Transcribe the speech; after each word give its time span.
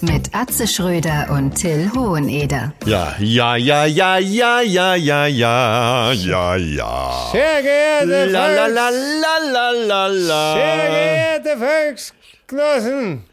mit 0.00 0.34
Atze 0.34 0.66
Schröder 0.66 1.28
und 1.30 1.54
Till 1.54 1.90
Hoheneder. 1.94 2.72
Ja, 2.86 3.14
ja, 3.18 3.56
ja, 3.56 3.84
ja, 3.86 4.18
ja, 4.18 4.60
ja, 4.60 4.94
ja, 4.94 5.26
ja, 5.26 6.12
ja, 6.12 6.56
ja. 6.56 7.28
Sehr 7.32 7.62
geehrte 7.62 8.26
la, 8.30 8.46
la, 8.48 8.66
la, 8.66 8.88
la, 8.88 9.38
la, 9.86 10.06
la, 10.06 10.54
Sehr 10.54 10.90
geehrte 10.90 11.56
Volksgenossen, 11.58 13.24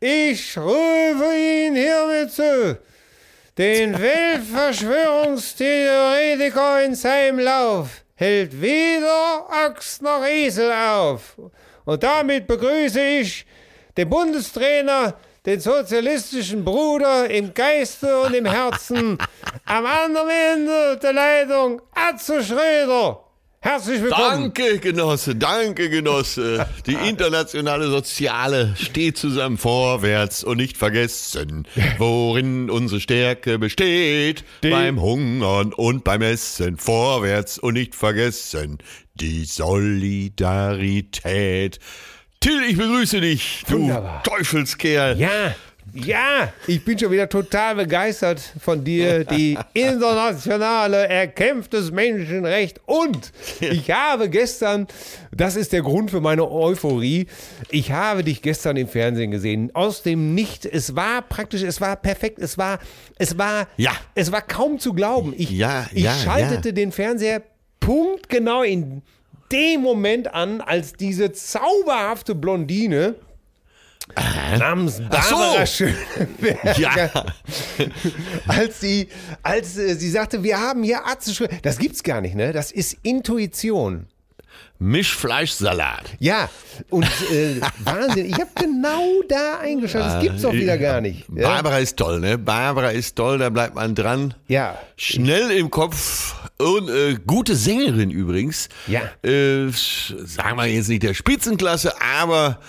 ich 0.00 0.58
rufe 0.58 1.36
Ihnen 1.36 1.76
hiermit 1.76 2.32
zu, 2.32 2.78
den 3.58 3.98
Weltverschwörungstheoretiker 3.98 6.82
in 6.84 6.94
seinem 6.94 7.40
Lauf 7.40 7.88
hält 8.14 8.60
weder 8.60 9.46
Axt 9.48 10.02
noch 10.02 10.24
Esel 10.24 10.70
auf. 10.72 11.36
Und 11.84 12.02
damit 12.02 12.46
begrüße 12.46 13.00
ich 13.00 13.46
den 13.96 14.10
Bundestrainer 14.10 15.14
den 15.48 15.60
sozialistischen 15.60 16.62
Bruder 16.62 17.30
im 17.30 17.54
Geiste 17.54 18.20
und 18.20 18.34
im 18.34 18.44
Herzen, 18.44 19.16
am 19.64 19.86
anderen 19.86 20.28
Ende 20.28 20.98
der 21.02 21.14
Leitung, 21.14 21.80
Atze 21.94 22.44
Schröder. 22.44 23.24
Herzlich 23.60 24.02
willkommen. 24.02 24.52
Danke, 24.54 24.78
Genosse, 24.78 25.36
danke, 25.36 25.88
Genosse. 25.88 26.68
Die 26.86 26.92
internationale 26.92 27.88
Soziale 27.88 28.74
steht 28.76 29.16
zusammen 29.16 29.56
vorwärts 29.56 30.44
und 30.44 30.58
nicht 30.58 30.76
vergessen, 30.76 31.66
worin 31.96 32.68
unsere 32.68 33.00
Stärke 33.00 33.58
besteht. 33.58 34.44
Die 34.62 34.68
beim 34.68 35.00
Hungern 35.00 35.72
und 35.72 36.04
beim 36.04 36.20
Essen 36.20 36.76
vorwärts 36.76 37.58
und 37.58 37.72
nicht 37.72 37.94
vergessen, 37.94 38.76
die 39.14 39.46
Solidarität. 39.46 41.78
Till, 42.40 42.62
ich 42.68 42.76
begrüße 42.76 43.20
dich, 43.20 43.64
du 43.68 43.80
Wunderbar. 43.80 44.22
Teufelskerl. 44.22 45.18
Ja, 45.18 45.54
ja, 45.94 46.52
ich 46.66 46.84
bin 46.84 46.98
schon 46.98 47.10
wieder 47.10 47.28
total 47.28 47.74
begeistert 47.74 48.40
von 48.60 48.84
dir. 48.84 49.24
Die 49.24 49.58
internationale 49.74 51.08
erkämpftes 51.08 51.90
Menschenrecht. 51.90 52.80
Und 52.86 53.32
ich 53.60 53.90
habe 53.90 54.28
gestern, 54.28 54.86
das 55.32 55.56
ist 55.56 55.72
der 55.72 55.82
Grund 55.82 56.10
für 56.10 56.20
meine 56.20 56.48
Euphorie, 56.48 57.26
ich 57.70 57.90
habe 57.90 58.22
dich 58.22 58.42
gestern 58.42 58.76
im 58.76 58.86
Fernsehen 58.86 59.30
gesehen. 59.30 59.74
Aus 59.74 60.02
dem 60.02 60.34
Nicht. 60.34 60.66
Es 60.66 60.94
war 60.94 61.22
praktisch, 61.22 61.62
es 61.62 61.80
war 61.80 61.96
perfekt. 61.96 62.38
Es 62.38 62.58
war, 62.58 62.78
es 63.16 63.38
war, 63.38 63.66
ja. 63.76 63.92
es 64.14 64.30
war 64.30 64.42
kaum 64.42 64.78
zu 64.78 64.92
glauben. 64.92 65.34
Ich, 65.36 65.50
ja, 65.50 65.86
ich 65.92 66.04
ja, 66.04 66.14
schaltete 66.14 66.68
ja. 66.68 66.74
den 66.74 66.92
Fernseher 66.92 67.42
punktgenau 67.80 68.62
in 68.62 69.02
dem 69.52 69.80
Moment 69.82 70.32
an, 70.34 70.60
als 70.60 70.92
diese 70.92 71.32
zauberhafte 71.32 72.34
Blondine 72.34 73.14
namens 74.58 75.00
Barbara 75.00 75.66
so. 75.66 75.84
Schöneberger, 75.84 76.80
ja. 76.80 77.26
als 78.46 78.80
sie, 78.80 79.08
als 79.42 79.76
äh, 79.76 79.94
sie 79.94 80.10
sagte, 80.10 80.42
wir 80.42 80.58
haben 80.58 80.82
hier 80.82 81.04
Arzt, 81.04 81.42
das 81.62 81.78
gibt's 81.78 82.02
gar 82.02 82.20
nicht, 82.20 82.34
ne? 82.34 82.52
Das 82.52 82.72
ist 82.72 82.96
Intuition. 83.02 84.06
Mischfleischsalat. 84.78 86.04
Ja, 86.20 86.48
und 86.90 87.04
äh, 87.32 87.60
Wahnsinn, 87.80 88.26
ich 88.26 88.34
habe 88.34 88.50
genau 88.54 89.22
da 89.28 89.58
eingeschaltet. 89.58 90.12
Das 90.12 90.22
gibt's 90.22 90.42
doch 90.42 90.52
wieder 90.52 90.78
gar 90.78 91.00
nicht. 91.00 91.24
Ja? 91.34 91.48
Barbara 91.48 91.78
ist 91.78 91.96
toll, 91.96 92.20
ne? 92.20 92.38
Barbara 92.38 92.90
ist 92.90 93.16
toll, 93.16 93.38
da 93.38 93.50
bleibt 93.50 93.74
man 93.74 93.94
dran. 93.94 94.34
Ja. 94.46 94.78
Schnell 94.96 95.50
im 95.50 95.70
Kopf 95.70 96.36
und 96.58 96.88
äh, 96.88 97.16
gute 97.26 97.56
Sängerin 97.56 98.10
übrigens. 98.10 98.68
Ja. 98.86 99.02
Äh, 99.22 99.68
sagen 99.70 100.56
wir 100.56 100.66
jetzt 100.66 100.88
nicht 100.88 101.02
der 101.02 101.14
Spitzenklasse, 101.14 101.94
aber 102.00 102.60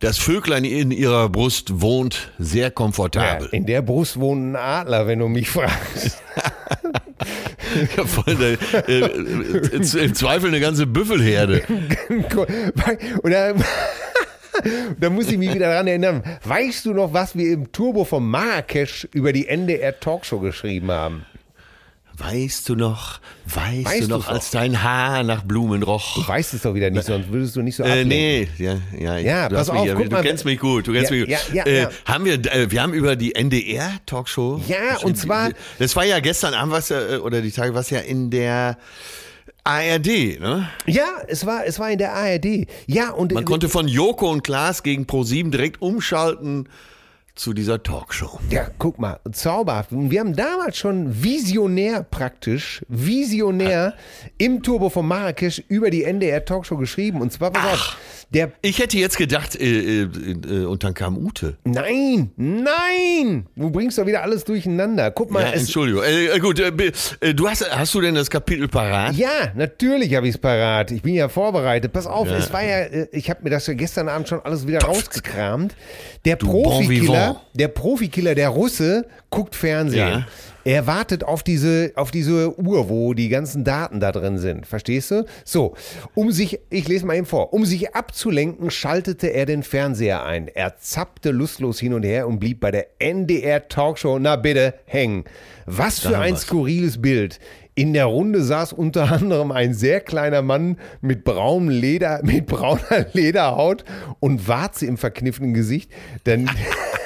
das 0.00 0.18
Vöglein 0.18 0.64
in 0.64 0.90
ihrer 0.90 1.28
Brust 1.28 1.80
wohnt 1.80 2.32
sehr 2.38 2.70
komfortabel. 2.70 3.48
Ja, 3.50 3.52
in 3.52 3.66
der 3.66 3.82
Brust 3.82 4.20
wohnt 4.20 4.52
ein 4.52 4.56
Adler, 4.56 5.06
wenn 5.06 5.18
du 5.18 5.28
mich 5.28 5.50
fragst. 5.50 6.18
ja, 7.96 8.04
voll 8.04 8.36
der, 8.36 8.88
äh, 8.88 10.04
Im 10.04 10.14
Zweifel 10.14 10.48
eine 10.48 10.60
ganze 10.60 10.86
Büffelherde. 10.86 11.62
Oder 13.22 13.54
da 15.00 15.10
muss 15.10 15.30
ich 15.30 15.38
mich 15.38 15.54
wieder 15.54 15.70
daran 15.70 15.86
erinnern. 15.86 16.22
Weißt 16.44 16.86
du 16.86 16.94
noch, 16.94 17.12
was 17.12 17.36
wir 17.36 17.52
im 17.52 17.72
Turbo 17.72 18.04
von 18.04 18.28
Marrakesch 18.28 19.08
über 19.12 19.32
die 19.32 19.48
NDR 19.48 19.98
Talkshow 19.98 20.40
geschrieben 20.40 20.90
haben? 20.90 21.26
Weißt 22.18 22.68
du 22.68 22.74
noch, 22.74 23.20
weißt, 23.46 23.84
weißt 23.84 24.02
du 24.02 24.08
noch, 24.08 24.26
als 24.26 24.50
dein 24.50 24.82
Haar 24.82 25.22
nach 25.22 25.44
Blumen 25.44 25.84
roch? 25.84 26.16
Du 26.16 26.26
weißt 26.26 26.52
es 26.52 26.62
doch 26.62 26.74
wieder 26.74 26.90
nicht, 26.90 27.04
sonst 27.04 27.30
würdest 27.30 27.54
du 27.54 27.62
nicht 27.62 27.76
so 27.76 27.84
ablenken. 27.84 28.10
Äh, 28.10 28.14
nee, 28.14 28.48
ja, 28.58 28.76
ja, 28.98 29.18
ja 29.18 29.48
pass 29.48 29.70
auf, 29.70 29.84
mich, 29.84 29.94
guck 29.94 30.04
du 30.06 30.10
mal, 30.10 30.22
kennst 30.22 30.44
mich 30.44 30.58
gut, 30.58 30.88
du 30.88 30.92
kennst 30.92 31.12
ja, 31.12 31.16
mich 31.16 31.26
gut. 31.26 31.30
Ja, 31.30 31.38
ja, 31.54 31.62
äh, 31.64 31.82
ja. 31.82 31.90
Haben 32.06 32.24
wir, 32.24 32.34
äh, 32.34 32.68
wir 32.72 32.82
haben 32.82 32.92
über 32.92 33.14
die 33.14 33.36
NDR-Talkshow. 33.36 34.60
Ja, 34.66 34.98
und 35.02 35.16
zwar. 35.16 35.50
Das 35.78 35.94
war 35.94 36.04
ja 36.04 36.18
gestern 36.18 36.54
Abend, 36.54 36.72
was 36.72 36.88
ja, 36.88 37.20
oder 37.20 37.40
die 37.40 37.52
Tage, 37.52 37.72
was 37.74 37.88
ja 37.90 38.00
in 38.00 38.30
der 38.30 38.78
ARD, 39.62 40.40
ne? 40.40 40.68
Ja, 40.86 41.06
es 41.28 41.46
war, 41.46 41.66
es 41.66 41.78
war 41.78 41.90
in 41.92 41.98
der 41.98 42.14
ARD. 42.14 42.66
Ja, 42.86 43.10
und. 43.10 43.32
Man 43.32 43.44
konnte 43.44 43.68
von 43.68 43.86
Joko 43.86 44.28
und 44.28 44.42
Klaas 44.42 44.82
gegen 44.82 45.04
Pro7 45.04 45.50
direkt 45.50 45.80
umschalten 45.80 46.68
zu 47.38 47.52
dieser 47.54 47.80
Talkshow. 47.82 48.40
Ja, 48.50 48.66
guck 48.78 48.98
mal, 48.98 49.20
zauberhaft. 49.30 49.90
Wir 49.92 50.20
haben 50.20 50.34
damals 50.34 50.76
schon 50.76 51.22
visionär 51.22 52.02
praktisch, 52.02 52.82
visionär 52.88 53.94
im 54.38 54.62
Turbo 54.62 54.90
von 54.90 55.06
Marrakesch 55.06 55.62
über 55.68 55.90
die 55.90 56.02
NDR 56.02 56.44
Talkshow 56.44 56.76
geschrieben. 56.76 57.20
Und 57.20 57.32
zwar, 57.32 57.52
pass 57.52 57.72
auf, 57.72 57.96
der 58.30 58.50
Ich 58.60 58.80
hätte 58.80 58.98
jetzt 58.98 59.16
gedacht, 59.16 59.54
äh, 59.54 60.02
äh, 60.02 60.02
äh, 60.02 60.64
und 60.64 60.82
dann 60.82 60.94
kam 60.94 61.16
Ute. 61.16 61.56
Nein, 61.64 62.32
nein! 62.36 63.46
Du 63.56 63.70
bringst 63.70 63.98
doch 63.98 64.06
wieder 64.06 64.22
alles 64.22 64.44
durcheinander. 64.44 65.10
Guck 65.12 65.30
mal, 65.30 65.42
Ja, 65.44 65.50
Entschuldigung. 65.52 66.02
Äh, 66.02 66.26
äh, 66.26 66.38
gut, 66.40 66.58
äh, 66.58 67.34
du 67.34 67.48
hast, 67.48 67.64
hast 67.70 67.94
du 67.94 68.00
denn 68.00 68.16
das 68.16 68.28
Kapitel 68.30 68.66
parat? 68.66 69.14
Ja, 69.14 69.52
natürlich 69.54 70.14
habe 70.16 70.26
ich 70.26 70.34
es 70.34 70.40
parat. 70.40 70.90
Ich 70.90 71.02
bin 71.02 71.14
ja 71.14 71.28
vorbereitet. 71.28 71.92
Pass 71.92 72.06
auf, 72.06 72.28
Ja. 72.28 72.36
es 72.36 72.52
war 72.52 72.64
ja, 72.64 73.06
ich 73.12 73.30
habe 73.30 73.44
mir 73.44 73.50
das 73.50 73.66
ja 73.68 73.74
gestern 73.74 74.08
Abend 74.08 74.28
schon 74.28 74.40
alles 74.40 74.66
wieder 74.66 74.80
rausgekramt. 74.80 75.74
Der 76.24 76.34
bon 76.36 76.64
Profikiller, 77.28 77.34
vivant. 77.34 77.60
der 77.60 77.68
Profikiller, 77.68 78.34
der 78.34 78.48
Russe, 78.48 79.06
guckt 79.30 79.54
Fernsehen. 79.54 80.08
Ja. 80.08 80.26
Er 80.64 80.86
wartet 80.86 81.24
auf 81.24 81.42
diese, 81.42 81.92
auf 81.94 82.10
diese 82.10 82.58
Uhr, 82.58 82.90
wo 82.90 83.14
die 83.14 83.30
ganzen 83.30 83.64
Daten 83.64 84.00
da 84.00 84.12
drin 84.12 84.36
sind. 84.36 84.66
Verstehst 84.66 85.10
du? 85.10 85.24
So, 85.42 85.74
um 86.14 86.30
sich, 86.30 86.60
ich 86.68 86.86
lese 86.88 87.06
mal 87.06 87.16
eben 87.16 87.24
vor, 87.24 87.54
um 87.54 87.64
sich 87.64 87.94
abzulenken, 87.94 88.70
schaltete 88.70 89.28
er 89.28 89.46
den 89.46 89.62
Fernseher 89.62 90.24
ein. 90.24 90.48
Er 90.48 90.76
zappte 90.76 91.30
lustlos 91.30 91.80
hin 91.80 91.94
und 91.94 92.02
her 92.02 92.28
und 92.28 92.38
blieb 92.38 92.60
bei 92.60 92.70
der 92.70 92.88
NDR 92.98 93.68
Talkshow, 93.68 94.18
na 94.18 94.36
bitte, 94.36 94.74
hängen. 94.84 95.24
Was 95.64 96.00
für 96.00 96.18
ein 96.18 96.36
skurriles 96.36 97.00
Bild. 97.00 97.38
In 97.78 97.92
der 97.92 98.06
Runde 98.06 98.42
saß 98.42 98.72
unter 98.72 99.12
anderem 99.12 99.52
ein 99.52 99.72
sehr 99.72 100.00
kleiner 100.00 100.42
Mann 100.42 100.78
mit 101.00 101.22
braunem 101.22 101.68
Leder, 101.68 102.18
mit 102.24 102.46
brauner 102.46 103.06
Lederhaut 103.12 103.84
und 104.18 104.48
Warze 104.48 104.84
im 104.86 104.96
verkniffenen 104.96 105.54
Gesicht. 105.54 105.88
Dann 106.24 106.50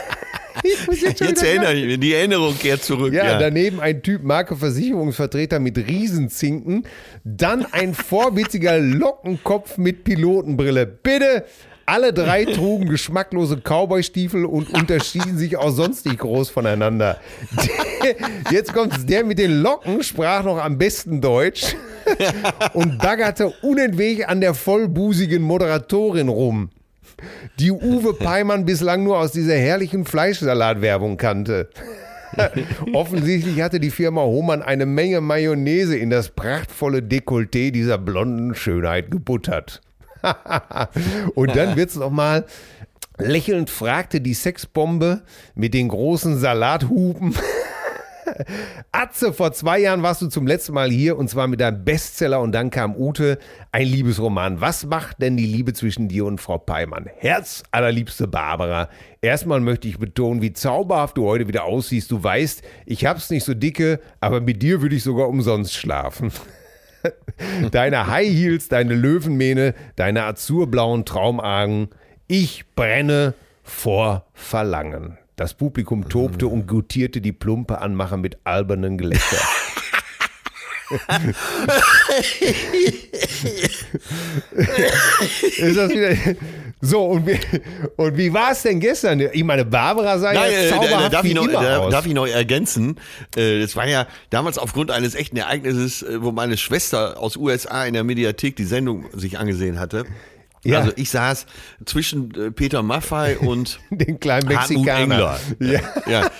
ich 0.63 0.87
muss 0.87 1.03
jetzt 1.03 1.21
Jetzt 1.21 1.43
erinnere 1.43 1.75
ich 1.75 1.85
mich, 1.85 2.01
die 2.01 2.15
Erinnerung 2.15 2.59
kehrt 2.59 2.83
zurück. 2.83 3.13
ja, 3.13 3.33
Ja, 3.33 3.39
daneben 3.39 3.81
ein 3.81 4.03
Typ 4.03 4.23
Marke 4.23 4.57
Versicherungsvertreter 4.57 5.61
mit 5.61 5.77
Riesenzinken, 5.77 6.87
dann 7.23 7.67
ein 7.71 7.93
vorwitziger 7.93 8.79
Lockenkopf 8.79 9.77
mit 9.77 10.05
Pilotenbrille. 10.05 10.87
Bitte! 10.87 11.45
Alle 11.93 12.15
drei 12.15 12.47
trugen 12.47 12.89
geschmacklose 12.89 13.59
Cowboystiefel 13.59 14.47
und 14.47 14.73
unterschieden 14.73 15.37
sich 15.37 15.59
auch 15.59 15.73
sonst 15.73 16.07
nicht 16.07 16.21
groß 16.21 16.49
voneinander. 16.49 17.19
Der, 18.03 18.17
jetzt 18.51 18.73
kommt's, 18.73 19.05
der 19.05 19.27
mit 19.27 19.39
den 19.39 19.61
Locken 19.61 20.03
sprach 20.03 20.43
noch 20.43 20.57
am 20.57 20.79
besten 20.79 21.21
Deutsch 21.21 21.77
und 22.73 22.97
baggerte 22.97 23.53
unentwegt 23.61 24.27
an 24.27 24.41
der 24.41 24.55
vollbusigen 24.55 25.43
Moderatorin 25.43 26.29
rum 26.29 26.71
die 27.59 27.71
Uwe 27.71 28.15
Peimann 28.15 28.65
bislang 28.65 29.05
nur 29.05 29.19
aus 29.19 29.33
dieser 29.33 29.57
herrlichen 29.57 30.07
Fleischsalatwerbung 30.07 31.19
kannte. 31.19 31.69
Offensichtlich 32.95 33.61
hatte 33.61 33.79
die 33.79 33.91
Firma 33.91 34.23
Hohmann 34.23 34.63
eine 34.63 34.87
Menge 34.87 35.21
Mayonnaise 35.21 35.97
in 35.97 36.09
das 36.09 36.31
prachtvolle 36.31 37.01
Dekolleté 37.01 37.71
dieser 37.71 37.99
blonden 37.99 38.55
Schönheit 38.55 39.11
gebuttert. 39.11 39.83
Und 41.35 41.55
dann 41.57 41.77
wird's 41.77 41.97
noch 41.97 42.11
mal 42.11 42.47
lächelnd 43.19 43.71
fragte 43.71 44.21
die 44.21 44.35
Sexbombe 44.35 45.23
mit 45.55 45.75
den 45.75 45.89
großen 45.89 46.39
Salathupen. 46.39 47.35
Atze, 48.93 49.33
vor 49.33 49.53
zwei 49.53 49.81
Jahren 49.81 50.03
warst 50.03 50.23
du 50.23 50.29
zum 50.29 50.47
letzten 50.47 50.73
Mal 50.73 50.91
hier 50.91 51.19
und 51.19 51.29
zwar 51.29 51.49
mit 51.49 51.61
deinem 51.61 51.85
Bestseller 51.85 52.41
und 52.41 52.53
dann 52.53 52.71
kam 52.71 52.97
Ute, 52.97 53.39
ein 53.73 53.87
Liebesroman. 53.87 54.61
Was 54.61 54.87
macht 54.87 55.21
denn 55.21 55.37
die 55.37 55.47
Liebe 55.47 55.73
zwischen 55.75 56.09
dir 56.09 56.25
und 56.25 56.41
Frau 56.41 56.59
Peimann? 56.59 57.11
Herz 57.19 57.63
allerliebste 57.71 58.29
Barbara. 58.29 58.89
Erstmal 59.21 59.61
möchte 59.61 59.89
ich 59.89 59.99
betonen, 59.99 60.41
wie 60.41 60.53
zauberhaft 60.53 61.19
du 61.19 61.27
heute 61.27 61.49
wieder 61.49 61.65
aussiehst. 61.65 62.11
Du 62.11 62.23
weißt, 62.23 62.63
ich 62.87 63.05
hab's 63.05 63.31
nicht 63.31 63.45
so 63.45 63.55
dicke, 63.55 64.01
aber 64.21 64.41
mit 64.41 64.63
dir 64.63 64.81
würde 64.81 64.97
ich 64.97 65.03
sogar 65.03 65.29
umsonst 65.29 65.75
schlafen. 65.75 66.33
Deine 67.71 68.07
High 68.07 68.29
Heels, 68.29 68.69
deine 68.69 68.95
Löwenmähne, 68.95 69.75
deine 69.97 70.25
azurblauen 70.25 71.05
Traumaugen. 71.05 71.89
Ich 72.27 72.65
brenne 72.75 73.35
vor 73.63 74.27
Verlangen. 74.33 75.19
Das 75.37 75.55
Publikum 75.55 76.09
tobte 76.09 76.47
und 76.47 76.67
gutierte 76.67 77.21
die 77.21 77.33
plumpe 77.33 77.81
Anmacher 77.81 78.17
mit 78.17 78.39
albernen 78.45 78.99
Gelächter. 78.99 79.39
Ist 85.59 85.77
das 85.77 85.91
wieder 85.91 86.17
so, 86.85 87.05
und 87.05 87.27
wie, 87.29 87.39
und 87.97 88.17
wie 88.17 88.33
war 88.33 88.51
es 88.51 88.63
denn 88.63 88.81
gestern? 88.81 89.21
Ich 89.33 89.45
meine, 89.45 89.65
Barbara 89.65 90.19
sah 90.19 90.33
Nein, 90.33 90.51
ja 90.53 90.59
äh, 90.63 90.69
zauberhaft 90.69 91.13
darf, 91.13 91.23
wie 91.25 91.29
ich 91.29 91.35
noch, 91.35 91.47
da, 91.47 91.89
darf 91.89 92.07
ich 92.07 92.13
noch 92.13 92.27
ergänzen. 92.27 92.99
Äh, 93.37 93.61
Das 93.61 93.77
war 93.77 93.87
ja 93.87 94.09
damals 94.31 94.59
aufgrund 94.59 94.91
eines 94.91 95.15
echten 95.15 95.37
Ereignisses, 95.37 96.03
äh, 96.03 96.21
wo 96.23 96.33
meine 96.33 96.57
Schwester 96.57 97.21
aus 97.21 97.37
USA 97.37 97.85
in 97.85 97.95
der 97.95 98.03
Mediathek 98.03 98.57
die 98.57 98.65
Sendung 98.65 99.07
sich 99.13 99.39
angesehen 99.39 99.79
hatte. 99.79 100.05
Ja. 100.65 100.81
Also 100.81 100.93
ich 100.97 101.11
saß 101.11 101.47
zwischen 101.87 102.35
äh, 102.35 102.51
Peter 102.51 102.83
Maffei 102.83 103.39
und 103.39 103.79
Den 103.91 104.19
kleinen 104.19 104.49
Mexikaner. 104.49 105.39
Ja. 105.61 105.81
Ja. 106.09 106.31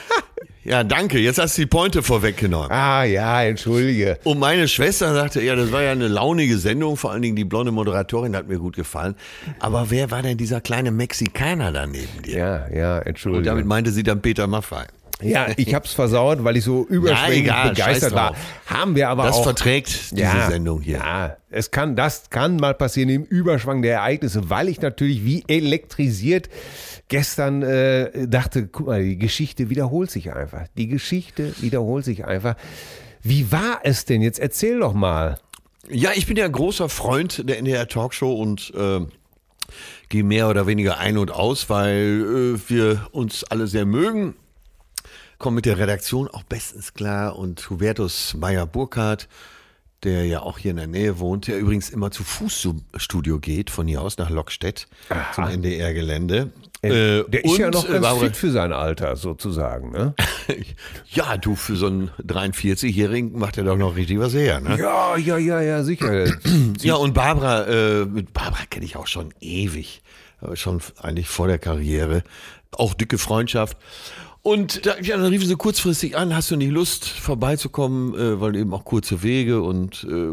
Ja, 0.65 0.85
danke. 0.85 1.19
Jetzt 1.19 1.39
hast 1.39 1.57
du 1.59 1.63
die 1.63 1.67
Pointe 1.67 2.03
vorweggenommen. 2.03 2.71
Ah 2.71 3.05
ja, 3.05 3.43
entschuldige. 3.43 4.19
Und 4.25 4.39
meine 4.39 4.69
Schwester 4.69 5.13
sagte, 5.15 5.43
ja, 5.43 5.57
das 5.57 5.73
war 5.73 5.83
ja 5.83 5.93
eine 5.93 6.09
launige 6.09 6.59
Sendung, 6.59 6.97
vor 6.97 7.11
allen 7.13 7.23
Dingen 7.23 7.37
die 7.37 7.45
blonde 7.45 7.73
Moderatorin 7.73 8.37
hat 8.37 8.49
mir 8.49 8.59
gut 8.59 8.77
gefallen. 8.77 9.15
Aber 9.59 9.91
wer 9.91 10.11
war 10.11 10.23
denn 10.23 10.37
dieser 10.39 10.61
kleine 10.61 10.91
Mexikaner 10.91 11.73
da 11.73 11.87
neben 11.87 12.23
dir? 12.23 12.37
Ja, 12.37 12.69
ja, 12.69 12.99
Und 12.99 13.07
entschuldige. 13.07 13.45
damit 13.45 13.67
meinte 13.67 13.91
sie 13.91 14.03
dann 14.03 14.23
Peter 14.23 14.47
Maffei. 14.47 14.87
Ja, 15.21 15.47
ich 15.57 15.73
hab's 15.75 15.93
versaut, 15.93 16.43
weil 16.43 16.57
ich 16.57 16.65
so 16.65 16.85
überschwänglich 16.89 17.43
egal, 17.45 17.71
begeistert 17.71 18.13
war. 18.13 18.35
Haben 18.67 18.97
wir 18.97 19.09
aber 19.09 19.25
Das 19.25 19.37
auch. 19.37 19.45
verträgt 19.45 20.11
diese 20.11 20.23
ja, 20.23 20.51
Sendung 20.51 20.81
hier. 20.81 20.99
Ja, 20.99 21.37
es 21.51 21.71
kann, 21.71 21.95
das 21.97 22.31
kann 22.31 22.57
mal 22.57 22.75
passieren 22.75 23.09
im 23.09 23.23
Überschwang 23.25 23.83
der 23.83 23.95
Ereignisse, 23.99 24.51
weil 24.51 24.69
ich 24.69 24.81
natürlich 24.81 25.25
wie 25.25 25.45
elektrisiert 25.47 26.49
gestern 27.13 27.61
äh, 27.61 28.27
dachte, 28.27 28.67
guck 28.67 28.87
mal, 28.87 29.05
die 29.05 29.19
Geschichte 29.19 29.69
wiederholt 29.69 30.11
sich 30.11 30.33
einfach. 30.33 30.67
Die 30.79 30.89
Geschichte 30.89 31.55
wiederholt 31.61 32.07
sich 32.07 32.25
einfach. 32.25 32.57
Wie 33.23 33.53
war 33.53 33.81
es 33.83 34.07
denn 34.07 34.23
jetzt? 34.23 34.39
Erzähl 34.39 34.81
doch 34.81 34.95
mal. 34.95 35.39
Ja, 35.91 36.13
ich 36.15 36.27
bin 36.27 36.39
ja 36.39 36.47
ein 36.47 36.53
großer 36.53 36.89
Freund 36.89 37.47
der 37.47 37.59
NDR 37.59 37.87
Talkshow 37.87 38.33
und 38.33 38.73
äh, 38.75 39.01
gehe 40.09 40.25
mehr 40.25 40.49
oder 40.49 40.67
weniger 40.67 40.99
ein 40.99 41.19
und 41.19 41.31
aus, 41.31 41.69
weil 41.69 42.57
äh, 42.57 42.71
wir 42.71 43.07
uns 43.13 43.45
alle 43.45 43.67
sehr 43.67 43.85
mögen. 43.85 44.35
Komme 45.37 45.57
mit 45.57 45.67
der 45.67 45.77
Redaktion 45.77 46.29
auch 46.29 46.45
bestens 46.45 46.95
klar 46.95 47.37
und 47.37 47.69
Hubertus 47.69 48.33
Meyer-Burkhardt, 48.39 49.29
der 50.03 50.25
ja 50.25 50.41
auch 50.41 50.57
hier 50.57 50.71
in 50.71 50.79
der 50.79 50.87
Nähe 50.87 51.19
wohnt, 51.19 51.47
der 51.47 51.59
übrigens 51.59 51.91
immer 51.91 52.11
zu 52.11 52.25
Fuß 52.25 52.63
zum 52.63 52.87
Studio 52.97 53.39
geht, 53.39 53.69
von 53.69 53.87
hier 53.87 54.01
aus 54.01 54.17
nach 54.17 54.31
Lockstedt 54.31 54.89
zum 55.35 55.45
NDR-Gelände. 55.45 56.53
Äh, 56.83 57.23
der 57.29 57.45
ist 57.45 57.59
ja 57.59 57.67
und, 57.67 57.75
noch 57.75 57.89
äh, 57.89 57.93
ganz 57.93 58.03
Barbara- 58.03 58.25
fit 58.27 58.37
für 58.37 58.51
sein 58.51 58.73
Alter, 58.73 59.17
sozusagen. 59.17 59.93
Ne? 59.93 60.15
Ja, 61.13 61.37
du, 61.37 61.55
für 61.55 61.77
so 61.77 61.87
einen 61.87 62.11
43-Jährigen 62.27 63.39
macht 63.39 63.57
er 63.59 63.65
doch 63.65 63.77
noch 63.77 63.95
richtig 63.97 64.19
was 64.19 64.35
her, 64.35 64.61
ne? 64.61 64.77
Ja, 64.79 65.17
ja, 65.17 65.39
ja, 65.39 65.61
ja, 65.61 65.83
sicher. 65.85 66.27
Ja, 66.81 66.95
und 66.97 67.15
Barbara, 67.15 67.67
äh, 67.67 68.05
mit 68.07 68.33
Barbara 68.33 68.65
kenne 68.69 68.85
ich 68.85 68.97
auch 68.97 69.07
schon 69.07 69.33
ewig, 69.41 70.03
äh, 70.41 70.57
schon 70.57 70.81
eigentlich 71.01 71.29
vor 71.29 71.47
der 71.47 71.59
Karriere, 71.59 72.25
auch 72.73 72.95
dicke 72.95 73.19
Freundschaft. 73.19 73.77
Und 74.45 74.87
da, 74.87 74.99
ja, 75.01 75.17
dann 75.17 75.27
riefen 75.27 75.47
sie 75.47 75.55
kurzfristig 75.55 76.17
an, 76.17 76.35
hast 76.35 76.51
du 76.51 76.57
nicht 76.57 76.73
Lust 76.73 77.07
vorbeizukommen, 77.07 78.15
äh, 78.15 78.41
weil 78.41 78.57
eben 78.57 78.75
auch 78.75 78.85
kurze 78.85 79.23
Wege 79.23 79.63
und 79.63 80.05
äh, 80.11 80.33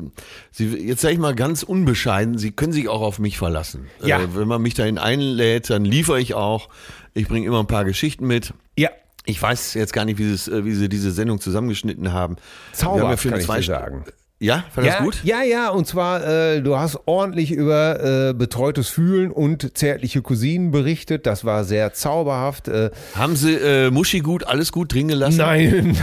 sie, 0.51 0.65
jetzt 0.87 1.01
sage 1.01 1.13
ich 1.13 1.19
mal 1.19 1.35
ganz 1.35 1.61
unbescheiden, 1.61 2.39
sie 2.39 2.51
können 2.51 2.73
sich 2.73 2.87
auch 2.89 3.01
auf 3.01 3.19
mich 3.19 3.37
verlassen. 3.37 3.85
Ja. 4.03 4.19
Äh, 4.19 4.35
wenn 4.35 4.47
man 4.47 4.63
mich 4.63 4.73
dahin 4.73 4.97
einlädt, 4.97 5.69
dann 5.69 5.85
liefere 5.85 6.19
ich 6.19 6.33
auch. 6.33 6.69
Ich 7.13 7.27
bringe 7.27 7.45
immer 7.45 7.59
ein 7.59 7.67
paar 7.67 7.85
Geschichten 7.85 8.25
mit. 8.25 8.53
ja, 8.75 8.89
Ich 9.25 9.39
weiß 9.39 9.75
jetzt 9.75 9.93
gar 9.93 10.05
nicht, 10.05 10.17
wie, 10.17 10.31
es, 10.31 10.47
äh, 10.47 10.65
wie 10.65 10.73
sie 10.73 10.89
diese 10.89 11.11
Sendung 11.11 11.39
zusammengeschnitten 11.39 12.11
haben. 12.11 12.35
Wir 12.35 12.85
haben 12.85 12.97
zauberhaft, 12.97 13.21
für 13.21 13.29
kann 13.29 13.59
ich 13.59 13.65
sagen. 13.67 14.05
Ja, 14.41 14.63
war 14.73 14.85
ja, 14.85 14.93
das 14.93 15.03
gut? 15.03 15.19
Ja, 15.23 15.41
ja, 15.43 15.69
und 15.69 15.85
zwar, 15.85 16.25
äh, 16.25 16.61
du 16.61 16.77
hast 16.77 16.97
ordentlich 17.05 17.51
über 17.51 18.29
äh, 18.29 18.33
betreutes 18.33 18.87
Fühlen 18.87 19.31
und 19.31 19.77
zärtliche 19.77 20.21
Cousinen 20.21 20.71
berichtet. 20.71 21.25
Das 21.25 21.43
war 21.43 21.65
sehr 21.65 21.91
zauberhaft. 21.91 22.69
Äh, 22.69 22.91
Haben 23.15 23.35
sie 23.35 23.53
äh, 23.55 23.91
Muschi 23.91 24.19
gut, 24.19 24.45
alles 24.45 24.71
gut 24.71 24.93
drin 24.93 25.09
gelassen? 25.09 25.39
nein, 25.39 25.97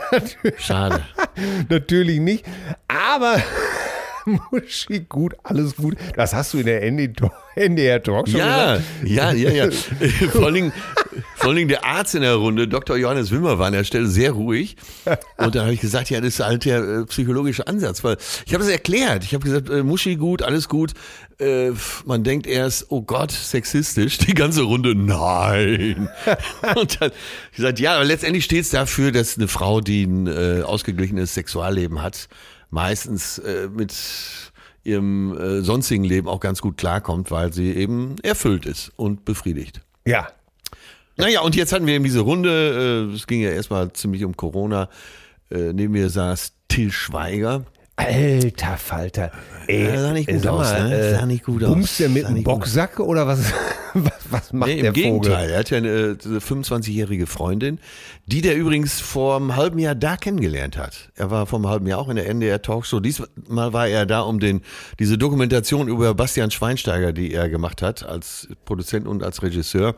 Schade. 0.58 1.00
natürlich 1.70 2.20
nicht. 2.20 2.44
Aber 2.88 3.36
Muschi, 4.28 5.00
gut, 5.08 5.34
alles 5.42 5.76
gut. 5.76 5.96
Das 6.16 6.34
hast 6.34 6.52
du 6.54 6.58
in 6.58 6.66
der 6.66 6.82
NDR 6.82 8.02
Talk 8.02 8.28
schon 8.28 8.38
Ja, 8.38 8.76
gesagt. 8.76 8.88
ja, 9.04 9.32
ja, 9.32 9.50
ja. 9.50 9.70
vor, 10.32 10.46
allen 10.46 10.54
Dingen, 10.54 10.72
vor 11.36 11.48
allen 11.48 11.56
Dingen 11.56 11.68
der 11.68 11.84
Arzt 11.84 12.14
in 12.14 12.22
der 12.22 12.34
Runde, 12.34 12.68
Dr. 12.68 12.96
Johannes 12.96 13.30
Wimmer, 13.30 13.58
war 13.58 13.66
an 13.66 13.72
der 13.72 13.84
Stelle 13.84 14.06
sehr 14.06 14.32
ruhig. 14.32 14.76
Und 15.38 15.54
da 15.54 15.62
habe 15.62 15.72
ich 15.72 15.80
gesagt, 15.80 16.10
ja, 16.10 16.20
das 16.20 16.34
ist 16.34 16.40
halt 16.40 16.64
der 16.64 16.78
äh, 16.82 17.04
psychologische 17.06 17.66
Ansatz. 17.66 18.04
Weil 18.04 18.16
ich 18.46 18.54
habe 18.54 18.62
es 18.62 18.70
erklärt. 18.70 19.24
Ich 19.24 19.34
habe 19.34 19.44
gesagt, 19.44 19.70
äh, 19.70 19.82
Muschi 19.82 20.16
gut, 20.16 20.42
alles 20.42 20.68
gut. 20.68 20.92
Äh, 21.40 21.70
man 22.04 22.24
denkt 22.24 22.46
erst, 22.46 22.86
oh 22.90 23.02
Gott, 23.02 23.30
sexistisch. 23.30 24.18
Die 24.18 24.34
ganze 24.34 24.62
Runde, 24.62 24.94
nein. 24.94 26.08
Und 26.76 27.00
dann 27.00 27.10
gesagt, 27.54 27.78
ja, 27.80 27.94
aber 27.94 28.04
letztendlich 28.04 28.44
steht 28.44 28.62
es 28.62 28.70
dafür, 28.70 29.12
dass 29.12 29.36
eine 29.36 29.48
Frau, 29.48 29.80
die 29.80 30.04
ein 30.04 30.26
äh, 30.26 30.62
ausgeglichenes 30.62 31.34
Sexualleben 31.34 32.02
hat, 32.02 32.28
meistens 32.70 33.38
äh, 33.38 33.68
mit 33.68 33.94
ihrem 34.84 35.36
äh, 35.36 35.60
sonstigen 35.62 36.04
Leben 36.04 36.28
auch 36.28 36.40
ganz 36.40 36.60
gut 36.60 36.76
klarkommt, 36.76 37.30
weil 37.30 37.52
sie 37.52 37.72
eben 37.72 38.16
erfüllt 38.22 38.66
ist 38.66 38.92
und 38.96 39.24
befriedigt. 39.24 39.82
Ja. 40.06 40.28
Naja, 41.16 41.40
und 41.40 41.56
jetzt 41.56 41.72
hatten 41.72 41.86
wir 41.86 41.94
eben 41.94 42.04
diese 42.04 42.20
Runde, 42.20 43.08
äh, 43.10 43.14
es 43.14 43.26
ging 43.26 43.40
ja 43.40 43.50
erstmal 43.50 43.92
ziemlich 43.92 44.24
um 44.24 44.36
Corona. 44.36 44.88
Äh, 45.50 45.72
neben 45.72 45.92
mir 45.92 46.10
saß 46.10 46.52
Till 46.68 46.92
Schweiger. 46.92 47.64
Alter 47.98 48.76
Falter. 48.76 49.30
Ey, 49.66 49.84
Ja, 49.84 50.00
sah 50.00 50.12
nicht 50.12 50.28
gut 50.30 50.40
sag 50.40 50.52
aus, 50.52 50.72
mal, 50.72 50.88
ne? 50.88 50.94
äh, 50.98 51.14
Sah 51.18 51.26
nicht 51.26 51.44
gut 51.44 51.62
aus. 51.64 51.70
Bumst 51.70 51.98
der 52.00 52.08
mit 52.08 52.24
einem 52.24 52.36
gut 52.36 52.44
Boxsack 52.44 53.00
oder 53.00 53.26
was, 53.26 53.40
was, 53.94 54.12
was 54.30 54.52
macht 54.52 54.70
Nee, 54.70 54.76
der 54.80 54.88
im 54.88 54.94
Gegenteil. 54.94 55.34
Vogel? 55.42 55.50
Er 55.52 55.58
hat 55.58 55.70
ja 55.70 55.76
eine, 55.78 55.88
äh, 55.88 56.16
diese 56.16 56.38
25-jährige 56.38 57.26
Freundin, 57.26 57.80
die 58.26 58.40
der 58.40 58.56
übrigens 58.56 59.00
vor 59.00 59.36
einem 59.36 59.56
halben 59.56 59.78
Jahr 59.80 59.94
da 59.96 60.16
kennengelernt 60.16 60.78
hat. 60.78 61.10
Er 61.16 61.30
war 61.30 61.46
vor 61.46 61.58
einem 61.58 61.68
halben 61.68 61.86
Jahr 61.88 61.98
auch 61.98 62.08
in 62.08 62.16
der 62.16 62.28
NDR 62.28 62.62
Talkshow. 62.62 63.00
Diesmal 63.00 63.72
war 63.72 63.88
er 63.88 64.06
da, 64.06 64.20
um 64.20 64.38
den, 64.40 64.62
diese 64.98 65.18
Dokumentation 65.18 65.88
über 65.88 66.14
Bastian 66.14 66.50
Schweinsteiger, 66.52 67.12
die 67.12 67.34
er 67.34 67.48
gemacht 67.48 67.82
hat, 67.82 68.04
als 68.04 68.48
Produzent 68.64 69.06
und 69.08 69.22
als 69.24 69.42
Regisseur, 69.42 69.96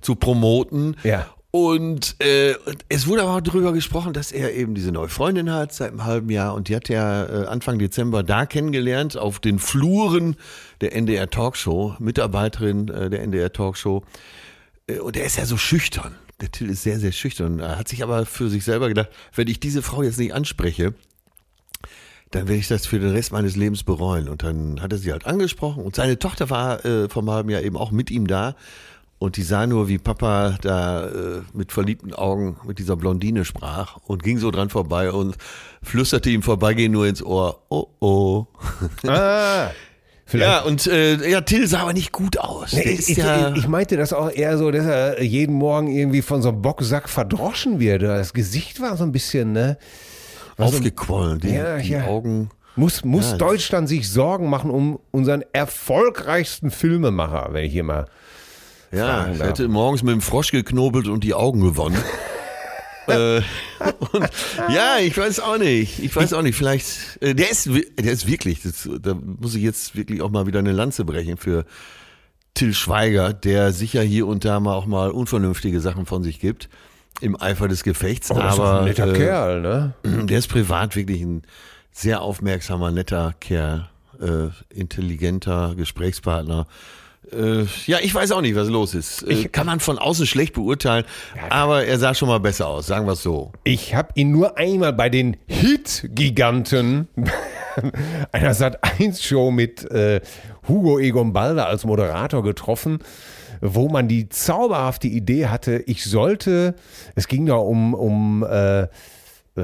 zu 0.00 0.14
promoten. 0.14 0.96
Ja. 1.02 1.26
Und 1.56 2.20
äh, 2.20 2.54
es 2.90 3.06
wurde 3.06 3.22
aber 3.22 3.36
auch 3.36 3.40
darüber 3.40 3.72
gesprochen, 3.72 4.12
dass 4.12 4.30
er 4.30 4.52
eben 4.52 4.74
diese 4.74 4.92
neue 4.92 5.08
Freundin 5.08 5.50
hat 5.50 5.72
seit 5.72 5.88
einem 5.88 6.04
halben 6.04 6.28
Jahr 6.28 6.52
und 6.52 6.68
die 6.68 6.76
hat 6.76 6.90
er 6.90 7.30
äh, 7.30 7.46
Anfang 7.46 7.78
Dezember 7.78 8.22
da 8.22 8.44
kennengelernt 8.44 9.16
auf 9.16 9.38
den 9.38 9.58
Fluren 9.58 10.36
der 10.82 10.94
NDR 10.94 11.30
Talkshow, 11.30 11.96
Mitarbeiterin 11.98 12.88
äh, 12.88 13.08
der 13.08 13.22
NDR 13.22 13.54
Talkshow. 13.54 14.04
Äh, 14.86 14.98
und 14.98 15.16
er 15.16 15.24
ist 15.24 15.38
ja 15.38 15.46
so 15.46 15.56
schüchtern. 15.56 16.14
Der 16.42 16.52
Till 16.52 16.68
ist 16.68 16.82
sehr, 16.82 17.00
sehr 17.00 17.12
schüchtern. 17.12 17.58
Er 17.60 17.78
hat 17.78 17.88
sich 17.88 18.02
aber 18.02 18.26
für 18.26 18.50
sich 18.50 18.62
selber 18.62 18.88
gedacht, 18.88 19.08
wenn 19.34 19.48
ich 19.48 19.58
diese 19.58 19.80
Frau 19.80 20.02
jetzt 20.02 20.18
nicht 20.18 20.34
anspreche, 20.34 20.92
dann 22.32 22.48
werde 22.48 22.60
ich 22.60 22.68
das 22.68 22.84
für 22.84 22.98
den 22.98 23.12
Rest 23.12 23.32
meines 23.32 23.56
Lebens 23.56 23.82
bereuen. 23.82 24.28
Und 24.28 24.42
dann 24.42 24.82
hat 24.82 24.92
er 24.92 24.98
sie 24.98 25.10
halt 25.10 25.24
angesprochen 25.24 25.82
und 25.82 25.96
seine 25.96 26.18
Tochter 26.18 26.50
war 26.50 26.84
äh, 26.84 27.08
vor 27.08 27.22
einem 27.22 27.30
halben 27.30 27.48
Jahr 27.48 27.62
eben 27.62 27.78
auch 27.78 27.92
mit 27.92 28.10
ihm 28.10 28.26
da. 28.26 28.56
Und 29.18 29.38
die 29.38 29.42
sah 29.42 29.66
nur, 29.66 29.88
wie 29.88 29.96
Papa 29.96 30.56
da 30.60 31.06
äh, 31.06 31.42
mit 31.54 31.72
verliebten 31.72 32.12
Augen 32.12 32.56
mit 32.66 32.78
dieser 32.78 32.96
Blondine 32.96 33.46
sprach 33.46 33.96
und 34.06 34.22
ging 34.22 34.38
so 34.38 34.50
dran 34.50 34.68
vorbei 34.68 35.10
und 35.10 35.36
flüsterte 35.82 36.28
ihm 36.28 36.42
vorbeigehen 36.42 36.92
nur 36.92 37.06
ins 37.06 37.22
Ohr, 37.22 37.62
oh 37.70 37.86
oh. 38.00 38.46
Ah, 39.06 39.70
vielleicht. 40.26 40.52
Ja, 40.52 40.62
und 40.64 40.86
äh, 40.86 41.30
ja, 41.30 41.40
Till 41.40 41.66
sah 41.66 41.80
aber 41.80 41.94
nicht 41.94 42.12
gut 42.12 42.36
aus. 42.36 42.74
Nee, 42.74 42.82
ich, 42.82 43.08
ich, 43.08 43.16
ja, 43.16 43.54
ich 43.54 43.66
meinte 43.68 43.96
das 43.96 44.12
auch 44.12 44.30
eher 44.30 44.58
so, 44.58 44.70
dass 44.70 44.84
er 44.84 45.22
jeden 45.22 45.54
Morgen 45.54 45.88
irgendwie 45.88 46.20
von 46.20 46.42
so 46.42 46.50
einem 46.50 46.60
Boxsack 46.60 47.08
verdroschen 47.08 47.80
wird. 47.80 48.02
Das 48.02 48.34
Gesicht 48.34 48.82
war 48.82 48.98
so 48.98 49.04
ein 49.04 49.12
bisschen, 49.12 49.52
ne? 49.52 49.78
aufgequollen, 50.58 51.40
die, 51.40 51.54
Ja, 51.54 51.78
die 51.78 51.90
ja. 51.90 52.04
Augen. 52.06 52.50
Muss, 52.78 53.04
muss 53.04 53.38
Deutschland 53.38 53.88
sich 53.88 54.10
Sorgen 54.10 54.50
machen 54.50 54.70
um 54.70 55.00
unseren 55.10 55.42
erfolgreichsten 55.54 56.70
Filmemacher, 56.70 57.48
wenn 57.52 57.64
ich 57.64 57.72
hier 57.72 57.84
mal. 57.84 58.06
Ja, 58.92 59.30
ich 59.32 59.40
hätte 59.40 59.68
morgens 59.68 60.02
mit 60.02 60.12
dem 60.12 60.20
Frosch 60.20 60.50
geknobelt 60.50 61.08
und 61.08 61.24
die 61.24 61.34
Augen 61.34 61.60
gewonnen. 61.60 61.96
äh, 63.06 63.36
und, 64.12 64.30
ja, 64.72 64.98
ich 65.00 65.16
weiß 65.16 65.40
auch 65.40 65.58
nicht. 65.58 65.98
Ich 65.98 66.14
weiß 66.14 66.32
auch 66.32 66.42
nicht. 66.42 66.56
Vielleicht, 66.56 67.18
äh, 67.20 67.34
der 67.34 67.50
ist, 67.50 67.68
der 67.68 68.12
ist 68.12 68.26
wirklich, 68.26 68.62
das, 68.62 68.88
da 69.00 69.14
muss 69.14 69.54
ich 69.54 69.62
jetzt 69.62 69.96
wirklich 69.96 70.22
auch 70.22 70.30
mal 70.30 70.46
wieder 70.46 70.58
eine 70.58 70.72
Lanze 70.72 71.04
brechen 71.04 71.36
für 71.36 71.64
Till 72.54 72.72
Schweiger, 72.72 73.32
der 73.32 73.72
sicher 73.72 74.02
hier 74.02 74.26
und 74.26 74.44
da 74.44 74.60
mal 74.60 74.74
auch 74.74 74.86
mal 74.86 75.10
unvernünftige 75.10 75.80
Sachen 75.80 76.06
von 76.06 76.22
sich 76.22 76.40
gibt. 76.40 76.68
Im 77.20 77.40
Eifer 77.40 77.68
des 77.68 77.82
Gefechts. 77.82 78.30
Oh, 78.30 78.34
das 78.34 78.54
ist 78.54 78.60
aber 78.60 78.80
ein 78.80 78.84
netter 78.86 79.12
äh, 79.12 79.16
Kerl, 79.16 79.60
ne? 79.60 79.94
der 80.04 80.38
ist 80.38 80.48
privat 80.48 80.96
wirklich 80.96 81.22
ein 81.22 81.42
sehr 81.92 82.20
aufmerksamer, 82.20 82.90
netter 82.90 83.34
Kerl, 83.40 83.88
äh, 84.20 84.48
intelligenter 84.74 85.74
Gesprächspartner. 85.76 86.66
Äh, 87.32 87.64
ja, 87.86 87.98
ich 88.00 88.14
weiß 88.14 88.30
auch 88.32 88.40
nicht, 88.40 88.54
was 88.54 88.68
los 88.68 88.94
ist. 88.94 89.22
Äh, 89.22 89.32
Ich- 89.32 89.52
kann 89.52 89.66
man 89.66 89.80
von 89.80 89.98
außen 89.98 90.26
schlecht 90.26 90.54
beurteilen, 90.54 91.04
aber 91.50 91.84
er 91.84 91.98
sah 91.98 92.14
schon 92.14 92.28
mal 92.28 92.38
besser 92.40 92.68
aus, 92.68 92.86
sagen 92.86 93.06
wir 93.06 93.12
es 93.14 93.22
so. 93.22 93.52
Ich 93.64 93.94
habe 93.94 94.10
ihn 94.14 94.30
nur 94.30 94.56
einmal 94.58 94.92
bei 94.92 95.08
den 95.08 95.36
Hit-Giganten 95.46 97.08
einer 98.32 98.52
Sat1-Show 98.54 99.50
mit 99.50 99.90
äh, 99.90 100.20
Hugo 100.68 100.98
Egon 100.98 101.32
Balder 101.32 101.66
als 101.66 101.84
Moderator 101.84 102.42
getroffen, 102.42 102.98
wo 103.60 103.88
man 103.88 104.06
die 104.08 104.28
zauberhafte 104.28 105.08
Idee 105.08 105.46
hatte, 105.46 105.82
ich 105.86 106.04
sollte, 106.04 106.74
es 107.14 107.26
ging 107.28 107.46
da 107.46 107.54
um, 107.54 107.94
um 107.94 108.44
äh, 108.44 108.82
äh, 108.82 108.88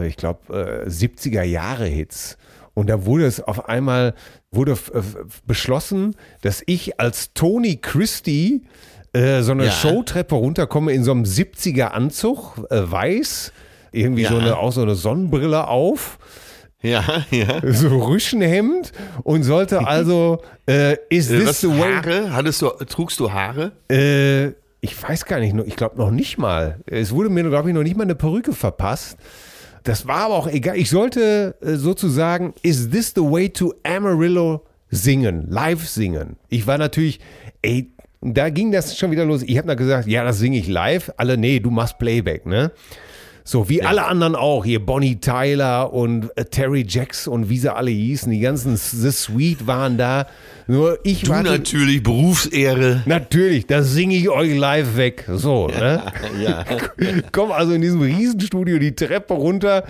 ich 0.06 0.16
glaube, 0.16 0.84
äh, 0.86 0.88
70er 0.88 1.42
Jahre 1.42 1.86
Hits. 1.86 2.38
Und 2.74 2.88
da 2.88 3.04
wurde 3.04 3.26
es 3.26 3.40
auf 3.42 3.68
einmal 3.68 4.14
wurde 4.50 4.72
f- 4.72 4.92
beschlossen, 5.46 6.16
dass 6.40 6.62
ich 6.66 6.98
als 7.00 7.32
Tony 7.34 7.76
Christie 7.76 8.62
äh, 9.12 9.42
so 9.42 9.52
eine 9.52 9.66
Ja. 9.66 9.70
Showtreppe 9.70 10.34
runterkomme 10.34 10.92
in 10.92 11.04
so 11.04 11.10
einem 11.10 11.24
70er 11.24 11.88
Anzug, 11.88 12.56
äh, 12.70 12.80
weiß, 12.90 13.52
irgendwie 13.92 14.24
so 14.24 14.34
Ja. 14.34 14.40
eine, 14.40 14.56
auch 14.56 14.72
so 14.72 14.80
eine 14.82 14.94
Sonnenbrille 14.94 15.68
auf, 15.68 16.18
Ja, 16.82 17.04
ja. 17.30 17.60
so 17.72 17.88
Rüschenhemd 18.06 18.92
und 19.22 19.42
sollte 19.42 19.80
also, 19.86 20.40
äh, 20.66 20.96
is 21.10 21.30
Äh, 21.30 21.38
this 21.40 21.48
Was, 21.48 21.60
the 21.60 21.68
way? 21.68 21.92
Haare? 21.94 22.32
Hattest 22.32 22.62
du, 22.62 22.68
trugst 22.88 23.20
du 23.20 23.30
Haare? 23.32 23.72
Äh, 23.90 24.54
ich 24.80 25.00
weiß 25.00 25.26
gar 25.26 25.38
nicht, 25.40 25.54
ich 25.66 25.76
glaube 25.76 25.96
noch 25.98 26.10
nicht 26.10 26.38
mal. 26.38 26.80
Es 26.86 27.12
wurde 27.12 27.28
mir, 27.28 27.44
glaube 27.44 27.68
ich, 27.68 27.74
noch 27.74 27.82
nicht 27.84 27.96
mal 27.96 28.02
eine 28.04 28.14
Perücke 28.16 28.52
verpasst. 28.54 29.16
Das 29.84 30.06
war 30.06 30.26
aber 30.26 30.34
auch 30.34 30.48
egal. 30.48 30.76
Ich 30.76 30.90
sollte 30.90 31.56
äh, 31.60 31.74
sozusagen, 31.74 32.54
is 32.62 32.90
this 32.90 33.12
the 33.14 33.22
way 33.22 33.48
to 33.48 33.74
Amarillo 33.82 34.64
singen, 34.90 35.46
live 35.50 35.88
singen? 35.88 36.36
Ich 36.48 36.66
war 36.66 36.78
natürlich, 36.78 37.20
ey, 37.62 37.90
da 38.20 38.50
ging 38.50 38.70
das 38.70 38.96
schon 38.96 39.10
wieder 39.10 39.24
los. 39.24 39.42
Ich 39.42 39.58
habe 39.58 39.66
dann 39.66 39.76
gesagt, 39.76 40.06
ja, 40.06 40.24
das 40.24 40.38
singe 40.38 40.58
ich 40.58 40.68
live. 40.68 41.12
Alle, 41.16 41.36
nee, 41.36 41.58
du 41.58 41.70
machst 41.70 41.98
Playback, 41.98 42.46
ne? 42.46 42.70
So, 43.44 43.68
wie 43.68 43.82
alle 43.82 44.04
anderen 44.04 44.36
auch. 44.36 44.64
Hier 44.64 44.84
Bonnie 44.84 45.16
Tyler 45.16 45.92
und 45.92 46.30
äh, 46.36 46.44
Terry 46.44 46.84
Jacks 46.88 47.26
und 47.26 47.48
wie 47.48 47.58
sie 47.58 47.74
alle 47.74 47.90
hießen. 47.90 48.30
Die 48.30 48.40
ganzen 48.40 48.76
The 48.76 49.10
Sweet 49.10 49.66
waren 49.66 49.98
da. 49.98 50.26
Nur 50.68 50.98
ich 51.02 51.22
Du 51.22 51.30
war 51.30 51.42
natürlich, 51.42 52.02
Berufsehre. 52.02 53.02
Natürlich, 53.06 53.66
das 53.66 53.90
singe 53.90 54.14
ich 54.14 54.30
euch 54.30 54.56
live 54.56 54.96
weg. 54.96 55.24
So, 55.28 55.66
ne? 55.66 56.02
Ja. 56.40 56.64
Komm 57.32 57.50
also 57.50 57.72
in 57.72 57.82
diesem 57.82 58.00
Riesenstudio 58.00 58.78
die 58.78 58.94
Treppe 58.94 59.34
runter 59.34 59.84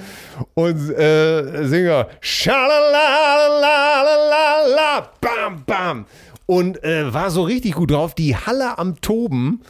und 0.55 0.91
äh, 0.91 1.67
singe 1.67 2.07
Schalalalala, 2.21 5.11
bam, 5.21 5.63
bam. 5.67 6.07
Und 6.47 6.83
äh, 6.83 7.13
war 7.13 7.31
so 7.31 7.43
richtig 7.43 7.75
gut 7.75 7.91
drauf. 7.91 8.15
Die 8.15 8.35
Halle 8.35 8.79
am 8.79 9.01
Toben. 9.01 9.61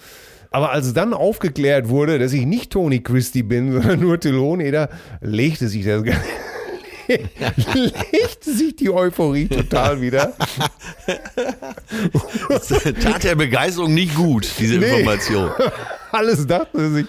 Aber 0.52 0.70
als 0.72 0.92
dann 0.94 1.14
aufgeklärt 1.14 1.88
wurde, 1.88 2.18
dass 2.18 2.32
ich 2.32 2.44
nicht 2.46 2.72
Tony 2.72 3.00
Christie 3.00 3.42
bin, 3.42 3.72
sondern 3.80 4.00
nur 4.00 4.20
Till 4.20 4.36
Hoheneder, 4.38 4.88
legte 5.20 5.68
sich 5.68 5.84
das 5.84 6.02
Ganze. 6.04 6.20
legte 7.08 8.52
sich 8.52 8.76
die 8.76 8.88
Euphorie 8.90 9.46
total 9.48 10.00
wieder. 10.00 10.32
Tat 13.02 13.24
der 13.24 13.34
Begeisterung 13.34 13.92
nicht 13.92 14.14
gut, 14.14 14.46
diese 14.58 14.78
Nee. 14.78 15.00
Information. 15.00 15.50
Alles 16.12 16.46
dachte 16.46 16.90
sich, 16.90 17.06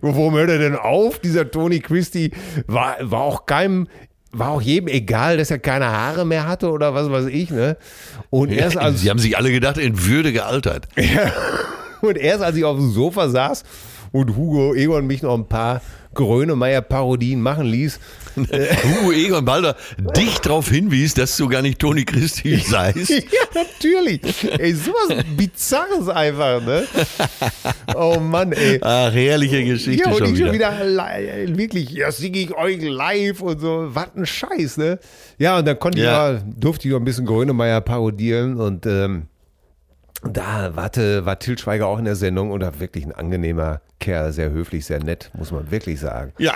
warum 0.00 0.34
hört 0.34 0.48
er 0.50 0.58
denn 0.58 0.76
auf? 0.76 1.18
Dieser 1.18 1.50
Tony 1.50 1.80
Christie 1.80 2.30
war, 2.66 2.96
war 3.00 3.20
auch 3.20 3.46
keinem, 3.46 3.88
war 4.32 4.50
auch 4.50 4.62
jedem 4.62 4.88
egal, 4.88 5.36
dass 5.36 5.50
er 5.50 5.58
keine 5.58 5.86
Haare 5.86 6.24
mehr 6.24 6.46
hatte 6.46 6.70
oder 6.70 6.94
was 6.94 7.10
weiß 7.10 7.26
ich, 7.26 7.50
ne? 7.50 7.76
Und 8.30 8.50
erst 8.50 8.76
als, 8.76 9.00
Sie 9.02 9.10
haben 9.10 9.18
sich 9.18 9.36
alle 9.36 9.50
gedacht, 9.50 9.76
in 9.78 10.06
Würde 10.06 10.32
gealtert. 10.32 10.88
Und 12.08 12.16
erst 12.18 12.42
als 12.42 12.56
ich 12.56 12.64
auf 12.64 12.76
dem 12.76 12.90
Sofa 12.92 13.28
saß 13.28 13.64
und 14.12 14.36
Hugo 14.36 14.74
Egon 14.74 15.06
mich 15.06 15.22
noch 15.22 15.34
ein 15.34 15.48
paar 15.48 15.80
Grönemeyer-Parodien 16.14 17.40
machen 17.40 17.66
ließ. 17.66 17.98
Hugo 18.36 19.12
Egon 19.12 19.44
Balder 19.44 19.76
dich 20.16 20.38
darauf 20.40 20.68
hinwies, 20.68 21.14
dass 21.14 21.36
du 21.36 21.48
gar 21.48 21.62
nicht 21.62 21.78
Toni 21.80 22.04
Christi 22.04 22.56
seist. 22.68 23.08
ja, 23.10 23.18
natürlich. 23.54 24.20
Ey, 24.58 24.72
sowas 24.74 25.24
Bizarres 25.36 26.08
einfach, 26.08 26.60
ne? 26.64 26.84
Oh 27.96 28.18
Mann, 28.20 28.52
ey. 28.52 28.78
Ach, 28.82 29.12
herrliche 29.12 29.64
Geschichte 29.64 30.04
Ja, 30.04 30.10
und 30.12 30.18
schon 30.18 30.26
ich 30.28 30.34
wieder. 30.34 30.46
schon 30.46 30.54
wieder 30.54 30.84
li- 30.84 31.56
wirklich, 31.58 31.90
ja, 31.90 32.10
singe 32.10 32.38
ich 32.38 32.54
euch 32.56 32.80
live 32.82 33.40
und 33.40 33.60
so, 33.60 33.88
was 33.92 34.08
ein 34.16 34.26
Scheiß, 34.26 34.76
ne? 34.78 34.98
Ja, 35.38 35.58
und 35.58 35.66
dann 35.66 35.78
konnte 35.78 35.98
Ja. 36.00 36.32
ich 36.34 36.40
mal, 36.42 36.52
durfte 36.56 36.88
ich 36.88 36.92
noch 36.92 37.00
ein 37.00 37.04
bisschen 37.04 37.26
Grönemeyer 37.26 37.80
parodieren 37.80 38.60
und 38.60 38.86
ähm, 38.86 39.26
da 40.30 40.72
warte, 40.74 41.24
war 41.26 41.38
Til 41.38 41.58
Schweiger 41.58 41.86
auch 41.86 41.98
in 41.98 42.04
der 42.04 42.16
Sendung 42.16 42.50
und 42.50 42.60
war 42.62 42.80
wirklich 42.80 43.04
ein 43.04 43.12
angenehmer 43.12 43.80
Kerl, 44.00 44.32
sehr 44.32 44.50
höflich, 44.50 44.86
sehr 44.86 45.02
nett, 45.02 45.30
muss 45.34 45.50
man 45.52 45.70
wirklich 45.70 46.00
sagen. 46.00 46.32
Ja. 46.38 46.54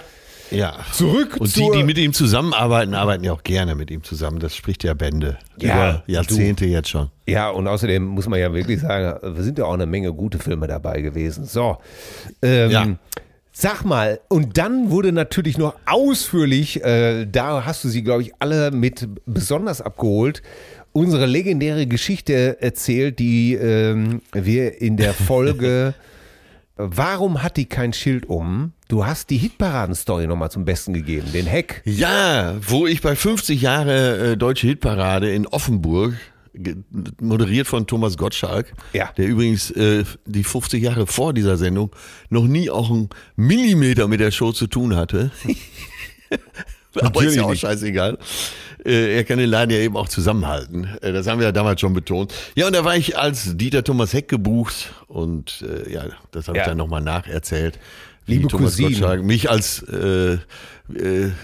Ja. 0.50 0.76
Zurück 0.94 1.36
Und 1.38 1.54
die, 1.56 1.70
die 1.74 1.82
mit 1.82 1.98
ihm 1.98 2.14
zusammenarbeiten, 2.14 2.94
arbeiten 2.94 3.22
ja 3.22 3.32
auch 3.32 3.42
gerne 3.42 3.74
mit 3.74 3.90
ihm 3.90 4.02
zusammen. 4.02 4.38
Das 4.38 4.56
spricht 4.56 4.82
ja 4.82 4.94
Bände. 4.94 5.36
Ja, 5.58 5.74
Über 5.74 6.02
Jahrzehnte 6.06 6.64
jetzt 6.64 6.88
schon. 6.88 7.10
Ja, 7.26 7.50
und 7.50 7.66
außerdem 7.68 8.02
muss 8.02 8.26
man 8.28 8.40
ja 8.40 8.52
wirklich 8.54 8.80
sagen, 8.80 9.36
wir 9.36 9.42
sind 9.42 9.58
ja 9.58 9.66
auch 9.66 9.74
eine 9.74 9.84
Menge 9.84 10.12
gute 10.14 10.38
Filme 10.38 10.66
dabei 10.66 11.02
gewesen. 11.02 11.44
So. 11.44 11.76
Ähm, 12.40 12.70
Ja. 12.70 12.86
Sag 13.60 13.84
mal, 13.84 14.20
und 14.28 14.56
dann 14.56 14.90
wurde 14.90 15.10
natürlich 15.10 15.58
noch 15.58 15.74
ausführlich, 15.84 16.84
äh, 16.84 17.26
da 17.26 17.64
hast 17.66 17.82
du 17.82 17.88
sie, 17.88 18.04
glaube 18.04 18.22
ich, 18.22 18.32
alle 18.38 18.70
mit 18.70 19.08
besonders 19.26 19.82
abgeholt, 19.82 20.42
unsere 20.98 21.26
legendäre 21.26 21.86
Geschichte 21.86 22.60
erzählt, 22.60 23.18
die 23.18 23.54
ähm, 23.54 24.20
wir 24.32 24.80
in 24.80 24.96
der 24.96 25.14
Folge 25.30 25.94
Warum 26.80 27.42
hat 27.42 27.56
die 27.56 27.66
kein 27.66 27.92
Schild 27.92 28.26
um? 28.26 28.72
Du 28.86 29.04
hast 29.04 29.30
die 29.30 29.36
Hitparaden-Story 29.36 30.28
nochmal 30.28 30.48
zum 30.52 30.64
Besten 30.64 30.92
gegeben, 30.94 31.26
den 31.32 31.44
Hack. 31.50 31.82
Ja, 31.84 32.54
wo 32.60 32.86
ich 32.86 33.00
bei 33.02 33.16
50 33.16 33.60
Jahre 33.60 34.32
äh, 34.32 34.36
Deutsche 34.36 34.68
Hitparade 34.68 35.28
in 35.34 35.48
Offenburg, 35.48 36.14
moderiert 37.20 37.66
von 37.66 37.88
Thomas 37.88 38.16
Gottschalk, 38.16 38.72
Ja. 38.92 39.10
der 39.16 39.26
übrigens 39.26 39.72
äh, 39.72 40.04
die 40.24 40.44
50 40.44 40.80
Jahre 40.80 41.08
vor 41.08 41.34
dieser 41.34 41.56
Sendung 41.56 41.90
noch 42.30 42.46
nie 42.46 42.70
auch 42.70 42.90
einen 42.90 43.08
Millimeter 43.34 44.06
mit 44.06 44.20
der 44.20 44.30
Show 44.30 44.52
zu 44.52 44.68
tun 44.68 44.94
hatte. 44.94 45.32
Aber 47.00 47.24
ist 47.24 47.34
ja 47.34 47.42
auch 47.42 47.50
nicht. 47.50 47.64
Äh, 48.88 49.16
er 49.16 49.24
kann 49.24 49.38
den 49.38 49.50
Laden 49.50 49.70
ja 49.70 49.78
eben 49.78 49.96
auch 49.96 50.08
zusammenhalten. 50.08 50.88
Äh, 51.02 51.12
das 51.12 51.26
haben 51.26 51.38
wir 51.38 51.46
ja 51.46 51.52
damals 51.52 51.80
schon 51.80 51.92
betont. 51.92 52.32
Ja, 52.54 52.66
und 52.66 52.74
da 52.74 52.84
war 52.84 52.96
ich 52.96 53.18
als 53.18 53.56
Dieter 53.56 53.84
Thomas 53.84 54.12
Heck 54.12 54.28
gebucht 54.28 54.92
und 55.06 55.62
äh, 55.62 55.92
ja, 55.92 56.04
das 56.30 56.48
habe 56.48 56.56
Ja. 56.58 56.64
ich 56.64 56.68
dann 56.68 56.78
nochmal 56.78 57.02
nacherzählt. 57.02 57.78
wie 58.26 58.32
Liebe 58.34 58.48
Thomas 58.48 58.72
Cousine. 58.72 58.90
Gottschalk 58.90 59.22
mich 59.22 59.50
als, 59.50 59.82
äh, 59.82 60.34
äh, 60.34 60.38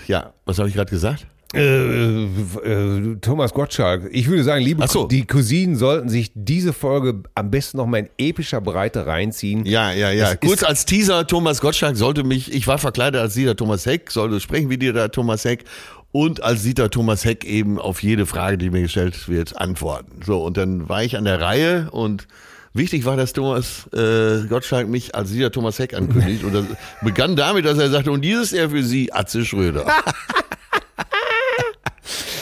ja, 0.06 0.32
was 0.44 0.58
habe 0.58 0.68
ich 0.68 0.74
gerade 0.74 0.90
gesagt? 0.90 1.26
Äh, 1.54 2.24
äh, 2.24 3.16
Thomas 3.20 3.54
Gottschalk. 3.54 4.08
Ich 4.10 4.26
würde 4.26 4.42
sagen, 4.42 4.64
liebe 4.64 4.86
so. 4.88 5.06
Die 5.06 5.24
Cousinen 5.24 5.76
sollten 5.76 6.08
sich 6.08 6.32
diese 6.34 6.72
Folge 6.72 7.22
am 7.36 7.50
besten 7.50 7.76
noch 7.76 7.86
mal 7.86 7.98
in 7.98 8.08
epischer 8.18 8.60
Breite 8.60 9.06
reinziehen. 9.06 9.64
Ja, 9.64 9.92
ja, 9.92 10.10
ja. 10.10 10.32
Es 10.32 10.40
Kurz 10.40 10.64
als 10.64 10.84
Teaser, 10.84 11.26
Thomas 11.28 11.60
Gottschalk 11.60 11.96
sollte 11.96 12.24
mich, 12.24 12.52
ich 12.52 12.66
war 12.66 12.78
verkleidet 12.78 13.20
als 13.20 13.34
Dieter 13.34 13.54
Thomas 13.54 13.86
Heck, 13.86 14.10
sollte 14.10 14.40
sprechen 14.40 14.68
wie 14.68 14.78
Dieter 14.78 15.10
Thomas 15.12 15.44
Heck 15.44 15.64
und 16.14 16.44
als 16.44 16.62
Dieter 16.62 16.90
Thomas 16.90 17.24
Heck 17.24 17.44
eben 17.44 17.80
auf 17.80 18.00
jede 18.00 18.24
Frage, 18.24 18.56
die 18.56 18.70
mir 18.70 18.82
gestellt 18.82 19.28
wird, 19.28 19.60
antworten. 19.60 20.20
So, 20.24 20.44
und 20.44 20.56
dann 20.56 20.88
war 20.88 21.02
ich 21.02 21.16
an 21.16 21.24
der 21.24 21.40
Reihe 21.40 21.90
und 21.90 22.28
wichtig 22.72 23.04
war, 23.04 23.16
dass 23.16 23.32
Thomas 23.32 23.88
äh, 23.92 24.46
Gottschalk 24.48 24.86
mich 24.86 25.16
als 25.16 25.32
Dieter 25.32 25.50
Thomas 25.50 25.80
Heck 25.80 25.92
ankündigt 25.92 26.44
und 26.44 26.54
das 26.54 26.66
begann 27.02 27.34
damit, 27.34 27.64
dass 27.64 27.78
er 27.78 27.90
sagte, 27.90 28.12
und 28.12 28.20
dieses 28.20 28.52
ist 28.52 28.58
er 28.58 28.70
für 28.70 28.84
Sie, 28.84 29.12
Atze 29.12 29.44
Schröder. 29.44 29.86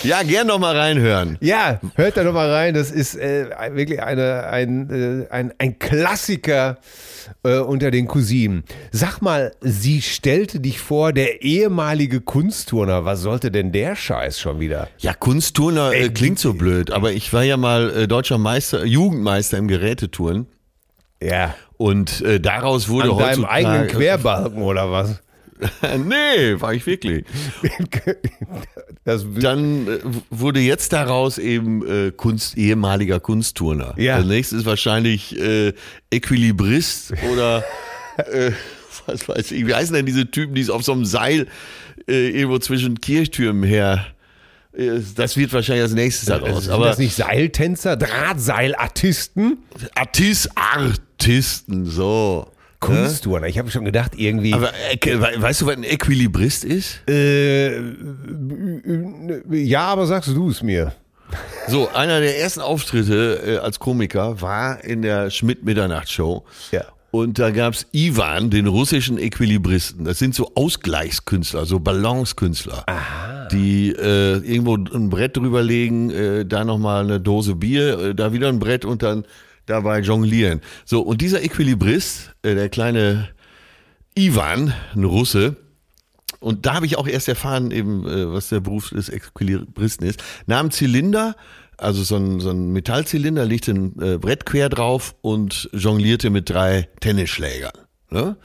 ja, 0.03 0.23
gern 0.23 0.47
noch 0.47 0.59
mal 0.59 0.77
reinhören. 0.77 1.39
Ja, 1.41 1.81
hört 1.95 2.17
da 2.17 2.25
noch 2.25 2.33
mal 2.33 2.51
rein. 2.51 2.75
Das 2.75 2.91
ist 2.91 3.15
äh, 3.17 3.47
wirklich 3.75 4.03
eine, 4.03 4.45
ein, 4.47 5.27
äh, 5.29 5.33
ein, 5.33 5.53
ein 5.59 5.79
Klassiker 5.79 6.79
äh, 7.45 7.59
unter 7.59 7.91
den 7.91 8.07
Cousinen. 8.09 8.65
Sag 8.91 9.21
mal, 9.21 9.53
sie 9.61 10.03
stellte 10.03 10.61
dich 10.61 10.81
vor, 10.81 11.13
der 11.13 11.43
ehemalige 11.43 12.21
Kunstturner. 12.21 13.05
Was 13.05 13.21
sollte 13.21 13.51
denn 13.51 13.73
der 13.73 13.97
Scheiß 13.97 14.41
schon 14.41 14.61
wieder? 14.61 14.89
Ja, 14.99 15.15
Kunstturner 15.15 15.93
äh, 15.93 16.09
klingt 16.09 16.39
so 16.39 16.55
blöd, 16.55 16.91
aber 16.91 17.13
ich 17.13 17.33
war 17.33 17.43
ja 17.43 17.57
mal 17.57 17.91
äh, 17.91 18.09
deutscher 18.09 18.39
Meister, 18.39 18.85
Jugendmeister 18.85 19.59
im 19.59 19.69
Gerätetouren 19.69 20.47
Ja. 21.23 21.55
und 21.77 22.21
äh, 22.23 22.41
daraus 22.41 22.89
wurde 22.89 23.11
An 23.11 23.19
deinem 23.19 23.29
heutzutage 23.29 23.51
eigenen 23.53 23.87
Querbalken 23.89 24.63
oder 24.63 24.91
was? 24.91 25.21
nee, 25.99 26.61
war 26.61 26.75
ich 26.75 26.87
wirklich. 26.87 27.25
Dann 29.05 29.89
äh, 29.89 29.99
wurde 30.31 30.61
jetzt 30.61 30.93
daraus 30.93 31.39
eben 31.39 31.87
äh, 31.87 32.11
Kunst 32.13 32.57
ehemaliger 32.57 33.21
Kunstturner. 33.21 33.95
Ja. 33.97 34.17
Der 34.19 34.27
nächste 34.27 34.57
ist 34.57 34.65
wahrscheinlich 34.65 35.39
äh, 35.39 35.73
Equilibrist 36.11 37.13
oder 37.33 37.65
äh, 38.17 38.53
was 39.07 39.29
weiß 39.29 39.51
ich. 39.53 39.67
Wie 39.67 39.75
heißen 39.75 39.95
denn 39.95 40.07
diese 40.07 40.31
Typen, 40.31 40.55
die 40.55 40.61
es 40.61 40.71
auf 40.71 40.83
so 40.83 40.93
einem 40.93 41.05
Seil 41.05 41.47
äh, 42.09 42.29
irgendwo 42.29 42.59
zwischen 42.59 43.01
Kirchtürmen 43.01 43.65
her 43.65 44.07
äh, 44.73 45.01
das 45.17 45.37
wird 45.37 45.53
wahrscheinlich 45.53 45.83
als 45.83 45.93
nächstes 45.93 46.27
daraus. 46.27 46.65
sind 46.65 46.73
Aber 46.73 46.87
das 46.87 46.99
nicht 46.99 47.15
Seiltänzer, 47.15 47.97
Drahtseilartisten? 47.97 49.59
Artist, 49.95 50.51
Artisten, 50.55 51.87
so. 51.87 52.51
Kunstturner. 52.83 53.47
Ich 53.47 53.59
habe 53.59 53.71
schon 53.71 53.85
gedacht, 53.85 54.13
irgendwie. 54.17 54.53
Aber 54.53 54.71
äh, 54.91 54.99
we- 55.07 55.41
weißt 55.43 55.63
du, 55.63 55.67
was 55.67 55.77
ein 55.77 55.85
Equilibrist 55.85 56.65
ist? 56.65 57.01
äh, 57.09 57.81
ja, 59.51 59.87
aber 59.87 60.07
sagst 60.07 60.31
du 60.31 60.51
es 60.51 60.63
mir. 60.63 60.93
So, 61.69 61.89
einer 61.95 62.21
der 62.21 62.39
ersten 62.41 62.61
Auftritte 62.61 63.41
äh, 63.47 63.57
als 63.59 63.79
Komiker 63.79 64.41
war 64.43 64.85
in 64.85 65.01
der 65.03 65.31
Schmidt-Mitternacht-Show. 65.31 66.45
Ja. 66.73 66.85
Und 67.11 67.39
da 67.39 67.51
gab's 67.51 67.87
Ivan, 67.93 68.51
den 68.51 68.67
russischen 68.67 69.19
Equilibristen. 69.19 70.05
Das 70.05 70.19
sind 70.19 70.35
so 70.35 70.53
Ausgleichskünstler, 70.55 71.67
so 71.67 71.79
Balancekünstler, 71.79 72.85
die 73.53 73.91
äh, 73.91 74.37
irgendwo 74.39 74.77
ein 74.77 75.11
Brett 75.11 75.37
drüberlegen, 75.37 76.11
äh, 76.11 76.47
da 76.47 76.65
nochmal 76.65 77.05
eine 77.05 77.21
Dose 77.21 77.55
Bier, 77.55 77.99
äh, 77.99 78.15
da 78.15 78.33
wieder 78.33 78.49
ein 78.49 78.59
Brett 78.59 78.85
und 78.87 79.03
dann 79.03 79.25
dabei 79.67 80.01
jonglieren. 80.01 80.61
So, 80.85 81.03
und 81.03 81.21
dieser 81.21 81.43
Equilibrist, 81.43 82.33
äh, 82.43 82.55
der 82.55 82.69
kleine 82.69 83.29
Ivan, 84.15 84.75
ein 84.95 85.05
Russe, 85.05 85.57
und 86.41 86.67
da 86.67 86.75
habe 86.75 86.87
ich 86.87 86.99
auch 86.99 87.07
erst 87.07 87.29
erfahren, 87.29 87.71
eben, 87.71 88.07
äh, 88.07 88.33
was 88.33 88.49
der 88.49 88.61
Beruf 88.61 88.91
des 88.91 89.09
Equilibristen 89.09 90.07
ist. 90.07 90.23
Nahm 90.47 90.71
Zylinder, 90.71 91.37
also 91.79 92.03
so 92.03 92.17
ein, 92.17 92.41
so 92.41 92.51
ein 92.51 92.73
Metallzylinder, 92.73 93.45
legte 93.45 93.73
ein 93.73 94.03
äh, 94.03 94.19
Brett 94.19 94.45
quer 94.45 94.69
drauf 94.69 95.15
und 95.21 95.71
jonglierte 95.73 96.31
mit 96.31 96.51
drei 96.51 96.89
Tennisschlägern. 97.01 97.73
Ne? 98.11 98.37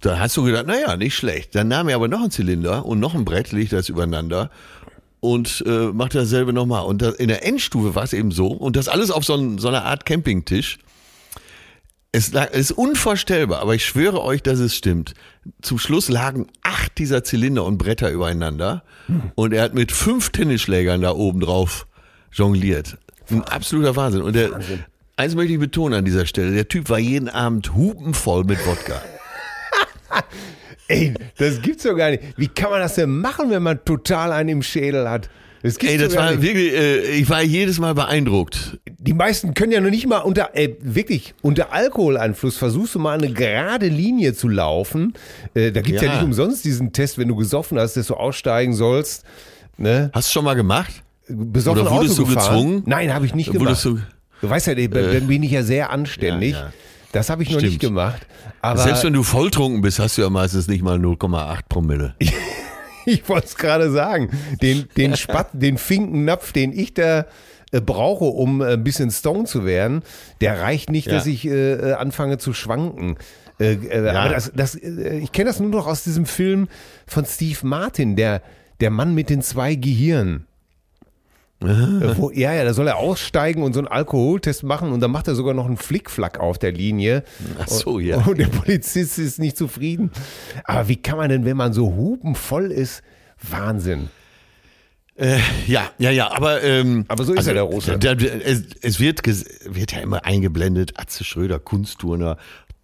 Da 0.00 0.18
hast 0.18 0.36
du 0.36 0.42
gedacht, 0.42 0.66
naja, 0.66 0.96
nicht 0.96 1.14
schlecht. 1.14 1.54
Dann 1.54 1.68
nahm 1.68 1.88
er 1.88 1.96
aber 1.96 2.08
noch 2.08 2.20
einen 2.20 2.30
Zylinder 2.30 2.86
und 2.86 3.00
noch 3.00 3.14
ein 3.14 3.24
Brett, 3.24 3.52
legte 3.52 3.76
das 3.76 3.88
übereinander 3.88 4.50
und 5.20 5.62
äh, 5.66 5.92
machte 5.92 6.18
dasselbe 6.18 6.52
nochmal. 6.52 6.84
Und 6.84 7.02
da, 7.02 7.10
in 7.10 7.28
der 7.28 7.46
Endstufe 7.46 7.94
war 7.94 8.02
es 8.02 8.12
eben 8.12 8.32
so, 8.32 8.48
und 8.48 8.76
das 8.76 8.88
alles 8.88 9.10
auf 9.10 9.24
so, 9.24 9.34
ein, 9.34 9.58
so 9.58 9.68
einer 9.68 9.84
Art 9.84 10.06
Campingtisch. 10.06 10.78
Es, 12.12 12.32
lag, 12.32 12.48
es 12.50 12.70
ist 12.70 12.72
unvorstellbar, 12.72 13.60
aber 13.60 13.76
ich 13.76 13.84
schwöre 13.84 14.20
euch, 14.22 14.42
dass 14.42 14.58
es 14.58 14.74
stimmt. 14.74 15.14
Zum 15.62 15.78
Schluss 15.78 16.08
lagen 16.08 16.48
acht 16.62 16.98
dieser 16.98 17.22
Zylinder 17.22 17.64
und 17.64 17.78
Bretter 17.78 18.10
übereinander 18.10 18.82
und 19.36 19.52
er 19.52 19.62
hat 19.62 19.74
mit 19.74 19.92
fünf 19.92 20.30
Tennisschlägern 20.30 21.02
da 21.02 21.12
oben 21.12 21.38
drauf 21.38 21.86
jongliert. 22.32 22.98
Ein 23.30 23.42
absoluter 23.44 23.94
Wahnsinn. 23.94 24.22
Und 24.22 24.34
der, 24.34 24.58
eins 25.16 25.36
möchte 25.36 25.52
ich 25.52 25.60
betonen 25.60 25.94
an 25.94 26.04
dieser 26.04 26.26
Stelle, 26.26 26.52
der 26.52 26.66
Typ 26.66 26.88
war 26.90 26.98
jeden 26.98 27.28
Abend 27.28 27.74
hupenvoll 27.74 28.42
mit 28.42 28.58
Wodka. 28.66 29.00
Ey, 30.90 31.14
das 31.38 31.62
gibt's 31.62 31.84
doch 31.84 31.94
gar 31.96 32.10
nicht. 32.10 32.22
Wie 32.36 32.48
kann 32.48 32.70
man 32.70 32.80
das 32.80 32.96
denn 32.96 33.10
machen, 33.20 33.50
wenn 33.50 33.62
man 33.62 33.84
total 33.84 34.32
einen 34.32 34.48
im 34.48 34.62
Schädel 34.62 35.08
hat? 35.08 35.30
Das 35.62 35.78
gibt's 35.78 35.92
Ey, 35.94 35.98
das 36.00 36.16
war 36.16 36.30
nicht. 36.30 36.42
wirklich, 36.42 36.72
äh, 36.72 37.00
ich 37.12 37.28
war 37.28 37.42
jedes 37.42 37.78
Mal 37.78 37.94
beeindruckt. 37.94 38.78
Die 38.98 39.12
meisten 39.12 39.54
können 39.54 39.72
ja 39.72 39.80
noch 39.80 39.90
nicht 39.90 40.06
mal 40.06 40.18
unter, 40.18 40.50
äh, 40.56 40.70
wirklich, 40.80 41.34
unter 41.42 41.72
Alkoholeinfluss 41.72 42.56
versuchst 42.56 42.94
du 42.94 42.98
mal 42.98 43.18
eine 43.18 43.32
gerade 43.32 43.86
Linie 43.86 44.32
zu 44.34 44.48
laufen. 44.48 45.12
Äh, 45.54 45.70
da 45.70 45.80
gibt's 45.82 46.02
ja. 46.02 46.08
Ja. 46.08 46.14
nicht 46.14 46.24
umsonst 46.24 46.64
diesen 46.64 46.92
Test, 46.92 47.18
wenn 47.18 47.28
du 47.28 47.36
gesoffen 47.36 47.78
hast, 47.78 47.96
dass 47.96 48.06
du 48.06 48.14
aussteigen 48.14 48.72
sollst. 48.74 49.24
Ne? 49.76 50.10
Hast 50.12 50.28
du 50.28 50.32
schon 50.32 50.44
mal 50.44 50.54
gemacht? 50.54 51.02
Besoffen 51.28 51.82
Oder 51.82 51.90
wurdest 51.90 52.18
Auto 52.18 52.22
du 52.28 52.34
gefahren. 52.34 52.56
gezwungen? 52.56 52.82
Nein, 52.86 53.14
habe 53.14 53.26
ich 53.26 53.34
nicht 53.34 53.52
gemacht. 53.52 53.84
Du, 53.84 53.98
Du 54.40 54.48
weißt 54.48 54.68
ja, 54.68 54.74
dann 54.74 55.26
bin 55.26 55.42
ich 55.42 55.50
ja 55.50 55.62
sehr 55.62 55.90
anständig. 55.90 56.52
Ja, 56.52 56.58
ja. 56.60 56.72
Das 57.12 57.28
habe 57.30 57.42
ich 57.42 57.50
noch 57.50 57.56
nicht 57.60 57.74
Stimmt. 57.76 57.80
gemacht. 57.80 58.26
Aber 58.62 58.80
selbst 58.80 59.04
wenn 59.04 59.12
du 59.12 59.22
volltrunken 59.22 59.82
bist, 59.82 59.98
hast 59.98 60.16
du 60.18 60.22
ja 60.22 60.30
meistens 60.30 60.68
nicht 60.68 60.82
mal 60.82 60.98
0,8 60.98 61.60
Promille. 61.68 62.14
ich 63.06 63.28
wollte 63.28 63.46
es 63.46 63.56
gerade 63.56 63.90
sagen, 63.90 64.30
den, 64.62 64.88
den 64.96 65.16
Spatt, 65.16 65.48
den 65.52 65.76
Finkennapf, 65.78 66.52
den 66.52 66.72
ich 66.72 66.94
da 66.94 67.26
äh, 67.72 67.80
brauche, 67.80 68.24
um 68.26 68.60
äh, 68.60 68.74
ein 68.74 68.84
bisschen 68.84 69.10
Stone 69.10 69.44
zu 69.44 69.64
werden, 69.64 70.02
der 70.40 70.60
reicht 70.60 70.90
nicht, 70.90 71.06
Ja. 71.06 71.14
dass 71.14 71.26
ich 71.26 71.46
äh, 71.46 71.72
äh, 71.72 71.92
anfange 71.94 72.38
zu 72.38 72.52
schwanken. 72.52 73.16
Ja. 73.58 73.72
aber 74.14 74.30
das, 74.30 74.50
das, 74.54 74.74
ich 74.74 75.32
kenne 75.32 75.50
das 75.50 75.60
nur 75.60 75.68
noch 75.68 75.86
aus 75.86 76.02
diesem 76.02 76.24
Film 76.24 76.66
von 77.06 77.26
Steve 77.26 77.58
Martin, 77.62 78.16
der, 78.16 78.40
der 78.80 78.88
Mann 78.90 79.14
mit 79.14 79.28
den 79.28 79.42
zwei 79.42 79.74
Gehirnen. 79.74 80.46
Äh, 81.62 82.16
Wo, 82.16 82.30
ja, 82.34 82.54
ja, 82.54 82.64
da 82.64 82.74
soll 82.74 82.88
er 82.88 82.96
aussteigen 82.96 83.62
und 83.62 83.72
so 83.72 83.80
einen 83.80 83.88
Alkoholtest 83.88 84.62
machen 84.62 84.92
und 84.92 85.00
dann 85.00 85.10
macht 85.10 85.28
er 85.28 85.34
sogar 85.34 85.54
noch 85.54 85.66
einen 85.66 85.76
Flickflack 85.76 86.40
auf 86.40 86.58
der 86.58 86.72
Linie. 86.72 87.22
Ach 87.58 87.68
so, 87.68 87.98
ja. 87.98 88.18
Und 88.26 88.38
der 88.38 88.46
Polizist 88.46 89.18
ist 89.18 89.38
nicht 89.38 89.56
zufrieden. 89.56 90.10
Aber 90.64 90.88
wie 90.88 90.96
kann 90.96 91.18
man 91.18 91.28
denn, 91.28 91.44
wenn 91.44 91.56
man 91.56 91.72
so 91.72 91.94
hupenvoll 91.94 92.70
ist, 92.70 93.02
Wahnsinn. 93.42 94.10
Äh, 95.16 95.38
ja, 95.66 95.90
ja, 95.98 96.10
ja, 96.10 96.30
aber 96.32 96.62
ähm, 96.62 97.04
Aber 97.08 97.24
so 97.24 97.34
ist 97.34 97.46
ja 97.46 97.52
der 97.52 97.64
Russe. 97.64 97.98
Da, 97.98 98.14
da, 98.14 98.24
es, 98.24 98.64
es 98.80 99.00
wird, 99.00 99.20
wird 99.26 99.92
ja 99.92 100.00
immer 100.00 100.24
eingeblendet, 100.24 100.98
Atze 100.98 101.24
Schröder, 101.24 101.58
Kunstturner, 101.58 102.38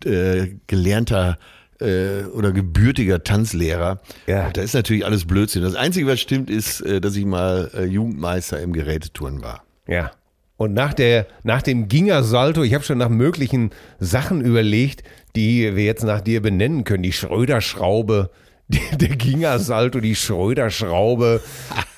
äh, 0.04 0.48
gelernter 0.66 1.38
äh, 1.80 2.24
oder 2.32 2.52
gebürtiger 2.52 3.22
Tanzlehrer. 3.22 4.00
Ja. 4.26 4.50
Da 4.50 4.62
ist 4.62 4.74
natürlich 4.74 5.04
alles 5.04 5.24
Blödsinn. 5.26 5.62
Das 5.62 5.74
Einzige, 5.74 6.06
was 6.06 6.20
stimmt, 6.20 6.50
ist, 6.50 6.80
äh, 6.80 7.00
dass 7.00 7.16
ich 7.16 7.24
mal 7.24 7.70
äh, 7.74 7.84
Jugendmeister 7.84 8.60
im 8.60 8.72
Geräteturnen 8.72 9.42
war. 9.42 9.64
Ja. 9.86 10.10
Und 10.56 10.72
nach, 10.72 10.94
der, 10.94 11.26
nach 11.42 11.60
dem 11.60 11.88
Ginger-Salto, 11.88 12.62
ich 12.62 12.72
habe 12.72 12.82
schon 12.82 12.98
nach 12.98 13.10
möglichen 13.10 13.70
Sachen 13.98 14.40
überlegt, 14.40 15.02
die 15.36 15.76
wir 15.76 15.84
jetzt 15.84 16.02
nach 16.02 16.22
dir 16.22 16.40
benennen 16.40 16.84
können. 16.84 17.02
Die 17.02 17.12
Schröder-Schraube, 17.12 18.30
die, 18.68 18.81
der 18.96 19.16
Ginger-Salto, 19.16 20.00
die 20.00 20.16
Schröder-Schraube, 20.16 21.40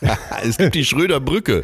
es 0.43 0.59
gibt 0.59 0.75
die 0.75 0.85
Schröder-Brücke. 0.85 1.63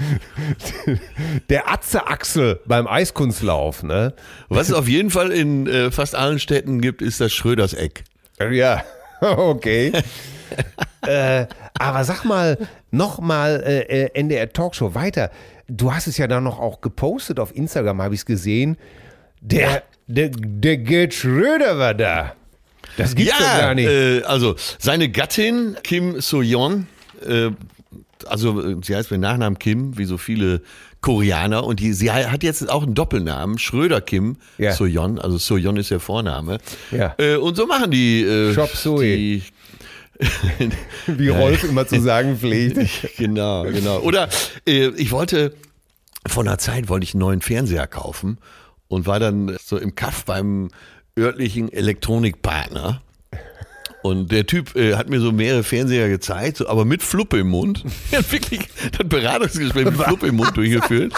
der 1.49 1.71
Atze-Achsel 1.71 2.61
beim 2.67 2.87
Eiskunstlauf. 2.87 3.83
Ne? 3.83 4.15
Was 4.49 4.69
es 4.69 4.75
auf 4.75 4.89
jeden 4.89 5.11
Fall 5.11 5.31
in 5.31 5.67
äh, 5.67 5.91
fast 5.91 6.15
allen 6.15 6.39
Städten 6.39 6.81
gibt, 6.81 7.03
ist 7.03 7.21
das 7.21 7.33
Schröders-Eck. 7.33 8.05
Ja, 8.51 8.83
okay. 9.21 9.93
äh, 11.07 11.47
aber 11.79 12.05
sag 12.05 12.25
mal, 12.25 12.59
nochmal 12.91 13.63
äh, 13.67 14.05
äh, 14.05 14.11
NDR 14.15 14.53
Talkshow 14.53 14.95
weiter. 14.95 15.31
Du 15.69 15.93
hast 15.93 16.07
es 16.07 16.19
ja 16.19 16.27
dann 16.27 16.45
noch 16.45 16.59
auch 16.59 16.81
gepostet 16.81 17.41
auf 17.41 17.55
Instagram, 17.55 18.03
habe 18.03 18.15
ich 18.15 18.21
es 18.21 18.27
gesehen. 18.27 18.77
Der, 19.41 19.83
der, 20.07 20.31
der 20.31 20.79
Gerd 20.79 21.13
Schröder 21.13 21.79
war 21.79 21.95
da. 21.95 22.35
Das 22.97 23.15
gibt's 23.15 23.37
doch 23.39 23.45
gar 23.45 23.75
nicht. 23.75 23.89
Äh, 23.89 24.23
also 24.23 24.57
seine 24.79 25.09
Gattin 25.09 25.77
Kim 25.83 26.21
So-yeon, 26.21 26.87
äh, 27.27 27.51
also 28.27 28.61
äh, 28.63 28.77
sie 28.83 28.97
heißt 28.97 29.11
mit 29.11 29.21
Nachnamen 29.21 29.59
Kim, 29.59 29.99
wie 29.99 30.05
so 30.05 30.19
viele 30.19 30.63
Koreaner, 31.01 31.65
und 31.65 31.81
die, 31.81 31.93
sie 31.93 32.11
hat 32.11 32.43
jetzt 32.43 32.71
auch 32.71 32.83
einen 32.83 32.95
Doppelnamen, 32.95 33.59
Schröder 33.59 34.01
Kim 34.01 34.37
Ja. 34.57 34.73
So-yeon, 34.73 35.19
also 35.19 35.37
So-yeon 35.37 35.77
ist 35.77 35.91
der 35.91 36.01
Vorname. 36.01 36.59
Ja. 36.91 37.15
Äh, 37.19 37.37
und 37.37 37.57
so 37.57 37.67
machen 37.67 37.91
die, 37.91 38.23
äh, 38.23 38.55
Suey. 38.75 39.17
die 39.17 39.43
Wie 41.07 41.29
Rolf 41.29 41.65
immer 41.65 41.87
zu 41.87 42.01
sagen 42.01 42.39
pflegt. 42.39 42.79
genau, 43.19 43.65
genau. 43.65 43.99
Oder 43.99 44.29
äh, 44.67 44.89
ich 44.97 45.11
wollte, 45.11 45.55
vor 46.27 46.43
einer 46.43 46.59
Zeit 46.59 46.89
wollte 46.89 47.05
ich 47.05 47.15
einen 47.15 47.21
neuen 47.21 47.41
Fernseher 47.41 47.87
kaufen 47.87 48.39
und 48.89 49.07
war 49.07 49.21
dann 49.21 49.57
so 49.63 49.77
im 49.77 49.95
Kaff 49.95 50.25
beim 50.25 50.71
örtlichen 51.19 51.73
Elektronikpartner. 51.73 53.01
Und 54.03 54.33
der 54.33 54.47
Typ 54.47 54.77
äh, 54.77 54.97
hat 54.97 55.09
mir 55.09 55.19
so 55.21 55.33
mehrere 55.33 55.63
Fernseher 55.63 56.11
gezeigt, 56.11 56.59
so, 56.59 56.69
aber 56.69 56.85
mit 56.85 57.03
Fluppe 57.03 57.39
im 57.39 57.49
Mund. 57.49 57.85
Er 58.11 58.19
hat 58.19 58.33
wirklich 58.33 58.61
das 58.99 59.09
Beratungsgespräch 59.09 59.87
mit 59.87 59.95
Fluppe 59.95 60.27
im 60.27 60.37
Mund 60.37 60.55
durchgeführt. 60.57 61.15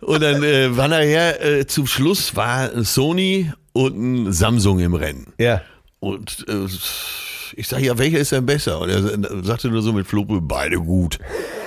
Und 0.00 0.22
dann 0.22 0.42
äh, 0.44 0.76
war 0.76 0.86
nachher, 0.88 1.44
äh, 1.44 1.66
zum 1.66 1.86
Schluss 1.86 2.36
war 2.36 2.72
ein 2.72 2.84
Sony 2.84 3.52
und 3.72 3.96
ein 3.96 4.32
Samsung 4.32 4.78
im 4.78 4.94
Rennen. 4.94 5.32
Ja. 5.38 5.62
Und 5.98 6.46
äh, 6.48 6.66
ich 7.56 7.66
sage, 7.66 7.86
ja, 7.86 7.98
welcher 7.98 8.18
ist 8.18 8.30
denn 8.32 8.46
besser? 8.46 8.80
Und 8.80 8.90
er 8.90 9.44
sagte 9.44 9.68
nur 9.68 9.82
so 9.82 9.92
mit 9.92 10.06
Fluppe, 10.06 10.40
beide 10.40 10.76
gut. 10.76 11.18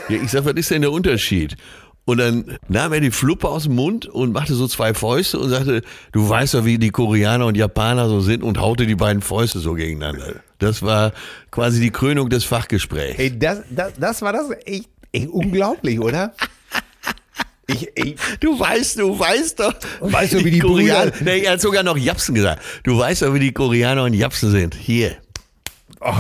Ja, 0.07 0.17
ich 0.21 0.31
sage, 0.31 0.45
was 0.45 0.53
ist 0.53 0.71
denn 0.71 0.81
der 0.81 0.91
Unterschied? 0.91 1.57
Und 2.05 2.17
dann 2.17 2.57
nahm 2.67 2.91
er 2.91 2.99
die 2.99 3.11
Fluppe 3.11 3.47
aus 3.47 3.63
dem 3.63 3.75
Mund 3.75 4.05
und 4.07 4.33
machte 4.33 4.55
so 4.55 4.67
zwei 4.67 4.93
Fäuste 4.93 5.39
und 5.39 5.49
sagte, 5.49 5.83
du 6.11 6.27
weißt 6.27 6.53
doch, 6.55 6.65
wie 6.65 6.77
die 6.77 6.89
Koreaner 6.89 7.45
und 7.45 7.55
Japaner 7.55 8.09
so 8.09 8.19
sind 8.19 8.43
und 8.43 8.59
haute 8.59 8.85
die 8.85 8.95
beiden 8.95 9.21
Fäuste 9.21 9.59
so 9.59 9.73
gegeneinander. 9.73 10.35
Das 10.59 10.81
war 10.81 11.13
quasi 11.49 11.79
die 11.79 11.91
Krönung 11.91 12.29
des 12.29 12.43
Fachgesprächs. 12.43 13.19
Ey, 13.19 13.39
das, 13.39 13.59
das, 13.69 13.93
das 13.97 14.21
war 14.21 14.33
das 14.33 14.49
echt, 14.65 14.89
echt 15.13 15.29
unglaublich, 15.29 15.99
oder? 16.01 16.33
Ich, 17.67 17.87
ich, 17.95 18.15
Du 18.41 18.59
weißt, 18.59 18.99
du 18.99 19.17
weißt 19.17 19.61
doch. 19.61 19.73
Weißt 20.01 20.33
du, 20.33 20.43
wie 20.43 20.51
die 20.51 20.59
Koreaner. 20.59 21.11
Brüder- 21.11 21.23
Nee, 21.23 21.39
er 21.43 21.53
hat 21.53 21.61
sogar 21.61 21.83
noch 21.83 21.97
Japsen 21.97 22.35
gesagt. 22.35 22.61
Du 22.83 22.97
weißt 22.97 23.21
doch, 23.21 23.33
wie 23.33 23.39
die 23.39 23.53
Koreaner 23.53 24.03
und 24.03 24.13
Japsen 24.13 24.51
sind. 24.51 24.75
Hier. 24.75 25.15
oh, 26.01 26.11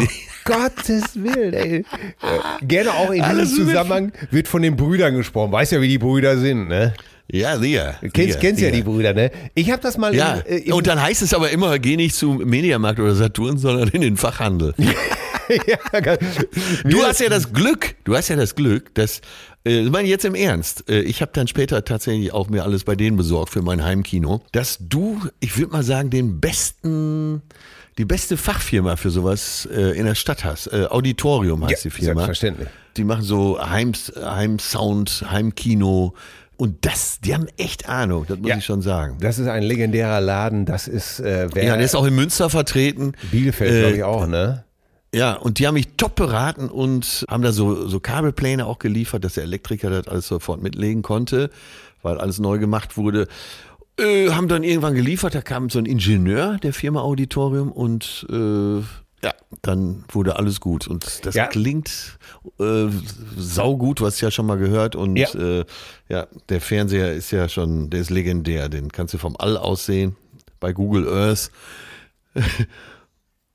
Gottes 0.45 1.03
Willen, 1.15 1.53
ey. 1.53 1.75
Äh, 1.79 2.65
Gerne 2.65 2.91
auch 2.91 3.07
in 3.09 3.15
diesem 3.21 3.25
Alles 3.29 3.55
Zusammenhang 3.55 4.11
wird 4.31 4.47
von 4.47 4.61
den 4.61 4.75
Brüdern 4.75 5.15
gesprochen. 5.15 5.51
Weißt 5.51 5.71
ja, 5.71 5.81
wie 5.81 5.87
die 5.87 5.97
Brüder 5.97 6.37
sind, 6.37 6.67
ne? 6.67 6.93
Ja, 7.31 7.57
sicher. 7.57 7.95
Du 8.01 8.09
kennst, 8.09 8.39
kennst 8.41 8.61
ja 8.61 8.69
die 8.69 8.81
Brüder, 8.81 9.13
ne? 9.13 9.31
Ich 9.55 9.71
habe 9.71 9.81
das 9.81 9.97
mal 9.97 10.13
Ja, 10.13 10.35
in, 10.45 10.45
äh, 10.45 10.57
im, 10.59 10.73
und 10.73 10.87
dann 10.87 11.01
heißt 11.01 11.21
es 11.21 11.33
aber 11.33 11.49
immer, 11.51 11.79
geh 11.79 11.95
nicht 11.95 12.15
zum 12.15 12.37
Mediamarkt 12.39 12.99
oder 12.99 13.15
Saturn, 13.15 13.57
sondern 13.57 13.87
in 13.89 14.01
den 14.01 14.17
Fachhandel. 14.17 14.73
ja, 15.67 15.99
ganz- 16.01 16.19
Du 16.83 17.01
hast 17.03 17.21
ja 17.21 17.29
das 17.29 17.53
Glück, 17.53 17.95
du 18.03 18.15
hast 18.15 18.27
ja 18.27 18.35
das 18.35 18.55
Glück, 18.55 18.93
dass, 18.95 19.21
äh, 19.65 19.79
ich 19.85 19.89
meine 19.91 20.07
jetzt 20.09 20.25
im 20.25 20.35
Ernst, 20.35 20.89
äh, 20.89 20.99
ich 21.01 21.21
habe 21.21 21.31
dann 21.33 21.47
später 21.47 21.85
tatsächlich 21.85 22.33
auch 22.33 22.49
mir 22.49 22.63
alles 22.63 22.83
bei 22.83 22.95
denen 22.95 23.15
besorgt 23.15 23.51
für 23.53 23.61
mein 23.61 23.83
Heimkino, 23.83 24.41
dass 24.51 24.77
du, 24.81 25.21
ich 25.39 25.57
würde 25.57 25.71
mal 25.71 25.83
sagen, 25.83 26.09
den 26.09 26.39
besten, 26.41 27.41
die 27.97 28.05
beste 28.05 28.37
Fachfirma 28.37 28.95
für 28.95 29.09
sowas 29.09 29.67
äh, 29.71 29.97
in 29.97 30.05
der 30.05 30.15
Stadt 30.15 30.43
hast. 30.43 30.67
Äh, 30.67 30.87
Auditorium 30.89 31.63
heißt 31.63 31.85
Ja, 31.85 31.89
die 31.91 31.95
Firma. 31.95 32.21
selbstverständlich. 32.21 32.69
Die 32.97 33.03
machen 33.03 33.23
so 33.23 33.59
Heim, 33.59 33.93
Heimsound, 34.15 35.25
Heimkino. 35.29 36.13
Und 36.57 36.85
das, 36.85 37.19
die 37.19 37.33
haben 37.33 37.47
echt 37.57 37.89
Ahnung, 37.89 38.25
das 38.27 38.37
muss 38.37 38.49
Ja. 38.49 38.57
ich 38.57 38.65
schon 38.65 38.81
sagen. 38.81 39.17
Das 39.19 39.39
ist 39.39 39.47
ein 39.47 39.63
legendärer 39.63 40.21
Laden. 40.21 40.65
Das 40.65 40.87
ist, 40.87 41.19
äh, 41.19 41.43
Ja, 41.55 41.75
der 41.75 41.79
ist 41.79 41.95
auch 41.95 42.05
in 42.05 42.15
Münster 42.15 42.49
vertreten. 42.49 43.13
Bielefeld, 43.31 43.71
Äh, 43.73 43.79
glaube 43.79 43.95
ich, 43.97 44.03
auch, 44.03 44.27
ne? 44.27 44.63
Ja, 45.13 45.33
und 45.33 45.59
die 45.59 45.67
haben 45.67 45.75
mich 45.75 45.89
top 45.97 46.15
beraten 46.15 46.69
und 46.69 47.25
haben 47.29 47.43
da 47.43 47.51
so, 47.51 47.87
so 47.87 47.99
Kabelpläne 47.99 48.65
auch 48.65 48.79
geliefert, 48.79 49.23
dass 49.23 49.33
der 49.35 49.43
Elektriker 49.43 49.89
das 49.89 50.07
alles 50.07 50.27
sofort 50.27 50.61
mitlegen 50.61 51.01
konnte, 51.03 51.49
weil 52.01 52.17
alles 52.19 52.39
neu 52.39 52.57
gemacht 52.57 52.97
wurde. 52.97 53.27
Äh, 53.99 54.29
haben 54.31 54.47
dann 54.47 54.63
irgendwann 54.63 54.95
geliefert, 54.95 55.35
da 55.35 55.41
kam 55.41 55.69
so 55.69 55.77
ein 55.79 55.85
Ingenieur 55.85 56.57
der 56.63 56.73
Firma 56.73 57.01
Auditorium 57.01 57.71
und 57.71 58.25
äh, 58.29 58.79
ja, 59.23 59.33
dann 59.61 60.03
wurde 60.11 60.35
alles 60.37 60.59
gut. 60.59 60.87
Und 60.87 61.25
das 61.25 61.35
Ja. 61.35 61.47
klingt 61.47 62.17
äh, 62.59 62.87
saugut, 63.37 63.99
du 63.99 64.05
hast 64.05 64.19
ja 64.19 64.31
schon 64.31 64.45
mal 64.47 64.57
gehört. 64.57 64.95
Und 64.95 65.15
Ja. 65.15 65.29
Äh, 65.35 65.65
ja, 66.09 66.27
der 66.49 66.59
Fernseher 66.59 67.13
ist 67.13 67.31
ja 67.31 67.47
schon, 67.47 67.89
der 67.89 68.01
ist 68.01 68.09
legendär, 68.09 68.67
den 68.67 68.91
kannst 68.91 69.13
du 69.13 69.17
vom 69.17 69.35
All 69.37 69.57
aus 69.57 69.85
sehen, 69.85 70.15
bei 70.59 70.73
Google 70.73 71.07
Earth. 71.07 71.51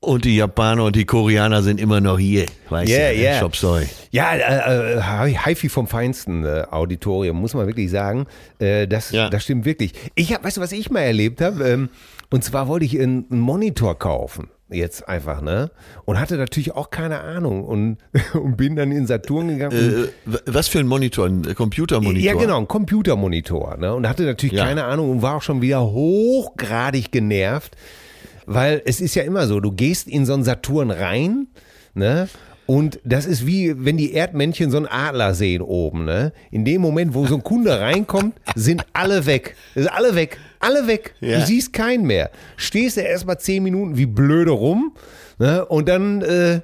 Und 0.01 0.23
die 0.23 0.37
Japaner 0.37 0.85
und 0.85 0.95
die 0.95 1.03
Koreaner 1.05 1.61
sind 1.61 1.77
immer 1.79 1.99
noch 1.99 2.17
hier, 2.17 2.45
weißt 2.69 2.89
Yeah, 2.89 3.09
du, 3.11 3.15
ne? 3.17 3.21
yeah. 3.21 3.49
Soy. 3.53 3.85
Ja, 4.11 4.31
äh, 4.33 4.97
äh, 4.97 5.01
Hi-Fi 5.01 5.67
vom 5.67 5.87
feinsten 5.87 6.45
äh, 6.45 6.63
Auditorium, 6.71 7.35
muss 7.37 7.53
man 7.53 7.67
wirklich 7.67 7.91
sagen. 7.91 8.25
Äh, 8.59 8.87
das, 8.87 9.11
Ja. 9.11 9.29
das 9.29 9.43
stimmt 9.43 9.65
wirklich. 9.65 9.91
Ich 10.15 10.33
hab, 10.33 10.45
weißt 10.45 10.55
du, 10.55 10.61
was 10.61 10.71
ich 10.71 10.89
mal 10.89 11.01
erlebt 11.01 11.41
habe? 11.41 11.67
Ähm, 11.67 11.89
und 12.31 12.45
zwar 12.45 12.69
wollte 12.69 12.85
ich 12.85 12.97
einen 12.97 13.25
Monitor 13.29 13.99
kaufen. 13.99 14.47
Jetzt 14.71 15.09
einfach, 15.09 15.41
ne? 15.41 15.71
Und 16.05 16.17
hatte 16.19 16.37
natürlich 16.37 16.73
auch 16.75 16.91
keine 16.91 17.19
Ahnung 17.19 17.65
und, 17.65 17.97
und 18.33 18.55
bin 18.55 18.77
dann 18.77 18.91
in 18.93 19.05
Saturn 19.05 19.49
gegangen. 19.49 20.07
Äh, 20.27 20.37
was 20.45 20.69
für 20.69 20.79
ein 20.79 20.87
Monitor? 20.87 21.25
Ein 21.25 21.55
Computermonitor? 21.55 22.23
Ja, 22.23 22.35
genau, 22.39 22.57
ein 22.57 22.67
Computermonitor. 22.69 23.75
Ne? 23.77 23.93
Und 23.93 24.07
hatte 24.07 24.23
natürlich 24.23 24.53
Ja. 24.55 24.63
keine 24.65 24.85
Ahnung 24.85 25.09
und 25.11 25.21
war 25.21 25.35
auch 25.35 25.41
schon 25.41 25.61
wieder 25.61 25.81
hochgradig 25.81 27.11
genervt, 27.11 27.75
weil 28.49 28.81
es 28.85 28.99
ist 28.99 29.13
ja 29.13 29.23
immer 29.23 29.45
so, 29.45 29.59
du 29.59 29.71
gehst 29.71 30.07
in 30.07 30.25
so 30.25 30.33
einen 30.33 30.43
Saturn 30.43 30.89
rein, 30.89 31.47
ne? 31.93 32.27
Und 32.65 32.99
das 33.03 33.25
ist 33.25 33.47
wie, 33.47 33.83
wenn 33.83 33.97
die 33.97 34.13
Erdmännchen 34.13 34.69
so 34.69 34.77
einen 34.77 34.85
Adler 34.85 35.33
sehen 35.33 35.61
oben, 35.61 36.05
ne? 36.05 36.33
In 36.51 36.65
dem 36.65 36.81
Moment, 36.81 37.13
wo 37.13 37.25
so 37.27 37.35
ein 37.35 37.43
Kunde 37.43 37.79
reinkommt, 37.79 38.35
sind 38.55 38.85
alle 38.93 39.25
weg. 39.25 39.55
Sind 39.75 39.87
alle 39.87 40.15
weg. 40.15 40.37
Alle 40.59 40.87
weg. 40.87 41.15
Ja. 41.19 41.39
Du 41.39 41.45
siehst 41.45 41.73
keinen 41.73 42.05
mehr. 42.05 42.31
Stehst 42.57 42.97
da 42.97 43.01
erstmal 43.01 43.39
zehn 43.39 43.63
Minuten 43.63 43.97
wie 43.97 44.07
blöde 44.07 44.51
rum, 44.51 44.93
ne? 45.37 45.65
Und 45.65 45.87
dann, 45.87 46.21
äh, 46.21 46.61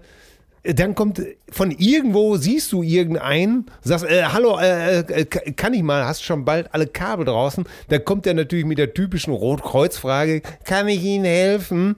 dann 0.74 0.96
kommt 0.96 1.22
von 1.52 1.72
irgendwo, 1.72 2.38
siehst 2.38 2.72
du 2.72 2.82
irgendeinen, 2.82 3.66
sagst, 3.82 4.06
äh, 4.06 4.24
hallo, 4.24 4.58
äh, 4.60 5.00
äh, 5.00 5.26
kann 5.26 5.74
ich 5.74 5.84
mal, 5.84 6.06
hast 6.06 6.24
schon 6.24 6.44
bald 6.44 6.74
alle 6.74 6.88
Kabel 6.88 7.26
draußen. 7.26 7.66
Dann 7.90 8.04
kommt 8.04 8.26
er 8.26 8.34
natürlich 8.34 8.66
mit 8.66 8.78
der 8.78 8.94
typischen 8.94 9.34
Rotkreuzfrage, 9.34 10.42
kann 10.64 10.88
ich 10.88 11.04
Ihnen 11.04 11.26
helfen? 11.26 11.96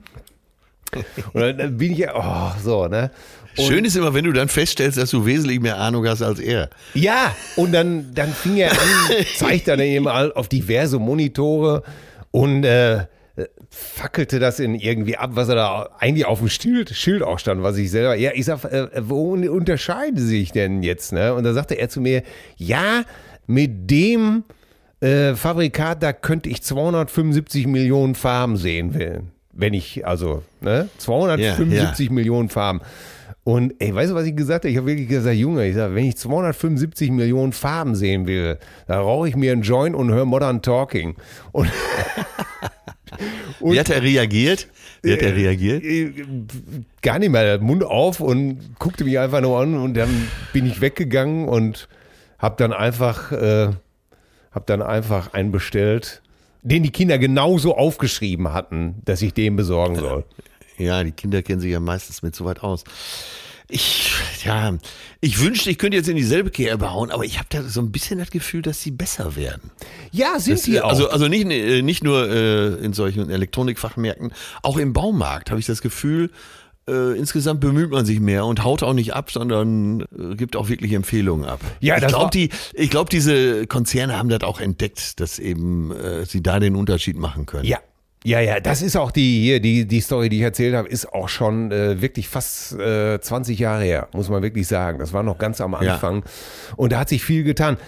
Und 1.32 1.40
dann, 1.40 1.76
bin 1.76 1.92
ich 1.92 1.98
ja, 1.98 2.12
oh, 2.14 2.58
so, 2.62 2.86
ne? 2.88 3.10
Und, 3.56 3.64
Schön 3.64 3.84
ist 3.84 3.96
immer, 3.96 4.14
wenn 4.14 4.24
du 4.24 4.32
dann 4.32 4.48
feststellst, 4.48 4.98
dass 4.98 5.10
du 5.10 5.26
wesentlich 5.26 5.60
mehr 5.60 5.78
Ahnung 5.78 6.06
hast 6.06 6.22
als 6.22 6.38
er. 6.38 6.70
Ja, 6.94 7.34
und 7.56 7.72
dann, 7.72 8.14
dann 8.14 8.32
fing 8.32 8.56
er 8.56 8.70
an, 8.70 8.78
zeigt 9.36 9.66
dann 9.66 9.80
eben 9.80 10.06
auf 10.06 10.46
diverse 10.46 11.00
Monitore 11.00 11.82
und 12.30 12.62
äh, 12.62 13.06
fackelte 13.70 14.38
das 14.38 14.60
in 14.60 14.74
irgendwie 14.74 15.16
ab, 15.16 15.30
was 15.34 15.48
er 15.48 15.54
da 15.54 15.88
eigentlich 15.98 16.26
auf 16.26 16.38
dem 16.40 16.48
Schild, 16.48 16.90
Schild 16.90 17.22
auch 17.22 17.38
stand, 17.38 17.62
was 17.62 17.76
ich 17.76 17.90
selber, 17.90 18.14
ja, 18.14 18.30
ich 18.34 18.44
sag, 18.44 18.64
äh, 18.64 18.88
wo 19.00 19.32
unterscheiden 19.32 20.18
sie 20.18 20.26
sich 20.26 20.52
denn 20.52 20.82
jetzt, 20.82 21.12
ne? 21.12 21.34
Und 21.34 21.44
da 21.44 21.52
sagte 21.52 21.74
er 21.74 21.88
zu 21.88 22.00
mir, 22.00 22.22
ja, 22.56 23.04
mit 23.46 23.90
dem 23.90 24.44
äh, 25.00 25.34
Fabrikat, 25.34 26.02
da 26.02 26.12
könnte 26.12 26.48
ich 26.48 26.62
275 26.62 27.66
Millionen 27.66 28.14
Farben 28.14 28.56
sehen 28.56 28.94
will. 28.94 29.22
Wenn 29.52 29.74
ich, 29.74 30.06
also, 30.06 30.42
ne? 30.60 30.88
275 30.98 32.10
Millionen 32.10 32.48
Farben. 32.48 32.80
Und 33.48 33.74
ey, 33.78 33.94
weißt 33.94 34.10
du, 34.10 34.14
was 34.14 34.26
ich 34.26 34.36
gesagt 34.36 34.64
habe? 34.64 34.70
Ich 34.70 34.76
habe 34.76 34.88
wirklich 34.88 35.08
gesagt, 35.08 35.34
Junge, 35.34 35.66
ich 35.66 35.74
sage, 35.74 35.94
wenn 35.94 36.04
ich 36.04 36.18
275 36.18 37.10
Millionen 37.10 37.54
Farben 37.54 37.94
sehen 37.94 38.26
will, 38.26 38.58
dann 38.86 38.98
rauche 38.98 39.26
ich 39.26 39.36
mir 39.36 39.52
einen 39.52 39.62
Joint 39.62 39.96
und 39.96 40.12
höre 40.12 40.26
Modern 40.26 40.60
Talking. 40.60 41.16
Und, 41.52 41.70
Wie 43.60 43.78
hat 43.78 43.90
er 43.90 44.02
reagiert? 44.02 44.68
Wie 45.02 45.12
hat 45.12 45.22
er 45.22 45.34
reagiert? 45.34 45.84
äh, 45.84 46.12
gar 47.02 47.18
nicht 47.18 47.30
mehr, 47.30 47.58
Mund 47.60 47.84
auf 47.84 48.20
und 48.20 48.78
guckte 48.78 49.04
mich 49.04 49.18
einfach 49.18 49.40
nur 49.40 49.58
an 49.58 49.76
und 49.76 49.94
dann 49.94 50.28
bin 50.52 50.66
ich 50.66 50.80
weggegangen 50.80 51.48
und 51.48 51.88
habe 52.38 52.56
dann 52.58 52.72
einfach, 52.72 53.32
äh, 53.32 53.70
hab 54.52 54.66
dann 54.66 54.82
einfach 54.82 55.32
einen 55.32 55.52
bestellt, 55.52 56.22
den 56.62 56.82
die 56.82 56.90
Kinder 56.90 57.18
genauso 57.18 57.76
aufgeschrieben 57.76 58.52
hatten, 58.52 58.96
dass 59.04 59.22
ich 59.22 59.34
den 59.34 59.56
besorgen 59.56 59.96
soll. 59.96 60.24
Ja, 60.76 61.02
die 61.02 61.12
Kinder 61.12 61.42
kennen 61.42 61.60
sich 61.60 61.72
ja 61.72 61.80
meistens 61.80 62.22
mit 62.22 62.36
so 62.36 62.44
weit 62.44 62.62
aus. 62.62 62.84
Ich, 63.70 64.12
ja, 64.44 64.78
ich 65.20 65.40
wünschte, 65.40 65.68
ich 65.70 65.76
könnte 65.78 65.96
jetzt 65.96 66.08
in 66.08 66.16
dieselbe 66.16 66.50
Kerbe 66.50 66.90
hauen, 66.90 67.10
aber 67.10 67.24
ich 67.24 67.38
habe 67.38 67.48
da 67.50 67.62
so 67.62 67.80
ein 67.80 67.92
bisschen 67.92 68.18
das 68.18 68.30
Gefühl, 68.30 68.62
dass 68.62 68.80
sie 68.82 68.90
besser 68.90 69.36
werden. 69.36 69.70
Ja, 70.10 70.38
sind 70.40 70.58
Das, 70.58 70.64
die 70.64 70.80
auch. 70.80 70.88
also, 70.88 71.10
also 71.10 71.28
nicht, 71.28 71.44
äh, 71.50 71.82
nicht 71.82 72.02
nur 72.02 72.28
äh, 72.30 72.68
in 72.82 72.94
solchen 72.94 73.28
Elektronikfachmärkten, 73.28 74.32
auch 74.62 74.78
im 74.78 74.94
Baumarkt 74.94 75.50
habe 75.50 75.60
ich 75.60 75.66
das 75.66 75.82
Gefühl, 75.82 76.30
äh, 76.88 77.18
insgesamt 77.18 77.60
bemüht 77.60 77.90
man 77.90 78.06
sich 78.06 78.20
mehr 78.20 78.46
und 78.46 78.64
haut 78.64 78.82
auch 78.82 78.94
nicht 78.94 79.12
ab, 79.14 79.30
sondern 79.30 80.00
äh, 80.00 80.34
gibt 80.34 80.56
auch 80.56 80.70
wirklich 80.70 80.92
Empfehlungen 80.92 81.44
ab. 81.46 81.60
Ja, 81.80 81.98
ich 81.98 82.06
glaube, 82.06 82.30
die, 82.32 82.48
ich 82.72 82.88
glaube, 82.88 83.10
diese 83.10 83.66
Konzerne 83.66 84.16
haben 84.16 84.30
das 84.30 84.40
auch 84.42 84.60
entdeckt, 84.60 85.20
dass 85.20 85.38
eben 85.38 85.92
äh, 85.94 86.24
sie 86.24 86.42
da 86.42 86.58
den 86.58 86.74
Unterschied 86.74 87.18
machen 87.18 87.44
können. 87.44 87.66
Ja. 87.66 87.78
Ja, 88.28 88.40
ja, 88.40 88.60
das 88.60 88.82
ist 88.82 88.94
auch 88.94 89.10
die 89.10 89.40
hier, 89.40 89.58
die, 89.58 89.86
die 89.86 90.00
Story, 90.02 90.28
die 90.28 90.36
ich 90.36 90.42
erzählt 90.42 90.74
habe, 90.74 90.86
ist 90.86 91.10
auch 91.14 91.30
schon 91.30 91.72
äh, 91.72 92.02
wirklich 92.02 92.28
fast 92.28 92.78
äh, 92.78 93.18
20 93.18 93.58
Jahre 93.58 93.84
her, 93.84 94.08
muss 94.12 94.28
man 94.28 94.42
wirklich 94.42 94.68
sagen. 94.68 94.98
Das 94.98 95.14
war 95.14 95.22
noch 95.22 95.38
ganz 95.38 95.62
am 95.62 95.72
Ja. 95.72 95.94
Anfang. 95.94 96.24
Und 96.76 96.92
da 96.92 96.98
hat 97.00 97.08
sich 97.08 97.24
viel 97.24 97.42
getan. 97.42 97.78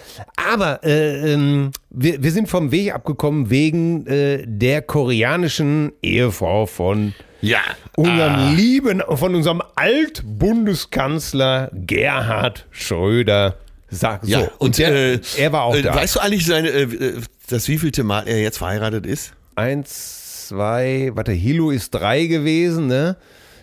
Aber 0.51 0.83
äh, 0.83 1.33
ähm, 1.33 1.69
wir, 1.91 2.23
wir 2.23 2.31
sind 2.31 2.49
vom 2.49 2.71
Weg 2.71 2.91
abgekommen 2.91 3.51
wegen 3.51 4.07
äh, 4.07 4.43
der 4.47 4.81
koreanischen 4.81 5.91
Ehefrau 6.01 6.65
von 6.65 7.13
Ja. 7.41 7.59
unserem 7.95 8.55
lieben, 8.55 9.03
von 9.13 9.35
unserem 9.35 9.61
Altbundeskanzler 9.75 11.69
Gerhard 11.73 12.65
Schröder. 12.71 13.57
Sag, 13.91 14.23
so. 14.23 14.31
Ja, 14.31 14.51
und, 14.57 14.77
der, 14.79 14.95
äh, 14.95 15.19
er 15.37 15.51
war 15.51 15.63
auch 15.65 15.75
äh, 15.75 15.81
da. 15.83 15.93
Weißt 15.93 16.15
du 16.15 16.19
eigentlich, 16.21 16.45
seine, 16.47 16.69
äh, 16.69 17.13
das 17.49 17.67
wievielte 17.67 18.03
Mal 18.03 18.27
er 18.27 18.41
jetzt 18.41 18.57
verheiratet 18.57 19.05
ist? 19.05 19.33
Eins, 19.55 20.20
zwei, 20.51 21.11
warte, 21.13 21.31
Hilo 21.31 21.71
ist 21.71 21.91
drei 21.91 22.25
gewesen, 22.25 22.87
ne? 22.87 23.15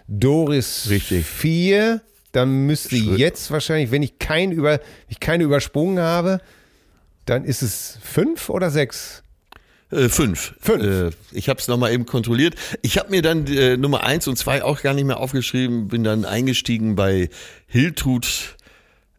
Doris 0.06 0.86
Richtig. 0.88 1.26
vier. 1.26 2.00
Dann 2.32 2.66
müsste 2.66 2.96
jetzt 2.96 3.50
wahrscheinlich, 3.50 3.90
wenn 3.90 4.02
ich 4.02 4.18
keinen 4.18 4.52
über, 4.52 4.80
ich 5.08 5.20
keine 5.20 5.44
übersprungen 5.44 5.98
habe, 5.98 6.40
dann 7.26 7.44
ist 7.44 7.62
es 7.62 7.98
fünf 8.02 8.48
oder 8.48 8.70
sechs. 8.70 9.22
Äh, 9.90 10.08
fünf. 10.08 10.54
Fünf. 10.60 10.82
Äh, 10.82 11.10
ich 11.32 11.50
habe 11.50 11.60
es 11.60 11.68
nochmal 11.68 11.92
eben 11.92 12.06
kontrolliert. 12.06 12.54
Ich 12.80 12.96
habe 12.96 13.10
mir 13.10 13.20
dann 13.20 13.46
äh, 13.46 13.76
Nummer 13.76 14.04
eins 14.04 14.26
und 14.28 14.36
zwei 14.36 14.62
auch 14.62 14.80
gar 14.80 14.94
nicht 14.94 15.04
mehr 15.04 15.18
aufgeschrieben. 15.18 15.88
Bin 15.88 16.04
dann 16.04 16.24
eingestiegen 16.24 16.96
bei 16.96 17.28
Hiltrud 17.66 18.56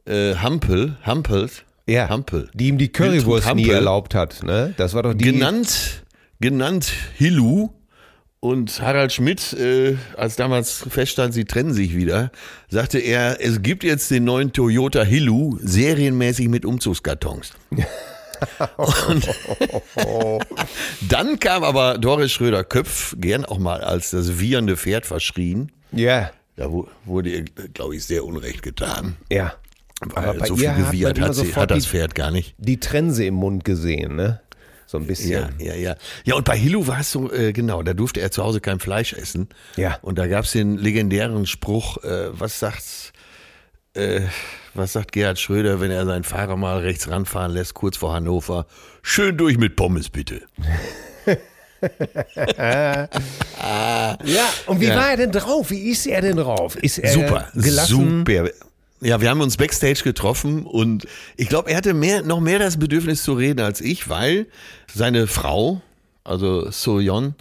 äh, 0.06 0.36
Hampel. 0.36 0.98
Hampelt. 1.04 1.66
Ja. 1.88 2.10
Hampel. 2.10 2.50
Die 2.54 2.68
ihm 2.68 2.78
die 2.80 2.90
Currywurst 2.90 3.54
nie 3.56 3.70
erlaubt 3.70 4.16
hat, 4.16 4.42
ne? 4.44 4.74
Das 4.78 4.94
war 4.94 5.04
doch 5.04 5.14
die. 5.14 5.26
Genannt, 5.26 6.04
genannt 6.40 6.92
Hilu. 7.18 7.70
Und 8.42 8.82
Harald 8.82 9.12
Schmidt, 9.12 9.52
äh, 9.52 9.98
als 10.16 10.38
damals 10.38 10.86
feststand, 10.90 11.34
sie 11.34 11.44
trennen 11.44 11.74
sich 11.74 11.94
wieder, 11.94 12.32
sagte 12.70 12.98
er, 13.00 13.38
es 13.46 13.62
gibt 13.62 13.84
jetzt 13.84 14.10
den 14.12 14.24
neuen 14.24 14.54
Toyota 14.54 15.04
Hilu 15.04 15.58
serienmäßig 15.62 16.48
mit 16.48 16.64
Umzugskartons. 16.64 17.52
Und 18.78 20.46
dann 21.10 21.40
kam 21.40 21.64
aber 21.66 21.98
Doris 21.98 22.32
Schröder-Köpf, 22.32 23.16
gern 23.20 23.44
auch 23.44 23.58
mal 23.60 23.82
als 23.82 24.12
das 24.12 24.40
wiehernde 24.40 24.78
Pferd 24.78 25.06
verschrien. 25.06 25.72
Ja, 25.92 26.32
Da 26.56 26.72
wu- 26.72 26.88
wurde 27.06 27.30
ihr, 27.32 27.46
glaube 27.74 27.96
ich, 27.98 28.06
sehr 28.06 28.24
unrecht 28.26 28.64
getan. 28.64 29.18
ja. 29.30 29.54
Weil 30.16 30.30
Aber 30.30 30.40
bei 30.40 30.48
so 30.48 30.56
viel 30.56 30.74
gewiehert 30.74 31.18
immer 31.18 31.28
hat, 31.28 31.36
sie, 31.36 31.54
hat 31.54 31.72
das 31.72 31.84
die- 31.84 31.90
Pferd 31.90 32.16
gar 32.16 32.32
nicht. 32.32 32.56
Die 32.58 32.80
Trense 32.80 33.26
im 33.26 33.34
Mund 33.34 33.66
gesehen, 33.66 34.16
ne? 34.16 34.40
So 34.90 34.98
ein 34.98 35.06
bisschen. 35.06 35.30
Ja, 35.30 35.50
ja, 35.60 35.76
ja. 35.76 35.96
Ja, 36.26 36.34
und 36.34 36.46
bei 36.46 36.58
Hilu 36.58 36.88
war 36.88 37.02
es 37.02 37.12
so, 37.12 37.32
äh, 37.32 37.54
genau, 37.54 37.84
da 37.84 37.94
durfte 37.94 38.22
er 38.22 38.32
zu 38.32 38.44
Hause 38.44 38.60
kein 38.60 38.80
Fleisch 38.80 39.14
essen. 39.14 39.48
Ja. 39.76 40.00
Und 40.02 40.18
da 40.18 40.26
gab 40.26 40.46
es 40.46 40.52
den 40.54 40.80
legendären 40.80 41.46
Spruch, 41.46 41.98
äh, 42.04 42.30
was 42.32 42.58
sagt, 42.58 43.14
äh, 43.94 44.22
was 44.74 44.94
sagt 44.94 45.12
Gerhard 45.12 45.38
Schröder, 45.38 45.80
wenn 45.80 45.92
er 45.92 46.08
seinen 46.08 46.24
Fahrer 46.24 46.56
mal 46.58 46.80
rechts 46.80 47.08
ranfahren 47.08 47.52
lässt, 47.52 47.76
kurz 47.76 47.98
vor 47.98 48.14
Hannover? 48.16 48.66
Schön 49.04 49.38
durch 49.38 49.60
mit 49.60 49.76
Pommes, 49.76 50.10
bitte. 50.10 50.42
Ja, 54.26 54.50
und 54.66 54.82
wie 54.82 54.88
Ja. 54.88 54.96
war 54.98 55.12
er 55.12 55.18
denn 55.18 55.32
drauf? 55.32 55.70
Wie 55.70 55.90
ist 55.92 56.06
er 56.08 56.22
denn 56.22 56.36
drauf? 56.38 56.76
Ist 56.76 56.98
er 56.98 57.12
Super, 57.14 57.48
gelassen? 57.54 58.26
super. 58.26 58.50
Ja, 59.02 59.22
wir 59.22 59.30
haben 59.30 59.42
uns 59.42 59.56
backstage 59.58 60.02
getroffen 60.04 60.66
und 60.66 61.08
ich 61.38 61.48
glaube, 61.48 61.70
er 61.70 61.78
hatte 61.78 61.94
mehr, 61.94 62.22
noch 62.22 62.42
mehr 62.42 62.60
das 62.60 62.78
Bedürfnis 62.78 63.24
zu 63.24 63.34
reden 63.34 63.62
als 63.62 63.80
ich, 63.82 64.10
weil 64.10 64.48
seine 64.94 65.26
Frau, 65.28 65.82
also 66.26 66.70
Soyeon, 66.70 67.36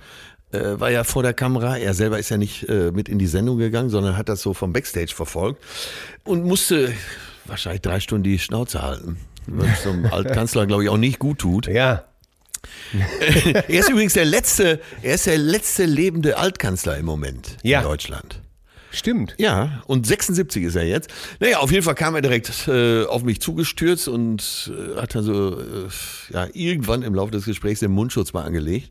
äh, 0.53 0.61
war 0.79 0.91
ja 0.91 1.03
vor 1.05 1.23
der 1.25 1.35
Kamera. 1.35 1.77
Er 1.77 1.95
selber 1.95 2.19
ist 2.19 2.29
ja 2.29 2.37
nicht 2.37 2.69
äh, 2.69 2.93
mit 2.93 3.09
in 3.09 3.19
die 3.19 3.27
Sendung 3.27 3.59
gegangen, 3.59 3.91
sondern 3.91 4.17
hat 4.17 4.29
das 4.29 4.41
so 4.41 4.55
vom 4.55 4.73
Backstage 4.73 5.13
verfolgt 5.15 5.63
und 6.25 6.45
musste 6.45 6.93
wahrscheinlich 7.47 7.83
drei 7.83 7.99
Stunden 8.01 8.25
die 8.25 8.39
Schnauze 8.39 8.81
halten. 8.83 9.19
Was 9.47 9.83
so 9.83 9.91
einem 9.91 10.07
Altkanzler, 10.07 10.67
glaube 10.69 10.85
ich, 10.85 10.89
auch 10.91 10.97
nicht 10.97 11.19
gut 11.19 11.39
tut. 11.39 11.67
Ja. 11.67 12.05
Er 13.23 13.69
ist 13.69 13.89
übrigens 13.91 14.15
der 14.15 14.25
letzte, 14.25 14.81
er 15.03 15.15
ist 15.15 15.27
der 15.27 15.39
letzte 15.39 15.85
lebende 15.85 16.37
Altkanzler 16.39 16.97
im 16.99 17.05
Moment 17.07 17.57
Ja. 17.63 17.81
in 17.81 17.85
Deutschland. 17.87 18.41
Stimmt. 18.91 19.35
Ja, 19.39 19.83
und 19.87 20.07
76 20.07 20.65
ist 20.65 20.77
er 20.77 20.85
jetzt. 20.85 21.11
Naja, 21.41 21.59
auf 21.59 21.71
jeden 21.71 21.83
Fall 21.83 21.95
kam 21.95 22.15
er 22.15 22.23
direkt 22.23 22.69
äh, 22.69 23.05
auf 23.05 23.23
mich 23.23 23.41
zugestürzt 23.41 24.09
und 24.09 24.73
äh, 24.73 25.01
hat 25.01 25.15
dann 25.15 25.25
so, 25.25 25.61
äh, 25.61 25.65
ja, 26.33 26.47
irgendwann 26.53 27.03
im 27.03 27.15
Laufe 27.15 27.31
des 27.33 27.45
Gesprächs 27.45 27.81
den 27.81 27.91
Mundschutz 27.91 28.33
mal 28.33 28.45
angelegt. 28.45 28.91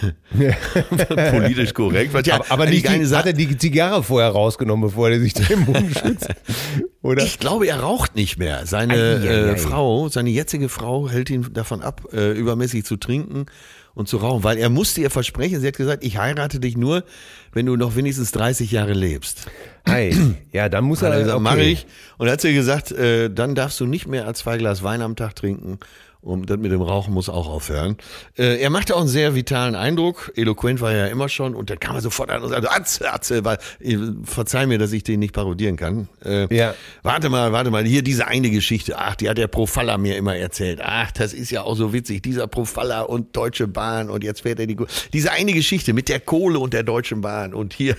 Politisch 1.30 1.74
korrekt. 1.74 2.14
Ja 2.26 2.36
aber 2.36 2.50
aber 2.50 2.66
nicht 2.66 2.86
die, 2.88 3.06
hat 3.14 3.26
er 3.26 3.32
die 3.32 3.56
Zigarre 3.58 4.02
vorher 4.02 4.30
rausgenommen, 4.30 4.88
bevor 4.88 5.10
er 5.10 5.18
sich 5.18 5.34
den 5.34 5.60
Mund 5.60 5.98
schützt? 5.98 6.28
Oder? 7.02 7.24
Ich 7.24 7.38
glaube, 7.38 7.66
er 7.66 7.80
raucht 7.80 8.14
nicht 8.14 8.38
mehr. 8.38 8.66
Seine 8.66 8.94
Eieiei. 8.94 9.52
äh, 9.52 9.56
Frau, 9.56 10.08
seine 10.08 10.30
jetzige 10.30 10.68
Frau 10.68 11.08
hält 11.08 11.30
ihn 11.30 11.52
davon 11.52 11.82
ab, 11.82 12.02
äh, 12.12 12.32
übermäßig 12.32 12.84
zu 12.84 12.96
trinken 12.96 13.46
und 13.94 14.08
zu 14.08 14.18
rauchen, 14.18 14.44
weil 14.44 14.58
er 14.58 14.70
musste 14.70 15.00
ihr 15.00 15.10
versprechen, 15.10 15.60
sie 15.60 15.66
hat 15.66 15.76
gesagt, 15.76 16.04
ich 16.04 16.18
heirate 16.18 16.60
dich 16.60 16.76
nur, 16.76 17.04
wenn 17.52 17.66
du 17.66 17.76
noch 17.76 17.96
wenigstens 17.96 18.32
30 18.32 18.70
Jahre 18.70 18.92
lebst. 18.92 19.46
Hi. 19.86 20.14
Ja, 20.52 20.68
dann 20.68 20.84
muss 20.84 21.02
er 21.02 21.10
er 21.10 21.20
gesagt, 21.20 21.36
okay. 21.36 21.42
mach 21.42 21.56
ich. 21.56 21.86
Und 22.18 22.26
dann 22.26 22.32
hat 22.34 22.40
sie 22.40 22.54
gesagt, 22.54 22.92
äh, 22.92 23.30
dann 23.30 23.54
darfst 23.54 23.80
du 23.80 23.86
nicht 23.86 24.06
mehr 24.06 24.26
als 24.26 24.40
zwei 24.40 24.58
Glas 24.58 24.82
Wein 24.82 25.02
am 25.02 25.16
Tag 25.16 25.36
trinken. 25.36 25.78
Und 26.22 26.50
das 26.50 26.58
mit 26.58 26.70
dem 26.70 26.82
Rauchen 26.82 27.14
muss 27.14 27.28
auch 27.30 27.48
aufhören. 27.48 27.96
Äh, 28.36 28.60
er 28.60 28.68
machte 28.68 28.94
auch 28.94 29.00
einen 29.00 29.08
sehr 29.08 29.34
vitalen 29.34 29.74
Eindruck. 29.74 30.32
Eloquent 30.36 30.80
war 30.82 30.92
er 30.92 31.06
ja 31.06 31.12
immer 31.12 31.28
schon. 31.30 31.54
Und 31.54 31.70
dann 31.70 31.80
kam 31.80 31.94
er 31.94 32.02
sofort 32.02 32.30
an 32.30 32.42
und 32.42 32.50
sagte, 32.50 32.70
Atze, 32.70 33.10
Atze, 33.12 33.44
weil, 33.44 33.56
äh, 33.80 33.96
verzeih 34.24 34.66
mir, 34.66 34.78
dass 34.78 34.92
ich 34.92 35.02
den 35.02 35.20
nicht 35.20 35.32
parodieren 35.32 35.76
kann. 35.76 36.08
Äh, 36.24 36.54
Ja. 36.54 36.74
Warte 37.02 37.30
mal, 37.30 37.52
warte 37.52 37.70
mal, 37.70 37.84
hier 37.86 38.02
diese 38.02 38.26
eine 38.26 38.50
Geschichte. 38.50 38.98
Ach, 38.98 39.14
die 39.16 39.30
hat 39.30 39.38
der 39.38 39.48
Profalla 39.48 39.96
mir 39.96 40.16
immer 40.18 40.36
erzählt. 40.36 40.80
Ach, 40.82 41.10
das 41.12 41.32
ist 41.32 41.50
ja 41.50 41.62
auch 41.62 41.74
so 41.74 41.92
witzig. 41.94 42.22
Dieser 42.22 42.46
Profalla 42.48 43.00
und 43.00 43.34
Deutsche 43.34 43.66
Bahn 43.66 44.10
und 44.10 44.22
jetzt 44.22 44.42
fährt 44.42 44.60
er 44.60 44.66
die, 44.66 44.76
diese 45.12 45.32
eine 45.32 45.52
Geschichte 45.54 45.94
mit 45.94 46.08
der 46.10 46.20
Kohle 46.20 46.58
und 46.58 46.74
der 46.74 46.82
Deutschen 46.82 47.22
Bahn 47.22 47.54
und 47.54 47.72
hier, 47.72 47.96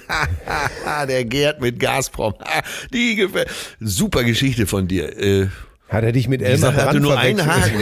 der 1.07 1.25
Gerd 1.25 1.60
mit 1.62 1.79
Gazprom. 1.79 2.36
Die 2.93 3.15
gefällt. 3.15 3.49
Super 3.79 4.23
Geschichte 4.23 4.67
von 4.67 4.88
dir. 4.88 5.17
Äh, 5.17 5.47
Hat 5.91 6.06
er 6.06 6.13
dich 6.13 6.30
mit 6.30 6.41
Elmar 6.41 6.71
Sache 6.71 6.86
hatte 6.86 7.01
Brandt 7.01 7.01
nur 7.01 7.19
einen? 7.19 7.45
Haken. 7.45 7.82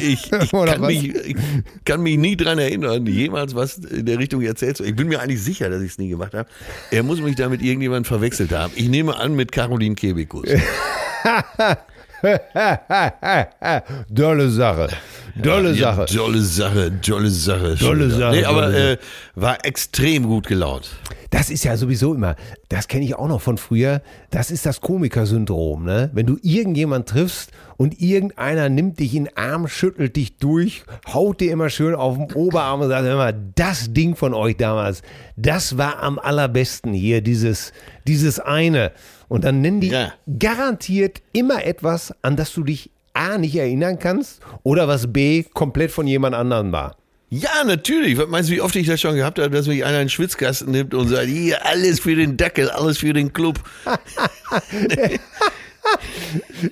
Ich, 0.00 0.32
ich, 0.42 0.50
kann 0.52 0.80
mich, 0.80 1.12
ich 1.12 1.36
kann 1.84 2.00
mich 2.02 2.16
nie 2.16 2.36
dran 2.36 2.60
erinnern, 2.60 3.04
jemals 3.04 3.56
was 3.56 3.78
in 3.78 4.06
der 4.06 4.20
Richtung 4.20 4.42
erzählt 4.42 4.76
zu 4.76 4.84
Ich 4.84 4.94
bin 4.94 5.08
mir 5.08 5.20
eigentlich 5.20 5.42
sicher, 5.42 5.68
dass 5.68 5.82
ich 5.82 5.90
es 5.90 5.98
nie 5.98 6.08
gemacht 6.08 6.34
habe. 6.34 6.48
Er 6.92 7.02
muss 7.02 7.20
mich 7.20 7.34
da 7.34 7.48
mit 7.48 7.60
irgendjemandem 7.60 8.04
verwechselt 8.04 8.52
haben. 8.52 8.72
Ich 8.76 8.88
nehme 8.88 9.16
an 9.16 9.34
mit 9.34 9.50
Caroline 9.50 9.96
Kebekus. 9.96 10.48
Dolle 14.10 14.50
Sache. 14.50 14.88
Dolle 15.36 15.72
Ja, 15.72 15.94
Sache. 15.94 16.06
Tolle 16.06 16.40
Sache, 16.42 17.00
tolle 17.00 17.30
Sache. 17.30 17.76
Schröder. 17.76 18.10
Sache, 18.10 18.36
Nee, 18.36 18.44
aber 18.44 18.74
äh, 18.74 18.98
war 19.34 19.64
extrem 19.64 20.24
gut 20.24 20.46
gelaunt. 20.46 20.90
Das 21.30 21.50
ist 21.50 21.64
ja 21.64 21.76
sowieso 21.76 22.14
immer, 22.14 22.36
das 22.70 22.88
kenne 22.88 23.04
ich 23.04 23.14
auch 23.14 23.28
noch 23.28 23.42
von 23.42 23.58
früher, 23.58 24.00
das 24.30 24.50
ist 24.50 24.64
das 24.64 24.80
Komikersyndrom, 24.80 25.84
ne? 25.84 26.08
Wenn 26.14 26.24
du 26.24 26.38
irgendjemand 26.42 27.06
triffst 27.06 27.50
und 27.76 28.00
irgendeiner 28.00 28.70
nimmt 28.70 28.98
dich 28.98 29.14
in 29.14 29.24
den 29.24 29.36
Arm, 29.36 29.68
schüttelt 29.68 30.16
dich 30.16 30.38
durch, 30.38 30.84
haut 31.12 31.40
dir 31.40 31.52
immer 31.52 31.68
schön 31.68 31.94
auf 31.94 32.16
den 32.16 32.32
Oberarm 32.32 32.80
und 32.80 32.88
sagt 32.88 33.06
immer, 33.06 33.32
das 33.32 33.92
Ding 33.92 34.16
von 34.16 34.32
euch 34.32 34.56
damals, 34.56 35.02
das 35.36 35.76
war 35.76 36.02
am 36.02 36.18
allerbesten 36.18 36.94
hier, 36.94 37.20
dieses, 37.20 37.72
dieses 38.06 38.40
eine. 38.40 38.90
Und 39.28 39.44
dann 39.44 39.60
nennen 39.60 39.80
die 39.80 39.88
Ja. 39.88 40.14
garantiert 40.38 41.20
immer 41.32 41.64
etwas, 41.64 42.14
an 42.22 42.36
das 42.36 42.52
du 42.54 42.64
dich 42.64 42.90
A 43.14 43.36
nicht 43.38 43.56
erinnern 43.56 43.98
kannst 43.98 44.40
oder 44.62 44.88
was 44.88 45.12
B 45.12 45.42
komplett 45.52 45.90
von 45.90 46.06
jemand 46.06 46.34
anderem 46.34 46.72
war. 46.72 46.96
Ja, 47.30 47.62
natürlich. 47.66 48.16
Was 48.16 48.28
meinst 48.28 48.48
du, 48.48 48.54
wie 48.54 48.60
oft 48.62 48.74
ich 48.76 48.86
das 48.86 49.00
schon 49.02 49.16
gehabt 49.16 49.38
habe, 49.38 49.50
dass 49.50 49.66
mich 49.66 49.84
einer 49.84 49.98
in 50.00 50.04
den 50.04 50.08
Schwitzkasten 50.08 50.70
nimmt 50.70 50.94
und 50.94 51.08
sagt, 51.08 51.26
hier, 51.26 51.66
alles 51.66 52.00
für 52.00 52.14
den 52.16 52.38
Dackel, 52.38 52.70
alles 52.70 52.96
für 52.98 53.12
den 53.12 53.32
Club. 53.34 53.58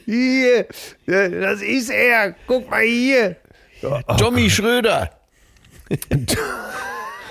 Hier, 0.05 0.66
das 1.07 1.62
ist 1.62 1.90
er, 1.90 2.35
guck 2.47 2.71
mal 2.71 2.83
hier. 2.83 3.37
Tommy 4.19 4.51
Schröder. 4.51 5.11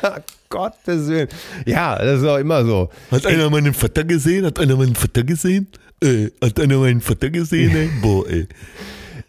Gottes 0.50 1.08
Willen. 1.08 1.28
Ja, 1.66 1.98
das 1.98 2.22
ist 2.22 2.28
auch 2.28 2.38
immer 2.38 2.64
so. 2.66 2.90
Hat 3.12 3.26
einer 3.26 3.50
meinen 3.50 3.74
Vater 3.74 4.04
gesehen? 4.04 4.46
Hat 4.46 4.60
einer 4.60 4.76
meinen 4.76 4.96
Vater 4.96 5.24
gesehen? 5.24 5.68
Äh, 6.02 6.30
hat 6.44 6.60
einer 6.60 6.78
meinen 6.78 7.02
Vater 7.02 7.30
gesehen? 7.30 7.76
Ey? 7.76 7.90
Boah, 8.02 8.26
ey. 8.30 8.48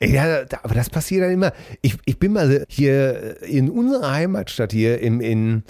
Ja, 0.00 0.42
aber 0.62 0.74
das 0.74 0.90
passiert 0.90 1.24
dann 1.24 1.30
immer. 1.32 1.52
Ich, 1.80 1.96
ich 2.04 2.18
bin 2.18 2.32
mal 2.34 2.64
hier 2.68 3.42
in 3.42 3.70
unserer 3.70 4.12
Heimatstadt 4.12 4.72
hier 4.72 5.00
im, 5.00 5.22
in, 5.22 5.62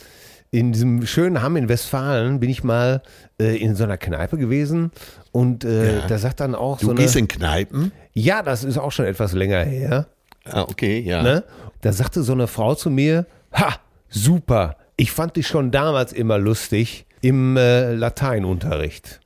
in 0.50 0.72
diesem 0.72 1.06
schönen 1.06 1.42
Hamm 1.42 1.56
in 1.56 1.68
Westfalen 1.68 2.40
bin 2.40 2.50
ich 2.50 2.64
mal 2.64 3.02
äh, 3.40 3.56
in 3.56 3.76
so 3.76 3.84
einer 3.84 3.96
Kneipe 3.98 4.36
gewesen 4.36 4.90
und 5.30 5.64
äh, 5.64 5.98
Ja. 5.98 6.06
da 6.08 6.18
sagt 6.18 6.40
dann 6.40 6.56
auch 6.56 6.78
Du 6.80 6.86
so 6.86 6.90
eine, 6.90 7.00
gehst 7.00 7.14
in 7.14 7.28
Kneipen? 7.28 7.92
ja, 8.14 8.42
das 8.42 8.64
ist 8.64 8.78
auch 8.78 8.90
schon 8.90 9.04
etwas 9.06 9.32
länger 9.32 9.62
her. 9.62 10.08
Ah, 10.44 10.62
okay, 10.62 10.98
ja. 10.98 11.22
Ne? 11.22 11.44
Da 11.82 11.92
sagte 11.92 12.22
so 12.24 12.32
eine 12.32 12.48
Frau 12.48 12.74
zu 12.74 12.90
mir, 12.90 13.26
ha, 13.52 13.76
super, 14.08 14.76
ich 14.96 15.12
fand 15.12 15.36
dich 15.36 15.46
schon 15.46 15.70
damals 15.70 16.12
immer 16.12 16.38
lustig 16.38 17.06
im 17.20 17.56
äh, 17.56 17.92
Lateinunterricht. 17.94 19.20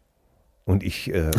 Und 0.65 0.85
ich 0.85 1.13
äh, 1.13 1.31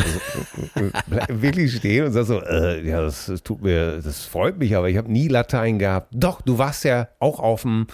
wirklich 1.28 1.76
stehen 1.76 2.04
und 2.04 2.12
sage 2.12 2.26
so, 2.26 2.42
äh, 2.42 2.86
ja, 2.86 3.00
das, 3.00 3.32
tut 3.42 3.62
mir, 3.62 4.02
das 4.02 4.24
freut 4.24 4.58
mich, 4.58 4.76
aber 4.76 4.90
ich 4.90 4.98
habe 4.98 5.10
nie 5.10 5.28
Latein 5.28 5.78
gehabt. 5.78 6.08
Doch, 6.12 6.42
du 6.42 6.58
warst 6.58 6.84
ja 6.84 7.08
auch 7.18 7.40
auf 7.40 7.62
dem 7.62 7.86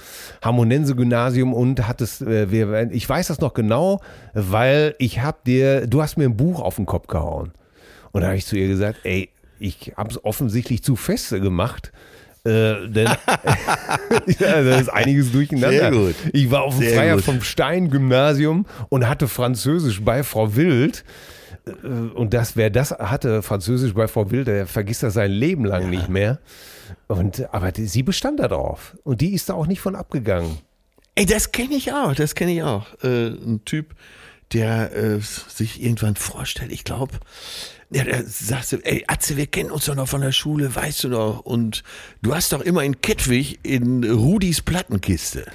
Harmonense-Gymnasium 0.42 1.54
und 1.54 1.86
hattest, 1.86 2.22
äh, 2.22 2.50
wir, 2.50 2.90
ich 2.90 3.08
weiß 3.08 3.28
das 3.28 3.40
noch 3.40 3.54
genau, 3.54 4.00
weil 4.34 4.96
ich 4.98 5.22
hab 5.22 5.44
dir, 5.44 5.86
du 5.86 6.02
hast 6.02 6.16
mir 6.16 6.24
ein 6.24 6.36
Buch 6.36 6.60
auf 6.60 6.76
den 6.76 6.86
Kopf 6.86 7.06
gehauen. 7.06 7.52
Und 8.10 8.22
da 8.22 8.28
habe 8.28 8.36
ich 8.36 8.46
zu 8.46 8.56
ihr 8.56 8.66
gesagt, 8.66 9.00
ey, 9.04 9.30
ich 9.60 9.92
habe 9.96 10.10
es 10.10 10.24
offensichtlich 10.24 10.82
zu 10.82 10.96
feste 10.96 11.40
gemacht. 11.40 11.92
Äh, 12.44 12.88
denn 12.88 13.06
ja, 14.38 14.62
da 14.62 14.78
ist 14.78 14.88
einiges 14.88 15.32
durcheinander. 15.32 15.70
Sehr 15.70 15.90
gut. 15.90 16.14
Ich 16.32 16.50
war 16.50 16.62
auf 16.62 16.74
dem 16.76 16.84
Sehr 16.88 16.96
Freier 16.96 17.14
gut. 17.16 17.24
vom 17.24 17.42
Stein-Gymnasium 17.42 18.66
und 18.88 19.08
hatte 19.08 19.28
Französisch 19.28 20.02
bei 20.02 20.22
Frau 20.22 20.54
Wild. 20.56 21.04
Äh, 21.66 21.70
Und 22.14 22.34
das, 22.34 22.56
wer 22.56 22.70
das 22.70 22.92
hatte, 22.92 23.42
Französisch 23.42 23.94
bei 23.94 24.08
Frau 24.08 24.30
Wild, 24.30 24.46
der 24.46 24.66
vergisst 24.66 25.02
das 25.02 25.14
sein 25.14 25.30
Leben 25.30 25.64
lang 25.64 25.90
nicht 25.90 26.08
mehr. 26.08 26.38
Und, 27.06 27.52
aber 27.52 27.72
die, 27.72 27.86
sie 27.86 28.02
bestand 28.02 28.40
da 28.40 28.48
drauf. 28.48 28.96
Und 29.04 29.20
die 29.20 29.34
ist 29.34 29.48
da 29.48 29.54
auch 29.54 29.66
nicht 29.66 29.80
von 29.80 29.94
abgegangen. 29.96 30.58
Ey, 31.14 31.26
das 31.26 31.52
kenne 31.52 31.74
ich 31.74 31.92
auch, 31.92 32.14
das 32.14 32.34
kenne 32.34 32.52
ich 32.52 32.62
auch. 32.62 32.86
Äh, 33.02 33.26
ein 33.28 33.62
Typ, 33.64 33.94
der 34.52 34.94
äh, 34.96 35.18
sich 35.20 35.82
irgendwann 35.82 36.14
vorstellt, 36.16 36.70
ich 36.72 36.84
glaube, 36.84 37.14
ja, 37.90 38.04
der 38.04 38.24
sagt 38.24 38.66
so, 38.66 38.76
ey, 38.78 39.04
Atze, 39.06 39.36
wir 39.36 39.46
kennen 39.46 39.70
uns 39.70 39.86
doch 39.86 39.94
noch 39.94 40.08
von 40.08 40.20
der 40.20 40.32
Schule, 40.32 40.74
weißt 40.74 41.04
du 41.04 41.08
noch? 41.08 41.40
Und 41.40 41.82
du 42.22 42.34
hast 42.34 42.52
doch 42.52 42.60
immer 42.60 42.84
in 42.84 43.00
Kettwig 43.00 43.60
in 43.62 44.04
Rudis 44.04 44.60
Plattenkiste. 44.60 45.46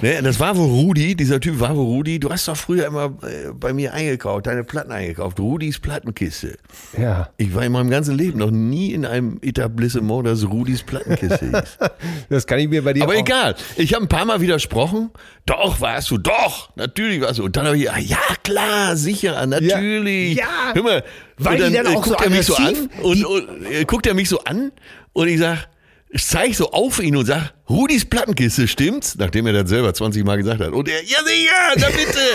Ne, 0.00 0.22
das 0.22 0.40
war 0.40 0.56
wohl 0.56 0.66
Rudi, 0.68 1.14
dieser 1.14 1.40
Typ 1.40 1.60
war 1.60 1.76
wohl 1.76 1.84
Rudi. 1.84 2.18
Du 2.18 2.30
hast 2.30 2.48
doch 2.48 2.56
früher 2.56 2.86
immer 2.86 3.06
äh, 3.22 3.52
bei 3.52 3.72
mir 3.72 3.92
eingekauft, 3.92 4.46
deine 4.46 4.64
Platten 4.64 4.90
eingekauft. 4.92 5.38
Rudis 5.38 5.78
Plattenkiste. 5.78 6.56
Ja. 6.98 7.28
Ich 7.36 7.54
war 7.54 7.64
in 7.64 7.72
meinem 7.72 7.90
ganzen 7.90 8.16
Leben 8.16 8.38
noch 8.38 8.50
nie 8.50 8.92
in 8.92 9.04
einem 9.04 9.38
Etablissement, 9.42 10.26
das 10.26 10.44
Rudis 10.48 10.82
Plattenkiste 10.82 11.50
hieß. 11.50 11.78
Das 12.28 12.46
kann 12.46 12.58
ich 12.58 12.68
mir 12.68 12.82
bei 12.82 12.92
dir 12.92 13.04
Aber 13.04 13.14
auch. 13.14 13.18
egal, 13.18 13.54
ich 13.76 13.92
habe 13.94 14.04
ein 14.04 14.08
paar 14.08 14.24
Mal 14.24 14.40
widersprochen. 14.40 15.10
Doch, 15.46 15.80
warst 15.80 16.10
du, 16.10 16.18
doch, 16.18 16.74
natürlich 16.76 17.20
warst 17.20 17.38
du. 17.38 17.44
Und 17.44 17.56
dann 17.56 17.66
habe 17.66 17.76
ich, 17.76 17.84
ja 17.84 18.18
klar, 18.42 18.96
sicher, 18.96 19.44
natürlich. 19.46 20.36
Ja. 20.36 20.72
Hör 20.72 20.82
mal, 20.82 21.04
Weil 21.36 21.62
und 21.62 21.68
die 21.70 21.76
dann 21.76 21.86
auch 21.88 22.02
guckt 22.02 22.18
so 22.18 22.24
er 22.24 22.30
mich 22.30 22.46
so 22.46 22.54
an 22.56 22.90
und, 23.02 23.24
und 23.24 23.66
äh, 23.70 23.84
guckt 23.84 24.06
er 24.06 24.14
mich 24.14 24.28
so 24.28 24.40
an 24.44 24.72
und 25.12 25.28
ich 25.28 25.38
sag, 25.38 25.68
ich 26.14 26.24
zeig 26.26 26.54
so 26.54 26.70
auf 26.70 27.00
ihn 27.02 27.16
und 27.16 27.26
sag, 27.26 27.52
Rudis 27.68 28.04
Plattenkiste, 28.04 28.68
stimmt's? 28.68 29.16
Nachdem 29.18 29.46
er 29.48 29.52
das 29.52 29.68
selber 29.68 29.92
20 29.92 30.24
Mal 30.24 30.36
gesagt 30.36 30.60
hat. 30.60 30.70
Und 30.72 30.88
er, 30.88 31.02
ja 31.02 31.18
sicher, 31.24 31.74
na 31.76 31.86
bitte. 31.88 32.18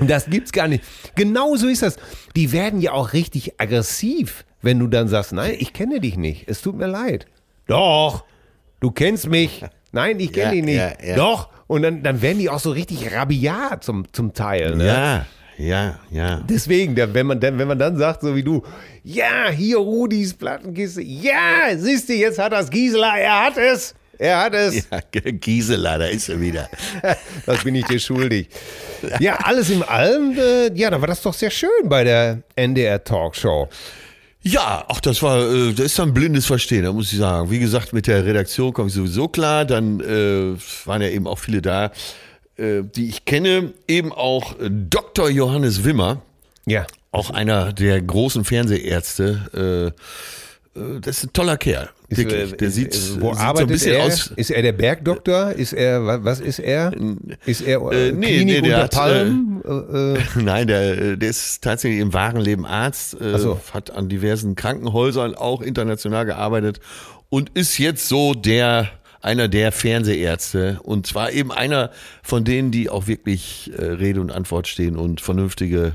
Das 0.00 0.26
gibt's 0.26 0.52
gar 0.52 0.68
nicht. 0.68 0.84
Genau 1.16 1.56
so 1.56 1.66
ist 1.66 1.82
das. 1.82 1.96
Die 2.36 2.52
werden 2.52 2.80
ja 2.80 2.92
auch 2.92 3.14
richtig 3.14 3.60
aggressiv, 3.60 4.44
wenn 4.62 4.78
du 4.78 4.86
dann 4.86 5.08
sagst, 5.08 5.32
nein, 5.32 5.56
ich 5.58 5.72
kenne 5.72 5.98
dich 5.98 6.16
nicht. 6.16 6.44
Es 6.48 6.62
tut 6.62 6.76
mir 6.76 6.86
leid. 6.86 7.26
Doch, 7.66 8.22
du 8.78 8.92
kennst 8.92 9.26
mich. 9.26 9.64
Nein, 9.90 10.20
ich 10.20 10.32
kenne 10.32 10.44
Ja, 10.44 10.50
dich 10.52 10.62
nicht. 10.64 10.76
ja, 10.76 10.92
ja. 11.04 11.16
Doch. 11.16 11.48
Und 11.66 11.82
dann, 11.82 12.04
dann 12.04 12.22
werden 12.22 12.38
die 12.38 12.48
auch 12.48 12.60
so 12.60 12.70
richtig 12.70 13.12
rabiat 13.12 13.82
zum, 13.82 14.06
zum 14.12 14.34
Teil. 14.34 14.76
Ne? 14.76 14.86
ja, 14.86 15.26
ja, 15.58 15.98
ja. 16.10 16.40
Deswegen, 16.48 16.96
wenn 16.96 17.26
man, 17.26 17.40
dann, 17.40 17.58
wenn 17.58 17.68
man 17.68 17.78
dann 17.78 17.96
sagt, 17.96 18.22
so 18.22 18.34
wie 18.34 18.42
du, 18.42 18.62
ja, 19.02 19.50
hier 19.50 19.78
Rudis 19.78 20.34
Plattenkiste, 20.34 21.02
ja, 21.02 21.76
siehst 21.76 22.08
du, 22.08 22.14
jetzt 22.14 22.38
hat 22.38 22.52
das 22.52 22.70
Gisela, 22.70 23.18
er 23.18 23.46
hat 23.46 23.58
es, 23.58 23.94
er 24.18 24.40
hat 24.40 24.54
es. 24.54 24.86
Ja, 24.90 25.00
Gisela, 25.12 25.98
da 25.98 26.06
ist 26.06 26.28
er 26.28 26.40
wieder. 26.40 26.68
Das 27.46 27.64
bin 27.64 27.74
ich 27.74 27.84
dir 27.86 27.98
schuldig. 27.98 28.48
Ja, 29.20 29.36
alles 29.36 29.70
im 29.70 29.82
allem, 29.82 30.36
äh, 30.38 30.72
ja, 30.74 30.90
da 30.90 31.00
war 31.00 31.08
das 31.08 31.22
doch 31.22 31.34
sehr 31.34 31.50
schön 31.50 31.68
bei 31.84 32.04
der 32.04 32.42
NDR 32.56 33.02
Talkshow. 33.02 33.68
Ja, 34.42 34.84
ach, 34.88 35.00
das 35.00 35.22
war, 35.22 35.38
äh, 35.40 35.72
das 35.72 35.86
ist 35.86 35.98
dann 35.98 36.14
blindes 36.14 36.46
Verstehen, 36.46 36.84
da 36.84 36.92
muss 36.92 37.12
ich 37.12 37.18
sagen. 37.18 37.50
Wie 37.50 37.58
gesagt, 37.58 37.92
mit 37.92 38.06
der 38.06 38.24
Redaktion 38.24 38.72
komme 38.72 38.88
ich 38.88 38.94
sowieso 38.94 39.28
klar. 39.28 39.64
Dann 39.64 40.00
äh, 40.00 40.56
waren 40.86 41.02
ja 41.02 41.08
eben 41.08 41.26
auch 41.26 41.38
viele 41.38 41.60
da, 41.60 41.90
die 42.58 43.08
ich 43.08 43.24
kenne. 43.24 43.72
Eben 43.86 44.12
auch 44.12 44.58
äh, 44.60 44.68
Dr. 44.70 45.28
Johannes 45.30 45.84
Wimmer, 45.84 46.22
Ja. 46.66 46.86
auch 47.12 47.30
einer 47.30 47.72
der 47.72 48.00
großen 48.02 48.44
Fernsehärzte. 48.44 49.92
Äh, 50.76 50.78
äh, 50.80 51.00
das 51.00 51.18
ist 51.18 51.24
ein 51.26 51.32
toller 51.32 51.56
Kerl. 51.56 51.90
Wirklich. 52.10 52.52
äh, 52.54 52.56
der 52.56 52.70
sieht, 52.70 52.94
äh, 52.94 53.20
wo 53.20 53.34
sieht 53.34 53.42
arbeitet 53.42 53.58
so 53.58 53.62
ein 53.64 53.68
bisschen 53.68 53.92
er? 53.96 54.04
aus. 54.06 54.32
Ist 54.36 54.50
er 54.50 54.62
der 54.62 54.72
Bergdoktor? 54.72 55.52
Ist 55.52 55.74
er, 55.74 56.06
wa- 56.06 56.20
was 56.22 56.40
ist 56.40 56.58
er? 56.58 56.92
Ist 57.44 57.60
er 57.60 57.80
äh, 57.92 58.08
Äh, 58.08 58.12
nee, 58.12 58.26
Klinik 58.38 58.62
nee, 58.62 58.68
der 58.68 58.82
unter 58.84 58.88
Palmen? 58.96 59.44
Äh, 59.68 60.14
äh, 60.14 60.18
Nein, 60.36 60.66
der, 60.68 60.98
äh, 60.98 61.16
der 61.18 61.28
ist 61.28 61.62
tatsächlich 61.62 62.00
im 62.00 62.14
wahren 62.14 62.40
Leben 62.40 62.64
Arzt, 62.64 63.20
äh, 63.20 63.38
so. 63.38 63.60
hat 63.74 63.90
an 63.90 64.08
diversen 64.08 64.54
Krankenhäusern 64.54 65.34
auch 65.34 65.60
international 65.60 66.24
gearbeitet 66.24 66.80
und 67.28 67.50
ist 67.54 67.76
jetzt 67.78 68.08
so 68.08 68.32
der 68.32 68.88
einer 69.20 69.48
der 69.48 69.72
Fernsehärzte 69.72 70.80
und 70.82 71.06
zwar 71.06 71.32
eben 71.32 71.52
einer 71.52 71.90
von 72.22 72.44
denen, 72.44 72.70
die 72.70 72.88
auch 72.88 73.06
wirklich 73.06 73.72
äh, 73.76 73.84
Rede 73.84 74.20
und 74.20 74.30
Antwort 74.30 74.68
stehen 74.68 74.96
und 74.96 75.20
vernünftige 75.20 75.92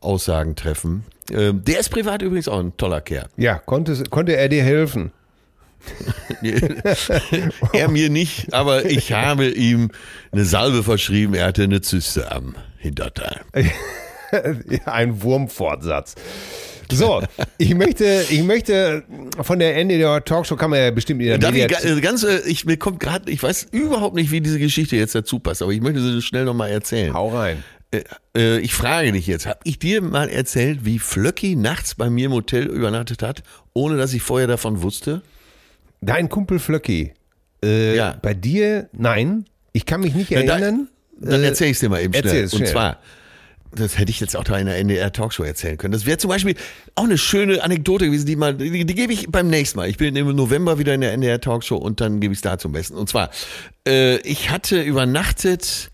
Aussagen 0.00 0.56
treffen. 0.56 1.04
Ähm, 1.30 1.64
der 1.64 1.80
ist 1.80 1.90
privat 1.90 2.22
übrigens 2.22 2.48
auch 2.48 2.58
ein 2.58 2.76
toller 2.76 3.00
Kerl. 3.00 3.28
ja, 3.36 3.58
konnte, 3.58 4.02
konnte 4.04 4.36
er 4.36 4.48
dir 4.48 4.62
helfen? 4.62 5.12
er 7.72 7.88
mir 7.88 8.10
nicht, 8.10 8.52
aber 8.52 8.84
ich 8.84 9.12
habe 9.12 9.48
ihm 9.48 9.90
eine 10.30 10.44
Salbe 10.44 10.82
verschrieben. 10.82 11.34
Er 11.34 11.46
hatte 11.46 11.62
eine 11.62 11.80
Zyste 11.80 12.30
am 12.30 12.54
Hinterteil. 12.76 13.40
Ein 14.84 15.22
Wurmfortsatz. 15.22 16.14
So, 16.90 17.22
ich 17.58 17.74
möchte, 17.74 18.24
ich 18.28 18.42
möchte 18.42 19.02
von 19.40 19.58
der 19.58 19.76
Ende 19.76 19.98
der 19.98 20.24
Talkshow 20.24 20.56
kann 20.56 20.70
man 20.70 20.78
ja 20.80 20.90
bestimmt 20.90 21.20
in 21.22 21.28
der 21.28 21.38
Darf 21.38 21.54
ich 21.54 21.62
äh, 21.84 22.00
ganz, 22.00 22.22
äh, 22.24 22.40
ich, 22.46 22.64
mir 22.64 22.76
kommt 22.76 23.00
gerade, 23.00 23.30
ich 23.30 23.42
weiß 23.42 23.68
überhaupt 23.72 24.14
nicht, 24.14 24.30
wie 24.30 24.40
diese 24.40 24.58
Geschichte 24.58 24.96
jetzt 24.96 25.14
dazu 25.14 25.38
passt, 25.38 25.62
aber 25.62 25.72
ich 25.72 25.80
möchte 25.80 26.00
sie 26.00 26.20
schnell 26.22 26.44
nochmal 26.44 26.70
erzählen. 26.70 27.12
Hau 27.14 27.28
rein. 27.36 27.62
äh, 28.36 28.58
ich 28.58 28.74
frage 28.74 29.12
dich 29.12 29.26
jetzt, 29.26 29.46
habe 29.46 29.60
ich 29.64 29.78
dir 29.78 30.00
mal 30.02 30.28
erzählt, 30.28 30.84
wie 30.84 30.98
Flöcki 30.98 31.56
nachts 31.56 31.94
bei 31.94 32.08
mir 32.10 32.26
im 32.26 32.32
Hotel 32.32 32.66
übernachtet 32.66 33.22
hat, 33.22 33.42
ohne 33.72 33.96
dass 33.96 34.12
ich 34.12 34.22
vorher 34.22 34.46
davon 34.48 34.82
wusste? 34.82 35.22
Dein 36.00 36.28
Kumpel 36.28 36.58
Flöcki. 36.58 37.12
Äh, 37.64 37.96
Ja. 37.96 38.16
Bei 38.22 38.32
dir, 38.34 38.88
nein. 38.92 39.44
Ich 39.72 39.86
kann 39.86 40.00
mich 40.00 40.14
nicht 40.14 40.32
erinnern. 40.32 40.88
Dann 41.18 41.42
Äh, 41.42 41.46
erzähl 41.48 41.70
ich 41.70 41.78
dir 41.78 41.88
mal 41.90 42.00
eben 42.02 42.12
schnell. 42.14 42.24
erzähl's 42.24 42.52
Und 42.54 42.58
schnell. 42.60 42.70
zwar, 42.72 42.98
das 43.72 43.98
hätte 43.98 44.10
ich 44.10 44.20
jetzt 44.20 44.36
auch 44.36 44.44
da 44.44 44.58
in 44.58 44.66
der 44.66 44.78
NDR-Talkshow 44.78 45.42
erzählen 45.42 45.78
können. 45.78 45.92
Das 45.92 46.06
wäre 46.06 46.18
zum 46.18 46.28
Beispiel 46.28 46.54
auch 46.94 47.04
eine 47.04 47.18
schöne 47.18 47.62
Anekdote 47.62 48.06
gewesen, 48.06 48.26
die, 48.26 48.36
mal, 48.36 48.54
die, 48.54 48.84
die 48.84 48.94
gebe 48.94 49.12
ich 49.12 49.30
beim 49.30 49.48
nächsten 49.48 49.78
Mal. 49.78 49.88
Ich 49.88 49.96
bin 49.96 50.16
im 50.16 50.34
November 50.34 50.78
wieder 50.78 50.94
in 50.94 51.00
der 51.00 51.12
NDR-Talkshow 51.12 51.76
und 51.76 52.00
dann 52.00 52.20
gebe 52.20 52.32
ich 52.32 52.38
es 52.38 52.42
da 52.42 52.58
zum 52.58 52.72
Besten. 52.72 52.96
Und 52.96 53.08
zwar, 53.08 53.30
äh, 53.86 54.18
ich 54.18 54.50
hatte 54.50 54.80
übernachtet 54.82 55.90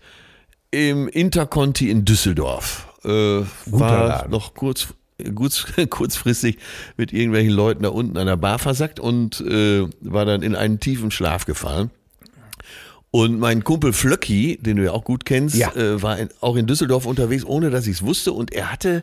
im 0.71 1.07
Interconti 1.07 1.89
in 1.89 2.05
Düsseldorf. 2.05 2.87
Äh, 3.03 3.09
war 3.67 4.27
noch 4.27 4.53
kurz, 4.53 4.87
kurz, 5.35 5.65
kurzfristig 5.89 6.57
mit 6.97 7.13
irgendwelchen 7.13 7.53
Leuten 7.53 7.83
da 7.83 7.89
unten 7.89 8.17
an 8.17 8.27
der 8.27 8.37
Bar 8.37 8.59
versackt 8.59 8.99
und 8.99 9.41
äh, 9.41 9.87
war 10.01 10.25
dann 10.25 10.41
in 10.41 10.55
einen 10.55 10.79
tiefen 10.79 11.11
Schlaf 11.11 11.45
gefallen. 11.45 11.91
Und 13.17 13.39
mein 13.39 13.63
Kumpel 13.63 13.93
Flöcki, 13.93 14.59
den 14.61 14.77
du 14.77 14.83
ja 14.83 14.91
auch 14.91 15.03
gut 15.03 15.25
kennst, 15.25 15.55
Ja. 15.55 15.73
äh, 15.75 15.99
war 16.03 16.19
in, 16.19 16.29
auch 16.39 16.55
in 16.55 16.67
Düsseldorf 16.67 17.07
unterwegs, 17.07 17.43
ohne 17.43 17.71
dass 17.71 17.87
ich 17.87 17.93
es 17.95 18.01
wusste. 18.03 18.31
Und 18.31 18.53
er 18.53 18.71
hatte 18.71 19.01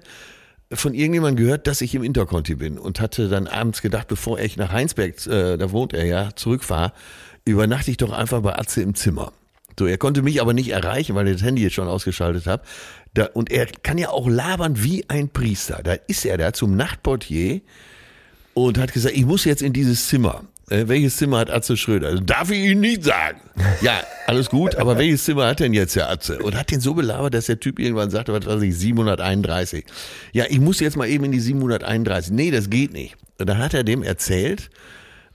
von 0.73 0.95
irgendjemandem 0.95 1.45
gehört, 1.45 1.67
dass 1.67 1.81
ich 1.81 1.97
im 1.97 2.05
Interconti 2.05 2.55
bin 2.55 2.79
und 2.79 3.01
hatte 3.01 3.29
dann 3.29 3.49
abends 3.49 3.83
gedacht, 3.83 4.07
bevor 4.07 4.39
ich 4.39 4.57
nach 4.57 4.71
Heinsberg, 4.71 5.27
äh, 5.27 5.57
da 5.57 5.73
wohnt 5.73 5.93
er 5.95 6.05
ja, 6.07 6.29
zurückfahre, 6.37 6.93
übernachte 7.45 7.91
ich 7.91 7.97
doch 7.97 8.13
einfach 8.13 8.41
bei 8.41 8.57
Atze 8.57 8.83
im 8.83 8.95
Zimmer. 8.95 9.33
So, 9.77 9.87
er 9.87 9.99
konnte 9.99 10.23
mich 10.23 10.41
aber 10.41 10.53
nicht 10.53 10.69
erreichen, 10.69 11.17
weil 11.17 11.27
ich 11.27 11.33
das 11.35 11.43
Handy 11.43 11.63
jetzt 11.65 11.75
schon 11.75 11.89
ausgeschaltet 11.89 12.47
habe. 12.47 12.63
Da, 13.15 13.25
und 13.35 13.51
er 13.51 13.67
kann 13.67 13.99
ja 13.99 14.11
auch 14.11 14.29
labern 14.29 14.81
wie 14.81 15.05
ein 15.09 15.29
Priester. 15.29 15.81
Da 15.83 15.95
ist 16.07 16.25
er 16.25 16.39
da 16.39 16.53
zum 16.53 16.77
Nachtportier 16.77 17.63
und 18.55 18.79
hat 18.79 18.93
gesagt, 18.93 19.17
ich 19.17 19.27
muss 19.27 19.45
jetzt 19.45 19.61
in 19.63 19.73
dieses 19.73 20.07
Zimmer. 20.07 20.45
Äh, 20.75 20.89
welches 20.89 21.17
Zimmer 21.17 21.39
hat 21.39 21.51
Atze 21.51 21.77
Schröder? 21.77 22.09
Also, 22.09 22.23
darf 22.23 22.51
ich 22.51 22.59
Ihnen 22.59 22.81
nicht 22.81 23.05
sagen. 23.05 23.41
Ja, 23.81 24.03
alles 24.27 24.51
gut, 24.51 24.75
aber 24.75 24.99
welches 24.99 25.25
Zimmer 25.25 25.47
hat 25.47 25.61
denn 25.61 25.73
jetzt 25.73 25.95
der 25.95 26.11
Atze? 26.11 26.39
Und 26.39 26.57
hat 26.57 26.71
den 26.71 26.81
so 26.81 26.95
belabert, 26.95 27.35
dass 27.35 27.47
der 27.47 27.61
Typ 27.61 27.79
irgendwann 27.79 28.11
sagte, 28.11 28.33
was 28.33 28.47
weiß 28.47 28.63
ich, 28.63 28.77
731. 28.77 29.85
Ja, 30.33 30.45
ich 30.49 30.59
muss 30.59 30.81
jetzt 30.81 30.97
mal 30.97 31.09
eben 31.09 31.25
in 31.25 31.33
die 31.33 31.41
731. 31.41 32.33
Nee, 32.33 32.51
das 32.51 32.71
geht 32.71 32.93
nicht. 32.93 33.17
Und 33.39 33.49
dann 33.49 33.59
hat 33.59 33.75
er 33.75 33.85
dem 33.85 34.03
erzählt, 34.03 34.71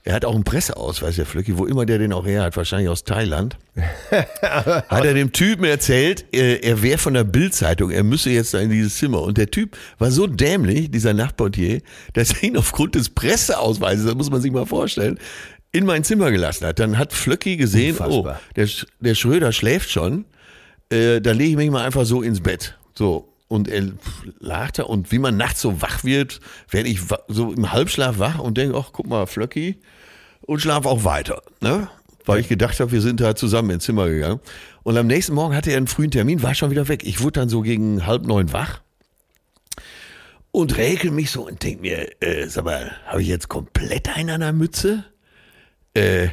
er 0.02 0.14
hat 0.14 0.24
auch 0.24 0.34
einen 0.34 0.44
Presseausweis, 0.44 1.16
der 1.16 1.26
Flöcki, 1.26 1.58
wo 1.58 1.66
immer 1.66 1.84
der 1.84 1.98
den 1.98 2.12
auch 2.12 2.24
her 2.24 2.42
hat, 2.42 2.56
wahrscheinlich 2.56 2.88
aus 2.88 3.04
Thailand. 3.04 3.58
hat 4.10 5.04
er 5.04 5.14
dem 5.14 5.32
Typen 5.32 5.64
erzählt, 5.64 6.24
er, 6.32 6.64
er 6.64 6.82
wäre 6.82 6.98
von 6.98 7.14
der 7.14 7.24
Bildzeitung, 7.24 7.90
er 7.90 8.02
müsse 8.02 8.30
jetzt 8.30 8.54
da 8.54 8.60
in 8.60 8.70
dieses 8.70 8.96
Zimmer. 8.96 9.22
Und 9.22 9.36
der 9.36 9.50
Typ 9.50 9.76
war 9.98 10.10
so 10.10 10.26
dämlich, 10.26 10.90
dieser 10.90 11.12
Nachtportier, 11.12 11.82
dass 12.14 12.32
er 12.32 12.44
ihn 12.44 12.56
aufgrund 12.56 12.94
des 12.94 13.10
Presseausweises, 13.10 14.06
das 14.06 14.14
muss 14.14 14.30
man 14.30 14.40
sich 14.40 14.52
mal 14.52 14.66
vorstellen, 14.66 15.18
in 15.72 15.84
mein 15.84 16.02
Zimmer 16.02 16.30
gelassen 16.30 16.66
hat. 16.66 16.78
Dann 16.78 16.96
hat 16.98 17.12
Flöcki 17.12 17.56
gesehen, 17.56 17.96
Unfassbar. 17.96 18.40
oh, 18.42 18.52
der, 18.56 18.68
der 19.00 19.14
Schröder 19.14 19.52
schläft 19.52 19.90
schon, 19.90 20.24
äh, 20.90 21.20
da 21.20 21.32
lege 21.32 21.50
ich 21.50 21.56
mich 21.56 21.70
mal 21.70 21.84
einfach 21.84 22.04
so 22.04 22.22
ins 22.22 22.40
Bett. 22.40 22.76
So. 22.94 23.29
Und 23.50 23.66
er 23.66 23.82
lag 24.38 24.70
da 24.70 24.84
und 24.84 25.10
wie 25.10 25.18
man 25.18 25.36
nachts 25.36 25.60
so 25.60 25.82
wach 25.82 26.04
wird, 26.04 26.38
werde 26.70 26.88
ich 26.88 27.00
so 27.26 27.52
im 27.52 27.72
Halbschlaf 27.72 28.20
wach 28.20 28.38
und 28.38 28.56
denke, 28.56 28.78
ach, 28.78 28.90
guck 28.92 29.08
mal, 29.08 29.26
Flöcki, 29.26 29.80
und 30.42 30.60
schlaf 30.60 30.86
auch 30.86 31.02
weiter. 31.02 31.42
Ne? 31.60 31.88
Weil 32.24 32.38
ich 32.38 32.48
gedacht 32.48 32.78
habe, 32.78 32.92
wir 32.92 33.00
sind 33.00 33.18
da 33.18 33.34
zusammen 33.34 33.70
ins 33.70 33.82
Zimmer 33.82 34.08
gegangen. 34.08 34.38
Und 34.84 34.96
am 34.96 35.08
nächsten 35.08 35.34
Morgen 35.34 35.56
hatte 35.56 35.72
er 35.72 35.78
einen 35.78 35.88
frühen 35.88 36.12
Termin, 36.12 36.44
war 36.44 36.54
schon 36.54 36.70
wieder 36.70 36.86
weg. 36.86 37.02
Ich 37.04 37.22
wurde 37.22 37.40
dann 37.40 37.48
so 37.48 37.62
gegen 37.62 38.06
halb 38.06 38.24
neun 38.24 38.52
wach 38.52 38.82
und 40.52 40.76
räkel 40.76 41.10
mich 41.10 41.32
so 41.32 41.44
und 41.44 41.60
denk 41.64 41.80
mir, 41.80 42.22
äh, 42.22 42.46
sag 42.46 42.66
mal, 42.66 42.92
habe 43.06 43.20
ich 43.20 43.26
jetzt 43.26 43.48
komplett 43.48 44.16
einen 44.16 44.30
an 44.30 44.40
der 44.42 44.52
Mütze? 44.52 45.04
Äh, 45.94 46.28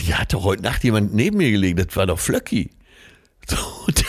die 0.00 0.14
hatte 0.14 0.42
heute 0.42 0.62
Nacht 0.62 0.84
jemand 0.84 1.14
neben 1.14 1.38
mir 1.38 1.50
gelegen, 1.50 1.82
das 1.82 1.96
war 1.96 2.06
doch 2.06 2.18
Flöcki. 2.18 2.68
So, 3.50 3.56
und, 3.86 4.04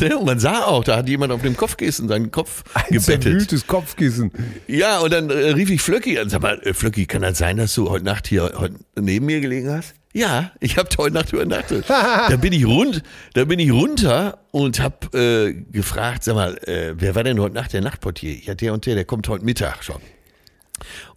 dann, 0.00 0.08
ne, 0.08 0.18
und 0.18 0.26
man 0.26 0.40
sah 0.40 0.64
auch, 0.64 0.82
da 0.82 0.96
hat 0.96 1.08
jemand 1.08 1.32
auf 1.32 1.42
dem 1.42 1.56
Kopfkissen 1.56 2.08
seinen 2.08 2.32
Kopf 2.32 2.64
Ein 2.74 2.84
gebettet. 2.90 3.22
zerwühltes 3.22 3.66
Kopfkissen. 3.66 4.32
Ja, 4.66 4.98
und 4.98 5.12
dann 5.12 5.30
äh, 5.30 5.50
rief 5.50 5.70
ich 5.70 5.80
Flöcki 5.80 6.18
an. 6.18 6.28
Sag 6.28 6.42
mal, 6.42 6.60
äh, 6.64 6.74
Flöcki, 6.74 7.06
kann 7.06 7.22
das 7.22 7.38
sein, 7.38 7.56
dass 7.56 7.74
du 7.74 7.88
heute 7.88 8.04
Nacht 8.04 8.26
hier 8.26 8.52
heute 8.56 8.74
neben 8.96 9.26
mir 9.26 9.40
gelegen 9.40 9.70
hast? 9.70 9.94
Ja, 10.12 10.52
ich 10.60 10.76
habe 10.76 10.88
heute 10.98 11.14
Nacht 11.14 11.32
übernachtet. 11.32 11.84
da 11.88 12.36
bin 12.36 12.52
ich 12.52 12.66
rund, 12.66 13.02
da 13.34 13.44
bin 13.44 13.58
ich 13.58 13.72
runter 13.72 14.38
und 14.52 14.80
habe 14.80 15.16
äh, 15.18 15.52
gefragt, 15.52 16.24
sag 16.24 16.34
mal, 16.34 16.56
äh, 16.68 16.94
wer 16.96 17.14
war 17.14 17.24
denn 17.24 17.40
heute 17.40 17.54
Nacht 17.54 17.72
der 17.72 17.80
Nachtportier? 17.80 18.36
Ja, 18.44 18.54
der 18.54 18.72
und 18.72 18.86
der, 18.86 18.94
der 18.94 19.04
kommt 19.04 19.28
heute 19.28 19.44
Mittag 19.44 19.82
schon. 19.82 20.00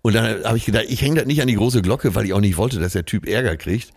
Und 0.01 0.15
dann 0.15 0.43
habe 0.43 0.57
ich 0.57 0.65
gedacht, 0.65 0.85
ich 0.87 1.01
hänge 1.01 1.15
das 1.15 1.25
nicht 1.25 1.41
an 1.41 1.47
die 1.47 1.55
große 1.55 1.81
Glocke, 1.81 2.15
weil 2.15 2.25
ich 2.25 2.33
auch 2.33 2.39
nicht 2.39 2.57
wollte, 2.57 2.79
dass 2.79 2.93
der 2.93 3.05
Typ 3.05 3.27
Ärger 3.27 3.57
kriegt. 3.57 3.91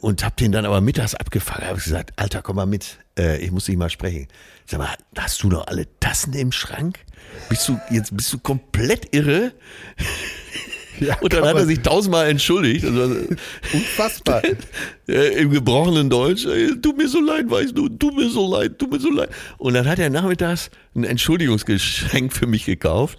Und 0.00 0.24
habe 0.24 0.36
den 0.36 0.52
dann 0.52 0.66
aber 0.66 0.80
mittags 0.80 1.14
abgefangen. 1.14 1.66
Habe 1.66 1.80
gesagt, 1.80 2.12
Alter, 2.16 2.42
komm 2.42 2.56
mal 2.56 2.66
mit, 2.66 2.98
äh, 3.18 3.38
ich 3.38 3.50
muss 3.50 3.64
dich 3.64 3.76
mal 3.76 3.90
sprechen. 3.90 4.28
Sag 4.66 4.78
mal, 4.78 4.94
hast 5.16 5.42
du 5.42 5.48
noch 5.48 5.66
alle 5.66 5.86
Tassen 6.00 6.34
im 6.34 6.52
Schrank? 6.52 6.98
Bist 7.48 7.68
du 7.68 7.78
jetzt 7.90 8.16
bist 8.16 8.32
du 8.32 8.38
komplett 8.38 9.14
irre? 9.14 9.52
Ja, 11.00 11.16
Und 11.20 11.32
dann 11.32 11.44
hat 11.44 11.56
er 11.56 11.66
sich 11.66 11.80
tausendmal 11.80 12.28
entschuldigt. 12.28 12.84
Also, 12.84 13.16
Unfassbar. 13.72 14.42
äh, 15.08 15.40
Im 15.40 15.50
gebrochenen 15.50 16.10
Deutsch, 16.10 16.46
äh, 16.46 16.74
tut 16.80 16.96
mir 16.96 17.08
so 17.08 17.20
leid, 17.20 17.50
weißt 17.50 17.76
du, 17.76 17.88
tut 17.88 18.16
mir 18.16 18.28
so 18.28 18.50
leid, 18.50 18.78
tut 18.78 18.92
mir 18.92 19.00
so 19.00 19.10
leid. 19.10 19.30
Und 19.58 19.74
dann 19.74 19.88
hat 19.88 19.98
er 19.98 20.10
nachmittags 20.10 20.70
ein 20.94 21.04
Entschuldigungsgeschenk 21.04 22.32
für 22.32 22.46
mich 22.46 22.64
gekauft. 22.64 23.18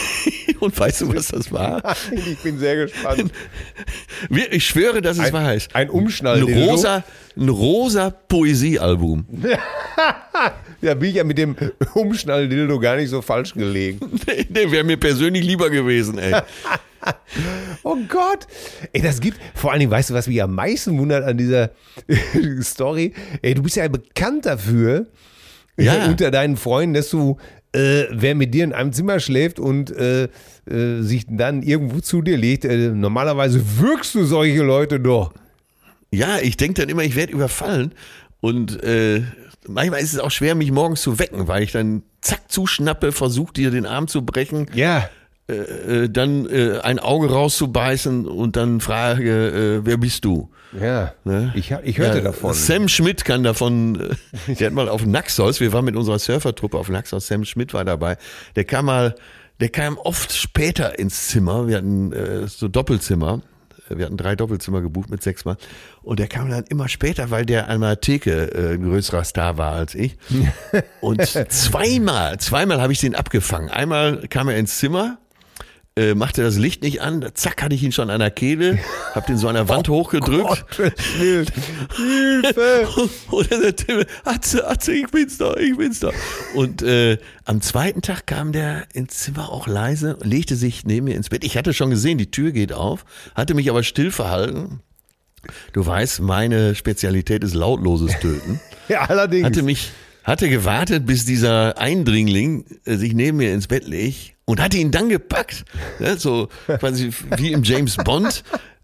Und 0.60 0.78
weißt 0.78 1.02
du, 1.02 1.14
was 1.14 1.28
das 1.28 1.50
war? 1.52 1.96
ich 2.10 2.38
bin 2.38 2.58
sehr 2.58 2.76
gespannt. 2.76 3.32
Ich 4.50 4.66
schwöre, 4.66 5.02
dass 5.02 5.18
es 5.18 5.26
Ein- 5.26 5.32
wahr 5.32 5.54
ist. 5.54 5.74
ein 5.74 5.90
Umschnall, 5.90 6.38
Ein 6.38 6.42
rosa, 6.42 7.04
ein 7.36 7.48
rosa 7.48 8.10
Poesiealbum. 8.10 9.26
Da 10.80 10.94
bin 10.94 11.10
ich 11.10 11.16
ja 11.16 11.24
mit 11.24 11.38
dem 11.38 11.56
Umschnall-Dildo 11.94 12.78
gar 12.78 12.96
nicht 12.96 13.08
so 13.08 13.22
falsch 13.22 13.54
gelegen. 13.54 13.98
Nee, 14.26 14.46
nee 14.48 14.70
wäre 14.70 14.84
mir 14.84 14.96
persönlich 14.96 15.44
lieber 15.44 15.70
gewesen, 15.70 16.18
ey. 16.18 16.40
Oh 17.82 17.96
Gott. 18.08 18.46
Ey, 18.92 19.00
das 19.02 19.20
gibt, 19.20 19.38
vor 19.54 19.70
allen 19.70 19.80
Dingen, 19.80 19.90
weißt 19.92 20.10
du, 20.10 20.14
was 20.14 20.26
mich 20.26 20.42
am 20.42 20.54
meisten 20.54 20.98
wundert 20.98 21.24
an 21.24 21.36
dieser 21.38 21.70
Story? 22.62 23.12
Ey, 23.42 23.54
du 23.54 23.62
bist 23.62 23.76
ja 23.76 23.86
bekannt 23.88 24.46
dafür, 24.46 25.06
Ja. 25.78 26.06
unter 26.08 26.30
deinen 26.30 26.56
Freunden, 26.56 26.94
dass 26.94 27.10
du, 27.10 27.36
äh, 27.72 28.04
wer 28.10 28.34
mit 28.34 28.54
dir 28.54 28.64
in 28.64 28.72
einem 28.72 28.92
Zimmer 28.92 29.20
schläft 29.20 29.58
und 29.60 29.90
äh, 29.96 30.24
äh, 30.68 31.02
sich 31.02 31.26
dann 31.28 31.62
irgendwo 31.62 32.00
zu 32.00 32.22
dir 32.22 32.36
legt, 32.38 32.64
äh, 32.64 32.88
normalerweise 32.88 33.62
wirkst 33.78 34.14
du 34.14 34.24
solche 34.24 34.62
Leute 34.62 34.98
doch. 34.98 35.32
Ja, 36.12 36.38
ich 36.40 36.56
denke 36.56 36.80
dann 36.80 36.88
immer, 36.88 37.02
ich 37.02 37.14
werde 37.16 37.32
überfallen. 37.32 37.92
Und 38.40 38.82
äh, 38.82 39.22
manchmal 39.68 40.00
ist 40.00 40.12
es 40.14 40.18
auch 40.18 40.30
schwer, 40.30 40.54
mich 40.54 40.70
morgens 40.72 41.02
zu 41.02 41.18
wecken, 41.18 41.46
weil 41.48 41.62
ich 41.62 41.72
dann 41.72 42.02
zack 42.20 42.50
zuschnappe, 42.50 43.12
versuche 43.12 43.52
dir 43.52 43.70
den 43.70 43.86
Arm 43.86 44.08
zu 44.08 44.24
brechen, 44.24 44.66
Ja. 44.74 45.08
Äh, 45.48 46.08
dann 46.08 46.46
äh, 46.46 46.80
ein 46.82 46.98
Auge 46.98 47.30
rauszubeißen 47.30 48.26
und 48.26 48.56
dann 48.56 48.80
frage, 48.80 49.78
äh, 49.80 49.86
wer 49.86 49.96
bist 49.96 50.24
du? 50.24 50.50
Ja. 50.80 51.14
Ne? 51.24 51.52
Ich, 51.54 51.70
ich 51.84 51.98
hörte 51.98 52.18
Ja, 52.18 52.24
davon. 52.24 52.52
Sam 52.54 52.88
Schmidt 52.88 53.24
kann 53.24 53.44
davon, 53.44 54.00
äh, 54.48 54.54
der 54.54 54.66
hat 54.66 54.74
mal 54.74 54.88
auf 54.88 55.06
Naxos, 55.06 55.60
wir 55.60 55.72
waren 55.72 55.84
mit 55.84 55.96
unserer 55.96 56.18
Surfertruppe 56.18 56.76
auf 56.76 56.88
Naxos, 56.88 57.28
Sam 57.28 57.44
Schmidt 57.44 57.74
war 57.74 57.84
dabei, 57.84 58.16
der 58.56 58.64
kam 58.64 58.86
mal, 58.86 59.14
der 59.60 59.68
kam 59.68 59.98
oft 59.98 60.32
später 60.32 60.98
ins 60.98 61.28
Zimmer, 61.28 61.68
wir 61.68 61.76
hatten 61.76 62.12
äh, 62.12 62.48
so 62.48 62.66
Doppelzimmer, 62.68 63.40
wir 63.88 64.04
hatten 64.06 64.16
drei 64.16 64.34
Doppelzimmer 64.34 64.80
gebucht 64.80 65.10
mit 65.10 65.22
sechs 65.22 65.44
Mal 65.44 65.56
und 66.02 66.18
der 66.18 66.26
kam 66.26 66.50
dann 66.50 66.64
immer 66.64 66.88
später, 66.88 67.30
weil 67.30 67.46
der 67.46 67.68
an 67.68 67.82
der 67.82 68.00
Theke 68.00 68.52
äh, 68.52 68.74
ein 68.74 68.82
größerer 68.82 69.22
Star 69.22 69.58
war 69.58 69.74
als 69.74 69.94
ich 69.94 70.16
und 71.00 71.22
zweimal, 71.24 72.38
zweimal 72.40 72.80
habe 72.82 72.92
ich 72.92 73.00
den 73.00 73.14
abgefangen. 73.14 73.70
Einmal 73.70 74.26
kam 74.28 74.48
er 74.48 74.56
ins 74.56 74.78
Zimmer, 74.78 75.18
äh, 75.98 76.14
machte 76.14 76.42
das 76.42 76.56
Licht 76.56 76.82
nicht 76.82 77.00
an, 77.00 77.24
zack 77.32 77.62
hatte 77.62 77.74
ich 77.74 77.82
ihn 77.82 77.92
schon 77.92 78.10
an 78.10 78.20
der 78.20 78.30
Kehle, 78.30 78.78
hab 79.14 79.26
den 79.26 79.38
so 79.38 79.48
an 79.48 79.54
der 79.54 79.68
Wand 79.70 79.88
hochgedrückt. 79.88 80.66
Gottes 80.76 81.18
Willen. 81.18 81.46
Hilfe. 81.96 82.88
Und 83.30 83.50
dann 83.50 83.62
der 83.62 83.76
Tim, 83.76 84.04
Atze, 84.24 84.68
Atze, 84.68 84.92
ich 84.92 85.06
bin's 85.06 85.38
da, 85.38 85.56
ich 85.56 85.76
bin's 85.76 86.00
da. 86.00 86.10
Und 86.54 86.82
äh, 86.82 87.18
am 87.46 87.62
zweiten 87.62 88.02
Tag 88.02 88.26
kam 88.26 88.52
der 88.52 88.84
ins 88.92 89.20
Zimmer 89.20 89.50
auch 89.50 89.66
leise, 89.66 90.18
legte 90.22 90.54
sich 90.54 90.84
neben 90.84 91.06
mir 91.06 91.16
ins 91.16 91.30
Bett. 91.30 91.44
Ich 91.44 91.56
hatte 91.56 91.72
schon 91.72 91.88
gesehen, 91.88 92.18
die 92.18 92.30
Tür 92.30 92.52
geht 92.52 92.72
auf, 92.74 93.06
hatte 93.34 93.54
mich 93.54 93.70
aber 93.70 93.82
still 93.82 94.10
verhalten. 94.10 94.80
Du 95.72 95.86
weißt, 95.86 96.20
meine 96.20 96.74
Spezialität 96.74 97.42
ist 97.42 97.54
lautloses 97.54 98.18
Töten. 98.20 98.60
Ja, 98.88 99.00
allerdings. 99.00 99.44
Hatte 99.44 99.64
mich, 99.64 99.90
hatte 100.22 100.48
gewartet, 100.48 101.06
bis 101.06 101.24
dieser 101.24 101.76
Eindringling 101.76 102.66
äh, 102.84 102.94
sich 102.94 103.14
neben 103.14 103.38
mir 103.38 103.52
ins 103.52 103.66
Bett 103.66 103.88
legt 103.88 104.35
und 104.46 104.60
hatte 104.60 104.78
ihn 104.78 104.90
dann 104.90 105.10
gepackt. 105.10 105.64
Ne, 105.98 106.16
so 106.16 106.48
quasi 106.78 107.12
wie 107.36 107.52
im 107.52 107.62
James 107.62 107.96
Bond. 107.96 108.42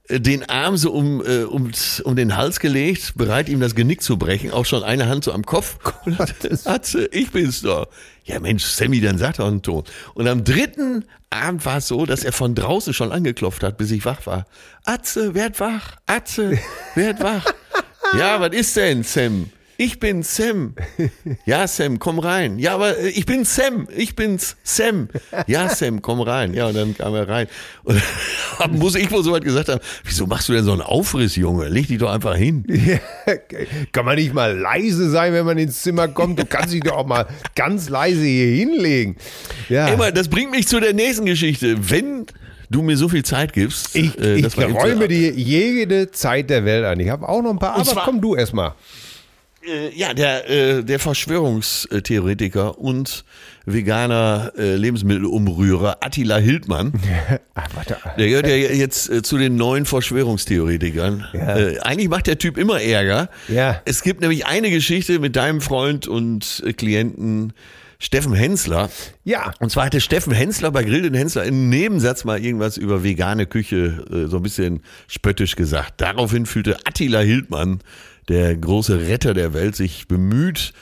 äh, 0.09 0.21
den 0.21 0.49
Arm 0.49 0.77
so 0.77 0.93
um, 0.93 1.25
äh, 1.25 1.45
um, 1.45 1.71
um 2.05 2.17
den 2.17 2.37
Hals 2.37 2.61
gelegt, 2.61 3.15
bereit 3.17 3.49
ihm 3.49 3.61
das 3.61 3.75
Genick 3.75 4.03
zu 4.03 4.19
brechen, 4.19 4.51
auch 4.51 4.67
schon 4.67 4.83
eine 4.83 5.09
Hand 5.09 5.25
so 5.25 5.33
am 5.33 5.47
Kopf. 5.47 5.79
Atze, 6.67 7.07
ich 7.13 7.31
bin's 7.31 7.63
doch. 7.63 7.89
Ja 8.25 8.39
Mensch, 8.41 8.65
Sammy, 8.65 9.01
dann 9.01 9.19
sagt 9.19 9.39
er 9.39 9.47
einen 9.47 9.63
Ton. 9.63 9.85
Und 10.15 10.29
am 10.29 10.45
dritten 10.45 11.05
Abend 11.31 11.65
war 11.65 11.79
es 11.79 11.89
so, 11.89 12.05
dass 12.05 12.25
er 12.25 12.33
von 12.33 12.55
draußen 12.55 12.93
schon 12.93 13.11
angeklopft 13.11 13.63
hat, 13.63 13.79
bis 13.79 13.91
ich 13.91 14.05
wach 14.05 14.27
war. 14.27 14.47
Atze, 14.85 15.35
werd 15.35 15.61
wach, 15.61 15.97
Atze, 16.07 16.59
werd 16.95 17.23
wach. 17.23 17.47
ja, 18.19 18.41
was 18.41 18.53
ist 18.53 18.77
denn, 18.77 19.03
Sam? 19.03 19.51
Ich 19.77 19.99
bin 19.99 20.23
Sam. 20.23 20.75
Ja, 21.47 21.67
Sam, 21.67 21.99
komm 21.99 22.19
rein. 22.19 22.59
Ja, 22.59 22.75
aber 22.75 22.99
äh, 22.99 23.09
ich 23.09 23.27
bin 23.27 23.45
Sam. 23.45 23.89
Ich 23.97 24.15
bin's 24.15 24.57
Sam. 24.63 25.09
Ja, 25.47 25.69
Sam, 25.69 26.03
komm 26.03 26.21
rein. 26.21 26.55
Ja, 26.55 26.67
und 26.67 26.77
dann 26.77 26.97
kam 26.97 27.15
er 27.15 27.29
rein. 27.29 27.47
Und 27.85 28.01
dann 28.59 28.79
muss 28.79 28.95
ich 28.95 29.11
wohl 29.11 29.25
so 29.25 29.33
weit 29.33 29.45
gesagt 29.45 29.69
haben, 29.69 29.81
wieso 30.05 30.27
machst 30.27 30.49
du 30.49 30.53
denn 30.53 30.65
so 30.65 30.73
einen 30.73 30.83
Aufriss, 30.83 31.37
Junge? 31.37 31.69
Leg 31.69 31.89
dich 31.89 31.99
doch 31.99 32.11
einfach 32.11 32.37
hin. 32.37 32.65
Ja, 32.93 32.99
kann 33.93 34.05
man 34.05 34.17
nicht 34.17 34.35
mal 34.35 34.57
leise 34.59 35.09
sein, 35.09 35.33
wenn 35.33 35.47
man 35.47 35.57
ins 35.57 35.83
Zimmer 35.83 36.09
kommt? 36.09 36.39
Du 36.39 36.45
kannst 36.45 36.75
dich 36.75 36.81
doch 36.83 36.97
auch 36.97 37.07
mal 37.07 37.27
ganz 37.55 37.89
leise 37.89 38.25
hier 38.25 38.57
hinlegen. 38.57 39.17
Ja. 39.69 39.89
Immer, 39.89 40.11
das 40.11 40.29
bringt 40.29 40.51
mich 40.51 40.67
zu 40.67 40.81
der 40.81 40.93
nächsten 40.93 41.25
Geschichte. 41.25 41.77
Wenn 41.89 42.27
du 42.73 42.83
mir 42.83 42.97
so 42.97 43.09
viel 43.09 43.25
Zeit 43.25 43.53
gibst. 43.53 43.95
Ich, 43.95 44.19
äh, 44.19 44.37
ich 44.37 44.57
räume 44.57 45.07
dir 45.09 45.33
jede 45.33 46.11
Zeit 46.11 46.51
der 46.51 46.65
Welt 46.65 46.85
an. 46.85 46.99
Ich 47.01 47.09
habe 47.09 47.29
auch 47.29 47.43
noch 47.43 47.51
ein 47.51 47.59
paar, 47.59 47.77
aber 47.77 48.03
komm 48.05 48.21
du 48.21 48.35
erst 48.35 48.55
mal. 48.55 48.75
Äh, 49.67 49.95
ja, 49.95 50.13
der, 50.15 50.51
äh, 50.51 50.85
der 50.85 50.99
Verschwörungstheoretiker 50.99 52.79
und 52.79 53.25
veganer 53.65 54.53
äh, 54.59 54.75
Lebensmittelumrührer 54.77 55.99
Attila 56.01 56.39
Hildmann. 56.39 56.93
Ach, 57.55 57.69
warte. 57.75 57.97
Der 58.19 58.29
gehört 58.29 58.49
ja 58.49 58.57
jetzt 58.57 59.09
äh, 59.09 59.23
zu 59.23 59.39
den 59.39 59.57
neuen 59.57 59.87
Verschwörungstheoretikern. 59.87 61.27
Ja. 61.33 61.57
Äh, 61.57 61.79
eigentlich 61.81 62.09
macht 62.09 62.27
der 62.27 62.39
Typ 62.39 62.59
immer 62.59 62.81
Ärger. 62.81 63.29
Ja. 63.49 63.81
Es 63.85 64.03
gibt 64.03 64.21
nämlich 64.21 64.47
eine 64.47 64.71
Geschichte 64.71 65.19
mit 65.19 65.37
deinem 65.37 65.61
Freund 65.61 66.09
und 66.09 66.63
äh, 66.67 66.73
Klienten 66.73 67.53
Steffen 68.03 68.35
Hensler. 68.35 68.91
Ja. 69.23 69.55
Und 69.61 69.71
zwar 69.71 69.87
hatte 69.87 70.01
Steffen 70.01 70.33
Hensler 70.33 70.73
bei 70.73 70.83
Grill 70.83 71.03
den 71.03 71.15
Hensler 71.15 71.45
im 71.45 71.69
Nebensatz 71.69 72.25
mal 72.25 72.45
irgendwas 72.45 72.77
über 72.77 73.05
vegane 73.05 73.47
Küche 73.47 74.05
äh, 74.11 74.29
so 74.29 74.39
ein 74.39 74.43
bisschen 74.43 74.83
spöttisch 75.07 75.55
gesagt. 75.55 76.01
Daraufhin 76.01 76.47
fühlte 76.47 76.79
Attila 76.85 77.21
Hildmann, 77.21 77.79
der 78.29 78.57
große 78.57 79.01
Retter 79.09 79.35
der 79.35 79.55
Welt, 79.55 79.77
sich 79.77 80.09
bemüht, 80.09 80.73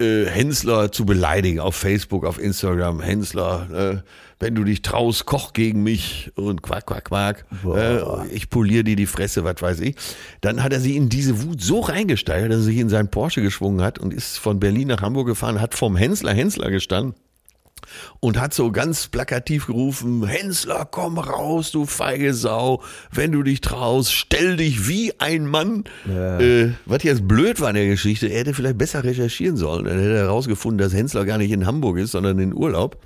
äh, 0.00 0.26
Hensler 0.26 0.92
zu 0.92 1.04
beleidigen 1.04 1.60
auf 1.60 1.74
Facebook, 1.74 2.24
auf 2.24 2.40
Instagram. 2.40 3.00
Hensler, 3.00 4.02
äh, 4.04 4.10
wenn 4.38 4.54
du 4.54 4.62
dich 4.62 4.82
traust, 4.82 5.26
koch 5.26 5.52
gegen 5.52 5.82
mich 5.82 6.30
und 6.36 6.62
quack, 6.62 6.86
quack, 6.86 7.06
quack. 7.06 7.46
Äh, 7.74 8.28
ich 8.28 8.48
poliere 8.48 8.84
dir 8.84 8.96
die 8.96 9.06
Fresse, 9.06 9.42
was 9.42 9.60
weiß 9.60 9.80
ich. 9.80 9.96
Dann 10.40 10.62
hat 10.62 10.72
er 10.72 10.80
sie 10.80 10.96
in 10.96 11.08
diese 11.08 11.42
Wut 11.42 11.60
so 11.60 11.80
reingesteigert, 11.80 12.50
dass 12.52 12.58
er 12.58 12.64
sich 12.64 12.78
in 12.78 12.88
seinen 12.88 13.08
Porsche 13.08 13.42
geschwungen 13.42 13.82
hat 13.82 13.98
und 13.98 14.14
ist 14.14 14.38
von 14.38 14.60
Berlin 14.60 14.88
nach 14.88 15.02
Hamburg 15.02 15.26
gefahren, 15.26 15.60
hat 15.60 15.74
vom 15.74 15.96
Hensler 15.96 16.32
Hensler 16.32 16.70
gestanden 16.70 17.14
und 18.20 18.40
hat 18.40 18.54
so 18.54 18.70
ganz 18.72 19.08
plakativ 19.08 19.66
gerufen, 19.66 20.26
Hensler, 20.26 20.86
komm 20.90 21.18
raus, 21.18 21.70
du 21.72 21.86
feige 21.86 22.34
Sau, 22.34 22.82
wenn 23.12 23.32
du 23.32 23.42
dich 23.42 23.60
traust, 23.60 24.12
stell 24.12 24.56
dich 24.56 24.88
wie 24.88 25.12
ein 25.18 25.46
Mann. 25.46 25.84
Äh, 26.08 26.70
was 26.86 27.02
jetzt 27.02 27.26
blöd 27.28 27.60
war 27.60 27.70
in 27.70 27.76
der 27.76 27.86
Geschichte, 27.86 28.26
er 28.28 28.40
hätte 28.40 28.54
vielleicht 28.54 28.78
besser 28.78 29.04
recherchieren 29.04 29.56
sollen. 29.56 29.84
Dann 29.84 29.98
hätte 29.98 30.14
er 30.14 30.24
herausgefunden, 30.24 30.78
dass 30.78 30.92
Hensler 30.94 31.24
gar 31.24 31.38
nicht 31.38 31.50
in 31.50 31.66
Hamburg 31.66 31.98
ist, 31.98 32.12
sondern 32.12 32.38
in 32.38 32.54
Urlaub. 32.54 32.98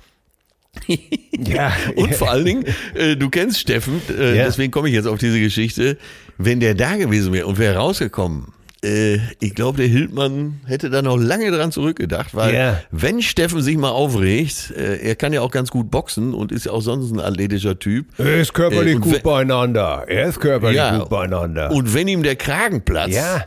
Ja. 1.45 1.73
Und 1.95 2.13
vor 2.15 2.29
allen 2.31 2.45
Dingen, 2.45 2.65
äh, 2.95 3.15
du 3.15 3.29
kennst 3.29 3.59
Steffen, 3.59 4.01
äh, 4.09 4.37
Ja. 4.37 4.45
deswegen 4.45 4.71
komme 4.71 4.87
ich 4.87 4.93
jetzt 4.95 5.07
auf 5.07 5.17
diese 5.19 5.39
Geschichte. 5.39 5.97
Wenn 6.37 6.59
der 6.59 6.73
da 6.75 6.95
gewesen 6.95 7.33
wäre 7.33 7.47
und 7.47 7.57
wäre 7.59 7.75
rausgekommen, 7.77 8.53
äh, 8.83 9.19
ich 9.39 9.55
glaube, 9.55 9.77
der 9.77 9.87
Hildmann 9.87 10.59
hätte 10.65 10.89
da 10.89 11.01
noch 11.01 11.17
lange 11.17 11.49
dran 11.51 11.71
zurückgedacht, 11.71 12.35
weil 12.35 12.53
Ja. 12.53 12.81
wenn 12.91 13.21
Steffen 13.21 13.61
sich 13.61 13.77
mal 13.77 13.89
aufregt, 13.91 14.71
äh, 14.77 14.97
er 14.97 15.15
kann 15.15 15.31
ja 15.33 15.41
auch 15.41 15.51
ganz 15.51 15.71
gut 15.71 15.89
boxen 15.89 16.33
und 16.33 16.51
ist 16.51 16.65
ja 16.65 16.71
auch 16.73 16.81
sonst 16.81 17.11
ein 17.11 17.19
athletischer 17.19 17.79
Typ. 17.79 18.07
Er 18.17 18.41
ist 18.41 18.53
körperlich 18.53 18.95
Äh, 18.97 18.99
gut 18.99 19.13
we- 19.15 19.19
beieinander. 19.19 20.05
Er 20.07 20.27
ist 20.27 20.39
körperlich 20.39 20.77
Ja. 20.77 20.97
gut 20.99 21.09
beieinander. 21.09 21.71
Und 21.71 21.93
wenn 21.93 22.07
ihm 22.07 22.23
der 22.23 22.35
Kragen 22.35 22.81
platzt, 22.83 23.15
ja. 23.15 23.45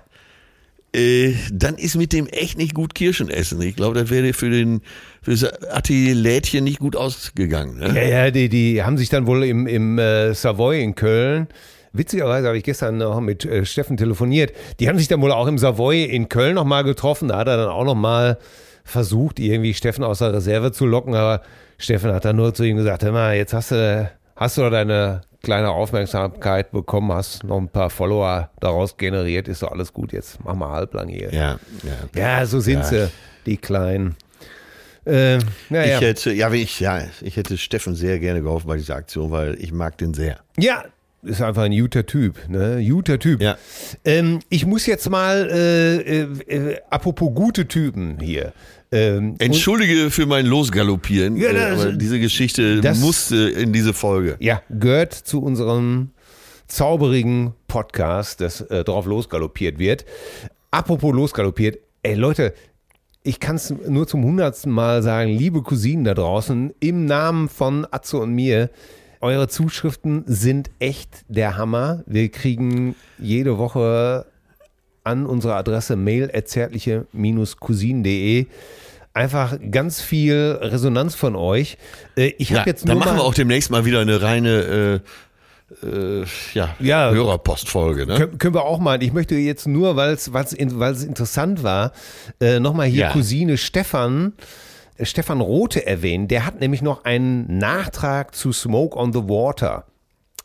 äh, 0.95 1.34
dann 1.53 1.76
ist 1.76 1.97
mit 1.97 2.12
dem 2.14 2.26
echt 2.26 2.57
nicht 2.57 2.72
gut 2.74 2.95
Kirschen 2.95 3.28
essen. 3.28 3.61
Ich 3.61 3.76
glaube, 3.76 3.99
das 4.01 4.09
wäre 4.11 4.32
für 4.32 4.49
den 4.51 4.80
für 5.22 5.32
das 5.32 5.45
Attilädchen 5.70 6.64
nicht 6.64 6.78
gut 6.78 6.97
ausgegangen. 6.97 7.78
Ne? 7.78 7.93
Ja, 7.95 8.03
ja, 8.24 8.30
die, 8.30 8.49
die 8.49 8.82
haben 8.82 8.97
sich 8.97 9.09
dann 9.09 9.26
wohl 9.26 9.45
im, 9.45 9.66
im 9.66 9.99
äh, 9.99 10.32
Savoy 10.34 10.82
in 10.82 10.95
Köln. 10.95 11.49
Witzigerweise 11.99 12.47
habe 12.49 12.59
ich 12.59 12.64
gestern 12.64 12.99
noch 12.99 13.20
mit 13.20 13.44
äh, 13.44 13.64
Steffen 13.64 13.97
telefoniert. 13.97 14.53
Die 14.80 14.88
haben 14.88 14.99
sich 14.99 15.09
dann 15.09 15.20
wohl 15.22 15.32
auch 15.32 15.47
im 15.47 15.59
Savoy 15.59 16.05
in 16.05 16.28
Köln 16.28 16.55
nochmal 16.55 16.84
getroffen. 16.84 17.28
Da 17.28 17.38
hat 17.38 17.49
er 17.49 17.57
dann 17.57 17.68
auch 17.68 17.84
nochmal 17.84 18.38
versucht, 18.84 19.38
irgendwie 19.40 19.74
Steffen 19.74 20.05
aus 20.05 20.18
der 20.18 20.32
Reserve 20.32 20.72
zu 20.72 20.86
locken. 20.86 21.14
Aber 21.14 21.42
Steffen 21.78 22.12
hat 22.12 22.24
dann 22.24 22.36
nur 22.36 22.55
zu 22.55 22.64
ihm 22.64 22.76
gesagt: 22.76 23.03
Hör 23.03 23.12
mal, 23.12 23.36
jetzt 23.36 23.53
hast 23.53 23.70
du, 23.72 24.11
hast 24.36 24.57
du 24.59 24.62
doch 24.62 24.70
deine 24.70 25.22
kleine 25.42 25.70
Aufmerksamkeit 25.70 26.72
bekommen, 26.72 27.12
hast 27.12 27.44
noch 27.44 27.59
ein 27.59 27.68
paar 27.68 27.88
Follower 27.90 28.51
daraus 28.59 28.97
generiert, 28.97 29.47
ist 29.47 29.62
doch 29.62 29.70
alles 29.70 29.92
gut. 29.92 30.12
Jetzt 30.12 30.38
mach 30.44 30.55
mal 30.55 30.70
halblang 30.70 31.09
hier. 31.09 31.32
Ja, 31.32 31.59
ja. 31.84 32.20
Ja, 32.40 32.47
so 32.47 32.59
sind 32.61 32.78
Ja. 32.80 32.84
sie, 32.84 33.09
die 33.47 33.57
Kleinen. 33.57 34.16
Äh, 35.05 35.38
naja. 35.68 35.97
Ich 35.97 36.01
hätte, 36.01 36.32
ja, 36.32 36.51
ich, 36.53 36.80
ja, 36.80 37.01
ich 37.20 37.36
hätte 37.36 37.57
Steffen 37.59 37.94
sehr 37.94 38.18
gerne 38.18 38.42
geholfen 38.42 38.66
bei 38.66 38.76
dieser 38.76 38.97
Aktion, 38.97 39.30
weil 39.30 39.55
ich 39.61 39.72
mag 39.72 39.97
den 39.99 40.14
sehr. 40.14 40.38
Ja, 40.59 40.82
ist 41.27 41.43
einfach 41.43 41.62
ein 41.64 41.77
guter 41.79 42.07
Typ, 42.07 42.49
ne? 42.49 42.85
Guter 42.89 43.18
Typ. 43.18 43.41
Ja. 43.43 43.57
Ähm, 44.05 44.41
ich 44.49 44.64
muss 44.66 44.87
jetzt 44.87 45.09
mal, 45.11 45.49
äh, 45.51 45.97
äh, 46.22 46.22
äh, 46.47 46.77
apropos 46.91 47.31
gute 47.35 47.66
Typen 47.68 48.18
hier. 48.20 48.53
Ähm, 48.93 49.35
Entschuldige 49.39 50.11
für 50.11 50.27
mein 50.27 50.47
Losgaloppieren, 50.47 51.37
Ja, 51.37 51.49
äh, 51.51 51.55
das- 51.55 51.81
aber 51.83 51.93
diese 51.93 52.20
Geschichte 52.20 52.81
das- 52.81 52.99
musste 53.01 53.37
in 53.51 53.72
diese 53.72 53.93
Folge. 53.93 54.37
ja, 54.39 54.62
gehört 54.70 55.12
zu 55.12 55.43
unserem 55.43 56.11
zauberigen 56.68 57.53
Podcast, 57.68 58.41
das 58.41 58.61
äh, 58.62 58.85
drauf 58.85 59.07
losgaloppiert 59.07 59.79
wird. 59.79 60.05
Apropos 60.70 61.14
losgaloppiert, 61.14 61.79
ey 62.03 62.14
Leute, 62.14 62.55
ich 63.22 63.41
kann 63.41 63.57
es 63.57 63.70
nur 63.89 64.07
zum 64.07 64.24
hundertsten 64.24 64.70
Mal 64.70 65.03
sagen, 65.03 65.31
liebe 65.31 65.62
Cousinen 65.62 66.05
da 66.05 66.14
draußen, 66.14 66.72
im 66.81 67.07
Namen 67.07 67.49
von 67.49 67.87
Atze 67.91 68.18
und 68.18 68.33
mir, 68.35 68.70
eure 69.21 69.49
Zuschriften 69.49 70.25
sind 70.27 70.71
echt 70.79 71.25
der 71.29 71.57
Hammer. 71.57 72.03
Wir 72.07 72.29
kriegen 72.31 72.95
jede 73.19 73.59
Woche 73.59 74.27
an 75.05 75.27
unsere 75.27 75.55
Adresse 75.55 75.97
mail.zärtliche-cousinen.de 75.97 78.47
einfach 79.14 79.57
ganz 79.71 80.01
viel 80.03 80.59
Resonanz 80.61 81.14
von 81.14 81.37
euch. 81.37 81.79
Äh, 82.17 82.33
Ich 82.39 82.51
habe 82.51 82.61
Ja, 82.61 82.67
jetzt 82.67 82.85
nur 82.87 82.97
machen 82.97 83.12
mal, 83.12 83.19
wir 83.21 83.25
auch 83.25 83.35
demnächst 83.35 83.71
mal 83.71 83.85
wieder 83.85 84.01
eine 84.01 84.21
reine 84.21 85.01
äh, 85.83 85.87
äh, 85.87 86.25
ja, 86.55 86.75
Ja. 86.79 87.11
Hörerpostfolge. 87.11 88.07
Ne? 88.07 88.17
Können, 88.19 88.39
können 88.39 88.55
wir 88.55 88.64
auch 88.64 88.79
mal. 88.79 89.03
Ich 89.03 89.12
möchte 89.12 89.35
jetzt 89.37 89.67
nur, 89.67 89.97
weil 89.97 90.12
es 90.14 90.29
interessant 91.03 91.62
war, 91.62 91.93
äh, 92.41 92.61
nochmal 92.61 92.87
hier 92.89 93.07
Ja. 93.07 93.12
Cousine 93.12 93.57
Stefan, 93.57 94.35
Stefan 95.03 95.40
Rote 95.40 95.86
erwähnen. 95.86 96.28
Der 96.28 96.47
hat 96.47 96.61
nämlich 96.61 96.82
noch 96.82 97.05
einen 97.05 97.59
Nachtrag 97.59 98.34
zu 98.34 98.53
Smoke 98.53 98.97
on 98.99 99.12
the 99.12 99.20
Water. 99.24 99.84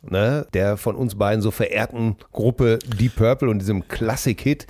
Ne, 0.03 0.47
der 0.55 0.77
von 0.77 0.95
uns 0.95 1.13
beiden 1.13 1.43
so 1.43 1.51
verehrten 1.51 2.15
Gruppe 2.31 2.79
Deep 2.99 3.17
Purple 3.17 3.49
und 3.49 3.59
diesem 3.59 3.87
Classic-Hit. 3.87 4.65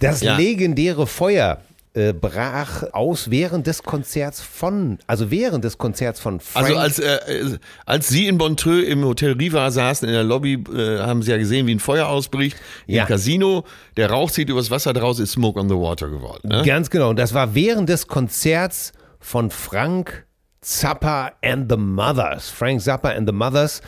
Das 0.00 0.22
Ja. 0.22 0.38
legendäre 0.38 1.06
Feuer 1.06 1.58
äh, 1.92 2.14
brach 2.14 2.82
aus 2.92 3.30
während 3.30 3.66
des 3.66 3.82
Konzerts 3.82 4.40
von, 4.40 4.98
also 5.06 5.30
während 5.30 5.64
des 5.64 5.76
Konzerts 5.78 6.18
von 6.18 6.40
Frank. 6.40 6.66
Also 6.66 6.78
als, 6.78 6.98
äh, 6.98 7.14
äh, 7.26 7.58
als 7.84 8.08
Sie 8.08 8.26
in 8.26 8.38
Montreux 8.38 8.84
im 8.88 9.04
Hotel 9.04 9.32
Riva 9.32 9.70
saßen 9.70 10.08
in 10.08 10.14
der 10.14 10.24
Lobby, 10.24 10.54
äh, 10.74 10.98
haben 11.00 11.22
Sie 11.22 11.30
ja 11.30 11.36
gesehen, 11.36 11.66
wie 11.66 11.74
ein 11.74 11.78
Feuer 11.78 12.08
ausbricht 12.08 12.56
Ja. 12.86 13.02
im 13.02 13.08
Casino. 13.08 13.64
Der 13.98 14.10
Rauch 14.10 14.30
zieht 14.30 14.48
übers 14.48 14.70
Wasser 14.70 14.92
draus, 14.94 15.18
ist 15.20 15.32
Smoke 15.32 15.60
on 15.60 15.68
the 15.68 15.74
Water 15.76 16.08
geworden. 16.08 16.48
Ne? 16.48 16.62
Ganz 16.64 16.88
genau. 16.88 17.10
Und 17.10 17.18
das 17.18 17.34
war 17.34 17.54
während 17.54 17.90
des 17.90 18.08
Konzerts 18.08 18.92
von 19.24 19.50
Frank 19.50 20.26
Zappa 20.60 21.32
and 21.42 21.70
the 21.70 21.78
Mothers. 21.78 22.50
Frank 22.50 22.82
Zappa 22.82 23.08
and 23.08 23.26
the 23.26 23.32
Mothers, 23.32 23.80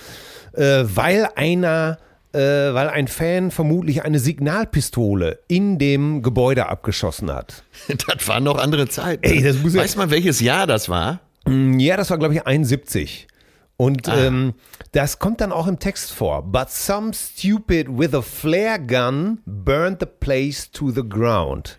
äh, 0.55 0.83
weil 0.85 1.29
einer, 1.37 1.99
äh, 2.33 2.39
weil 2.39 2.89
ein 2.89 3.07
Fan 3.07 3.51
vermutlich 3.51 4.03
eine 4.03 4.19
Signalpistole 4.19 5.41
in 5.47 5.79
dem 5.79 6.23
Gebäude 6.23 6.69
abgeschossen 6.69 7.31
hat. 7.31 7.65
Das 8.07 8.27
waren 8.29 8.45
noch 8.45 8.59
andere 8.59 8.89
Zeiten. 8.89 9.25
Ey, 9.25 9.43
das 9.43 9.59
muss 9.59 9.75
Weiß 9.75 9.97
man, 9.97 10.11
welches 10.11 10.41
Jahr 10.41 10.67
das 10.67 10.89
war? 10.89 11.21
Ja, 11.47 11.97
das 11.97 12.11
war, 12.11 12.19
glaube 12.19 12.35
ich, 12.35 12.47
71. 12.47 13.29
Und 13.77 14.09
ähm, 14.09 14.55
das 14.93 15.19
kommt 15.19 15.43
dann 15.43 15.53
auch 15.53 15.67
im 15.67 15.79
Text 15.79 16.13
vor. 16.13 16.43
But 16.43 16.71
some 16.71 17.13
stupid 17.13 17.89
with 17.91 18.15
a 18.15 18.23
flare 18.23 18.79
gun 18.79 19.41
burned 19.45 19.99
the 20.01 20.07
place 20.07 20.71
to 20.71 20.91
the 20.91 21.07
ground. 21.07 21.79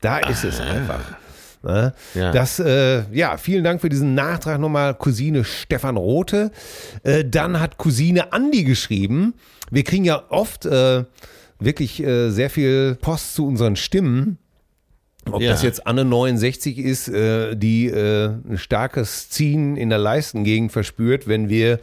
Da 0.00 0.18
ist 0.18 0.42
es 0.42 0.60
einfach. 0.60 1.16
Ne? 1.62 1.92
Ja. 2.14 2.32
Das, 2.32 2.58
äh, 2.60 3.02
ja, 3.12 3.36
vielen 3.36 3.64
Dank 3.64 3.80
für 3.80 3.88
diesen 3.88 4.14
Nachtrag 4.14 4.60
nochmal, 4.60 4.94
Cousine 4.94 5.44
Stefan 5.44 5.96
Rote. 5.96 6.50
Äh, 7.02 7.24
dann 7.24 7.60
hat 7.60 7.78
Cousine 7.78 8.32
Andi 8.32 8.64
geschrieben. 8.64 9.34
Wir 9.70 9.84
kriegen 9.84 10.04
ja 10.04 10.22
oft 10.30 10.66
äh, 10.66 11.04
wirklich 11.58 12.02
äh, 12.02 12.30
sehr 12.30 12.50
viel 12.50 12.96
Post 13.00 13.34
zu 13.34 13.46
unseren 13.46 13.76
Stimmen. 13.76 14.38
Ob 15.30 15.42
Ja. 15.42 15.50
das 15.50 15.62
jetzt 15.62 15.86
Anne 15.86 16.04
69 16.04 16.78
ist, 16.78 17.08
äh, 17.08 17.54
die 17.54 17.86
äh, 17.88 18.28
ein 18.48 18.56
starkes 18.56 19.28
Ziehen 19.28 19.76
in 19.76 19.90
der 19.90 19.98
Leistengegend 19.98 20.72
verspürt, 20.72 21.28
wenn 21.28 21.48
wir 21.48 21.80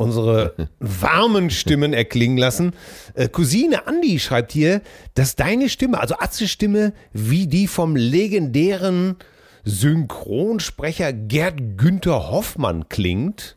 unsere 0.00 0.54
warmen 0.78 1.50
Stimmen 1.50 1.92
erklingen 1.92 2.38
lassen. 2.38 2.72
Äh, 3.14 3.28
Cousine 3.28 3.86
Andi 3.86 4.18
schreibt 4.18 4.50
hier, 4.50 4.80
dass 5.14 5.36
deine 5.36 5.68
Stimme, 5.68 6.00
also 6.00 6.16
Atzes 6.18 6.50
Stimme, 6.50 6.94
wie 7.12 7.46
die 7.46 7.66
vom 7.66 7.96
legendären 7.96 9.16
Synchronsprecher 9.64 11.12
Gerd 11.12 11.76
Günther 11.76 12.30
Hoffmann 12.30 12.88
klingt. 12.88 13.56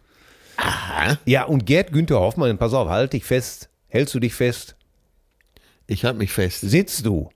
Aha. 0.57 1.17
Ja, 1.25 1.45
und 1.45 1.65
Gerd 1.65 1.93
Günther 1.93 2.19
Hoffmann, 2.19 2.57
pass 2.57 2.73
auf, 2.73 2.89
halt 2.89 3.13
dich 3.13 3.23
fest. 3.23 3.69
Hältst 3.87 4.13
du 4.13 4.19
dich 4.19 4.33
fest? 4.33 4.75
Ich 5.87 6.03
halte 6.03 6.19
mich 6.19 6.31
fest. 6.31 6.59
Sitzt 6.61 7.05
du? 7.05 7.29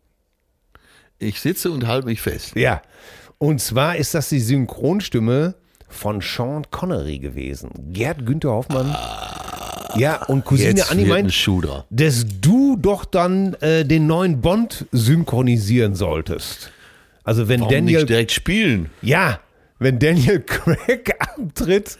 Ich 1.17 1.39
sitze 1.39 1.71
und 1.71 1.87
halte 1.87 2.07
mich 2.07 2.21
fest. 2.21 2.55
Ja. 2.55 2.81
Und 3.37 3.61
zwar 3.61 3.95
ist 3.95 4.13
das 4.13 4.29
die 4.29 4.39
Synchronstimme 4.41 5.55
von 5.87 6.21
Sean 6.21 6.65
Connery 6.71 7.19
gewesen. 7.19 7.69
Gerd 7.91 8.25
Günther 8.25 8.51
Hoffmann. 8.51 8.95
ja, 9.95 10.23
und 10.25 10.45
Cousine 10.45 10.69
Jetzt 10.69 10.91
Anni 10.91 11.07
wird 11.07 11.17
ein 11.17 11.25
meint, 11.25 11.85
dass 11.89 12.25
du 12.41 12.77
doch 12.77 13.05
dann 13.05 13.53
äh, 13.55 13.85
den 13.85 14.07
neuen 14.07 14.41
Bond 14.41 14.85
synchronisieren 14.91 15.95
solltest. 15.95 16.71
Also 17.23 17.47
wenn 17.47 17.61
Warum 17.61 17.73
Daniel, 17.73 17.97
nicht 17.99 18.09
direkt 18.09 18.31
spielen? 18.31 18.89
ja, 19.01 19.39
wenn 19.79 19.99
Daniel 19.99 20.39
Craig 20.41 21.15
abtritt, 21.19 21.97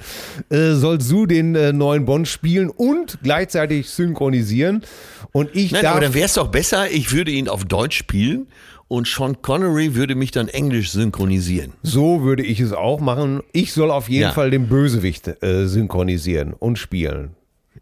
äh, 0.49 0.71
sollst 0.73 1.11
du 1.11 1.25
den 1.25 1.55
äh, 1.55 1.73
neuen 1.73 2.05
Bond 2.05 2.27
spielen 2.27 2.69
und 2.69 3.19
gleichzeitig 3.21 3.89
synchronisieren. 3.89 4.83
Und 5.31 5.55
ich 5.55 5.71
Nein, 5.71 5.83
darf, 5.83 5.91
aber 5.93 6.01
dann 6.01 6.13
wäre 6.13 6.25
es 6.25 6.33
doch 6.33 6.47
besser, 6.47 6.89
ich 6.89 7.11
würde 7.11 7.31
ihn 7.31 7.47
auf 7.47 7.65
Deutsch 7.65 7.97
spielen 7.97 8.47
und 8.88 9.07
Sean 9.07 9.41
Connery 9.41 9.95
würde 9.95 10.15
mich 10.15 10.31
dann 10.31 10.47
Englisch 10.47 10.91
synchronisieren. 10.91 11.73
so 11.83 12.23
würde 12.23 12.43
ich 12.43 12.59
es 12.59 12.71
auch 12.73 12.99
machen. 12.99 13.41
Ich 13.51 13.73
soll 13.73 13.91
auf 13.91 14.07
jeden 14.09 14.23
Ja. 14.23 14.31
Fall 14.31 14.49
den 14.51 14.67
Bösewicht 14.67 15.27
äh, 15.43 15.65
synchronisieren 15.67 16.53
und 16.53 16.77
spielen. 16.77 17.31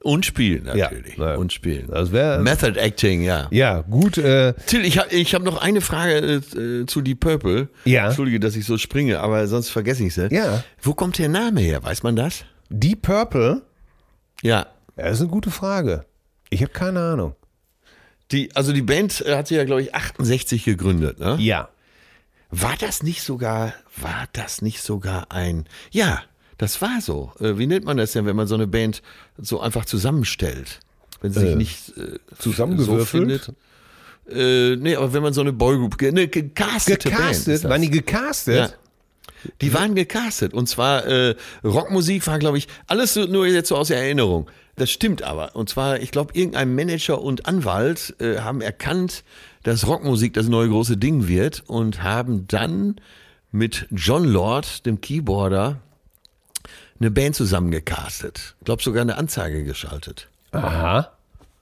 Und 0.01 0.25
spielen 0.25 0.65
natürlich. 0.65 1.17
Ja. 1.17 1.35
Und 1.35 1.51
spielen. 1.53 1.87
Das 1.89 2.11
wäre 2.11 2.39
Method 2.41 2.77
Acting, 2.79 3.23
ja. 3.23 3.47
ja 3.49 3.81
gut. 3.81 4.17
Äh, 4.19 4.53
Till, 4.67 4.85
ich 4.85 4.97
habe 4.99 5.09
ich 5.15 5.33
hab 5.33 5.41
noch 5.41 5.59
eine 5.61 5.81
Frage 5.81 6.41
äh, 6.53 6.85
zu 6.85 7.01
Deep 7.01 7.21
Purple. 7.21 7.69
Ja. 7.85 8.07
Entschuldige, 8.07 8.39
dass 8.39 8.55
ich 8.55 8.65
so 8.65 8.77
springe, 8.77 9.19
aber 9.19 9.47
sonst 9.47 9.69
vergesse 9.69 10.03
ich 10.05 10.15
es. 10.15 10.31
Ja. 10.31 10.63
Wo 10.81 10.93
kommt 10.93 11.17
der 11.17 11.29
Name 11.29 11.61
her? 11.61 11.83
Weiß 11.83 12.03
man 12.03 12.15
das? 12.15 12.45
Deep 12.69 13.01
Purple, 13.03 13.63
Ja. 14.43 14.67
ja, 14.97 15.03
das 15.03 15.13
ist 15.13 15.21
eine 15.21 15.29
gute 15.29 15.49
Frage. 15.49 16.05
Ich 16.51 16.61
habe 16.61 16.71
keine 16.71 16.99
Ahnung. 16.99 17.33
Die, 18.31 18.55
also 18.55 18.73
die 18.73 18.81
Band 18.81 19.21
äh, 19.21 19.35
hat 19.35 19.47
sich 19.47 19.57
ja, 19.57 19.63
glaube 19.65 19.81
ich, 19.83 19.93
68 19.93 20.63
gegründet. 20.65 21.19
Ne? 21.19 21.37
Ja. 21.39 21.69
War 22.49 22.75
das 22.79 23.03
nicht 23.03 23.21
sogar, 23.23 23.73
war 23.97 24.25
das 24.33 24.61
nicht 24.61 24.81
sogar 24.81 25.31
ein, 25.31 25.65
ja, 25.91 26.21
das 26.57 26.81
war 26.81 27.01
so. 27.01 27.31
Äh, 27.39 27.57
wie 27.57 27.67
nennt 27.67 27.85
man 27.85 27.97
das 27.97 28.13
denn, 28.13 28.25
wenn 28.25 28.35
man 28.35 28.47
so 28.47 28.55
eine 28.55 28.67
Band 28.67 29.01
so 29.37 29.59
einfach 29.59 29.85
zusammenstellt? 29.85 30.79
Wenn 31.21 31.33
sie 31.33 31.39
sich 31.41 31.49
Äh, 31.51 31.55
nicht 31.55 31.97
äh, 31.97 32.19
zusammengewürfelt? 32.39 33.07
So 33.07 33.17
findet? 33.17 33.53
Äh, 34.27 34.75
nee, 34.77 34.95
aber 34.95 35.13
wenn 35.13 35.21
man 35.21 35.33
so 35.33 35.41
eine 35.41 35.53
Boygroup, 35.53 36.01
eine 36.01 36.27
gecastete 36.27 37.09
Band. 37.09 37.21
Gecastet? 37.21 37.63
das. 37.63 37.69
Waren 37.69 37.81
die 37.81 37.89
gecastet? 37.91 38.55
Ja. 38.55 38.69
Die 39.61 39.73
waren 39.73 39.95
gecastet. 39.95 40.53
Und 40.53 40.67
zwar 40.67 41.05
äh, 41.05 41.35
Rockmusik 41.63 42.25
war, 42.27 42.39
glaube 42.39 42.57
ich, 42.57 42.67
alles 42.87 43.15
nur 43.15 43.45
jetzt 43.47 43.69
so 43.69 43.75
aus 43.77 43.87
der 43.89 43.97
Erinnerung. 43.97 44.49
Das 44.75 44.91
stimmt 44.91 45.23
aber. 45.23 45.55
Und 45.55 45.69
zwar, 45.69 45.99
ich 45.99 46.11
glaube, 46.11 46.33
irgendein 46.33 46.75
Manager 46.75 47.21
und 47.21 47.45
Anwalt 47.45 48.15
äh, 48.19 48.39
haben 48.39 48.61
erkannt, 48.61 49.23
dass 49.63 49.87
Rockmusik 49.87 50.33
das 50.33 50.47
neue 50.47 50.69
große 50.69 50.97
Ding 50.97 51.27
wird 51.27 51.63
und 51.67 52.03
haben 52.03 52.47
dann 52.47 52.95
mit 53.51 53.87
John 53.91 54.25
Lord, 54.25 54.85
dem 54.85 54.99
Keyboarder, 55.01 55.79
eine 56.99 57.11
Band 57.11 57.35
zusammengecastet. 57.35 58.55
Ich 58.59 58.65
glaube, 58.65 58.83
sogar 58.83 59.01
eine 59.01 59.17
Anzeige 59.17 59.63
geschaltet. 59.63 60.27
Aha. 60.51 61.11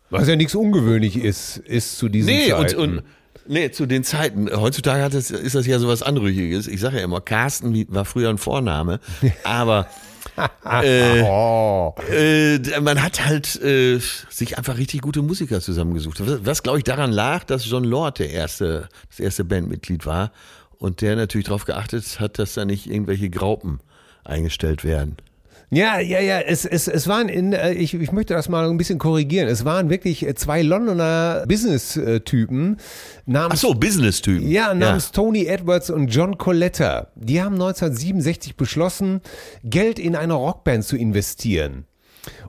Was 0.10 0.28
ja 0.28 0.36
nichts 0.36 0.54
ungewöhnlich 0.54 1.16
ist, 1.16 1.58
ist 1.58 1.98
zu 1.98 2.10
diesen 2.10 2.28
Nee, 2.34 2.54
und, 2.54 2.70
Zeiten. 2.70 2.82
und 2.82 3.04
nee, 3.48 3.72
zu 3.72 3.86
den 3.86 4.04
Zeiten. 4.04 4.50
Heutzutage 4.52 5.10
das, 5.10 5.32
ist 5.32 5.56
das 5.56 5.66
ja 5.68 5.80
sowas 5.80 6.04
Anrüchiges. 6.04 6.68
Ich 6.68 6.80
sage 6.80 6.98
ja 6.98 7.04
immer, 7.04 7.22
Carsten 7.22 7.86
war 7.94 8.06
früher 8.06 8.30
ein 8.30 8.38
Vorname, 8.38 9.00
aber 9.44 9.88
äh, 10.66 11.22
oh. 11.24 11.96
äh, 12.10 12.60
man 12.82 13.02
hat 13.02 13.26
halt 13.26 13.62
äh, 13.62 14.00
sich 14.30 14.58
einfach 14.58 14.78
richtig 14.78 15.02
gute 15.02 15.22
Musiker 15.22 15.62
zusammengesucht. 15.62 16.26
Was, 16.26 16.46
was 16.46 16.64
glaube 16.64 16.80
ich 16.80 16.84
daran 16.84 17.12
lag, 17.12 17.44
dass 17.44 17.70
John 17.70 17.84
Lord 17.84 18.20
der 18.20 18.32
erste, 18.32 18.90
das 19.10 19.20
erste 19.20 19.44
Bandmitglied 19.44 20.06
war 20.06 20.32
und 20.80 21.02
der 21.02 21.16
natürlich 21.16 21.46
darauf 21.46 21.66
geachtet 21.66 22.20
hat, 22.20 22.40
dass 22.40 22.54
da 22.54 22.66
nicht 22.66 22.90
irgendwelche 22.90 23.30
Graupen 23.30 23.80
eingestellt 24.24 24.84
werden. 24.84 25.18
Ja, 25.76 26.00
ja, 26.00 26.20
ja, 26.20 26.40
es, 26.40 26.66
es, 26.66 26.88
es 26.88 27.08
waren 27.08 27.30
in, 27.30 27.54
äh, 27.54 27.74
ich, 27.74 27.94
ich 27.94 28.12
möchte 28.12 28.34
das 28.34 28.50
mal 28.50 28.70
ein 28.70 28.78
bisschen 28.78 29.00
korrigieren. 29.00 29.48
Es 29.48 29.66
waren 29.66 29.90
wirklich 29.90 30.26
äh, 30.26 30.36
zwei 30.36 30.62
Londoner 30.62 31.46
Business-Typen 31.48 32.78
Ach 32.80 33.22
namens 33.26 33.62
so, 33.62 33.74
Business-Typen. 33.74 34.48
Ja, 34.50 34.74
namens 34.74 35.12
Tony 35.12 35.46
Edwards 35.46 35.90
und 35.90 36.08
John 36.08 36.38
Coletta. 36.38 37.08
Die 37.16 37.42
haben 37.42 37.54
1967 37.54 38.56
beschlossen, 38.56 39.22
Geld 39.64 40.00
in 40.00 40.16
eine 40.16 40.34
Rockband 40.34 40.84
zu 40.84 40.98
investieren. 40.98 41.86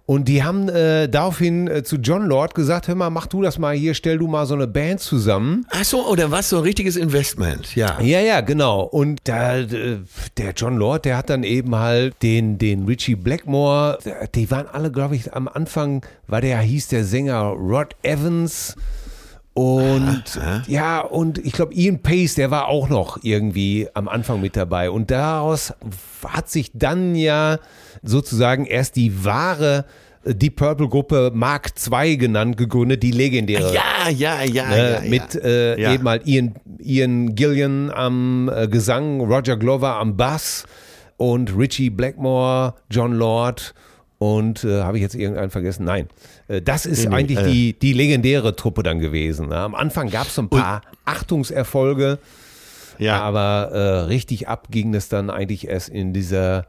Und 0.06 0.28
die 0.28 0.42
haben 0.42 0.68
äh, 0.68 1.08
daraufhin 1.08 1.66
äh, 1.66 1.82
zu 1.82 1.96
John 1.96 2.26
Lord 2.26 2.54
gesagt, 2.54 2.88
hör 2.88 2.94
mal, 2.94 3.10
mach 3.10 3.26
du 3.26 3.42
das 3.42 3.58
mal 3.58 3.74
hier, 3.74 3.94
stell 3.94 4.18
du 4.18 4.26
mal 4.26 4.46
so 4.46 4.54
eine 4.54 4.66
Band 4.66 5.00
zusammen. 5.00 5.66
Ach 5.70 5.84
so, 5.84 6.06
oder 6.06 6.30
was 6.30 6.50
so 6.50 6.58
ein 6.58 6.62
richtiges 6.62 6.96
Investment? 6.96 7.74
Ja. 7.74 8.00
Ja, 8.00 8.20
ja, 8.20 8.40
genau. 8.42 8.82
Und 8.82 9.20
da, 9.24 9.58
äh, 9.58 9.98
der 10.36 10.52
John 10.52 10.76
Lord, 10.76 11.06
der 11.06 11.16
hat 11.16 11.30
dann 11.30 11.42
eben 11.42 11.74
halt 11.74 12.14
den, 12.22 12.58
den 12.58 12.84
Richie 12.84 13.16
Blackmore, 13.16 13.98
die 14.34 14.50
waren 14.50 14.66
alle, 14.66 14.90
glaube 14.92 15.16
ich, 15.16 15.32
am 15.32 15.48
Anfang, 15.48 16.04
war 16.26 16.40
der, 16.40 16.58
hieß 16.58 16.88
der 16.88 17.04
Sänger 17.04 17.42
Rod 17.42 17.96
Evans. 18.02 18.76
Und 19.54 20.24
ja, 20.66 21.00
und 21.00 21.38
ich 21.38 21.52
glaube, 21.52 21.74
Ian 21.74 22.00
Pace, 22.02 22.34
der 22.34 22.50
war 22.50 22.66
auch 22.66 22.88
noch 22.88 23.18
irgendwie 23.22 23.86
am 23.94 24.08
Anfang 24.08 24.40
mit 24.40 24.56
dabei. 24.56 24.90
Und 24.90 25.12
daraus 25.12 25.72
hat 26.26 26.50
sich 26.50 26.72
dann 26.74 27.14
ja 27.14 27.58
sozusagen 28.02 28.66
erst 28.66 28.96
die 28.96 29.24
wahre 29.24 29.84
äh, 30.24 30.34
Deep 30.34 30.56
Purple 30.56 30.88
Gruppe 30.88 31.30
Mark 31.32 31.70
II 31.90 32.16
genannt, 32.16 32.56
gegründet, 32.56 33.04
die 33.04 33.12
legendäre. 33.12 33.72
Ja, 33.72 34.08
ja, 34.10 34.42
ja, 34.42 34.72
Äh, 34.72 34.92
ja, 34.92 35.02
ja. 35.04 35.08
mit 35.08 35.34
äh, 35.36 35.80
Ja. 35.80 35.94
eben 35.94 36.08
halt 36.08 36.26
Ian, 36.26 36.54
Ian 36.80 37.34
Gillian 37.36 37.92
am 37.92 38.50
äh, 38.52 38.66
Gesang, 38.66 39.20
Roger 39.20 39.56
Glover 39.56 39.96
am 39.96 40.16
Bass 40.16 40.66
und 41.16 41.56
Richie 41.56 41.90
Blackmore, 41.90 42.74
John 42.90 43.12
Lord 43.14 43.72
und 44.18 44.64
äh, 44.64 44.82
habe 44.82 44.96
ich 44.96 45.02
jetzt 45.02 45.14
irgendeinen 45.14 45.50
vergessen? 45.50 45.84
Nein. 45.84 46.08
Äh, 46.48 46.62
das 46.62 46.86
ist 46.86 47.04
Nee, 47.04 47.08
nee, 47.08 47.14
eigentlich 47.16 47.38
äh. 47.38 47.50
die, 47.50 47.78
die 47.78 47.92
legendäre 47.92 48.56
Truppe 48.56 48.82
dann 48.82 48.98
gewesen. 48.98 49.48
Ne? 49.48 49.56
Am 49.56 49.74
Anfang 49.74 50.10
gab 50.10 50.26
es 50.26 50.34
so 50.34 50.42
ein 50.42 50.48
paar 50.48 50.82
Achtungserfolge, 51.04 52.18
ja. 52.98 53.20
aber 53.20 53.70
äh, 53.72 53.98
richtig 54.06 54.48
ab 54.48 54.68
ging 54.70 54.94
es 54.94 55.08
dann 55.08 55.30
eigentlich 55.30 55.68
erst 55.68 55.88
in 55.88 56.12
dieser 56.12 56.66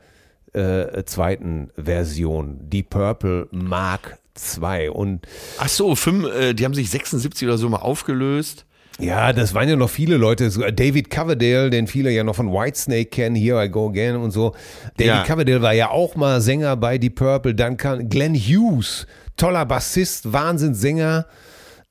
äh, 0.53 1.03
zweiten 1.03 1.69
Version, 1.75 2.57
die 2.61 2.83
Purple 2.83 3.47
Mark 3.51 4.17
II. 4.61 4.89
Und 4.89 5.27
Ach 5.59 5.67
so, 5.67 5.95
fünf, 5.95 6.25
äh, 6.33 6.53
die 6.53 6.65
haben 6.65 6.73
sich 6.73 6.89
76 6.89 7.47
oder 7.47 7.57
so 7.57 7.69
mal 7.69 7.77
aufgelöst. 7.77 8.65
Ja, 8.97 9.33
das 9.33 9.53
waren 9.53 9.67
ja 9.67 9.75
noch 9.75 9.89
viele 9.89 10.15
Leute. 10.15 10.49
David 10.71 11.09
Coverdale, 11.09 11.69
den 11.69 11.87
viele 11.87 12.11
ja 12.11 12.23
noch 12.23 12.35
von 12.35 12.49
Whitesnake 12.53 13.05
kennen, 13.05 13.35
Here 13.35 13.65
I 13.65 13.67
Go 13.69 13.89
Again 13.89 14.15
und 14.15 14.31
so. 14.31 14.55
David 14.95 15.07
Ja. 15.07 15.23
Coverdale 15.23 15.61
war 15.61 15.73
ja 15.73 15.89
auch 15.89 16.15
mal 16.15 16.39
Sänger 16.39 16.77
bei 16.77 16.97
Deep 16.97 17.15
Purple. 17.15 17.53
Dann 17.53 17.75
kam 17.75 18.07
Glenn 18.07 18.35
Hughes, 18.35 19.05
toller 19.37 19.65
Bassist, 19.65 20.31
Wahnsinnssänger. 20.31 21.25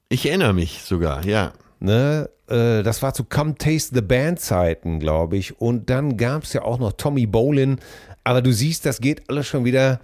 Ich 0.09 0.27
erinnere 0.27 0.53
mich 0.55 0.83
sogar, 0.85 1.25
ja. 1.25 1.53
Ne? 1.81 2.31
Äh, 2.49 2.83
Das 2.83 3.03
war 3.03 3.15
zu 3.15 3.25
Come 3.25 3.57
Taste 3.57 3.95
the 3.95 4.01
Band 4.03 4.41
Zeiten, 4.41 5.01
glaube 5.01 5.37
ich. 5.37 5.61
Und 5.61 5.91
dann 5.91 6.17
gab 6.17 6.45
es 6.45 6.53
ja 6.53 6.63
auch 6.63 6.79
noch 6.79 6.93
Tommy 6.93 7.27
Bolin. 7.27 7.79
Aber 8.23 8.41
du 8.43 8.53
siehst, 8.53 8.87
das 8.87 9.01
geht 9.01 9.29
alles 9.29 9.47
schon 9.47 9.65
wieder 9.65 10.01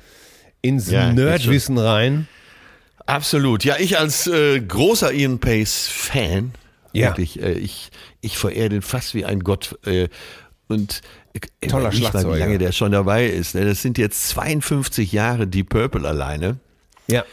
ins 0.62 0.90
Ja, 0.90 1.12
Nerdwissen 1.12 1.78
rein. 1.78 2.28
Absolut. 3.06 3.64
Ja, 3.64 3.76
ich 3.78 3.98
als 3.98 4.26
äh, 4.26 4.60
großer 4.60 5.12
Ian 5.12 5.38
Pace-Fan, 5.38 6.52
Ja. 6.92 7.08
wirklich, 7.08 7.42
äh, 7.42 7.52
ich, 7.52 7.90
ich 8.20 8.36
verehre 8.38 8.68
den 8.68 8.82
fast 8.82 9.14
wie 9.14 9.24
ein 9.24 9.40
Gott. 9.40 9.78
Äh, 9.86 10.08
und 10.68 11.00
äh, 11.60 11.66
Toller 11.68 11.90
Schlagzeuger. 11.92 12.34
wie 12.36 12.38
lange 12.38 12.58
der 12.58 12.72
schon 12.72 12.92
dabei 12.92 13.26
ist. 13.26 13.54
Ne? 13.54 13.64
Das 13.64 13.82
sind 13.82 13.96
jetzt 13.98 14.28
52 14.28 15.12
Jahre 15.12 15.46
Deep 15.46 15.70
Purple 15.70 16.06
alleine. 16.06 16.58
Ja. 17.10 17.24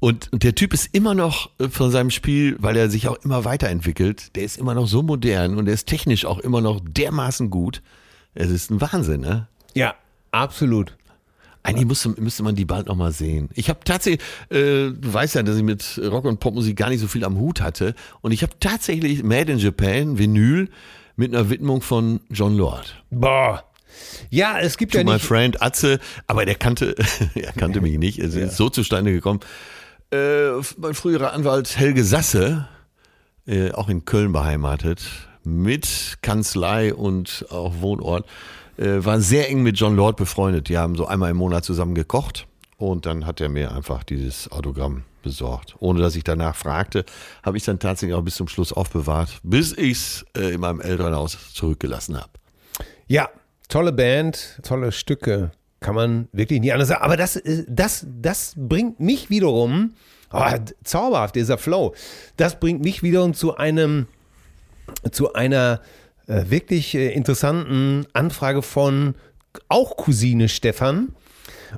Und, 0.00 0.32
und 0.32 0.42
der 0.42 0.54
Typ 0.54 0.74
ist 0.74 0.94
immer 0.94 1.14
noch 1.14 1.50
äh, 1.58 1.68
von 1.68 1.90
seinem 1.90 2.10
Spiel, 2.10 2.56
weil 2.58 2.76
er 2.76 2.90
sich 2.90 3.08
auch 3.08 3.16
immer 3.24 3.44
weiterentwickelt, 3.44 4.36
der 4.36 4.42
ist 4.42 4.58
immer 4.58 4.74
noch 4.74 4.86
so 4.86 5.02
modern 5.02 5.56
und 5.56 5.64
der 5.64 5.74
ist 5.74 5.86
technisch 5.86 6.24
auch 6.24 6.38
immer 6.38 6.60
noch 6.60 6.80
dermaßen 6.86 7.50
gut. 7.50 7.82
Es 8.34 8.50
ist 8.50 8.70
ein 8.70 8.80
Wahnsinn, 8.80 9.20
ne? 9.20 9.48
Ja, 9.74 9.94
absolut. 10.30 10.96
Eigentlich 11.62 11.86
müsste, 11.86 12.10
müsste 12.20 12.42
man 12.42 12.54
die 12.54 12.66
bald 12.66 12.88
noch 12.88 12.96
mal 12.96 13.12
sehen. 13.12 13.48
Ich 13.54 13.70
habe 13.70 13.80
tatsächlich, 13.84 14.20
äh, 14.50 14.90
du 14.90 15.12
weißt 15.12 15.36
ja, 15.36 15.42
dass 15.42 15.56
ich 15.56 15.62
mit 15.62 15.98
Rock 16.04 16.26
und 16.26 16.38
Popmusik 16.38 16.76
gar 16.76 16.90
nicht 16.90 17.00
so 17.00 17.08
viel 17.08 17.24
am 17.24 17.38
Hut 17.38 17.62
hatte. 17.62 17.94
Und 18.20 18.32
ich 18.32 18.42
habe 18.42 18.52
tatsächlich 18.60 19.22
Made 19.22 19.50
in 19.50 19.58
Japan, 19.58 20.18
Vinyl, 20.18 20.68
mit 21.16 21.34
einer 21.34 21.48
Widmung 21.48 21.80
von 21.80 22.20
John 22.28 22.56
Lord. 22.56 23.02
Boah. 23.10 23.64
Ja, 24.30 24.58
es 24.58 24.76
gibt 24.76 24.92
To 24.92 24.98
ja 24.98 25.04
my 25.04 25.14
nicht. 25.14 25.24
friend 25.24 25.62
Atze, 25.62 25.98
aber 26.26 26.44
der 26.44 26.54
kannte, 26.54 26.94
er 27.34 27.52
kannte 27.52 27.80
mich 27.80 27.98
nicht. 27.98 28.18
Es 28.18 28.34
ist 28.34 28.56
so 28.56 28.68
zustande 28.68 29.12
gekommen. 29.12 29.40
Äh, 30.12 30.50
mein 30.78 30.94
früherer 30.94 31.32
Anwalt 31.32 31.76
Helge 31.76 32.04
Sasse, 32.04 32.68
äh, 33.46 33.72
auch 33.72 33.88
in 33.88 34.04
Köln 34.04 34.32
beheimatet, 34.32 35.02
mit 35.42 36.18
Kanzlei 36.22 36.94
und 36.94 37.46
auch 37.50 37.80
Wohnort, 37.80 38.26
äh, 38.76 39.04
war 39.04 39.20
sehr 39.20 39.48
eng 39.50 39.62
mit 39.62 39.78
John 39.78 39.96
Lord 39.96 40.16
befreundet. 40.16 40.68
Die 40.68 40.78
haben 40.78 40.96
so 40.96 41.06
einmal 41.06 41.30
im 41.30 41.36
Monat 41.36 41.64
zusammen 41.64 41.94
gekocht 41.94 42.46
und 42.76 43.06
dann 43.06 43.26
hat 43.26 43.40
er 43.40 43.48
mir 43.48 43.72
einfach 43.72 44.04
dieses 44.04 44.50
Autogramm 44.50 45.04
besorgt. 45.22 45.74
Ohne 45.78 46.00
dass 46.00 46.16
ich 46.16 46.24
danach 46.24 46.54
fragte, 46.54 47.04
habe 47.42 47.56
ich 47.56 47.64
dann 47.64 47.78
tatsächlich 47.78 48.14
auch 48.14 48.22
bis 48.22 48.36
zum 48.36 48.48
Schluss 48.48 48.72
aufbewahrt, 48.72 49.38
bis 49.42 49.72
ich 49.72 49.92
es 49.92 50.26
äh, 50.36 50.54
in 50.54 50.60
meinem 50.60 50.80
Elternhaus 50.80 51.38
zurückgelassen 51.54 52.16
habe. 52.16 52.30
Ja, 53.06 53.28
tolle 53.68 53.92
Band, 53.92 54.60
tolle 54.62 54.92
Stücke. 54.92 55.50
Kann 55.80 55.94
man 55.94 56.28
wirklich 56.32 56.60
nie 56.60 56.72
anders 56.72 56.88
sagen. 56.88 57.02
Aber 57.02 57.16
das, 57.16 57.36
äh, 57.36 57.64
das, 57.68 58.06
das 58.08 58.54
bringt 58.56 59.00
mich 59.00 59.30
wiederum, 59.30 59.94
oh, 60.32 60.42
zauberhaft, 60.82 61.34
dieser 61.34 61.58
Flow, 61.58 61.94
das 62.36 62.58
bringt 62.58 62.82
mich 62.82 63.02
wiederum 63.02 63.34
zu 63.34 63.56
einem, 63.56 64.06
zu 65.10 65.34
einer 65.34 65.80
äh, 66.26 66.44
wirklich 66.48 66.94
äh, 66.94 67.12
interessanten 67.12 68.06
Anfrage 68.12 68.62
von 68.62 69.14
auch 69.68 69.96
Cousine 69.96 70.48
Stefan. 70.48 71.14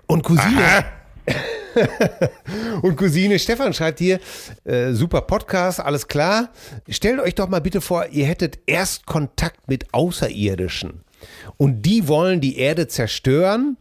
Und 0.07 0.22
Cousine. 0.22 0.84
Und 2.82 2.97
Cousine 2.97 3.39
Stefan 3.39 3.74
schreibt 3.74 3.99
hier, 3.99 4.20
äh, 4.64 4.93
super 4.93 5.20
Podcast, 5.22 5.80
alles 5.80 6.07
klar. 6.07 6.51
Stellt 6.89 7.20
euch 7.20 7.34
doch 7.34 7.49
mal 7.49 7.61
bitte 7.61 7.80
vor, 7.80 8.07
ihr 8.11 8.26
hättet 8.26 8.59
erst 8.66 9.05
Kontakt 9.07 9.68
mit 9.68 9.93
Außerirdischen. 9.93 11.03
Und 11.57 11.83
die 11.83 12.09
wollen 12.09 12.41
die 12.41 12.59
Erde 12.59 12.89
zerstören. 12.89 13.77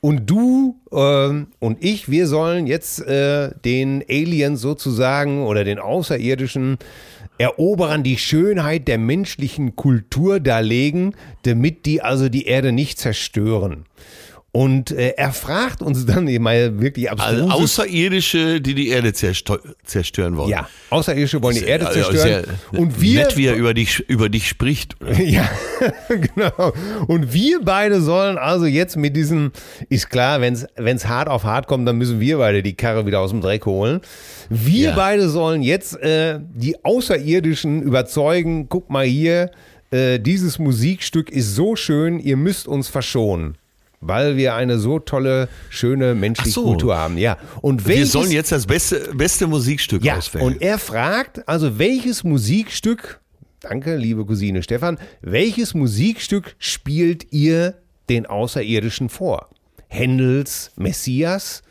Und 0.00 0.28
du 0.28 0.80
ähm, 0.92 1.48
und 1.58 1.82
ich, 1.82 2.10
wir 2.10 2.26
sollen 2.26 2.66
jetzt 2.66 3.00
äh, 3.06 3.50
den 3.64 4.04
Aliens 4.08 4.60
sozusagen 4.60 5.44
oder 5.44 5.64
den 5.64 5.78
Außerirdischen 5.78 6.78
Eroberern 7.38 8.02
die 8.02 8.18
Schönheit 8.18 8.88
der 8.88 8.98
menschlichen 8.98 9.74
Kultur 9.74 10.38
darlegen, 10.38 11.14
damit 11.42 11.86
die 11.86 12.02
also 12.02 12.28
die 12.28 12.46
Erde 12.46 12.72
nicht 12.72 12.98
zerstören. 12.98 13.86
Und 14.54 14.90
äh, 14.90 15.14
er 15.16 15.32
fragt 15.32 15.80
uns 15.80 16.04
dann 16.04 16.26
mal 16.42 16.78
wirklich 16.78 17.10
Also 17.10 17.22
abstruse 17.24 17.52
Außerirdische, 17.54 18.60
die 18.60 18.74
die 18.74 18.88
Erde 18.88 19.08
zerstö- 19.12 19.60
zerstören 19.82 20.36
wollen. 20.36 20.50
ja, 20.50 20.68
Außerirdische 20.90 21.42
wollen 21.42 21.56
die 21.56 21.64
Erde 21.64 21.86
Also 21.86 22.02
zerstören. 22.02 22.44
sehr 22.70 22.78
und 22.80 23.00
wir, 23.00 23.20
Nett, 23.22 23.36
wie 23.38 23.46
er 23.46 23.54
über 23.56 23.72
dich, 23.72 24.00
über 24.10 24.28
dich 24.28 24.46
spricht. 24.50 25.00
Oder? 25.00 25.18
ja, 25.22 25.48
genau. 26.08 26.72
Und 27.06 27.32
wir 27.32 27.60
beide 27.64 28.02
sollen 28.02 28.36
also 28.36 28.66
jetzt 28.66 28.96
mit 28.98 29.16
diesem, 29.16 29.52
ist 29.88 30.10
klar, 30.10 30.42
wenn 30.42 30.52
es 30.52 31.08
hart 31.08 31.28
auf 31.30 31.44
hart 31.44 31.66
kommt, 31.66 31.88
dann 31.88 31.96
müssen 31.96 32.20
wir 32.20 32.36
beide 32.36 32.62
die 32.62 32.74
Karre 32.74 33.06
wieder 33.06 33.20
aus 33.20 33.30
dem 33.30 33.40
Dreck 33.40 33.64
holen. 33.64 34.02
Wir 34.50 34.90
Ja. 34.90 34.94
beide 34.94 35.30
sollen 35.30 35.62
jetzt 35.62 35.96
äh, 36.02 36.40
die 36.54 36.76
Außerirdischen 36.84 37.80
überzeugen, 37.80 38.68
guck 38.68 38.90
mal 38.90 39.06
hier, 39.06 39.50
äh, 39.92 40.18
dieses 40.18 40.58
Musikstück 40.58 41.30
ist 41.30 41.54
so 41.54 41.74
schön, 41.74 42.18
ihr 42.18 42.36
müsst 42.36 42.68
uns 42.68 42.88
verschonen. 42.90 43.56
Weil 44.04 44.36
wir 44.36 44.54
eine 44.54 44.78
so 44.78 44.98
tolle, 44.98 45.48
schöne 45.70 46.14
menschliche 46.16 46.50
so. 46.50 46.64
Kultur 46.64 46.96
haben. 46.96 47.16
Ja. 47.16 47.38
Und 47.60 47.86
Wir 47.86 47.94
welches, 47.94 48.12
sollen 48.12 48.32
jetzt 48.32 48.50
das 48.50 48.66
beste, 48.66 49.14
beste 49.14 49.46
Musikstück 49.46 50.04
ja, 50.04 50.16
auswählen. 50.16 50.44
und 50.44 50.60
er 50.60 50.78
fragt, 50.78 51.48
also 51.48 51.78
welches 51.78 52.24
Musikstück, 52.24 53.20
danke, 53.60 53.96
liebe 53.96 54.26
Cousine 54.26 54.62
Stefan, 54.64 54.98
welches 55.20 55.72
Musikstück 55.74 56.56
spielt 56.58 57.32
ihr 57.32 57.74
den 58.08 58.26
Außerirdischen 58.26 59.08
vor? 59.08 59.50
Händels 59.86 60.72
Messias, 60.74 61.62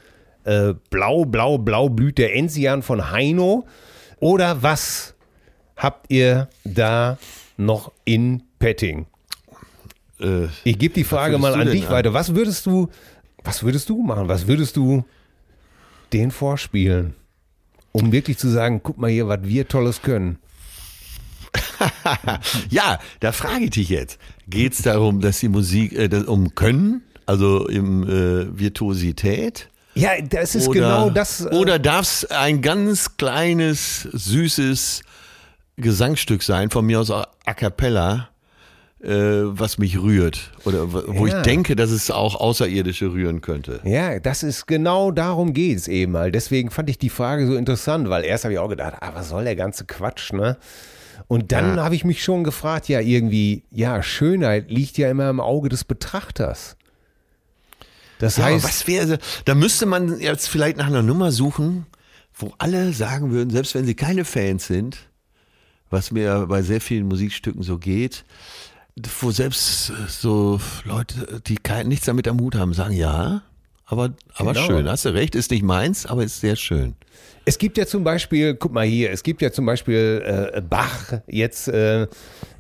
äh, 0.45 0.73
Blau, 0.89 1.25
Blau, 1.25 1.57
Blau 1.57 1.89
blüht 1.89 2.17
der 2.17 2.33
Enzian 2.35 2.81
von 2.81 3.11
Heino 3.11 3.67
oder 4.19 4.63
was 4.63 5.15
habt 5.75 6.09
ihr 6.09 6.47
da 6.63 7.17
noch 7.57 7.91
in 8.05 8.43
Petting? 8.57 9.07
Äh, 10.21 10.47
Ich 10.63 10.77
gebe 10.79 10.93
die 10.93 11.03
Frage 11.03 11.37
mal 11.37 11.53
an 11.53 11.69
dich 11.69 11.87
an? 11.87 11.93
weiter. 11.93 12.13
Was 12.13 12.35
würdest 12.35 12.65
du, 12.65 12.89
was 13.43 13.63
würdest 13.63 13.89
du 13.89 14.01
machen? 14.01 14.27
Was 14.27 14.47
würdest 14.47 14.75
du 14.77 15.03
den 16.13 16.31
vorspielen? 16.31 17.15
Um 17.93 18.11
wirklich 18.11 18.37
zu 18.37 18.47
sagen, 18.49 18.81
guck 18.83 18.97
mal 18.97 19.09
hier, 19.09 19.27
was 19.27 19.39
wir 19.43 19.67
Tolles 19.67 20.01
können. 20.01 20.37
ja, 22.69 22.99
da 23.19 23.31
frage 23.31 23.65
ich 23.65 23.69
dich 23.71 23.89
jetzt. 23.89 24.19
Geht 24.47 24.73
es 24.73 24.81
darum, 24.81 25.19
dass 25.21 25.39
die 25.39 25.49
Musik 25.49 25.93
äh, 25.93 26.07
das, 26.07 26.23
um 26.25 26.55
Können, 26.55 27.01
also 27.25 27.67
im 27.67 28.03
äh, 28.03 28.57
Virtuosität? 28.57 29.69
Ja, 29.93 30.11
das 30.21 30.55
ist 30.55 30.67
oder, 30.69 30.79
genau 30.79 31.09
das. 31.09 31.41
äh, 31.41 31.49
Oder 31.55 31.79
darf 31.79 32.03
es 32.03 32.25
ein 32.31 32.61
ganz 32.61 33.17
kleines, 33.17 34.03
süßes 34.13 35.01
Gesangsstück 35.77 36.43
sein, 36.43 36.69
von 36.69 36.85
mir 36.85 36.99
aus 36.99 37.09
auch 37.11 37.25
a 37.45 37.53
cappella, 37.53 38.29
was 39.03 39.77
mich 39.79 39.99
rührt? 39.99 40.51
Oder 40.63 40.93
wo 40.93 41.25
Ja. 41.25 41.37
ich 41.39 41.43
denke, 41.43 41.75
dass 41.75 41.89
es 41.89 42.11
auch 42.11 42.35
Außerirdische 42.35 43.11
rühren 43.11 43.41
könnte. 43.41 43.79
Ja, 43.83 44.19
das 44.19 44.43
ist 44.43 44.67
genau 44.67 45.11
darum 45.11 45.53
geht 45.53 45.77
es 45.77 45.87
eben 45.87 46.11
mal. 46.11 46.31
Deswegen 46.31 46.69
fand 46.69 46.89
ich 46.89 46.97
die 46.99 47.09
Frage 47.09 47.47
so 47.47 47.55
interessant, 47.55 48.09
weil 48.09 48.23
erst 48.23 48.43
habe 48.43 48.53
ich 48.53 48.59
auch 48.59 48.69
gedacht, 48.69 48.95
ah, 49.01 49.11
was 49.15 49.29
soll 49.29 49.43
der 49.43 49.55
ganze 49.55 49.85
Quatsch, 49.85 50.33
ne? 50.33 50.57
Und 51.27 51.51
dann 51.51 51.79
habe 51.79 51.95
ich 51.95 52.03
mich 52.03 52.23
schon 52.23 52.43
gefragt, 52.43 52.89
ja, 52.89 52.99
irgendwie, 52.99 53.63
ja, 53.71 54.03
Schönheit 54.03 54.69
liegt 54.69 54.97
ja 54.97 55.09
immer 55.09 55.29
im 55.29 55.39
Auge 55.39 55.69
des 55.69 55.83
Betrachters. 55.85 56.75
Das 58.19 58.37
Ja, 58.37 58.45
heißt, 58.45 58.63
was 58.65 58.85
wäre, 58.87 59.17
da 59.45 59.55
müsste 59.55 59.85
man 59.85 60.19
jetzt 60.19 60.47
vielleicht 60.47 60.77
nach 60.77 60.87
einer 60.87 61.01
Nummer 61.03 61.31
suchen, 61.31 61.85
wo 62.35 62.53
alle 62.57 62.91
sagen 62.93 63.31
würden, 63.31 63.49
selbst 63.49 63.73
wenn 63.75 63.85
sie 63.85 63.95
keine 63.95 64.25
Fans 64.25 64.67
sind, 64.67 64.97
was 65.89 66.11
mir 66.11 66.45
bei 66.47 66.61
sehr 66.61 66.81
vielen 66.81 67.07
Musikstücken 67.07 67.63
so 67.63 67.77
geht, 67.77 68.25
wo 69.19 69.31
selbst 69.31 69.91
so 70.07 70.59
Leute, 70.83 71.41
die 71.47 71.57
nichts 71.85 72.05
damit 72.05 72.27
am 72.27 72.39
Hut 72.39 72.55
haben, 72.55 72.73
sagen, 72.73 72.93
ja, 72.93 73.41
aber, 73.85 74.13
aber 74.35 74.53
Genau. 74.53 74.65
schön, 74.65 74.89
hast 74.89 75.05
du 75.05 75.09
recht, 75.13 75.35
ist 75.35 75.51
nicht 75.51 75.63
meins, 75.63 76.05
aber 76.05 76.23
ist 76.23 76.39
sehr 76.41 76.55
schön. 76.55 76.95
Es 77.45 77.57
gibt 77.57 77.77
ja 77.77 77.85
zum 77.85 78.03
Beispiel, 78.03 78.53
guck 78.55 78.71
mal 78.71 78.85
hier, 78.85 79.11
es 79.11 79.23
gibt 79.23 79.41
ja 79.41 79.51
zum 79.51 79.65
Beispiel 79.65 80.51
äh, 80.53 80.61
Bach 80.61 81.13
jetzt 81.27 81.67
äh, 81.67 82.07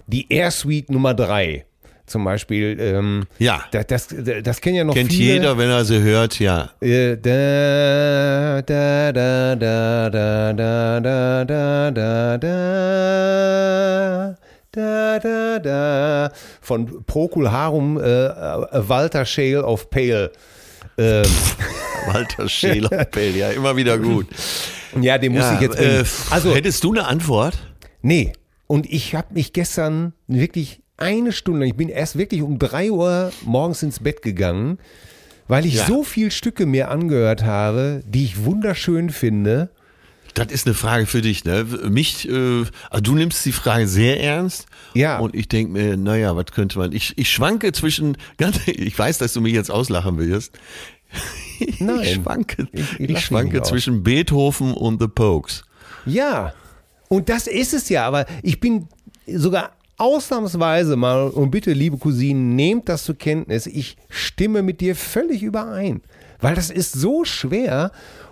die 0.07 0.31
Air 0.31 0.51
Suite 0.51 0.89
Nummer 0.89 1.13
3. 1.13 1.65
Zum 2.07 2.23
Beispiel, 2.25 2.77
ähm, 2.79 3.25
Ja. 3.37 3.63
das, 3.71 3.87
das, 3.87 4.07
das 4.43 4.59
kennen 4.59 4.75
ja 4.75 4.83
noch 4.83 4.93
Kennt 4.95 5.13
viele. 5.13 5.33
jeder, 5.35 5.57
wenn 5.57 5.69
er 5.69 5.85
sie 5.85 6.01
hört, 6.01 6.39
ja. 6.39 6.71
Äh, 6.81 7.15
da, 7.17 8.61
da, 8.63 9.11
da, 9.13 9.55
da, 9.55 10.09
da, 10.09 10.51
da, 10.51 10.99
da, 10.99 11.91
da, 11.91 11.91
da, 11.91 12.37
da, 12.37 14.35
da, 14.71 15.19
da, 15.19 15.59
da, 15.59 16.31
von 16.61 17.03
Procul 17.05 17.51
Harum, 17.51 17.97
äh, 17.99 18.01
äh, 18.25 18.29
Walter 18.87 19.25
Scheel 19.25 19.59
of 19.59 19.89
Pale. 19.89 20.31
Ähm, 20.97 21.23
Walter 22.07 22.49
Scheler, 22.49 23.05
Pell, 23.05 23.35
ja, 23.35 23.51
immer 23.51 23.75
wieder 23.75 23.97
gut. 23.97 24.27
ja, 24.99 25.17
den 25.17 25.33
muss 25.33 25.41
Ja, 25.43 25.55
ich 25.55 25.61
jetzt 25.61 25.79
äh. 25.79 26.03
Also, 26.31 26.53
hättest 26.55 26.83
du 26.83 26.91
eine 26.91 27.05
Antwort? 27.05 27.57
Nee. 28.01 28.33
Und 28.67 28.91
ich 28.91 29.13
habe 29.15 29.33
mich 29.33 29.53
gestern 29.53 30.13
wirklich 30.27 30.81
eine 30.97 31.31
Stunde, 31.31 31.65
ich 31.65 31.75
bin 31.75 31.89
erst 31.89 32.17
wirklich 32.17 32.41
um 32.41 32.57
drei 32.59 32.91
Uhr 32.91 33.31
morgens 33.43 33.83
ins 33.83 33.99
Bett 33.99 34.21
gegangen, 34.21 34.79
weil 35.47 35.65
ich 35.65 35.75
Ja. 35.75 35.85
so 35.85 36.03
viel 36.03 36.31
Stücke 36.31 36.65
mir 36.65 36.89
angehört 36.89 37.43
habe, 37.43 38.01
die 38.05 38.23
ich 38.25 38.43
wunderschön 38.45 39.09
finde. 39.09 39.69
Das 40.33 40.47
ist 40.51 40.65
eine 40.65 40.73
Frage 40.75 41.05
für 41.07 41.21
dich, 41.21 41.43
ne? 41.43 41.65
Mich, 41.89 42.27
äh, 42.29 42.63
also 42.89 43.01
du 43.01 43.15
nimmst 43.15 43.45
die 43.45 43.51
Frage 43.51 43.87
sehr 43.87 44.21
ernst. 44.23 44.65
Ja. 44.93 45.19
Und 45.19 45.35
ich 45.35 45.47
denke 45.49 45.73
mir, 45.73 45.97
naja, 45.97 46.35
was 46.35 46.45
könnte 46.53 46.77
man. 46.79 46.91
Ich, 46.93 47.17
ich 47.17 47.29
schwanke 47.31 47.71
zwischen, 47.73 48.17
ganz, 48.37 48.59
ich 48.67 48.97
weiß, 48.97 49.17
dass 49.17 49.33
du 49.33 49.41
mich 49.41 49.53
jetzt 49.53 49.69
auslachen 49.71 50.17
willst. 50.17 50.53
Nein. 51.79 51.99
Ich 52.03 52.13
schwanke, 52.13 52.67
Ich- 52.71 52.99
ich 52.99 53.09
ich, 53.09 53.19
schwanke 53.19 53.53
nicht 53.55 53.61
aus. 53.63 53.69
zwischen 53.69 54.03
Beethoven 54.03 54.73
und 54.73 55.01
The 55.01 55.07
Pokes. 55.07 55.63
Ja. 56.05 56.53
Und 57.09 57.27
das 57.29 57.47
ist 57.47 57.73
es 57.73 57.89
ja, 57.89 58.07
aber 58.07 58.25
ich 58.41 58.59
bin 58.61 58.87
sogar 59.27 59.71
ausnahmsweise 59.97 60.95
mal, 60.95 61.27
und 61.29 61.51
bitte, 61.51 61.73
liebe 61.73 61.97
Cousinen, 61.97 62.55
nehmt 62.55 62.89
das 62.89 63.03
zur 63.03 63.15
Kenntnis, 63.17 63.67
ich 63.67 63.97
stimme 64.09 64.61
mit 64.63 64.81
dir 64.81 64.95
völlig 64.95 65.43
überein. 65.43 66.01
Weil 66.39 66.55
das 66.55 66.71
ist 66.71 66.93
so 66.93 67.23
schwer. 67.23 67.91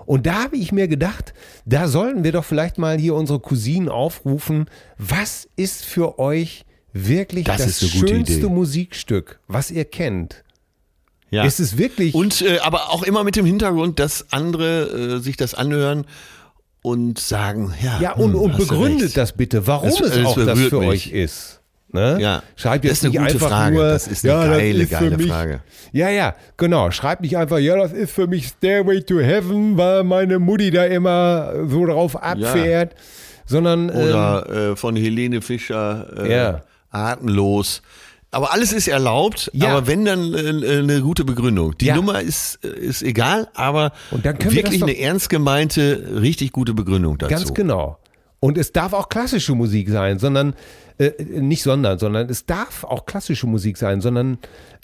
Und 0.10 0.26
da 0.26 0.46
habe 0.46 0.58
ich 0.58 0.72
mir 0.72 0.88
gedacht, 0.88 1.36
da 1.66 1.88
sollten 1.88 2.24
wir 2.24 2.32
doch 2.32 2.44
vielleicht 2.44 2.80
mal 2.80 2.98
hier 2.98 3.14
unsere 3.14 3.40
Cousinen 3.40 3.90
aufrufen. 3.90 4.66
Was 4.98 5.48
ist 5.56 5.86
für 5.86 6.18
euch 6.18 6.66
wirklich 6.94 7.46
Das 7.46 7.58
das, 7.58 7.88
schönste 7.88 8.34
Idee. 8.34 8.48
Musikstück, 8.48 9.40
was 9.48 9.70
ihr 9.70 9.86
kennt? 9.86 10.44
Ja. 11.30 11.44
Ist 11.44 11.60
es 11.60 11.78
wirklich. 11.78 12.16
Und 12.16 12.42
äh, 12.42 12.58
aber 12.58 12.90
auch 12.90 13.04
immer 13.04 13.24
mit 13.24 13.36
dem 13.36 13.46
Hintergrund, 13.46 14.00
dass 14.00 14.34
andere 14.34 15.18
äh, 15.18 15.20
sich 15.20 15.38
das 15.38 15.54
anhören 15.54 16.08
und 16.82 17.20
sagen, 17.20 17.72
ja, 17.80 18.02
ja, 18.02 18.14
und, 18.14 18.34
hm, 18.34 18.40
und 18.40 18.58
begründet 18.58 19.16
das 19.16 19.34
bitte, 19.34 19.68
warum 19.68 19.90
es 19.90 19.98
das 19.98 20.26
auch 20.26 20.44
das 20.44 20.60
für 20.60 20.80
mich. 20.80 20.90
euch 20.90 21.08
ist. 21.12 21.59
Ne? 21.92 22.18
Ja, 22.22 22.44
Schreibt 22.56 22.86
das 22.86 22.90
jetzt 22.90 22.98
ist 23.00 23.04
eine 23.06 23.10
nicht 23.12 23.20
gute 23.22 23.34
einfach 23.46 23.48
Frage. 23.50 23.76
nur, 23.76 23.84
Das 23.86 24.08
ist 24.08 24.24
eine 24.26 24.34
ja, 24.34 24.48
geile, 24.48 24.84
ist 24.84 24.90
geile 24.92 25.18
mich, 25.18 25.28
Frage. 25.28 25.60
Ja, 25.92 26.10
ja, 26.10 26.36
genau. 26.58 26.92
Schreibt 26.92 27.22
nicht 27.24 27.36
einfach, 27.38 27.58
ja, 27.58 27.76
das 27.78 27.94
ist 27.94 28.12
für 28.12 28.28
mich 28.28 28.48
Stairway 28.48 29.02
to 29.02 29.20
Heaven, 29.20 29.76
weil 29.78 30.04
meine 30.04 30.38
Mutti 30.40 30.70
da 30.70 30.86
immer 30.86 31.52
so 31.68 31.86
drauf 31.88 32.22
abfährt, 32.22 32.94
sondern 33.48 33.90
ähm, 33.90 33.96
Oder 33.96 34.50
äh, 34.72 34.76
von 34.76 34.96
Helene 34.96 35.42
Fischer, 35.42 36.06
äh, 36.18 36.32
Ja. 36.32 36.62
atemlos. 36.92 37.82
Aber 38.32 38.54
alles 38.54 38.72
ist 38.74 38.88
erlaubt, 38.88 39.50
Ja. 39.54 39.70
aber 39.70 39.88
wenn 39.88 40.06
dann 40.06 40.34
äh, 40.36 40.78
eine 40.78 41.02
gute 41.02 41.26
Begründung. 41.26 41.76
Die 41.80 41.86
Ja. 41.88 41.96
Nummer 41.96 42.22
ist, 42.22 42.60
äh, 42.64 42.68
ist 42.68 43.02
egal, 43.02 43.48
aber 43.56 43.92
wirklich 44.12 44.84
eine 44.84 45.00
ernst 45.00 45.30
gemeinte, 45.32 46.08
richtig 46.22 46.52
gute 46.52 46.76
Begründung 46.76 47.18
dazu. 47.18 47.32
Ganz 47.34 47.54
genau. 47.56 47.98
Und 48.40 48.58
es 48.60 48.72
darf 48.72 48.94
auch 48.94 49.10
klassische 49.10 49.56
Musik 49.56 49.90
sein, 49.90 50.20
sondern 50.20 50.54
äh, 51.00 51.12
nicht 51.24 51.64
sondern, 51.64 51.98
sondern 51.98 52.30
es 52.30 52.46
darf 52.46 52.84
auch 52.84 53.06
klassische 53.06 53.48
Musik 53.48 53.78
sein, 53.78 54.02
sondern 54.02 54.38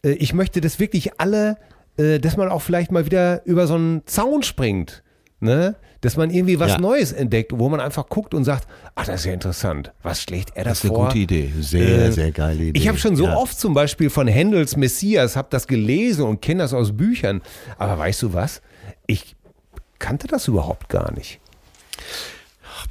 äh, 0.04 0.12
ich 0.12 0.34
möchte, 0.34 0.62
dass 0.62 0.80
wirklich 0.80 1.20
alle, 1.20 1.58
äh, 1.98 2.20
dass 2.20 2.38
man 2.38 2.50
auch 2.50 2.62
vielleicht 2.64 2.92
mal 2.92 3.06
wieder 3.06 3.46
über 3.46 3.68
so 3.68 3.76
einen 3.76 4.02
Zaun 4.08 4.42
springt, 4.44 5.04
ne? 5.40 5.76
Dass 6.02 6.18
man 6.18 6.30
irgendwie 6.30 6.60
was 6.60 6.74
Ja. 6.74 6.78
Neues 6.78 7.12
entdeckt, 7.14 7.52
wo 7.56 7.68
man 7.68 7.80
einfach 7.80 8.08
guckt 8.10 8.36
und 8.36 8.44
sagt, 8.44 8.68
ach, 8.94 9.06
das 9.08 9.22
ist 9.22 9.26
ja 9.26 9.34
interessant. 9.34 9.92
Was 10.04 10.22
schlägt 10.22 10.52
er 10.56 10.64
da 10.64 10.70
Das 10.70 10.80
ist 10.80 10.86
eine 10.86 10.94
vor? 10.94 11.08
gute 11.08 11.18
Idee. 11.18 11.52
Sehr, 11.62 12.06
Äh, 12.06 12.12
sehr 12.12 12.32
geile 12.32 12.62
Idee. 12.66 12.80
Ich 12.80 12.88
habe 12.88 13.00
schon 13.00 13.16
so 13.16 13.26
Ja. 13.26 13.36
oft 13.38 13.60
zum 13.60 13.74
Beispiel 13.74 14.12
von 14.12 14.28
Händels 14.28 14.78
Messias, 14.78 15.36
habe 15.36 15.48
das 15.50 15.66
gelesen 15.66 16.24
und 16.26 16.42
kenne 16.44 16.62
das 16.62 16.74
aus 16.76 16.96
Büchern. 16.96 17.42
Aber 17.80 17.98
weißt 17.98 18.22
du 18.22 18.34
was? 18.34 18.62
Ich 19.08 19.36
kannte 19.98 20.28
das 20.28 20.48
überhaupt 20.48 20.90
gar 20.90 21.12
nicht. 21.14 21.40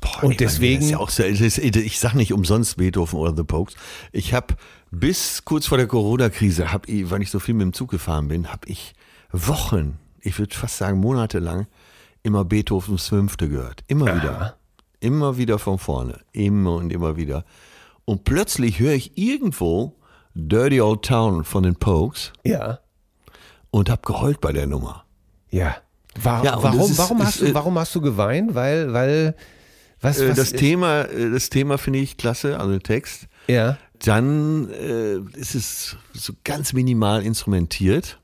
Boah, 0.00 0.16
Und 0.16 0.22
meine, 0.30 0.36
deswegen- 0.36 0.76
das 0.80 0.84
ist 0.86 0.90
ja 0.92 0.98
auch 0.98 1.10
so, 1.10 1.22
ist- 1.22 1.58
ich 1.58 1.98
sage 1.98 2.16
nicht 2.16 2.32
umsonst 2.32 2.76
Beethoven 2.76 3.18
oder 3.18 3.34
The 3.36 3.44
Pokes. 3.44 3.74
Ich 4.12 4.34
habe 4.34 4.54
bis 4.90 5.44
kurz 5.44 5.66
vor 5.66 5.78
der 5.78 5.86
Corona-Krise, 5.86 6.72
hab 6.72 6.88
ich, 6.88 7.10
weil 7.10 7.22
ich 7.22 7.30
so 7.30 7.38
viel 7.40 7.54
mit 7.54 7.62
dem 7.62 7.72
Zug 7.72 7.90
gefahren 7.90 8.28
bin, 8.28 8.50
habe 8.52 8.68
ich 8.68 8.94
Wochen, 9.32 9.98
ich 10.20 10.38
würde 10.38 10.54
fast 10.54 10.78
sagen 10.78 10.98
monatelang, 11.00 11.66
immer 12.22 12.44
Beethovens 12.44 13.08
Fünfte 13.08 13.48
gehört. 13.48 13.82
Immer 13.88 14.06
wieder. 14.16 14.56
Immer 15.00 15.36
wieder 15.36 15.58
von 15.58 15.78
vorne. 15.78 16.20
Immer 16.32 16.76
und 16.76 16.90
immer 16.92 17.16
wieder. 17.16 17.44
Und 18.06 18.24
plötzlich 18.24 18.78
höre 18.78 18.92
ich 18.94 19.18
irgendwo 19.18 19.96
Dirty 20.34 20.80
Old 20.80 21.04
Town 21.04 21.44
von 21.44 21.62
den 21.64 21.76
Pokes 21.76 22.32
Ja. 22.44 22.78
und 23.70 23.90
habe 23.90 24.02
geheult 24.04 24.40
bei 24.40 24.52
der 24.52 24.66
Nummer. 24.66 25.04
Ja. 25.50 25.76
War, 26.22 26.44
Ja, 26.44 26.62
warum, 26.62 26.80
ist- 26.90 26.96
warum, 26.98 27.18
ist, 27.18 27.26
hast 27.26 27.40
du, 27.40 27.46
äh, 27.46 27.54
warum 27.54 27.78
hast 27.78 27.94
du 27.94 28.00
geweint? 28.00 28.54
Weil, 28.54 28.92
weil, 28.92 29.34
was, 30.04 30.20
Äh, 30.20 30.28
was 30.30 30.36
Das 30.36 30.52
Thema, 30.52 31.02
äh, 31.02 31.30
das 31.30 31.50
Thema 31.50 31.78
finde 31.78 31.98
ich 31.98 32.16
klasse, 32.16 32.58
also 32.58 32.70
der 32.72 32.80
Text. 32.80 33.26
Ja. 33.48 33.78
Dann 34.04 34.70
äh, 34.70 35.16
ist 35.38 35.54
es 35.54 35.96
so 36.12 36.32
ganz 36.44 36.72
minimal 36.72 37.22
instrumentiert, 37.24 38.18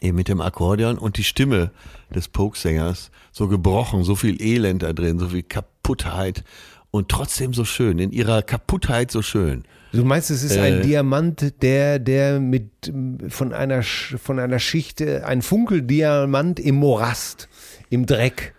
eben 0.00 0.16
mit 0.16 0.28
dem 0.28 0.40
Akkordeon 0.40 0.98
und 0.98 1.16
die 1.16 1.24
Stimme 1.24 1.70
des 2.14 2.28
Pokesängers 2.28 3.10
so 3.32 3.48
gebrochen, 3.48 4.04
so 4.04 4.14
viel 4.14 4.40
Elend 4.40 4.82
da 4.82 4.92
drin, 4.92 5.18
so 5.18 5.28
viel 5.28 5.42
Kaputtheit 5.42 6.44
und 6.90 7.08
trotzdem 7.08 7.54
so 7.54 7.64
schön, 7.64 7.98
in 7.98 8.12
ihrer 8.12 8.42
Kaputtheit 8.42 9.10
so 9.10 9.20
schön. 9.22 9.64
Du 9.92 10.04
meinst, 10.04 10.30
es 10.30 10.42
ist 10.42 10.56
ein 10.58 10.74
Äh, 10.74 10.82
Diamant, 10.82 11.62
der, 11.62 11.98
der 11.98 12.40
mit 12.40 12.70
von 13.28 13.52
einer, 13.52 13.82
von 13.82 14.38
einer 14.38 14.58
Schicht, 14.58 15.00
äh, 15.00 15.22
ein 15.22 15.42
Funkeldiamant 15.42 16.60
im 16.60 16.76
Morast, 16.76 17.48
im 17.90 18.06
Dreck. 18.06 18.54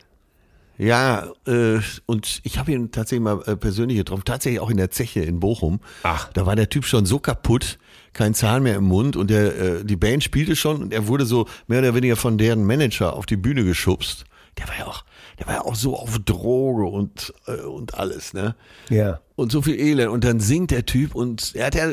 Ja, 0.78 1.28
äh, 1.47 1.80
und 2.05 2.41
ich 2.43 2.57
habe 2.57 2.71
ihn 2.73 2.91
tatsächlich 2.91 3.23
mal 3.23 3.41
äh, 3.45 3.55
persönlich 3.55 3.97
getroffen, 3.97 4.23
tatsächlich 4.26 4.59
auch 4.59 4.69
in 4.69 4.78
der 4.78 4.91
Zeche 4.91 5.21
in 5.21 5.39
Bochum. 5.39 5.80
Ach. 6.03 6.30
Da 6.34 6.45
war 6.45 6.55
der 6.55 6.69
Typ 6.69 6.86
schon 6.86 7.05
so 7.05 7.19
kaputt, 7.19 7.80
kein 8.13 8.34
Zahn 8.34 8.63
mehr 8.63 8.76
im 8.76 8.86
Mund 8.86 9.15
und 9.15 9.30
der, 9.30 9.57
äh, 9.57 9.86
die 9.86 9.95
Band 9.95 10.23
spielte 10.23 10.55
schon 10.55 10.82
und 10.82 10.93
er 10.93 11.07
wurde 11.07 11.26
so 11.26 11.47
mehr 11.67 11.80
oder 11.80 11.95
weniger 11.95 12.15
von 12.15 12.38
deren 12.38 12.65
Manager 12.65 13.13
auf 13.13 13.26
die 13.26 13.38
Bühne 13.38 13.63
geschubst. 13.63 14.26
Der 14.57 14.67
war 14.67 14.78
ja 14.78 14.86
auch, 14.86 15.03
der 15.39 15.47
war 15.47 15.53
ja 15.55 15.61
auch 15.61 15.76
so 15.76 15.97
auf 15.97 16.17
Droge 16.19 16.86
und, 16.86 17.34
äh, 17.47 17.61
und 17.61 17.95
alles, 17.95 18.34
ne? 18.34 18.55
Ja. 18.89 19.19
Und 19.36 19.51
so 19.51 19.61
viel 19.61 19.78
Elend. 19.78 20.09
Und 20.09 20.23
dann 20.23 20.39
singt 20.39 20.71
der 20.71 20.86
Typ 20.86 21.13
und 21.13 21.55
er 21.55 21.67
hat 21.67 21.76
ja, 21.76 21.89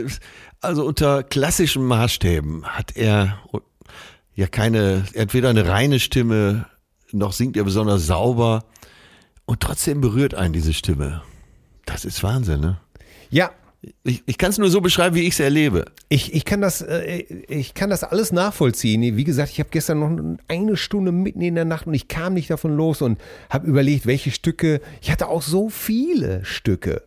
also 0.60 0.84
unter 0.84 1.24
klassischen 1.24 1.84
Maßstäben 1.84 2.64
hat 2.64 2.96
er 2.96 3.40
ja 4.34 4.46
keine, 4.46 5.04
er 5.12 5.22
hat 5.22 5.34
weder 5.34 5.50
eine 5.50 5.66
reine 5.66 5.98
Stimme, 5.98 6.66
noch 7.12 7.32
singt 7.32 7.56
er 7.56 7.64
besonders 7.64 8.06
sauber. 8.06 8.64
Und 9.44 9.60
trotzdem 9.60 10.00
berührt 10.00 10.34
einen 10.34 10.52
diese 10.52 10.72
Stimme. 10.72 11.22
Das 11.84 12.04
ist 12.04 12.22
Wahnsinn, 12.22 12.60
ne? 12.60 12.78
Ja, 13.30 13.50
Ich, 14.04 14.22
ich 14.26 14.38
kann 14.38 14.50
es 14.50 14.58
nur 14.58 14.70
so 14.70 14.80
beschreiben, 14.80 15.16
wie 15.16 15.22
ich 15.22 15.34
es 15.34 15.40
erlebe. 15.40 15.86
Ich, 16.08 16.32
ich, 16.32 16.44
kann 16.44 16.60
das, 16.60 16.82
äh, 16.82 17.24
ich 17.48 17.74
kann 17.74 17.90
das 17.90 18.04
alles 18.04 18.30
nachvollziehen. 18.30 19.16
Wie 19.16 19.24
gesagt, 19.24 19.50
ich 19.50 19.58
habe 19.58 19.70
gestern 19.70 19.98
noch 19.98 20.36
eine 20.46 20.76
Stunde 20.76 21.10
mitten 21.10 21.40
in 21.40 21.56
der 21.56 21.64
Nacht 21.64 21.88
und 21.88 21.94
ich 21.94 22.06
kam 22.06 22.34
nicht 22.34 22.48
davon 22.48 22.76
los 22.76 23.02
und 23.02 23.18
habe 23.50 23.66
überlegt, 23.66 24.06
welche 24.06 24.30
Stücke. 24.30 24.80
Ich 25.00 25.10
hatte 25.10 25.26
auch 25.28 25.42
so 25.42 25.68
viele 25.68 26.44
Stücke. 26.44 27.02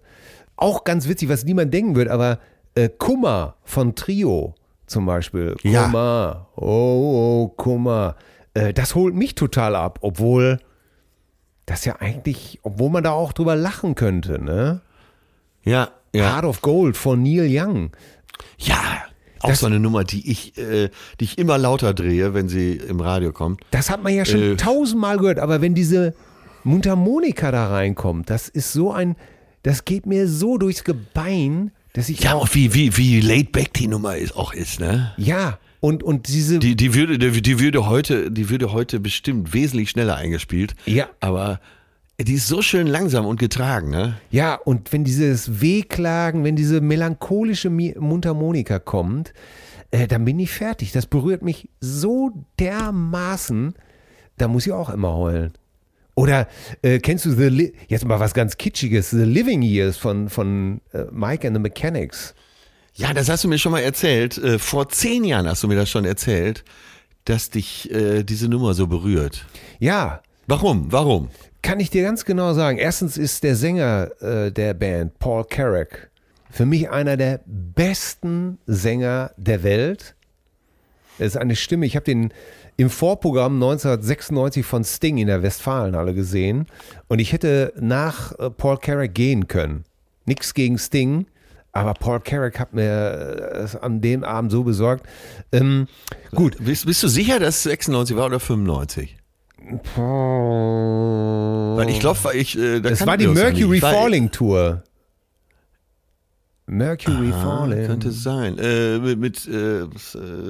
Auch 0.57 0.83
ganz 0.83 1.07
witzig, 1.07 1.29
was 1.29 1.45
niemand 1.45 1.73
denken 1.73 1.95
wird, 1.95 2.09
aber 2.09 2.39
äh, 2.75 2.89
Kummer 2.89 3.55
von 3.63 3.95
Trio 3.95 4.55
zum 4.85 5.05
Beispiel. 5.05 5.55
Ja. 5.63 5.85
Kummer, 5.85 6.49
oh, 6.57 6.65
oh 6.65 7.53
Kummer. 7.55 8.17
Äh, 8.55 8.73
das 8.73 8.95
holt 8.95 9.13
mich 9.13 9.35
total 9.35 9.75
ab, 9.75 9.99
obwohl 10.01 10.59
das 11.67 11.85
ja 11.85 11.97
eigentlich, 11.99 12.59
obwohl 12.63 12.89
man 12.89 13.03
da 13.03 13.11
auch 13.11 13.31
drüber 13.33 13.55
lachen 13.55 13.93
könnte, 13.95 14.43
ne? 14.43 14.81
Ja, 15.63 15.89
ja. 16.13 16.33
Heart 16.35 16.45
of 16.45 16.61
Gold 16.61 16.95
von 16.97 17.21
Neil 17.23 17.47
Young. 17.49 17.91
Ja, 18.57 18.77
auch 19.39 19.49
Das- 19.49 19.59
so 19.59 19.65
eine 19.67 19.79
Nummer, 19.79 20.03
die 20.03 20.29
ich, 20.31 20.57
äh, 20.57 20.89
die 21.19 21.23
ich 21.25 21.37
immer 21.37 21.57
lauter 21.57 21.93
drehe, 21.93 22.33
wenn 22.33 22.47
sie 22.49 22.73
im 22.75 22.99
Radio 22.99 23.31
kommt. 23.31 23.61
Das 23.71 23.89
hat 23.89 24.01
man 24.03 24.13
ja 24.13 24.25
schon 24.25 24.41
Äh. 24.41 24.55
tausendmal 24.57 25.17
gehört, 25.17 25.39
aber 25.39 25.61
wenn 25.61 25.73
diese 25.75 26.13
Mundharmonika 26.63 27.51
da 27.51 27.67
reinkommt, 27.69 28.29
das 28.29 28.47
ist 28.49 28.73
so 28.73 28.91
ein, 28.91 29.15
das 29.63 29.85
geht 29.85 30.05
mir 30.05 30.27
so 30.27 30.57
durchs 30.57 30.83
Gebein, 30.83 31.71
dass 31.93 32.09
ich 32.09 32.21
Ja, 32.21 32.33
auch, 32.35 32.43
auch 32.49 32.49
wie, 32.53 32.73
wie, 32.73 32.95
wie 32.97 33.21
laid 33.21 33.51
back 33.51 33.73
die 33.73 33.87
Nummer 33.87 34.17
ist, 34.17 34.35
auch 34.35 34.53
ist, 34.53 34.79
ne? 34.79 35.13
ja, 35.17 35.57
und, 35.85 36.01
und 36.01 36.27
diese, 36.27 36.57
Die, 36.57 36.75
die, 36.75 36.95
würde, 36.95 37.19
die, 37.19 37.43
die 37.43 37.59
würde 37.59 37.87
heute, 37.87 38.31
die 38.31 38.49
würde 38.49 38.73
heute 38.73 38.99
bestimmt 38.99 39.53
wesentlich 39.53 39.91
schneller 39.91 40.15
eingespielt. 40.15 40.75
Ja. 40.87 41.09
Aber 41.19 41.59
die 42.19 42.33
ist 42.33 42.47
so 42.47 42.63
schön 42.63 42.87
langsam 42.87 43.27
und 43.27 43.39
getragen, 43.39 43.91
ne? 43.91 44.17
ja, 44.31 44.55
und 44.55 44.91
wenn 44.91 45.03
dieses 45.03 45.61
Wehklagen, 45.61 46.43
wenn 46.43 46.55
diese 46.55 46.81
melancholische 46.81 47.69
Mundharmonika 47.69 48.79
kommt, 48.79 49.31
äh, 49.91 50.07
dann 50.07 50.25
bin 50.25 50.39
ich 50.39 50.49
fertig. 50.49 50.91
Das 50.91 51.05
berührt 51.05 51.43
mich 51.43 51.69
so 51.81 52.31
dermaßen, 52.57 53.75
da 54.39 54.47
muss 54.47 54.65
ich 54.65 54.73
auch 54.73 54.89
immer 54.89 55.15
heulen. 55.15 55.53
Oder 56.15 56.47
äh, 56.81 56.97
kennst 56.97 57.25
du 57.25 57.31
The 57.31 57.49
Li 57.49 57.73
jetzt 57.89 58.05
mal 58.05 58.19
was 58.19 58.33
ganz 58.33 58.57
Kitschiges, 58.57 59.11
The 59.11 59.17
Living 59.17 59.61
Years 59.61 59.97
von, 59.97 60.29
von 60.29 60.81
äh, 60.93 61.03
Mike 61.11 61.45
and 61.45 61.55
the 61.55 61.61
Mechanics? 61.61 62.33
Ja, 62.95 63.13
das 63.13 63.29
hast 63.29 63.43
du 63.43 63.47
mir 63.47 63.57
schon 63.57 63.71
mal 63.71 63.81
erzählt. 63.81 64.37
Äh, 64.37 64.59
vor 64.59 64.89
zehn 64.89 65.23
Jahren 65.23 65.47
hast 65.47 65.63
du 65.63 65.67
mir 65.67 65.75
das 65.75 65.89
schon 65.89 66.05
erzählt, 66.05 66.63
dass 67.25 67.49
dich 67.49 67.91
äh, 67.91 68.23
diese 68.23 68.47
Nummer 68.47 68.73
so 68.73 68.87
berührt. 68.87 69.45
Ja, 69.79 70.21
Warum? 70.47 70.91
Warum? 70.91 71.29
Kann 71.63 71.79
ich 71.79 71.89
dir 71.89 72.03
ganz 72.03 72.23
genau 72.23 72.53
sagen. 72.53 72.77
Erstens 72.77 73.17
ist 73.17 73.43
der 73.43 73.55
Sänger 73.55 74.11
äh, 74.21 74.51
der 74.51 74.75
Band, 74.75 75.17
Paul 75.17 75.43
Carrack, 75.43 76.11
für 76.51 76.67
mich 76.67 76.91
einer 76.91 77.17
der 77.17 77.41
besten 77.47 78.59
Sänger 78.67 79.31
der 79.37 79.63
Welt. 79.63 80.15
Er 81.17 81.25
ist 81.25 81.37
eine 81.37 81.55
Stimme, 81.55 81.87
ich 81.87 81.95
habe 81.95 82.03
den 82.03 82.31
im 82.77 82.91
Vorprogramm 82.91 83.55
1996 83.55 84.63
von 84.63 84.83
Sting 84.83 85.17
in 85.17 85.27
der 85.27 85.41
Westfalenhalle 85.41 86.13
gesehen 86.13 86.67
und 87.07 87.17
ich 87.17 87.33
hätte 87.33 87.73
nach 87.79 88.37
äh, 88.37 88.51
Paul 88.51 88.77
Carrack 88.77 89.15
gehen 89.15 89.47
können. 89.47 89.83
Nichts 90.25 90.53
gegen 90.53 90.77
Sting, 90.77 91.25
aber 91.75 91.93
Paul 91.93 92.21
Carrack 92.21 92.57
hat 92.57 92.73
mir 92.73 92.83
äh, 92.83 93.57
es 93.63 93.75
an 93.75 93.99
dem 93.99 94.23
Abend 94.23 94.51
so 94.51 94.63
besorgt. 94.63 95.05
Ähm, 95.51 95.87
gut, 96.33 96.55
Bist, 96.59 96.85
bist 96.85 97.03
du 97.03 97.09
sicher, 97.09 97.37
dass 97.39 97.57
es 97.57 97.63
96 97.63 98.15
war 98.15 98.27
oder 98.27 98.39
95? 98.39 99.17
Weil 101.77 101.89
ich 101.89 101.99
glaube, 101.99 102.19
ich. 102.33 102.57
Äh, 102.57 102.79
da 102.79 102.89
es 102.89 102.99
kannten 102.99 103.07
war 103.09 103.17
die 103.17 103.27
Mercury 103.27 103.81
Falling 103.81 104.31
Tour. 104.31 104.83
Mercury 106.67 107.31
Ah, 107.31 107.41
Falling. 107.43 107.85
könnte 107.85 108.07
es 108.09 108.23
sein. 108.23 108.57
Äh, 108.57 108.97
mit 108.97 109.19
mit, 109.19 109.47
äh, 109.47 109.81
äh, 109.81 109.87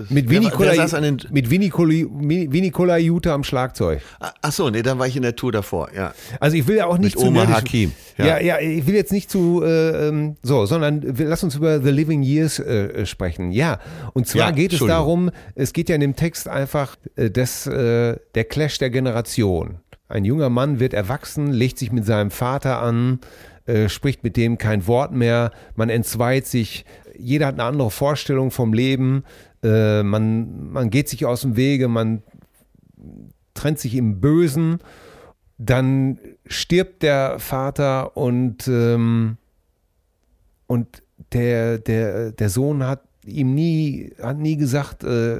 Mit 0.09 0.30
Vinny 0.30 0.49
saß 0.49 0.93
an 0.93 1.03
den, 1.03 1.20
Vinicola 1.30 2.97
Jute 2.97 3.34
am 3.34 3.43
Schlagzeug. 3.43 4.01
Achso, 4.41 4.70
nee, 4.70 4.82
dann 4.82 4.97
war 4.97 5.07
ich 5.07 5.18
in 5.18 5.24
der 5.24 5.36
Tour 5.36 5.51
davor, 5.51 5.89
ja. 5.93 6.13
Also 6.39 6.55
ich 6.55 6.68
will 6.68 6.78
ja 6.78 6.86
auch 6.86 6.97
nicht 6.97 7.16
Mit 7.18 7.26
zu 7.26 7.32
nerdig- 7.32 7.53
Hakim, 7.53 7.91
Ja. 8.18 8.26
ja. 8.39 8.39
ja, 8.39 8.59
ich 8.61 8.88
will 8.88 8.95
jetzt 8.95 9.11
nicht 9.11 9.30
zu 9.30 9.61
äh, 9.61 10.07
ähm, 10.07 10.38
so, 10.41 10.66
sondern 10.66 11.01
lass 11.18 11.43
uns 11.43 11.55
über 11.55 11.82
The 11.82 11.89
Living 11.91 12.24
Years 12.24 12.59
äh, 12.59 13.05
sprechen. 13.05 13.51
Ja, 13.51 13.80
und 14.13 14.26
zwar 14.26 14.49
Ja, 14.49 14.51
geht 14.51 14.72
es 14.72 14.80
darum, 14.80 15.32
es 15.55 15.74
geht 15.74 15.89
ja 15.89 15.95
in 15.95 16.01
dem 16.01 16.16
Text 16.16 16.47
einfach 16.47 16.95
äh, 17.18 17.30
das, 17.30 17.68
äh, 17.68 18.16
der 18.36 18.43
Clash 18.45 18.78
der 18.78 18.89
Generation. 18.89 19.80
Ein 20.07 20.24
junger 20.24 20.49
Mann 20.49 20.80
wird 20.80 20.93
erwachsen, 20.93 21.51
legt 21.51 21.78
sich 21.80 21.91
mit 21.91 22.05
seinem 22.05 22.32
Vater 22.32 22.82
an, 22.82 23.20
äh, 23.66 23.89
spricht 23.89 24.24
mit 24.24 24.38
dem 24.38 24.57
kein 24.57 24.88
Wort 24.88 25.11
mehr, 25.11 25.51
man 25.76 25.89
entzweit 25.89 26.45
sich, 26.45 26.86
jeder 27.18 27.47
hat 27.47 27.55
eine 27.55 27.63
andere 27.63 27.91
Vorstellung 27.91 28.51
vom 28.51 28.74
Leben, 28.74 29.24
äh, 29.63 30.03
man, 30.03 30.72
man 30.72 30.89
geht 30.89 31.09
sich 31.09 31.26
aus 31.26 31.41
dem 31.41 31.55
Wege, 31.55 31.88
man 31.88 32.22
trennt 33.53 33.80
sich 33.80 33.95
im 33.95 34.20
Bösen, 34.20 34.80
dann 35.57 36.20
stirbt 36.45 37.01
der 37.03 37.39
Vater 37.39 38.18
und, 38.18 38.68
ähm, 38.68 39.38
und 40.68 41.01
der, 41.34 41.78
der, 41.80 42.32
der 42.32 42.49
Sohn 42.49 42.86
hat 42.86 43.01
ihm 43.26 43.55
nie, 43.55 44.13
hat 44.22 44.38
nie 44.38 44.57
gesagt, 44.57 45.03
äh, 45.03 45.39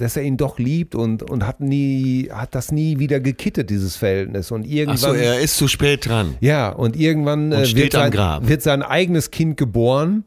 dass 0.00 0.16
er 0.16 0.22
ihn 0.22 0.36
doch 0.36 0.58
liebt 0.58 0.94
und, 0.94 1.22
und 1.22 1.46
hat 1.46 1.60
nie, 1.60 2.28
hat 2.32 2.54
das 2.54 2.72
nie 2.72 2.98
wieder 2.98 3.20
gekittet, 3.20 3.70
dieses 3.70 3.96
Verhältnis. 3.96 4.50
Und 4.50 4.64
irgendwann. 4.64 4.94
Achso, 4.94 5.12
er 5.12 5.40
ist 5.40 5.56
zu 5.56 5.68
spät 5.68 6.06
dran. 6.06 6.36
ja, 6.40 6.70
und 6.70 6.96
irgendwann 6.96 7.52
äh, 7.52 7.66
steht 7.66 7.84
wird, 7.84 7.94
am 7.94 8.00
sein, 8.02 8.10
Grab. 8.10 8.48
wird 8.48 8.62
sein 8.62 8.82
eigenes 8.82 9.30
Kind 9.30 9.56
geboren. 9.56 10.24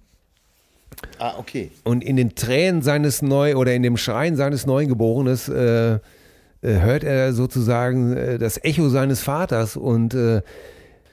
Ah, 1.17 1.34
okay. 1.38 1.72
Und 1.84 2.03
in 2.03 2.15
den 2.15 2.36
Tränen 2.36 2.82
seines 2.82 3.22
Neu- 3.22 3.55
oder 3.55 3.74
in 3.74 3.82
dem 3.82 3.97
Schreien 3.97 4.36
seines 4.36 4.65
Neugeborenes 4.65 5.49
äh, 5.49 5.93
äh, 5.93 5.99
hört 6.61 7.03
er 7.03 7.34
sozusagen 7.34 8.15
äh, 8.15 8.38
das 8.38 8.63
Echo 8.63 8.89
seines 8.89 9.22
Vaters 9.22 9.78
und 9.78 10.13
äh, 10.13 10.41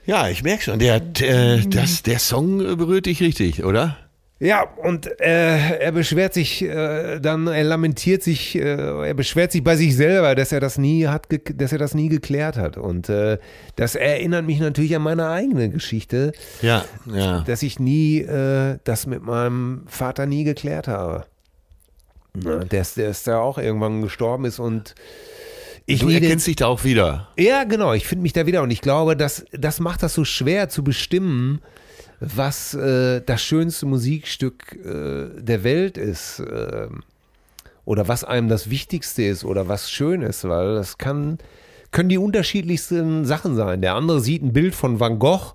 Ja, 0.05 0.29
ich 0.29 0.43
merke 0.43 0.63
schon, 0.63 0.79
der, 0.79 1.01
äh, 1.21 1.61
das, 1.67 2.03
der 2.03 2.19
Song 2.19 2.61
äh, 2.61 2.77
berührt 2.77 3.07
dich 3.07 3.21
richtig, 3.21 3.65
oder? 3.65 3.97
Ja, 4.41 4.63
und 4.63 5.07
äh, 5.21 5.79
er 5.81 5.91
beschwert 5.93 6.33
sich 6.33 6.63
äh, 6.63 7.19
dann, 7.19 7.49
er 7.49 7.65
lamentiert 7.65 8.23
sich, 8.23 8.55
äh, 8.55 8.61
er 9.09 9.15
beschwert 9.15 9.51
sich 9.51 9.65
bei 9.65 9.75
sich 9.77 9.97
selber, 9.97 10.35
dass 10.37 10.53
er 10.53 10.61
das 10.61 10.79
nie 10.79 11.07
hat, 11.09 11.27
dass 11.57 11.73
er 11.73 11.79
das 11.79 11.95
nie 11.95 12.09
geklärt 12.09 12.57
hat. 12.57 12.77
Und 12.77 13.09
äh, 13.09 13.39
das 13.77 13.97
erinnert 13.97 14.47
mich 14.47 14.61
natürlich 14.61 14.95
an 14.95 15.03
meine 15.03 15.29
eigene 15.29 15.71
Geschichte, 15.71 16.33
Ja, 16.63 16.85
ja. 17.13 17.41
dass 17.41 17.63
ich 17.65 17.81
nie 17.81 18.19
äh, 18.21 18.79
das 18.85 19.07
mit 19.07 19.23
meinem 19.23 19.83
Vater 19.89 20.27
nie 20.27 20.45
geklärt 20.45 20.87
habe. 20.87 21.25
Ja, 22.45 22.59
der, 22.59 22.83
ist- 22.83 22.97
der 22.97 23.09
ist 23.11 23.27
ja 23.27 23.39
auch 23.41 23.59
irgendwann 23.59 24.03
gestorben 24.03 24.45
ist 24.45 24.61
und 24.61 24.95
ich 25.87 26.01
Du 26.01 26.09
den, 26.09 26.23
erkennst 26.23 26.47
dich 26.47 26.57
da 26.57 26.67
auch 26.67 26.85
wieder. 26.85 27.29
Ja, 27.39 27.65
genau, 27.65 27.95
ich 27.95 28.07
finde 28.07 28.23
mich 28.23 28.35
da 28.35 28.47
wieder 28.47 28.63
und 28.63 28.71
ich 28.71 28.83
glaube, 28.83 29.17
das, 29.17 29.47
das 29.53 29.81
macht 29.81 30.03
das 30.03 30.15
so 30.15 30.25
schwer 30.25 30.69
zu 30.69 30.85
bestimmen, 30.85 31.61
was 32.21 32.75
äh, 32.75 33.21
das 33.21 33.43
schönste 33.43 33.87
Musikstück 33.87 34.75
äh, 34.85 35.41
der 35.41 35.65
Welt 35.65 35.99
ist. 35.99 36.41
ähm, 36.41 37.03
oder 37.89 38.07
was 38.07 38.23
einem 38.23 38.51
das 38.51 38.69
Wichtigste 38.69 39.23
ist 39.23 39.47
oder 39.47 39.67
was 39.67 39.91
schön 39.91 40.21
ist, 40.21 40.47
weil 40.47 40.75
das 40.75 40.99
kann, 40.99 41.39
können 41.91 42.11
die 42.11 42.19
unterschiedlichsten 42.19 43.25
Sachen 43.25 43.57
sein. 43.57 43.81
Der 43.81 43.95
andere 43.95 44.21
sieht 44.21 44.43
ein 44.43 44.53
Bild 44.53 44.75
von 44.75 45.01
Van 45.01 45.19
Gogh 45.19 45.55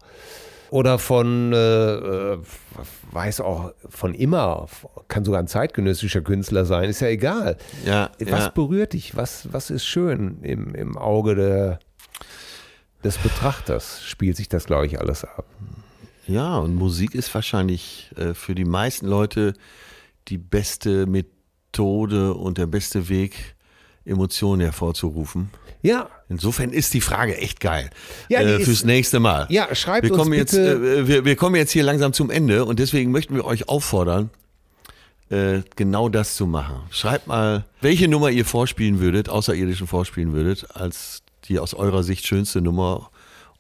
oder 0.72 0.98
von, 0.98 1.54
äh, 1.54 1.94
äh, 1.94 2.38
weiß 3.12 3.40
auch, 3.42 3.74
von 3.88 4.16
immer, 4.16 4.66
kann 5.10 5.24
sogar 5.24 5.42
ein 5.42 5.48
zeitgenössischer 5.48 6.22
Künstler 6.22 6.66
sein, 6.66 6.90
ist 6.90 7.02
ja 7.02 7.08
egal. 7.10 7.56
Ja, 7.86 8.10
Was 8.18 8.46
ja. 8.46 8.50
berührt 8.50 8.94
dich? 8.94 9.16
Was, 9.16 9.54
was 9.54 9.70
ist 9.70 9.86
schön 9.86 10.40
im, 10.42 10.74
im 10.74 10.98
Auge 10.98 11.36
der, 11.36 11.80
des 13.04 13.20
Betrachters? 13.20 14.02
Spielt 14.04 14.38
sich 14.38 14.50
das, 14.50 14.66
glaube 14.66 14.88
ich, 14.88 15.00
alles 15.00 15.24
ab. 15.24 15.46
Ja, 16.28 16.58
und 16.58 16.76
Musik 16.76 17.16
ist 17.16 17.34
wahrscheinlich 17.34 18.10
äh, 18.16 18.34
für 18.34 18.56
die 18.56 18.66
meisten 18.66 19.08
Leute 19.08 19.54
die 20.30 20.38
beste 20.38 21.06
Methode 21.06 22.34
und 22.34 22.58
der 22.58 22.68
beste 22.68 23.10
Weg, 23.10 23.56
Emotionen 24.06 24.62
hervorzurufen. 24.62 25.50
Ja, 25.82 26.10
Insofern 26.30 26.72
ist 26.72 26.94
die 26.94 27.02
Frage 27.02 27.38
echt 27.38 27.60
geil. 27.60 27.90
Ja, 28.28 28.40
äh, 28.42 28.58
ist- 28.58 28.66
fürs 28.66 28.84
nächste 28.86 29.20
Mal. 29.20 29.46
Ja, 29.50 29.74
schreibt 29.76 30.04
wir 30.06 30.14
uns 30.14 30.20
kommen 30.24 30.34
jetzt, 30.34 30.52
bitte- 30.52 30.98
äh, 31.02 31.08
wir, 31.08 31.26
wir 31.26 31.36
kommen 31.36 31.56
jetzt 31.56 31.72
hier 31.72 31.84
langsam 31.84 32.12
zum 32.12 32.32
Ende 32.32 32.66
und 32.66 32.80
deswegen 32.80 33.12
möchten 33.12 33.36
wir 33.36 33.46
euch 33.46 33.70
auffordern, 33.70 34.30
äh, 35.30 35.60
genau 35.76 36.10
das 36.10 36.36
zu 36.36 36.48
machen. 36.48 36.78
Schreibt 36.90 37.28
mal, 37.28 37.66
welche 37.82 38.08
Nummer 38.08 38.30
ihr 38.32 38.46
vorspielen 38.46 39.00
würdet, 39.00 39.30
außerirdischen 39.30 39.86
vorspielen 39.88 40.34
würdet, 40.34 40.66
als 40.76 41.22
die 41.46 41.60
aus 41.60 41.74
eurer 41.74 42.02
Sicht 42.04 42.26
schönste 42.26 42.62
Nummer 42.62 43.10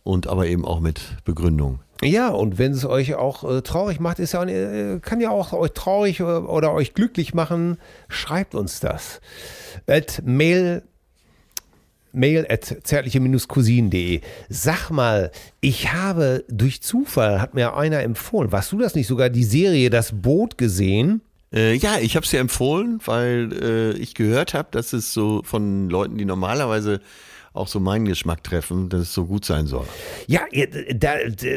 und 0.04 0.26
aber 0.28 0.48
eben 0.48 0.66
auch 0.66 0.80
mit 0.80 1.02
Begründung. 1.26 1.80
Ja, 2.04 2.30
und 2.30 2.58
wenn 2.58 2.72
es 2.72 2.86
euch 2.86 3.16
auch 3.16 3.44
äh, 3.50 3.62
traurig 3.62 4.00
macht, 4.00 4.20
ist 4.20 4.34
ja, 4.34 4.44
äh, 4.44 5.00
kann 5.00 5.22
ja 5.22 5.30
auch 5.30 5.54
euch 5.54 5.72
traurig 5.72 6.20
äh, 6.20 6.24
oder 6.24 6.74
euch 6.74 6.94
glücklich 6.94 7.34
machen, 7.34 7.78
schreibt 8.08 8.56
uns 8.56 8.80
das. 8.80 9.22
At 9.88 10.22
mail 10.26 10.84
mail 12.14 12.46
at 12.48 12.78
zärtliche-cousinen.de. 12.84 14.22
Sag 14.48 14.92
mal, 14.92 15.32
ich 15.62 15.92
habe 15.94 16.46
durch 16.48 16.82
Zufall, 16.82 17.42
hat 17.42 17.56
mir 17.56 17.76
einer 17.76 18.02
empfohlen, 18.02 18.52
warst 18.52 18.72
du 18.72 18.78
das 18.78 18.96
nicht 18.96 19.08
sogar, 19.08 19.30
die 19.30 19.44
Serie 19.44 19.90
Das 19.90 20.12
Boot 20.22 20.58
gesehen? 20.58 21.22
Äh, 21.54 21.74
ja, 21.76 21.98
ich 22.00 22.16
habe 22.16 22.24
es 22.24 22.32
dir 22.32 22.40
empfohlen, 22.40 23.00
weil 23.06 23.52
äh, 23.54 23.92
ich 23.98 24.16
gehört 24.16 24.54
habe, 24.54 24.70
dass 24.72 24.94
es 24.94 25.14
so 25.14 25.42
von 25.44 25.90
Leuten, 25.90 26.18
die 26.18 26.26
normalerweise 26.26 27.00
auch 27.54 27.68
so 27.68 27.80
meinen 27.80 28.06
Geschmack 28.06 28.44
treffen, 28.44 28.90
dass 28.90 29.02
es 29.02 29.14
so 29.14 29.26
gut 29.26 29.46
sein 29.46 29.68
soll. 29.68 29.86
Ja, 30.28 30.42
da, 30.96 31.14
da, 31.30 31.50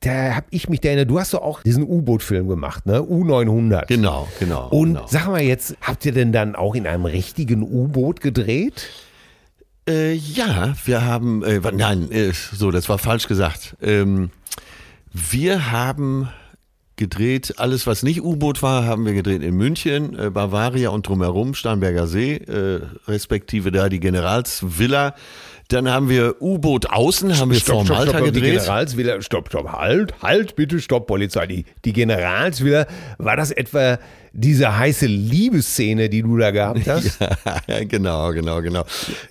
da 0.00 0.34
habe 0.36 0.46
ich 0.50 0.68
mich 0.68 0.80
da 0.80 0.88
erinnert, 0.88 1.10
du 1.10 1.20
hast 1.20 1.34
doch 1.34 1.42
auch 1.42 1.62
diesen 1.62 1.84
U-Boot-Film 1.84 2.48
gemacht, 2.48 2.86
ne? 2.86 3.00
U900. 3.00 3.86
Genau, 3.86 4.28
genau. 4.38 4.68
Und 4.68 4.94
genau. 4.94 5.06
sag 5.06 5.28
mal 5.28 5.42
jetzt, 5.42 5.76
habt 5.82 6.06
ihr 6.06 6.12
denn 6.12 6.32
dann 6.32 6.56
auch 6.56 6.74
in 6.74 6.86
einem 6.86 7.04
richtigen 7.04 7.62
U-Boot 7.62 8.20
gedreht? 8.20 8.88
Äh, 9.88 10.14
ja, 10.14 10.74
wir 10.84 11.04
haben, 11.04 11.42
äh, 11.42 11.60
nein, 11.72 12.10
äh, 12.10 12.32
so, 12.32 12.70
das 12.70 12.88
war 12.88 12.98
falsch 12.98 13.28
gesagt. 13.28 13.76
Ähm, 13.82 14.30
wir 15.12 15.70
haben 15.70 16.28
gedreht, 16.96 17.54
alles 17.56 17.86
was 17.86 18.02
nicht 18.02 18.22
U-Boot 18.22 18.62
war, 18.62 18.84
haben 18.84 19.06
wir 19.06 19.14
gedreht 19.14 19.42
in 19.42 19.56
München, 19.56 20.18
äh, 20.18 20.30
Bavaria 20.30 20.90
und 20.90 21.06
drumherum, 21.06 21.54
Starnberger 21.54 22.06
See, 22.06 22.36
äh, 22.36 22.80
respektive 23.08 23.70
da 23.72 23.88
die 23.88 24.00
Generalsvilla. 24.00 25.14
Dann 25.68 25.88
haben 25.88 26.10
wir 26.10 26.42
U-Boot 26.42 26.90
außen, 26.90 27.38
haben 27.38 27.50
wir 27.50 27.60
vor 27.60 27.84
Malta 27.84 28.18
die 28.20 28.26
gedreht. 28.26 28.58
Generalsvilla, 28.58 29.22
stopp, 29.22 29.48
stopp, 29.48 29.72
halt, 29.72 30.14
halt, 30.22 30.54
bitte, 30.54 30.80
stopp, 30.80 31.06
Polizei. 31.06 31.46
Die, 31.46 31.64
die 31.84 31.92
Generalsvilla, 31.94 32.86
war 33.18 33.36
das 33.36 33.50
etwa 33.52 33.98
diese 34.34 34.76
heiße 34.76 35.06
Liebesszene, 35.06 36.08
die 36.08 36.22
du 36.22 36.36
da 36.36 36.50
gehabt 36.50 36.86
hast? 36.86 37.18
Ja, 37.66 37.84
genau, 37.84 38.32
genau, 38.32 38.60
genau. 38.60 38.84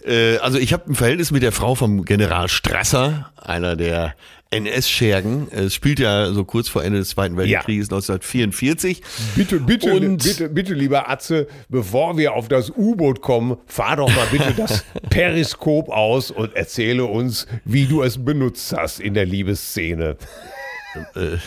Äh, 0.06 0.38
also 0.38 0.58
ich 0.58 0.74
habe 0.74 0.92
ein 0.92 0.96
Verhältnis 0.96 1.32
mit 1.32 1.44
der 1.44 1.52
Frau 1.52 1.76
vom 1.76 2.06
General 2.06 2.48
Strasser, 2.50 3.32
einer 3.36 3.76
der 3.76 4.16
NS-Schergen. 4.52 5.48
Es 5.52 5.74
spielt 5.74 6.00
ja 6.00 6.32
so 6.34 6.44
kurz 6.46 6.68
vor 6.68 6.84
Ende 6.84 7.00
des 7.00 7.10
Zweiten 7.10 7.38
Weltkrieges 7.38 7.88
1944. 7.88 9.02
Bitte, 9.36 9.60
bitte, 9.62 9.94
Und- 9.94 10.24
bitte, 10.24 10.50
bitte, 10.50 10.74
lieber 10.74 11.10
Atze, 11.10 11.48
bevor 11.70 12.18
wir 12.18 12.34
auf 12.34 12.48
das 12.50 12.70
U-Boot 12.70 13.22
kommen, 13.22 13.58
fahr 13.66 13.96
doch 13.96 14.10
mal 14.14 14.28
bitte 14.32 14.54
das 14.56 14.84
Periskop 15.10 15.90
aus 15.90 16.32
und 16.32 16.54
erzähle 16.56 17.06
uns, 17.06 17.48
wie 17.66 17.86
du 17.86 18.04
es 18.04 18.24
benutzt 18.24 18.74
hast 18.76 19.00
in 19.00 19.14
der 19.14 19.26
Liebesszene. 19.26 20.18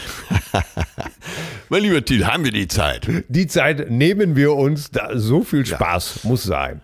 Mein 1.69 1.83
lieber 1.83 2.03
Till, 2.03 2.27
haben 2.27 2.45
wir 2.45 2.53
die 2.53 2.69
Zeit? 2.69 3.07
Die 3.29 3.47
Zeit 3.47 3.91
nehmen 3.91 4.37
wir 4.37 4.55
uns, 4.55 4.91
da, 4.91 5.11
so 5.19 5.43
viel 5.43 5.67
Spaß 5.67 6.25
muss 6.25 6.45
sein. 6.45 6.81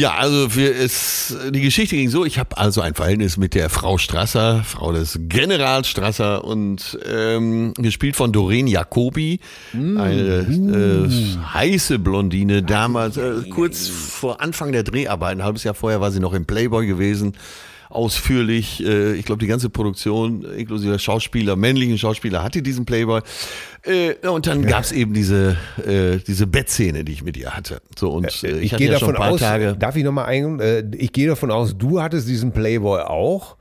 Ja, 0.00 0.14
also 0.14 0.56
wir, 0.56 0.74
es, 0.74 1.36
die 1.50 1.60
Geschichte 1.60 1.94
ging 1.94 2.08
so, 2.08 2.24
ich 2.24 2.38
habe 2.38 2.56
also 2.56 2.80
ein 2.80 2.94
Verhältnis 2.94 3.36
mit 3.36 3.52
der 3.54 3.68
Frau 3.68 3.98
Strasser, 3.98 4.64
Frau 4.64 4.92
des 4.92 5.18
Generals 5.28 5.88
Strasser 5.88 6.42
und 6.42 6.98
ähm, 7.06 7.74
gespielt 7.74 8.16
von 8.16 8.32
Doreen 8.32 8.66
Jacobi, 8.66 9.40
eine 9.74 10.46
äh, 10.48 11.44
heiße 11.52 11.98
Blondine, 11.98 12.62
damals 12.62 13.18
äh, 13.18 13.42
kurz 13.50 13.88
vor 13.88 14.40
Anfang 14.40 14.72
der 14.72 14.84
Dreharbeiten, 14.84 15.42
ein 15.42 15.44
halbes 15.44 15.64
Jahr 15.64 15.74
vorher 15.74 16.00
war 16.00 16.10
sie 16.10 16.20
noch 16.20 16.32
im 16.32 16.46
Playboy 16.46 16.86
gewesen, 16.86 17.34
ausführlich, 17.90 18.82
äh, 18.84 19.12
ich 19.14 19.24
glaube 19.26 19.40
die 19.40 19.46
ganze 19.46 19.68
Produktion 19.68 20.42
inklusive 20.56 20.98
Schauspieler, 20.98 21.56
männlichen 21.56 21.98
Schauspieler 21.98 22.42
hatte 22.42 22.62
diesen 22.62 22.86
Playboy 22.86 23.20
äh, 23.82 24.14
und 24.26 24.46
dann 24.46 24.64
gab's 24.64 24.92
eben 24.92 25.12
diese, 25.12 25.56
äh, 25.86 26.18
diese 26.26 26.46
Bettszene, 26.46 27.04
die 27.04 27.12
ich 27.12 27.22
mit 27.22 27.36
ihr 27.36 27.50
hatte. 27.50 27.82
So 27.98 28.10
und 28.12 28.26
ich, 28.28 28.44
Ich, 28.44 28.76
gehe 28.76 28.86
ja 28.92 28.98
davon 28.98 29.16
aus, 29.16 29.40
Tage. 29.40 29.76
darf 29.78 29.96
ich 29.96 30.04
nochmal 30.04 30.26
ein, 30.26 30.92
ich 30.96 31.12
gehe 31.12 31.28
davon 31.28 31.50
aus, 31.50 31.76
du 31.76 32.00
hattest 32.00 32.28
diesen 32.28 32.52
Playboy 32.52 33.00
auch. 33.02 33.56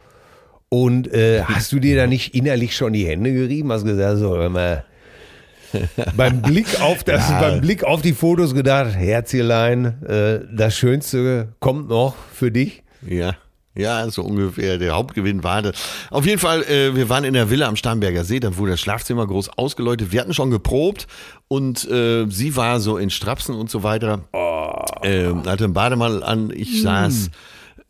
Und 0.72 1.10
hast 1.46 1.72
du 1.72 1.80
dir 1.80 1.96
da 1.96 2.06
nicht 2.06 2.36
innerlich 2.36 2.76
schon 2.76 2.94
die 2.94 3.08
Hände 3.08 3.34
gerieben? 3.34 3.72
Hast 3.72 3.86
gesagt, 3.86 4.20
so, 4.20 4.38
hör 4.38 4.50
mal, 4.50 4.86
beim 6.18 6.42
Blick 6.42 6.82
auf 6.82 7.04
das, 7.04 7.30
Ja. 7.30 7.40
beim 7.42 7.62
Blick 7.62 7.84
auf 7.84 8.02
die 8.02 8.14
Fotos 8.14 8.54
gedacht, 8.54 8.96
Herzchen, 8.96 9.86
äh, 10.06 10.42
das 10.52 10.76
Schönste 10.78 11.50
kommt 11.60 11.90
noch 11.90 12.16
für 12.34 12.52
dich. 12.52 12.84
Ja. 13.08 13.36
Ja, 13.76 14.10
so 14.10 14.24
ungefähr. 14.24 14.78
Der 14.78 14.94
Hauptgewinn 14.94 15.44
war 15.44 15.62
das. 15.62 15.76
Auf 16.10 16.26
jeden 16.26 16.40
Fall, 16.40 16.64
äh, 16.64 16.96
wir 16.96 17.08
waren 17.10 17.24
in 17.24 17.34
der 17.34 17.50
Villa 17.50 17.68
am 17.68 17.76
Starnberger 17.76 18.24
See, 18.26 18.40
dann 18.40 18.58
wurde 18.58 18.72
das 18.72 18.82
Schlafzimmer 18.82 19.26
groß 19.28 19.50
ausgeleuchtet. 19.58 20.12
Wir 20.12 20.22
hatten 20.22 20.34
schon 20.34 20.52
geprobt 20.52 21.08
und 21.48 21.90
äh, 21.90 22.26
sie 22.30 22.56
war 22.56 22.80
so 22.80 22.98
in 22.98 23.10
Strapsen 23.10 23.56
und 23.56 23.70
so 23.70 23.84
weiter. 23.84 24.22
Äh, 25.04 25.34
hatte 25.46 25.66
einen 25.66 25.74
Bademantel 25.74 26.24
an. 26.24 26.52
Ich 26.54 26.82
saß 26.82 27.30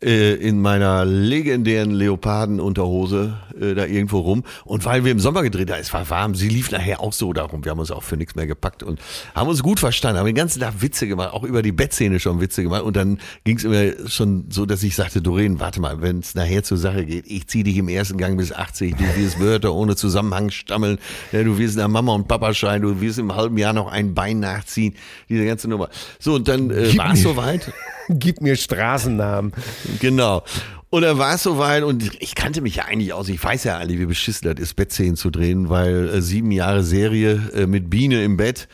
äh, 0.02 0.34
in 0.34 0.60
meiner 0.60 1.04
legendären 1.04 1.90
Leopardenunterhose 1.90 3.36
äh, 3.60 3.74
da 3.74 3.84
irgendwo 3.84 4.20
rum. 4.20 4.44
Und 4.64 4.84
weil 4.84 5.04
wir 5.04 5.12
im 5.12 5.20
Sommer 5.20 5.42
gedreht 5.42 5.70
haben, 5.70 5.80
es 5.80 5.92
war 5.92 6.08
warm, 6.08 6.34
sie 6.34 6.48
lief 6.48 6.70
nachher 6.70 7.00
auch 7.00 7.12
so 7.12 7.32
darum. 7.32 7.64
Wir 7.64 7.72
haben 7.72 7.78
uns 7.78 7.90
auch 7.90 8.02
für 8.02 8.16
nichts 8.16 8.34
mehr 8.34 8.46
gepackt 8.46 8.82
und 8.82 9.00
haben 9.34 9.48
uns 9.48 9.62
gut 9.62 9.80
verstanden, 9.80 10.18
haben 10.18 10.26
den 10.26 10.34
ganzen 10.34 10.60
Tag 10.60 10.80
Witze 10.80 11.06
gemacht, 11.06 11.34
auch 11.34 11.44
über 11.44 11.62
die 11.62 11.72
Bettszene 11.72 12.18
schon 12.20 12.40
Witze 12.40 12.62
gemacht. 12.62 12.82
Und 12.82 12.96
dann 12.96 13.18
ging 13.44 13.58
es 13.58 13.64
immer 13.64 14.08
schon 14.08 14.46
so, 14.50 14.66
dass 14.66 14.82
ich 14.82 14.96
sagte, 14.96 15.20
Doreen, 15.20 15.60
warte 15.60 15.80
mal, 15.80 16.00
wenn 16.00 16.20
es 16.20 16.34
nachher 16.34 16.62
zur 16.62 16.78
Sache 16.78 17.04
geht, 17.04 17.26
ich 17.26 17.46
zieh 17.46 17.62
dich 17.62 17.76
im 17.76 17.88
ersten 17.88 18.16
Gang 18.16 18.38
bis 18.38 18.52
80, 18.52 18.96
du 18.96 19.04
wirst 19.16 19.38
Wörter 19.40 19.74
ohne 19.74 19.96
Zusammenhang 19.96 20.50
stammeln, 20.50 20.98
ja, 21.32 21.42
du 21.42 21.58
wirst 21.58 21.76
nach 21.76 21.88
Mama 21.88 22.14
und 22.14 22.28
Papa 22.28 22.54
schreien, 22.54 22.82
du 22.82 23.00
wirst 23.00 23.18
im 23.18 23.34
halben 23.34 23.58
Jahr 23.58 23.72
noch 23.72 23.88
ein 23.88 24.14
Bein 24.14 24.40
nachziehen, 24.40 24.94
diese 25.28 25.44
ganze 25.44 25.68
Nummer. 25.68 25.90
So, 26.18 26.34
und 26.34 26.48
dann 26.48 26.70
äh, 26.70 26.96
war 26.96 27.12
es 27.12 27.22
soweit. 27.22 27.72
Gib 28.08 28.40
mir 28.40 28.56
Straßennamen. 28.56 29.52
Genau. 29.98 30.42
Und 30.90 31.02
dann 31.02 31.18
war 31.18 31.34
es 31.34 31.42
soweit 31.44 31.84
und 31.84 32.10
ich 32.20 32.34
kannte 32.34 32.60
mich 32.60 32.76
ja 32.76 32.84
eigentlich 32.86 33.12
aus. 33.12 33.28
Ich 33.28 33.42
weiß 33.42 33.64
ja 33.64 33.78
eigentlich, 33.78 34.00
wie 34.00 34.06
beschissen 34.06 34.52
das 34.52 34.60
ist, 34.60 34.74
Bettszenen 34.74 35.16
zu 35.16 35.30
drehen, 35.30 35.68
weil 35.68 36.08
äh, 36.08 36.20
sieben 36.22 36.50
Jahre 36.50 36.82
Serie 36.82 37.40
äh, 37.54 37.66
mit 37.66 37.90
Biene 37.90 38.24
im 38.24 38.36
Bett. 38.36 38.66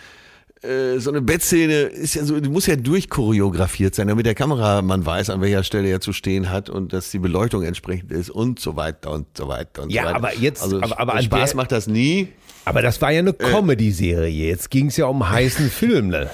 Äh, 0.63 0.99
so 0.99 1.11
eine 1.11 1.21
Bettszene 1.21 1.75
ist 1.83 2.15
ja 2.15 2.25
so, 2.25 2.41
die 2.41 2.49
muss 2.49 2.67
ja 2.67 2.77
durchchoreografiert 2.77 3.95
sein, 3.95 4.09
damit 4.09 4.25
der 4.25 4.35
Kameramann 4.35 5.05
weiß, 5.05 5.29
an 5.29 5.43
welcher 5.43 5.63
Stelle 5.63 5.89
er 5.91 6.01
zu 6.01 6.15
stehen 6.15 6.49
hat 6.51 6.71
und 6.71 6.95
dass 6.95 7.11
die 7.11 7.19
Beleuchtung 7.19 7.63
entsprechend 7.65 8.11
ist 8.13 8.31
und 8.31 8.61
so 8.61 8.77
weiter 8.77 9.11
und 9.11 9.27
so 9.37 9.49
weiter 9.49 9.83
und 9.83 9.91
Ja, 9.93 10.03
so 10.03 10.07
weiter. 10.09 10.17
aber 10.17 10.35
jetzt- 10.39 10.63
also 10.63 10.81
aber- 10.81 10.99
aber 10.99 11.21
Spaß 11.23 11.51
der- 11.51 11.57
macht 11.57 11.73
das 11.73 11.87
nie. 11.87 12.29
Aber 12.65 12.81
das 12.81 13.01
war 13.03 13.13
ja 13.13 13.19
eine 13.21 13.31
Äh. 13.31 13.51
Comedy-Serie. 13.53 14.47
Jetzt 14.49 14.71
ging 14.71 14.87
es 14.87 14.97
ja 14.97 15.05
um 15.07 15.29
heißen 15.29 15.71
Film. 15.71 16.09
Ne? 16.09 16.31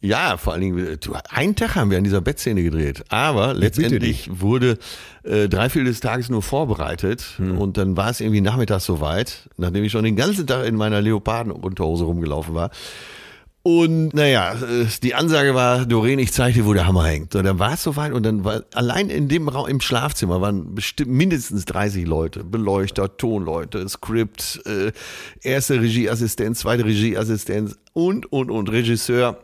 Ja, 0.00 0.36
vor 0.36 0.52
allen 0.52 0.62
Dingen, 0.62 0.98
du, 1.00 1.14
einen 1.30 1.56
Tag 1.56 1.74
haben 1.74 1.90
wir 1.90 1.98
an 1.98 2.04
dieser 2.04 2.20
Bettszene 2.20 2.62
gedreht, 2.62 3.04
aber 3.08 3.54
letztendlich 3.54 4.28
wurde 4.40 4.78
äh, 5.24 5.48
drei 5.48 5.68
Viertel 5.68 5.88
des 5.88 6.00
Tages 6.00 6.28
nur 6.30 6.42
vorbereitet 6.42 7.24
Hm. 7.36 7.58
und 7.58 7.76
dann 7.76 7.96
war 7.96 8.10
es 8.10 8.20
irgendwie 8.20 8.40
nachmittags 8.40 8.84
soweit, 8.84 9.48
nachdem 9.56 9.84
ich 9.84 9.92
schon 9.92 10.04
den 10.04 10.16
ganzen 10.16 10.46
Tag 10.46 10.66
in 10.66 10.76
meiner 10.76 11.00
Leopardenunterhose 11.00 12.04
rumgelaufen 12.04 12.54
war. 12.54 12.70
Und 13.64 14.14
naja, 14.14 14.54
äh, 14.54 14.86
die 15.02 15.14
Ansage 15.14 15.54
war, 15.54 15.84
Doreen, 15.84 16.18
ich 16.18 16.32
zeige 16.32 16.60
dir, 16.60 16.64
wo 16.66 16.72
der 16.72 16.86
Hammer 16.86 17.04
hängt. 17.04 17.34
Und 17.34 17.44
dann 17.44 17.58
war 17.58 17.74
es 17.74 17.82
soweit 17.82 18.12
und 18.12 18.22
dann 18.22 18.44
war 18.44 18.62
allein 18.72 19.10
in 19.10 19.28
dem 19.28 19.48
Raum, 19.48 19.68
im 19.68 19.80
Schlafzimmer 19.80 20.40
waren 20.40 20.74
bestimmt 20.74 21.10
mindestens 21.10 21.64
30 21.66 22.06
Leute. 22.06 22.44
Beleuchter, 22.44 23.16
Tonleute, 23.18 23.86
Skript, 23.88 24.62
äh, 24.64 24.92
erste 25.42 25.80
Regieassistenz, 25.82 26.60
zweite 26.60 26.84
Regieassistenz 26.86 27.76
und, 27.92 28.32
und, 28.32 28.50
und 28.50 28.70
Regisseur. 28.70 29.38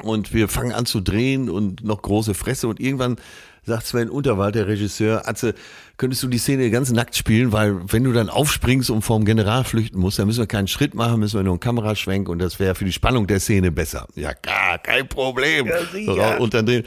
Und 0.00 0.32
wir 0.32 0.48
fangen 0.48 0.72
an 0.72 0.86
zu 0.86 1.00
drehen 1.00 1.48
und 1.48 1.84
noch 1.84 2.02
große 2.02 2.34
Fresse 2.34 2.66
und 2.66 2.80
irgendwann 2.80 3.16
sagt 3.64 3.86
Sven 3.86 4.10
Unterwald, 4.10 4.54
der 4.54 4.66
Regisseur, 4.66 5.28
Atze, 5.28 5.54
könntest 5.96 6.22
du 6.22 6.28
die 6.28 6.38
Szene 6.38 6.70
ganz 6.70 6.90
nackt 6.90 7.16
spielen, 7.16 7.52
weil 7.52 7.76
wenn 7.92 8.02
du 8.02 8.12
dann 8.12 8.28
aufspringst 8.28 8.90
und 8.90 9.02
vorm 9.02 9.24
General 9.24 9.62
flüchten 9.62 10.00
musst, 10.00 10.18
dann 10.18 10.26
müssen 10.26 10.40
wir 10.40 10.48
keinen 10.48 10.66
Schritt 10.66 10.94
machen, 10.94 11.20
müssen 11.20 11.38
wir 11.38 11.44
nur 11.44 11.52
einen 11.52 11.60
Kameraschwenk 11.60 12.28
und 12.28 12.40
das 12.40 12.58
wäre 12.58 12.74
für 12.74 12.84
die 12.84 12.92
Spannung 12.92 13.28
der 13.28 13.38
Szene 13.38 13.70
besser. 13.70 14.08
Ja, 14.16 14.32
gar 14.32 14.78
kein 14.78 15.08
Problem. 15.08 15.70
sicher. 15.92 16.40
und 16.40 16.54
dann 16.54 16.66
drehen. 16.66 16.84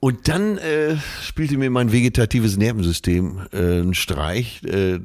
Und 0.00 0.28
dann 0.28 0.58
äh, 0.58 0.96
spielte 1.22 1.56
mir 1.56 1.70
mein 1.70 1.90
vegetatives 1.90 2.56
Nervensystem 2.56 3.40
äh, 3.52 3.56
einen 3.56 3.94
Streich. 3.94 4.62
Äh, 4.64 5.00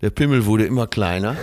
der 0.00 0.10
Pimmel 0.10 0.46
wurde 0.46 0.64
immer 0.64 0.86
kleiner. 0.86 1.36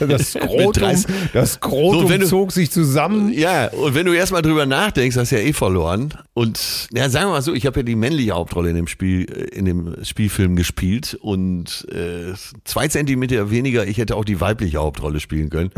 Das 0.08 0.32
Skrotum, 0.32 0.72
30. 0.72 1.06
das 1.32 1.52
Skrotum 1.54 2.02
So, 2.02 2.08
wenn 2.10 2.20
du- 2.20 2.26
zog 2.26 2.52
sich 2.52 2.70
zusammen. 2.70 3.32
Ja, 3.32 3.68
und 3.68 3.94
wenn 3.94 4.06
du 4.06 4.12
erstmal 4.12 4.42
drüber 4.42 4.66
nachdenkst, 4.66 5.16
hast 5.16 5.32
du 5.32 5.36
ja 5.36 5.42
eh 5.42 5.52
verloren. 5.52 6.14
Und 6.34 6.88
ja, 6.92 7.08
sagen 7.08 7.26
wir 7.26 7.32
mal 7.32 7.42
so, 7.42 7.54
ich 7.54 7.66
habe 7.66 7.80
ja 7.80 7.82
die 7.84 7.94
männliche 7.96 8.32
Hauptrolle 8.32 8.70
in 8.70 8.76
dem 8.76 8.86
Spiel, 8.86 9.26
äh, 9.30 9.56
in 9.56 9.64
dem 9.64 9.96
Spielfilm 10.04 10.56
gespielt 10.56 11.16
und 11.20 11.86
äh, 11.92 12.32
zwei 12.64 12.88
Zentimeter 12.88 13.50
weniger, 13.50 13.86
ich 13.86 13.98
hätte 13.98 14.16
auch 14.16 14.24
die 14.24 14.40
weibliche 14.40 14.78
Hauptrolle 14.78 15.20
spielen 15.20 15.50
können. 15.50 15.70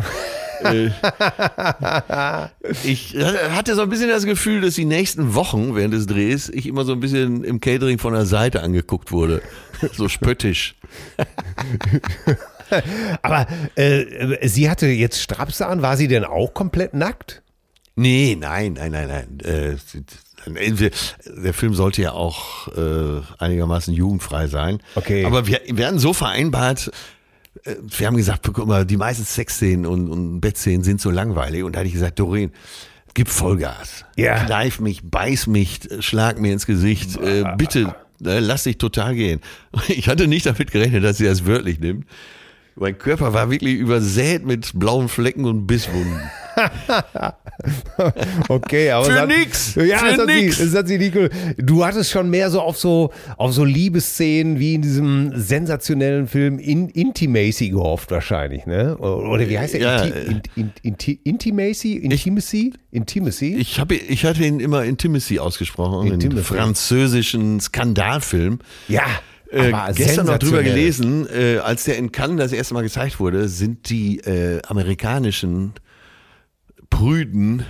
äh, 0.65 0.91
ich 2.85 3.15
hatte 3.51 3.75
so 3.75 3.83
ein 3.83 3.89
bisschen 3.91 4.09
das 4.09 4.25
Gefühl, 4.25 4.63
dass 4.63 4.75
die 4.75 4.85
nächsten 4.87 5.35
Wochen 5.35 5.75
während 5.77 5.93
des 5.95 6.07
Drehs 6.07 6.49
ich 6.49 6.67
immer 6.67 6.85
so 6.85 6.93
ein 6.93 7.01
bisschen 7.01 7.45
im 7.45 7.61
Catering 7.61 7.99
von 7.99 8.15
der 8.15 8.27
Seite 8.27 8.63
angeguckt 8.63 9.13
wurde. 9.13 9.43
So 9.93 10.09
spöttisch. 10.09 10.75
Aber 13.23 13.47
äh, 13.75 14.47
sie 14.49 14.69
hatte 14.71 14.87
jetzt 14.87 15.21
Strapse 15.21 15.67
an. 15.67 15.83
War 15.83 15.97
sie 15.97 16.09
denn 16.09 16.25
auch 16.25 16.55
komplett 16.55 16.95
nackt? 16.95 17.43
Nee, 17.95 18.37
nein, 18.39 18.75
nein, 18.75 18.93
nein, 18.93 19.09
nein. 19.09 19.39
Äh, 19.43 19.77
entweder- 20.55 20.95
der 21.25 21.55
Film 21.55 21.75
sollte 21.75 22.03
ja 22.03 22.13
auch 22.13 22.69
äh, 22.77 23.23
einigermaßen 23.39 23.93
jugendfrei 23.95 24.47
sein. 24.49 24.81
Okay. 24.95 25.25
Aber 25.25 25.47
wir, 25.47 25.61
wir 25.67 25.87
hatten 25.87 25.99
so 25.99 26.13
vereinbart, 26.13 26.91
äh, 27.65 27.75
wir 27.83 28.07
haben 28.07 28.17
gesagt, 28.17 28.49
guck 28.53 28.67
mal, 28.67 28.85
die 28.85 28.97
meisten 28.99 29.25
Sexszenen 29.25 29.87
und, 29.87 30.11
und 30.11 30.41
Bettszenen 30.41 30.85
sind 30.85 31.01
so 31.01 31.11
langweilig. 31.11 31.63
Und 31.65 31.75
da 31.75 31.79
hatte 31.81 31.89
ich 31.89 31.95
gesagt, 31.95 32.19
Doreen, 32.19 32.53
gib 33.15 33.29
Vollgas. 33.29 34.05
Ja. 34.17 34.45
Kneif 34.45 34.79
mich, 34.79 35.01
beiß 35.03 35.47
mich, 35.47 35.81
schlag 36.01 36.39
mir 36.39 36.53
ins 36.53 36.67
Gesicht. 36.67 37.17
Äh, 37.17 37.45
bitte, 37.57 37.95
äh, 38.25 38.39
lass 38.41 38.65
dich 38.65 38.77
total 38.79 39.15
gehen. 39.15 39.41
Ich 39.89 40.09
hatte 40.09 40.27
nicht 40.29 40.45
damit 40.45 40.71
gerechnet, 40.71 41.03
dass 41.03 41.17
sie 41.17 41.25
das 41.25 41.47
wörtlich 41.47 41.81
nimmt. 41.81 42.07
Mein 42.79 42.99
Körper 42.99 43.33
war 43.33 43.51
wirklich 43.51 43.75
übersät 43.77 44.45
mit 44.45 44.73
blauen 44.75 45.09
Flecken 45.09 45.45
und 45.47 45.67
Bisswunden. 45.67 46.21
Okay, 48.49 48.91
aber 48.91 49.05
Für 49.07 49.21
hat, 49.21 49.29
nix, 49.29 49.75
Ja, 49.75 49.99
für 49.99 50.07
es 50.09 50.19
hat, 50.19 50.29
sie, 50.29 50.35
nix. 50.43 50.61
es 50.61 50.75
hat 50.75 50.89
sie 50.89 50.99
nicht 50.99 51.13
ge- 51.13 51.31
Du 51.59 51.85
hattest 51.85 52.11
schon 52.11 52.31
mehr 52.31 52.51
so 52.51 52.61
auf 52.61 52.77
so 52.79 53.13
auf 53.37 53.53
so 53.53 53.65
Liebesszenen 53.65 54.59
wie 54.59 54.75
in 54.75 54.83
diesem 54.83 55.33
sensationellen 55.35 56.27
Film 56.29 56.59
in, 56.59 56.89
Intimacy 56.89 57.71
gehofft 57.71 58.11
wahrscheinlich, 58.11 58.67
ne? 58.67 58.97
Oder 58.99 59.49
wie 59.49 59.59
heißt 59.59 59.75
der? 59.75 59.81
Ja, 59.81 60.03
Inti, 60.03 60.19
in, 60.29 60.43
in, 60.57 60.73
Inti, 60.83 61.21
Intimacy? 61.25 61.93
Intimacy? 61.97 62.73
Intimacy? 62.91 63.55
Ich, 63.57 63.81
habe, 63.81 63.95
ich 63.97 64.25
hatte 64.25 64.45
ihn 64.45 64.61
immer 64.61 64.85
Intimacy 64.85 65.39
ausgesprochen, 65.39 66.13
Intimacy. 66.13 66.43
französischen 66.45 67.61
Skandalfilm. 67.61 68.59
ja. 68.89 69.03
Äh, 69.57 69.73
gestern 69.95 70.27
noch 70.27 70.39
drüber 70.39 70.63
gelesen, 70.63 71.27
äh, 71.29 71.59
als 71.59 71.85
der 71.85 71.97
in 71.97 72.13
Cannes 72.13 72.39
das 72.39 72.53
erste 72.53 72.75
Mal 72.75 72.83
gezeigt 72.83 73.19
wurde, 73.21 73.49
sind 73.49 73.91
die 73.91 74.19
äh, 74.21 74.61
amerikanischen 74.67 75.73
prüden 76.91 77.65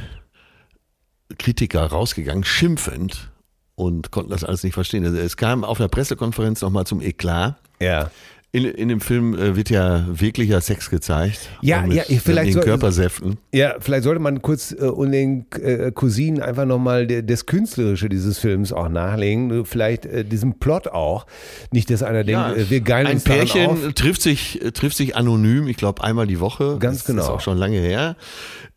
Kritiker 1.38 1.84
rausgegangen, 1.84 2.44
schimpfend 2.44 3.30
und 3.74 4.10
konnten 4.10 4.30
das 4.30 4.44
alles 4.44 4.62
nicht 4.62 4.74
verstehen. 4.74 5.04
Also 5.04 5.18
es 5.18 5.36
kam 5.36 5.64
auf 5.64 5.80
einer 5.80 5.88
Pressekonferenz 5.88 6.62
nochmal 6.62 6.86
zum 6.86 7.00
Eklat. 7.00 7.56
Ja. 7.80 8.10
In, 8.56 8.64
in 8.64 8.88
dem 8.88 9.00
Film 9.00 9.34
äh, 9.34 9.54
wird 9.56 9.68
ja 9.68 10.06
wirklicher 10.08 10.60
Sex 10.60 10.88
gezeigt. 10.88 11.50
Ja, 11.60 11.82
mit 11.82 11.96
ja, 11.96 12.04
vielleicht 12.22 12.54
den 12.54 12.62
Körpersäften. 12.62 13.36
Ja, 13.52 13.74
vielleicht 13.80 14.04
sollte 14.04 14.20
man 14.20 14.40
kurz 14.40 14.72
äh, 14.72 14.84
und 14.84 15.12
den 15.12 15.44
äh, 15.60 15.90
Cousinen 15.92 16.40
einfach 16.40 16.64
nochmal 16.64 17.06
das 17.06 17.44
Künstlerische 17.46 18.08
dieses 18.08 18.38
Films 18.38 18.72
auch 18.72 18.88
nachlegen. 18.88 19.64
Vielleicht 19.66 20.06
äh, 20.06 20.24
diesem 20.24 20.54
Plot 20.58 20.88
auch. 20.88 21.26
Nicht, 21.70 21.90
dass 21.90 22.02
einer 22.02 22.24
denkt, 22.24 22.56
äh, 22.56 22.70
wir 22.70 22.80
geilen 22.80 23.06
ein 23.08 23.14
uns 23.16 23.24
Pärchen 23.24 23.66
auf. 23.66 23.92
trifft 23.94 24.22
sich 24.22 24.62
äh, 24.64 24.70
trifft 24.72 24.96
sich 24.96 25.16
anonym, 25.16 25.68
ich 25.68 25.76
glaube 25.76 26.02
einmal 26.02 26.26
die 26.26 26.40
Woche. 26.40 26.78
Ganz 26.78 26.98
das 26.98 27.06
genau. 27.06 27.22
Ist 27.24 27.28
auch 27.28 27.40
schon 27.40 27.58
lange 27.58 27.78
her. 27.78 28.16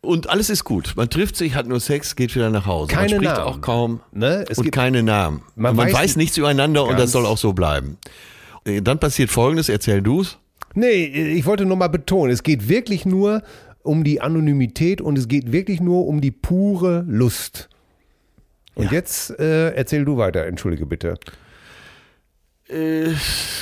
Und 0.02 0.28
alles 0.30 0.50
ist 0.50 0.64
gut. 0.64 0.94
Man 0.96 1.08
trifft 1.10 1.36
sich, 1.36 1.54
hat 1.54 1.66
nur 1.66 1.80
Sex, 1.80 2.16
geht 2.16 2.34
wieder 2.34 2.50
nach 2.50 2.66
Hause. 2.66 2.88
Keine 2.92 3.16
Man 3.16 3.24
spricht 3.24 3.36
Namen. 3.36 3.54
auch 3.54 3.60
kaum 3.60 4.00
Ne? 4.12 4.44
Es 4.48 4.58
und 4.58 4.64
gibt- 4.64 4.74
keine 4.74 5.02
Namen. 5.02 5.42
Man 5.56 5.76
Man, 5.76 5.86
weiß 5.86 5.94
weiß, 5.94 6.02
nicht- 6.02 6.16
nichts 6.16 6.36
übereinander 6.36 6.84
und 6.86 6.98
das 6.98 7.12
soll 7.12 7.24
auch 7.26 7.38
so 7.38 7.52
bleiben. 7.52 7.96
Äh, 8.76 8.82
Dann 8.82 8.98
passiert 8.98 9.30
Folgendes. 9.30 9.68
Erzähl 9.68 10.02
du's. 10.02 10.38
Nee, 10.74 11.04
ich 11.04 11.46
wollte 11.46 11.64
nur 11.66 11.76
mal 11.76 11.88
betonen, 11.88 12.32
es 12.32 12.42
geht 12.42 12.68
wirklich 12.68 13.04
nur 13.04 13.42
um 13.82 14.04
die 14.04 14.20
Anonymität 14.20 15.00
und 15.00 15.18
es 15.18 15.26
geht 15.26 15.50
wirklich 15.52 15.80
nur 15.80 16.06
um 16.06 16.20
die 16.20 16.30
pure 16.30 17.04
Lust. 17.08 17.68
Und 18.74 18.92
jetzt 18.92 19.30
äh, 19.40 19.70
erzähl 19.70 20.04
du 20.04 20.16
weiter, 20.16 20.46
entschuldige 20.46 20.86
bitte. 20.86 21.16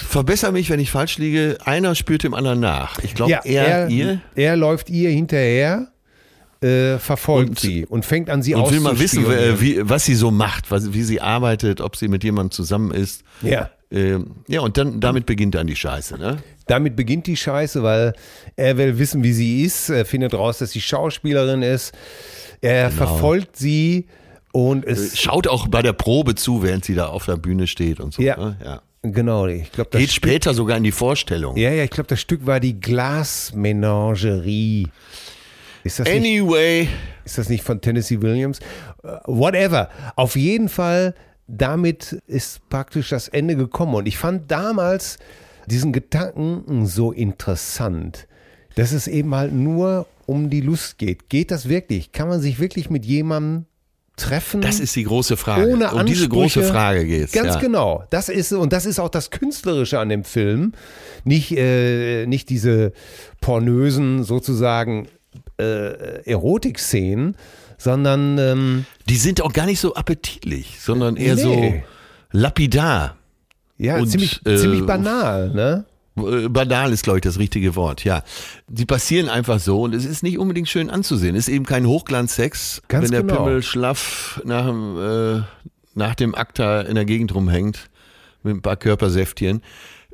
Verbesser 0.06 0.52
mich, 0.52 0.68
wenn 0.68 0.80
ich 0.80 0.90
falsch 0.90 1.16
liege. 1.18 1.56
Einer 1.64 1.94
spürt 1.94 2.24
dem 2.24 2.34
anderen 2.34 2.60
nach. 2.60 2.98
Ich 3.02 3.14
glaube, 3.14 3.32
er, 3.32 3.42
er, 3.44 3.88
ihr. 3.88 4.20
er 4.34 4.56
läuft 4.56 4.90
ihr 4.90 5.08
hinterher, 5.10 5.88
äh, 6.60 6.98
verfolgt 6.98 7.50
Und- 7.50 7.58
sie 7.60 7.86
und 7.86 8.04
fängt 8.04 8.28
an 8.28 8.42
sie 8.42 8.54
Und 8.54 8.70
will 8.70 8.80
mal 8.80 8.98
wissen, 8.98 9.24
äh, 9.30 9.60
wie, 9.60 9.78
was 9.88 10.04
sie 10.04 10.14
so 10.14 10.30
macht, 10.30 10.70
was, 10.70 10.92
wie 10.92 11.02
sie 11.02 11.22
arbeitet, 11.22 11.80
ob 11.80 11.96
sie 11.96 12.08
mit 12.08 12.22
jemandem 12.22 12.50
zusammen 12.50 12.90
ist. 12.90 13.22
Ja. 13.40 13.70
Ähm, 13.90 14.32
ja, 14.48 14.60
und 14.60 14.76
dann 14.76 15.00
damit 15.00 15.24
beginnt 15.26 15.54
dann 15.54 15.66
die 15.66 15.76
Scheiße, 15.76 16.18
ne? 16.18 16.36
Damit 16.66 16.94
beginnt 16.96 17.26
die 17.26 17.38
Scheiße, 17.38 17.82
weil 17.82 18.12
er 18.56 18.76
will 18.76 18.98
wissen, 18.98 19.22
wie 19.24 19.32
sie 19.32 19.62
ist. 19.62 19.88
Er 19.88 20.04
findet 20.04 20.34
raus, 20.34 20.58
dass 20.58 20.72
sie 20.72 20.82
Schauspielerin 20.82 21.62
ist. 21.62 21.94
Er 22.60 22.90
Genau. 22.90 23.06
verfolgt 23.06 23.56
sie 23.56 24.06
und 24.52 24.84
es. 24.84 25.18
Schaut 25.18 25.46
auch 25.46 25.68
bei 25.68 25.80
der 25.80 25.94
Probe 25.94 26.34
zu, 26.34 26.62
während 26.62 26.84
sie 26.84 26.94
da 26.94 27.06
auf 27.06 27.24
der 27.24 27.38
Bühne 27.38 27.66
steht 27.66 27.98
und 28.00 28.12
so. 28.12 28.20
Ja. 28.20 28.36
Ne? 28.36 28.58
ja. 28.62 28.82
Genau, 29.02 29.46
ich 29.46 29.70
glaube, 29.72 29.88
das 29.92 30.00
Geht 30.00 30.10
Stück, 30.10 30.24
später 30.28 30.52
sogar 30.54 30.76
in 30.76 30.82
die 30.82 30.90
Vorstellung. 30.92 31.56
ja, 31.56 31.70
ja, 31.70 31.84
ich 31.84 31.90
glaube, 31.90 32.08
das 32.08 32.20
Stück 32.20 32.44
war 32.46 32.58
die 32.60 32.78
Glasmenagerie. 32.80 34.88
Ist 35.84 36.00
das, 36.00 36.08
nicht, 36.08 36.16
Anyway, 36.16 36.88
ist 37.24 37.38
das 37.38 37.48
nicht 37.48 37.62
von 37.62 37.80
Tennessee 37.80 38.20
Williams? 38.20 38.58
Äh, 39.02 39.08
Whatever. 39.26 39.88
Auf 40.16 40.34
jeden 40.36 40.68
Fall, 40.68 41.14
damit 41.48 42.22
ist 42.26 42.68
praktisch 42.68 43.08
das 43.08 43.28
Ende 43.28 43.56
gekommen. 43.56 43.94
Und 43.94 44.06
ich 44.06 44.18
fand 44.18 44.50
damals 44.50 45.18
diesen 45.66 45.92
Gedanken 45.92 46.86
so 46.86 47.10
interessant, 47.10 48.28
dass 48.76 48.92
es 48.92 49.08
eben 49.08 49.34
halt 49.34 49.52
nur 49.52 50.06
um 50.26 50.50
die 50.50 50.60
Lust 50.60 50.98
geht. 50.98 51.28
Geht 51.28 51.50
das 51.50 51.68
wirklich? 51.68 52.12
Kann 52.12 52.28
man 52.28 52.40
sich 52.40 52.60
wirklich 52.60 52.90
mit 52.90 53.04
jemandem 53.04 53.64
treffen? 54.16 54.60
das 54.60 54.78
ist 54.78 54.94
die 54.94 55.04
große 55.04 55.36
Frage. 55.36 55.68
ohne 55.72 55.90
um 55.90 56.04
diese 56.04 56.28
große. 56.28 56.62
Frage 56.62 57.06
geht's. 57.06 57.32
Ganz 57.32 57.54
ja. 57.54 57.60
genau. 57.60 58.04
Das 58.10 58.28
ist 58.28 58.52
und 58.52 58.72
das 58.72 58.84
ist 58.84 58.98
auch 58.98 59.08
das 59.08 59.30
Künstlerische 59.30 59.98
an 59.98 60.10
dem 60.10 60.24
Film. 60.24 60.72
Nicht, 61.24 61.56
äh, 61.56 62.26
nicht 62.26 62.50
diese 62.50 62.92
pornösen 63.40 64.22
sozusagen 64.22 65.08
äh, 65.58 66.22
Erotik-Szenen, 66.24 67.36
sondern 67.78 68.36
ähm, 68.38 68.84
Die 69.08 69.16
sind 69.16 69.40
auch 69.40 69.52
gar 69.52 69.64
nicht 69.66 69.80
so 69.80 69.94
appetitlich, 69.94 70.78
sondern 70.80 71.16
eher 71.16 71.36
Nee. 71.36 71.40
so 71.42 72.38
lapidar. 72.38 73.16
ja, 73.78 73.96
Und, 73.96 74.08
ziemlich, 74.10 74.44
äh, 74.44 74.56
ziemlich 74.56 74.84
banal, 74.84 75.50
ne? 75.54 75.84
Äh, 76.16 76.48
Banal 76.48 76.92
ist, 76.92 77.04
glaube 77.04 77.18
ich, 77.18 77.22
das 77.22 77.38
richtige 77.38 77.76
Wort, 77.76 78.02
ja. 78.04 78.22
Die 78.66 78.84
passieren 78.86 79.28
einfach 79.28 79.60
so 79.60 79.82
und 79.82 79.94
es 79.94 80.04
ist 80.04 80.22
nicht 80.24 80.38
unbedingt 80.38 80.68
schön 80.68 80.90
anzusehen. 80.90 81.36
Es 81.36 81.46
ist 81.48 81.54
eben 81.54 81.64
kein 81.64 81.86
Hochglanzsex, 81.86 82.82
Ganz 82.88 83.04
wenn 83.04 83.10
der 83.12 83.20
genau. 83.22 83.44
Pimmel 83.44 83.62
schlaff 83.62 84.42
nach 84.44 84.66
dem, 84.66 84.98
äh, 84.98 85.42
nach 85.94 86.14
dem 86.16 86.34
Akt 86.34 86.58
da 86.58 86.80
in 86.80 86.96
der 86.96 87.04
Gegend 87.04 87.34
rumhängt 87.34 87.88
mit 88.42 88.56
ein 88.56 88.62
paar 88.62 88.76
Körpersäftchen. 88.76 89.62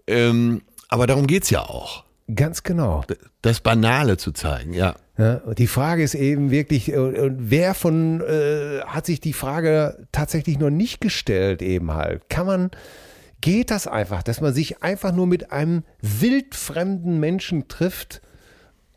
Ähm, 0.07 0.61
aber 0.89 1.07
darum 1.07 1.27
geht's 1.27 1.49
ja 1.51 1.63
auch, 1.63 2.05
Ganz 2.35 2.63
genau. 2.63 3.05
das 3.43 3.61
Banale 3.61 4.19
zu 4.19 4.33
zeigen, 4.33 4.75
ja. 4.75 4.97
Ja, 5.17 5.37
die 5.55 5.69
Frage 5.69 6.03
ist 6.03 6.15
eben 6.15 6.51
wirklich, 6.51 6.93
äh, 6.93 7.31
wer 7.37 7.75
von 7.75 8.21
äh, 8.21 8.81
hat 8.85 9.07
sich 9.07 9.21
die 9.21 9.33
Frage 9.33 10.07
tatsächlich 10.11 10.59
noch 10.59 10.71
nicht 10.71 11.01
gestellt, 11.01 11.63
eben 11.63 11.93
halt? 11.93 12.29
Kann 12.29 12.47
man, 12.47 12.71
geht 13.41 13.71
das 13.71 13.87
einfach, 13.87 14.25
dass 14.25 14.41
man 14.41 14.53
sich 14.53 14.83
einfach 14.83 15.13
nur 15.13 15.29
mit 15.29 15.53
einem 15.53 15.85
wildfremden 16.01 17.21
Menschen 17.21 17.69
trifft, 17.69 18.23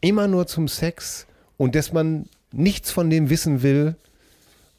immer 0.01 0.27
nur 0.27 0.47
zum 0.47 0.67
Sex 0.67 1.27
und 1.57 1.75
dass 1.75 1.93
man 1.93 2.27
nichts 2.51 2.89
von 2.89 3.11
dem 3.11 3.29
wissen 3.29 3.61
will? 3.61 3.95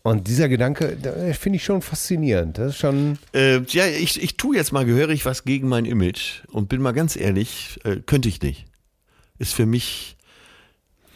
Und 0.03 0.27
dieser 0.27 0.49
Gedanke, 0.49 0.97
da 1.01 1.13
finde 1.35 1.57
ich 1.57 1.65
schon 1.65 1.83
faszinierend. 1.83 2.59
Das 2.59 2.71
ist 2.71 2.79
schon, 2.79 3.19
Äh, 3.33 3.61
ja, 3.69 3.87
ich, 3.87 4.21
ich 4.21 4.37
tue 4.37 4.57
jetzt 4.57 4.73
mal 4.73 4.85
gehörig 4.85 5.25
was 5.25 5.45
gegen 5.45 5.69
mein 5.69 5.85
Image 5.85 6.43
und 6.51 6.69
bin 6.69 6.81
mal 6.83 6.93
ganz 6.93 7.15
ehrlich, 7.15 7.79
äh, 7.85 7.97
könnte 7.97 8.29
ich 8.29 8.41
nicht. 8.43 8.67
Ist 9.39 9.55
für 9.55 9.67
mich 9.67 10.18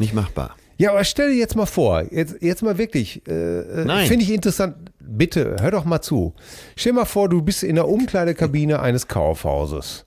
nicht 0.03 0.15
machbar. 0.15 0.57
Ja, 0.79 0.91
aber 0.91 1.05
stell 1.05 1.31
dir 1.31 1.37
jetzt 1.39 1.55
mal 1.55 1.66
vor, 1.66 2.03
jetzt, 2.12 2.37
jetzt 2.41 2.62
mal 2.62 2.77
wirklich, 2.77 3.23
äh, 3.29 3.33
äh, 3.61 3.85
Nein. 3.85 4.07
finde 4.09 4.24
ich 4.24 4.33
interessant, 4.33 4.74
bitte, 5.01 5.57
hör 5.61 5.70
doch 5.70 5.85
mal 5.85 6.01
zu. 6.03 6.35
Stell 6.77 6.93
mal 6.93 7.05
vor, 7.05 7.29
du 7.29 7.41
bist 7.43 7.62
in 7.62 7.77
der 7.77 7.89
Umkleidekabine 7.89 8.81
eines 8.81 9.07
Kaufhauses, 9.07 10.05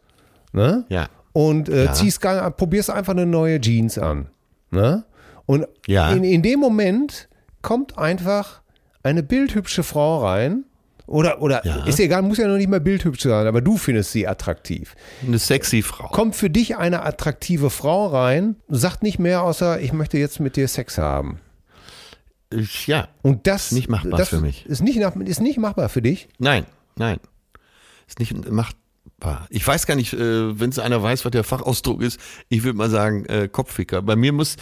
ne? 0.52 0.86
Ja. 0.90 1.08
Und 1.34 1.70
äh, 1.70 1.86
Ja. 1.86 1.94
ziehst 1.94 2.20
gar, 2.22 2.50
probierst 2.52 2.90
einfach 2.90 3.14
eine 3.14 3.26
neue 3.26 3.60
Jeans 3.62 3.98
an, 3.98 4.28
ne? 4.72 5.06
Und 5.46 5.66
Ja. 5.88 6.12
in, 6.12 6.24
in 6.24 6.42
dem 6.42 6.60
Moment 6.60 7.30
kommt 7.62 7.98
einfach 7.98 8.62
eine 9.04 9.22
bildhübsche 9.24 9.84
Frau 9.84 10.24
rein, 10.26 10.66
oder, 11.08 11.42
oder 11.42 11.66
Ja. 11.66 11.84
ist 11.86 12.00
egal, 12.00 12.22
muss 12.24 12.38
ja 12.38 12.48
noch 12.48 12.58
nicht 12.58 12.70
mal 12.70 12.80
bildhübsch 12.82 13.22
sein, 13.24 13.48
aber 13.48 13.62
du 13.62 13.78
findest 13.78 14.12
sie 14.12 14.28
attraktiv. 14.28 14.96
Eine 15.26 15.38
sexy 15.40 15.82
Frau. 15.82 16.08
Kommt 16.10 16.36
für 16.36 16.50
dich 16.50 16.78
eine 16.78 17.04
attraktive 17.04 17.70
Frau 17.70 18.08
rein, 18.08 18.56
sagt 18.68 19.04
nicht 19.04 19.20
mehr 19.20 19.44
außer, 19.44 19.80
ich 19.82 19.94
möchte 19.94 20.18
jetzt 20.18 20.40
mit 20.40 20.56
dir 20.56 20.68
Sex 20.68 20.98
haben. 20.98 21.40
Ja, 22.86 23.08
Und 23.22 23.48
das 23.48 23.72
Nicht 23.72 23.90
machbar 23.90 24.18
das 24.20 24.30
für 24.30 24.40
mich. 24.40 24.66
Ist 24.66 24.82
nicht, 24.82 24.98
nach- 25.00 25.16
ist 25.16 25.42
nicht 25.42 25.58
machbar 25.58 25.90
für 25.90 26.02
dich. 26.02 26.28
nein, 26.38 26.66
nein. 26.96 27.20
Ist 28.08 28.20
nicht 28.20 28.50
machbar. 28.52 29.48
Ich 29.50 29.66
weiß 29.66 29.88
gar 29.88 29.96
nicht, 29.96 30.14
äh, 30.14 30.60
wenn 30.60 30.70
es 30.70 30.78
einer 30.80 31.02
weiß, 31.02 31.26
was 31.26 31.32
der 31.32 31.44
Fachausdruck 31.44 32.02
ist, 32.04 32.20
ich 32.50 32.64
würde 32.64 32.78
mal 32.78 32.90
sagen, 32.90 33.26
äh, 33.26 33.48
Kopfficker. 33.52 34.02
Bei 34.04 34.16
mir 34.16 34.32
muss 34.32 34.58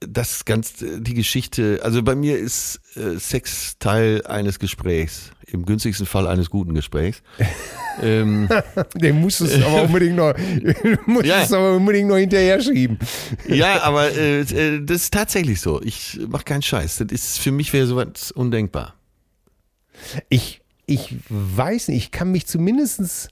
das 0.00 0.44
ganz, 0.44 0.74
die 0.78 1.14
Geschichte, 1.14 1.80
also 1.82 2.02
bei 2.02 2.14
mir 2.14 2.38
ist 2.38 2.80
äh, 2.96 3.18
Sex 3.18 3.76
Teil 3.78 4.26
eines 4.26 4.58
Gesprächs. 4.58 5.30
Im 5.46 5.64
günstigsten 5.64 6.06
Fall 6.06 6.26
eines 6.26 6.50
guten 6.50 6.74
Gesprächs. 6.74 7.22
ähm, 8.02 8.48
Den 8.94 9.20
musst 9.20 9.40
du 9.40 9.46
aber 9.64 9.84
unbedingt 9.84 10.16
noch, 10.16 10.34
musst 11.06 11.26
Ja. 11.26 11.42
es 11.42 11.52
aber 11.52 11.74
unbedingt 11.76 12.08
noch 12.08 12.16
hinterher 12.16 12.60
schieben. 12.60 12.98
ja, 13.48 13.80
aber 13.82 14.10
äh, 14.12 14.40
äh, 14.40 14.84
das 14.84 15.04
ist 15.04 15.14
tatsächlich 15.14 15.60
so. 15.60 15.80
Ich 15.82 16.18
mache 16.28 16.44
keinen 16.44 16.62
Scheiß. 16.62 16.98
Das 16.98 17.06
ist 17.10 17.38
für 17.38 17.52
mich 17.52 17.72
wäre 17.72 17.86
sowas 17.86 18.32
undenkbar. 18.32 18.94
Ich, 20.28 20.60
ich 20.84 21.14
weiß 21.28 21.88
nicht, 21.88 21.96
ich 22.04 22.10
kann 22.10 22.32
mich 22.32 22.46
zumindestens 22.46 23.28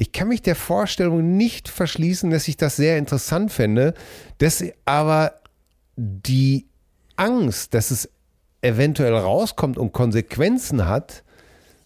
ich 0.00 0.12
kann 0.12 0.28
mich 0.28 0.42
der 0.42 0.54
Vorstellung 0.54 1.36
nicht 1.36 1.68
verschließen, 1.68 2.30
dass 2.30 2.46
ich 2.46 2.56
das 2.56 2.76
sehr 2.76 2.98
interessant 2.98 3.50
fände, 3.50 3.94
dass 4.38 4.62
aber 4.84 5.37
die 5.98 6.66
Angst, 7.16 7.74
dass 7.74 7.90
es 7.90 8.08
eventuell 8.62 9.14
rauskommt 9.14 9.76
und 9.78 9.92
Konsequenzen 9.92 10.86
hat, 10.86 11.24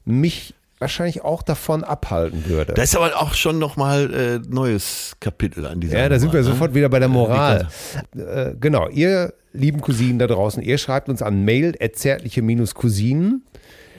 mich 0.05 0.55
wahrscheinlich 0.79 1.23
auch 1.23 1.43
davon 1.43 1.85
abhalten 1.85 2.47
würde. 2.47 2.75
Das 2.75 2.91
ist 2.91 2.97
aber 2.97 3.17
auch 3.17 3.35
schon 3.35 3.59
nochmal 3.59 4.13
äh, 4.13 4.39
neues 4.49 5.17
Kapitel 5.21 5.65
an 5.67 5.81
dieser 5.81 5.99
Ja, 5.99 6.09
da 6.09 6.19
sind 6.19 6.33
wir 6.33 6.41
ne? 6.41 6.45
sofort 6.45 6.75
wieder 6.75 6.89
bei 6.89 6.99
der 6.99 7.09
Moral. 7.09 7.69
Äh, 8.17 8.55
genau, 8.61 8.89
ihr 8.89 9.33
lieben 9.53 9.81
Cousinen 9.81 10.19
da 10.19 10.27
draußen, 10.27 10.63
ihr 10.63 10.79
schreibt 10.79 11.09
uns 11.09 11.23
an 11.23 11.45
mail 11.45 11.75
zärtliche-cousinen. 11.93 13.45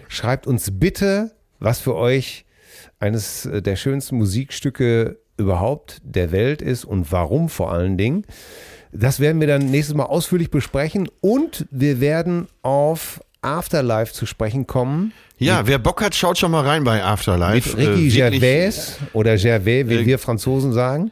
Schreibt 0.10 0.46
uns 0.46 0.78
bitte, 0.80 1.32
was 1.60 1.80
für 1.80 1.96
euch 1.96 2.46
eines 3.00 3.46
äh, 3.46 3.62
der 3.62 3.78
schönsten 3.78 4.18
Musikstücke 4.18 5.18
überhaupt 5.38 6.02
der 6.04 6.32
Welt 6.32 6.62
ist 6.62 6.86
und 6.86 7.12
warum 7.12 7.50
vor 7.50 7.72
allen 7.72 7.98
Dingen. 7.98 8.26
Das 8.96 9.20
werden 9.20 9.40
wir 9.42 9.48
dann 9.48 9.66
nächstes 9.72 9.96
Mal 9.96 10.06
ausführlich 10.06 10.52
besprechen 10.52 11.10
und 11.22 11.66
wir 11.72 12.00
werden 12.00 12.48
auf 12.62 13.22
Afterlife 13.42 14.14
zu 14.14 14.26
sprechen 14.26 14.68
kommen. 14.68 15.12
Ja, 15.38 15.66
wer 15.68 15.80
Bock 15.80 16.02
hat, 16.02 16.16
schaut 16.16 16.38
schon 16.38 16.52
mal 16.52 16.66
rein 16.66 16.84
bei 16.84 17.04
Afterlife. 17.04 17.76
Mit 17.76 17.88
Ricky 17.88 18.08
Äh, 18.22 18.30
Gervais 18.32 18.98
oder 19.14 19.36
Gervais, 19.36 19.90
wie 19.90 19.96
äh, 19.96 20.06
wir 20.06 20.20
Franzosen 20.20 20.72
sagen. 20.74 21.12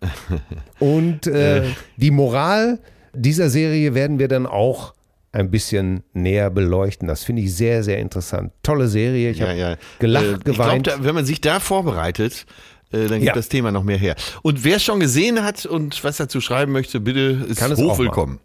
Und 0.78 1.26
äh, 1.26 1.64
die 1.96 2.10
Moral 2.10 2.78
dieser 3.14 3.48
Serie 3.50 3.94
werden 3.94 4.18
wir 4.18 4.28
dann 4.28 4.46
auch 4.46 4.94
ein 5.32 5.50
bisschen 5.50 6.02
näher 6.12 6.50
beleuchten. 6.50 7.08
Das 7.08 7.24
finde 7.24 7.42
ich 7.42 7.54
sehr, 7.54 7.82
sehr 7.82 7.98
interessant. 7.98 8.52
Tolle 8.62 8.88
Serie. 8.88 9.30
Ich 9.30 9.42
habe 9.42 9.54
ja. 9.54 9.76
gelacht, 9.98 10.24
Äh, 10.24 10.32
ich 10.36 10.44
geweint. 10.44 10.84
glaube, 10.84 11.04
wenn 11.04 11.14
man 11.14 11.26
sich 11.26 11.40
da 11.40 11.60
vorbereitet, 11.60 12.46
äh, 12.92 12.98
dann 13.06 13.18
gibt 13.20 13.24
Ja. 13.24 13.32
das 13.34 13.48
Thema 13.48 13.72
noch 13.72 13.82
mehr 13.82 13.98
her. 13.98 14.16
Und 14.42 14.64
wer 14.64 14.76
es 14.76 14.84
schon 14.84 15.00
gesehen 15.00 15.42
hat 15.42 15.66
und 15.66 16.02
was 16.04 16.16
dazu 16.18 16.40
schreiben 16.40 16.72
möchte, 16.72 17.00
bitte 17.00 17.44
ist 17.48 17.58
Kann 17.58 17.72
es 17.72 17.78
auch 17.78 17.92
hochwillkommen. 17.92 18.38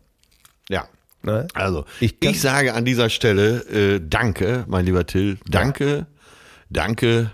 Ja. 0.69 0.87
ne? 1.23 1.47
Also, 1.53 1.85
Ich 1.99 2.15
ich, 2.21 2.41
sage 2.41 2.73
an 2.73 2.85
dieser 2.85 3.09
Stelle 3.09 3.61
äh, 3.95 4.01
Danke, 4.03 4.65
mein 4.67 4.85
lieber 4.85 5.05
Till. 5.05 5.37
Danke, 5.47 6.07
danke, 6.69 7.31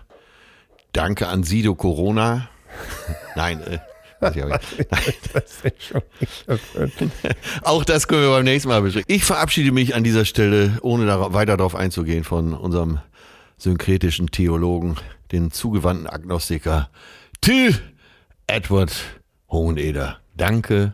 danke 0.94 1.28
an 1.28 1.44
Sido 1.44 1.76
Corona. 1.76 2.50
Nein, 3.36 3.62
äh. 3.62 3.80
Das. 4.20 5.62
Auch 7.62 7.84
das 7.86 8.08
können 8.08 8.24
wir 8.24 8.30
beim 8.32 8.46
nächsten 8.46 8.70
Mal 8.70 8.82
besprechen. 8.82 9.06
Ich 9.08 9.24
verabschiede 9.24 9.72
mich 9.72 9.94
an 9.94 10.04
dieser 10.04 10.26
Stelle, 10.26 10.78
ohne 10.82 11.06
darauf, 11.06 11.34
weiter 11.34 11.56
darauf 11.58 11.76
einzugehen, 11.76 12.24
von 12.24 12.54
unserem 12.56 13.00
synkretischen 13.58 14.28
Theologen, 14.32 14.96
den 15.32 15.52
zugewandten 15.52 16.08
Agnostiker 16.08 16.90
Till 17.42 17.76
Edward 18.48 18.94
Hoheneder. 19.50 20.20
Danke, 20.36 20.94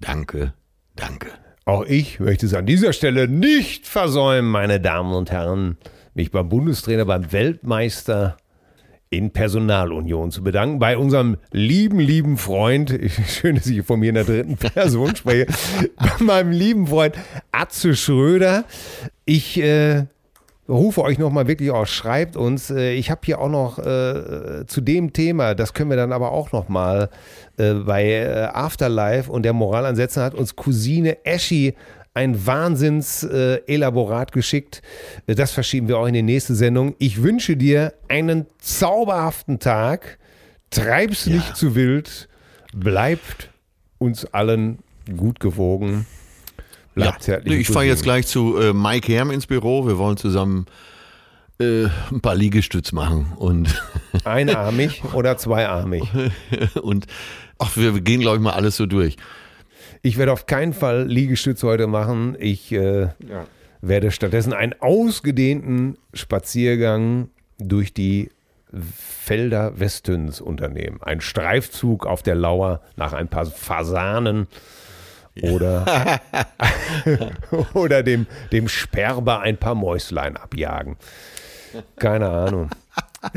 danke, 0.00 0.54
danke. 0.96 1.28
Auch 1.64 1.84
ich 1.84 2.20
möchte 2.20 2.46
es 2.46 2.54
an 2.54 2.66
dieser 2.66 2.92
Stelle 2.92 3.28
nicht 3.28 3.86
versäumen, 3.86 4.50
meine 4.50 4.80
Damen 4.80 5.12
und 5.14 5.30
Herren, 5.30 5.78
mich 6.14 6.30
beim 6.30 6.48
Bundestrainer, 6.48 7.04
beim 7.04 7.32
Weltmeister 7.32 8.36
in 9.10 9.32
Personalunion 9.32 10.30
zu 10.30 10.42
bedanken. 10.42 10.78
Bei 10.78 10.96
unserem 10.96 11.36
lieben, 11.50 11.98
lieben 11.98 12.38
Freund, 12.38 12.98
schön, 13.28 13.56
dass 13.56 13.66
ich 13.66 13.82
von 13.82 14.00
mir 14.00 14.10
in 14.10 14.14
der 14.14 14.24
dritten 14.24 14.56
Person 14.56 15.14
spreche, 15.16 15.46
bei 15.96 16.24
meinem 16.24 16.52
lieben 16.52 16.86
Freund 16.86 17.16
Atze 17.50 17.96
Schröder. 17.96 18.64
Ich 19.24 19.60
äh, 19.60 20.06
rufe 20.70 21.02
euch 21.02 21.18
nochmal 21.18 21.46
wirklich 21.48 21.70
aus, 21.70 21.90
schreibt 21.90 22.36
uns. 22.36 22.70
Äh, 22.70 22.92
ich 22.92 23.10
habe 23.10 23.20
hier 23.24 23.40
auch 23.40 23.48
noch 23.50 23.78
äh, 23.78 24.64
zu 24.66 24.80
dem 24.80 25.12
Thema, 25.12 25.54
das 25.54 25.74
können 25.74 25.90
wir 25.90 25.96
dann 25.96 26.12
aber 26.12 26.32
auch 26.32 26.52
nochmal 26.52 27.10
äh, 27.58 27.74
bei 27.74 28.04
äh, 28.10 28.48
Afterlife 28.52 29.30
und 29.30 29.42
der 29.42 29.52
Moralansätzen 29.52 30.22
hat 30.22 30.34
uns 30.34 30.56
Cousine 30.56 31.24
Eschi 31.24 31.74
ein 32.14 32.44
Wahnsinns-Elaborat 32.46 34.32
geschickt. 34.32 34.82
Äh, 35.26 35.34
das 35.34 35.52
verschieben 35.52 35.88
wir 35.88 35.98
auch 35.98 36.06
in 36.06 36.14
die 36.14 36.22
nächste 36.22 36.54
Sendung. 36.54 36.94
Ich 36.98 37.22
wünsche 37.22 37.56
dir 37.56 37.94
einen 38.08 38.46
zauberhaften 38.58 39.58
Tag. 39.58 40.18
Treib's 40.70 41.26
Ja. 41.26 41.34
nicht 41.36 41.56
zu 41.56 41.74
wild. 41.74 42.28
Bleibt 42.74 43.50
uns 43.98 44.24
allen 44.26 44.78
gut 45.16 45.40
gewogen. 45.40 46.06
Bleibt 46.94 47.22
zärtlich. 47.22 47.60
ich 47.60 47.68
fahre 47.68 47.84
jetzt 47.84 48.02
gleich 48.02 48.26
zu 48.26 48.58
äh, 48.58 48.72
Mike 48.72 49.12
Herm 49.12 49.30
ins 49.30 49.46
Büro. 49.46 49.86
Wir 49.86 49.98
wollen 49.98 50.16
zusammen 50.16 50.66
äh, 51.60 51.86
ein 52.10 52.20
paar 52.20 52.34
Liegestütz 52.34 52.92
machen 52.92 53.32
und, 53.36 53.80
Einarmig 54.24 55.02
oder 55.12 55.36
zweiarmig. 55.36 56.04
und 56.82 57.06
ach, 57.58 57.76
wir 57.76 58.00
gehen, 58.00 58.20
glaube 58.20 58.38
ich, 58.38 58.42
mal 58.42 58.52
alles 58.52 58.76
so 58.76 58.86
durch. 58.86 59.16
Ich 60.02 60.16
werde 60.16 60.32
auf 60.32 60.46
keinen 60.46 60.72
Fall 60.72 61.06
Liegestütz 61.06 61.62
heute 61.62 61.86
machen. 61.86 62.36
Ich 62.38 62.72
äh, 62.72 63.08
werde 63.82 64.10
stattdessen 64.10 64.52
einen 64.52 64.74
ausgedehnten 64.80 65.98
Spaziergang 66.14 67.28
durch 67.58 67.92
die 67.92 68.30
Felder 68.72 69.78
Westens 69.78 70.40
unternehmen. 70.40 71.02
Ein 71.02 71.20
Streifzug 71.20 72.06
auf 72.06 72.22
der 72.22 72.36
Lauer 72.36 72.80
nach 72.96 73.12
ein 73.12 73.28
paar 73.28 73.46
Fasanen 73.46 74.46
oder, 75.42 76.20
oder 77.74 78.02
dem, 78.02 78.26
dem 78.52 78.68
Sperber 78.68 79.40
ein 79.40 79.56
paar 79.56 79.74
Mäuslein 79.74 80.36
abjagen. 80.36 80.96
Keine 81.96 82.28
Ahnung. 82.28 82.70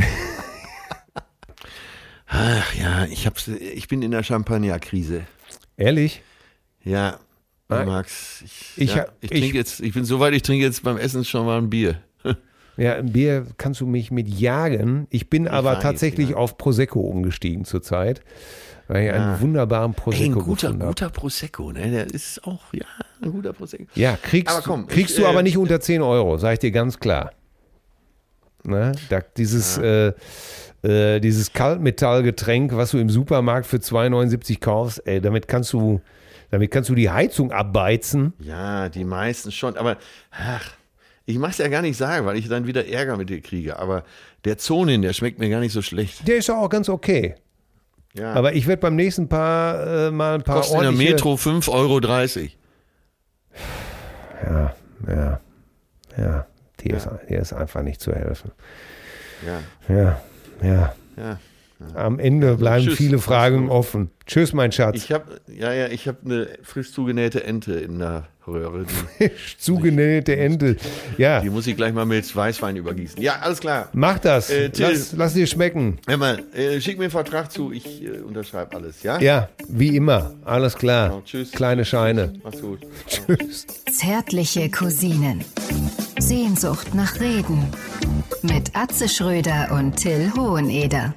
Ach 2.27 2.73
ja, 2.75 3.05
ich, 3.05 3.27
hab's, 3.27 3.47
ich 3.47 3.87
bin 3.87 4.01
in 4.01 4.11
der 4.11 4.23
Champagnerkrise. 4.23 5.21
Ehrlich? 5.77 6.23
Ja, 6.83 7.19
Nein. 7.69 7.87
Max, 7.87 8.41
ich, 8.43 8.73
Ich 8.75 8.95
ja, 8.95 9.05
ich 9.21 9.31
ich- 9.31 9.39
trinke 9.39 9.57
jetzt, 9.57 9.79
ich 9.79 9.93
bin 9.93 10.03
so 10.05 10.19
weit, 10.19 10.33
ich 10.33 10.41
trinke 10.41 10.65
jetzt 10.65 10.83
beim 10.83 10.97
Essen 10.97 11.23
schon 11.25 11.45
mal 11.45 11.57
ein 11.59 11.69
Bier. 11.69 12.01
Ja, 12.75 12.95
ein 12.95 13.11
Bier 13.11 13.45
kannst 13.57 13.81
du 13.81 13.85
mich 13.85 14.09
mit 14.09 14.27
jagen. 14.27 15.05
Ich 15.11 15.29
bin 15.29 15.47
aber 15.47 15.75
weiß, 15.75 15.83
tatsächlich 15.83 16.31
ja. 16.31 16.37
auf 16.37 16.57
Prosecco 16.57 17.01
umgestiegen 17.01 17.65
zurzeit, 17.65 18.21
weil 18.87 19.05
ich 19.05 19.11
einen 19.13 19.39
wunderbaren 19.39 19.91
Ey, 19.91 20.01
Prosecco 20.01 20.39
ein 20.39 20.45
guter, 20.45 20.67
gefunden 20.67 20.87
guter 20.87 21.09
Prosecco, 21.09 21.71
ne? 21.71 21.91
Der 21.91 22.07
ist 22.07 22.43
auch, 22.45 22.61
ja, 22.73 22.85
ein 23.21 23.31
guter 23.31 23.53
Prosecco. 23.53 23.85
Ja, 23.95 24.17
kriegst, 24.21 24.53
Aber 24.53 24.63
komm, 24.63 24.87
kriegst 24.87 25.11
ich, 25.11 25.17
du 25.17 25.23
äh, 25.23 25.29
aber 25.29 25.43
nicht 25.43 25.57
unter 25.57 25.79
10 25.79 26.01
Euro, 26.01 26.37
sage 26.37 26.53
ich 26.53 26.59
dir 26.59 26.71
ganz 26.71 26.99
klar. 26.99 27.31
Ne? 28.63 28.93
Da, 29.09 29.21
dieses, 29.37 29.77
äh, 29.77 30.13
äh, 30.83 31.19
dieses 31.19 31.53
Kaltmetallgetränk, 31.53 32.75
was 32.75 32.91
du 32.91 32.97
im 32.97 33.09
Supermarkt 33.09 33.67
für 33.67 33.77
2,79 33.77 34.59
kaufst, 34.59 35.05
ey, 35.05 35.21
damit 35.21 35.47
kannst 35.47 35.73
du, 35.73 36.01
damit 36.51 36.71
kannst 36.71 36.89
du 36.89 36.95
die 36.95 37.09
Heizung 37.09 37.51
abbeizen. 37.51 38.33
Ja, 38.39 38.89
die 38.89 39.03
meisten 39.03 39.51
schon, 39.51 39.77
aber 39.77 39.97
ach, 40.31 40.71
ich 41.25 41.37
mach's 41.37 41.57
ja 41.57 41.67
gar 41.69 41.81
nicht 41.81 41.97
sagen, 41.97 42.25
weil 42.25 42.37
ich 42.37 42.49
dann 42.49 42.67
wieder 42.67 42.87
Ärger 42.87 43.17
mit 43.17 43.29
dir 43.29 43.41
kriege. 43.41 43.79
Aber 43.79 44.03
der 44.43 44.57
Zonin, 44.57 45.01
der 45.01 45.13
schmeckt 45.13 45.39
mir 45.39 45.49
gar 45.49 45.61
nicht 45.61 45.71
so 45.71 45.81
schlecht. 45.81 46.27
Der 46.27 46.37
ist 46.37 46.49
auch 46.49 46.69
ganz 46.69 46.89
okay. 46.89 47.35
Ja. 48.15 48.33
Aber 48.33 48.53
ich 48.53 48.67
werde 48.67 48.81
beim 48.81 48.95
nächsten 48.95 49.27
Paar 49.27 50.07
äh, 50.07 50.11
mal 50.11 50.35
ein 50.35 50.43
paar 50.43 50.57
Kostet 50.57 50.75
in 50.77 50.81
der. 50.83 50.91
Metro 50.91 51.33
5,30 51.33 51.69
Euro. 51.71 51.99
Ja, 54.45 54.75
ja, 55.07 55.39
ja. 56.17 56.45
Dir, 56.81 56.97
Ist, 56.97 57.07
dir 57.29 57.39
ist 57.39 57.53
einfach 57.53 57.81
nicht 57.81 58.01
zu 58.01 58.13
helfen. 58.13 58.51
Ja, 59.45 59.95
Ja, 59.95 60.21
ja. 60.61 60.93
ja. 61.17 61.39
Am 61.95 62.19
Ende 62.19 62.55
bleiben 62.57 62.85
Tschüss. 62.85 62.97
viele 62.97 63.19
Fragen 63.19 63.69
offen. 63.69 64.11
Tschüss, 64.25 64.53
mein 64.53 64.71
Schatz. 64.71 64.95
Ich 64.95 65.11
habe, 65.11 65.41
ja, 65.47 65.73
ja, 65.73 65.87
ich 65.87 66.07
habe 66.07 66.17
eine 66.23 66.47
frisch 66.63 66.91
zugenähte 66.93 67.43
Ente 67.43 67.73
in 67.73 67.99
der 67.99 68.27
Röhre. 68.47 68.85
Die, 69.19 69.29
Zugenähte 69.57 70.37
Ente. 70.37 70.77
Ja, 71.17 71.41
die 71.41 71.49
muss 71.49 71.67
ich 71.67 71.75
gleich 71.75 71.93
mal 71.93 72.05
mit 72.05 72.33
Weißwein 72.33 72.75
übergießen. 72.77 73.21
Ja, 73.21 73.39
alles 73.41 73.59
klar. 73.59 73.89
mach 73.93 74.19
das. 74.19 74.49
Äh, 74.49 74.69
Till. 74.69 74.87
lass, 74.87 75.13
lass 75.13 75.33
dir 75.33 75.45
schmecken. 75.47 75.99
Hör 76.07 76.17
mal, 76.17 76.41
äh, 76.53 76.79
schick 76.79 76.97
mir 76.97 77.05
einen 77.05 77.11
Vertrag 77.11 77.51
zu, 77.51 77.71
ich 77.73 78.03
äh, 78.03 78.19
unterschreibe 78.19 78.75
alles, 78.75 79.03
ja? 79.03 79.19
Ja, 79.19 79.49
wie 79.67 79.95
immer. 79.95 80.33
Alles 80.45 80.75
klar. 80.75 81.09
Genau, 81.09 81.21
tschüss. 81.25 81.51
Kleine 81.51 81.83
Scheine. 81.83 82.33
Mach's 82.43 82.61
gut. 82.61 82.79
Tschüss. 83.07 83.67
Zärtliche 83.91 84.69
Cousinen. 84.69 85.43
Sehnsucht 86.19 86.95
nach 86.95 87.19
Reden. 87.19 87.67
Mit 88.41 88.75
Atze 88.75 89.09
Schröder 89.09 89.71
und 89.73 89.97
Till 89.97 90.31
Hoheneder. 90.37 91.13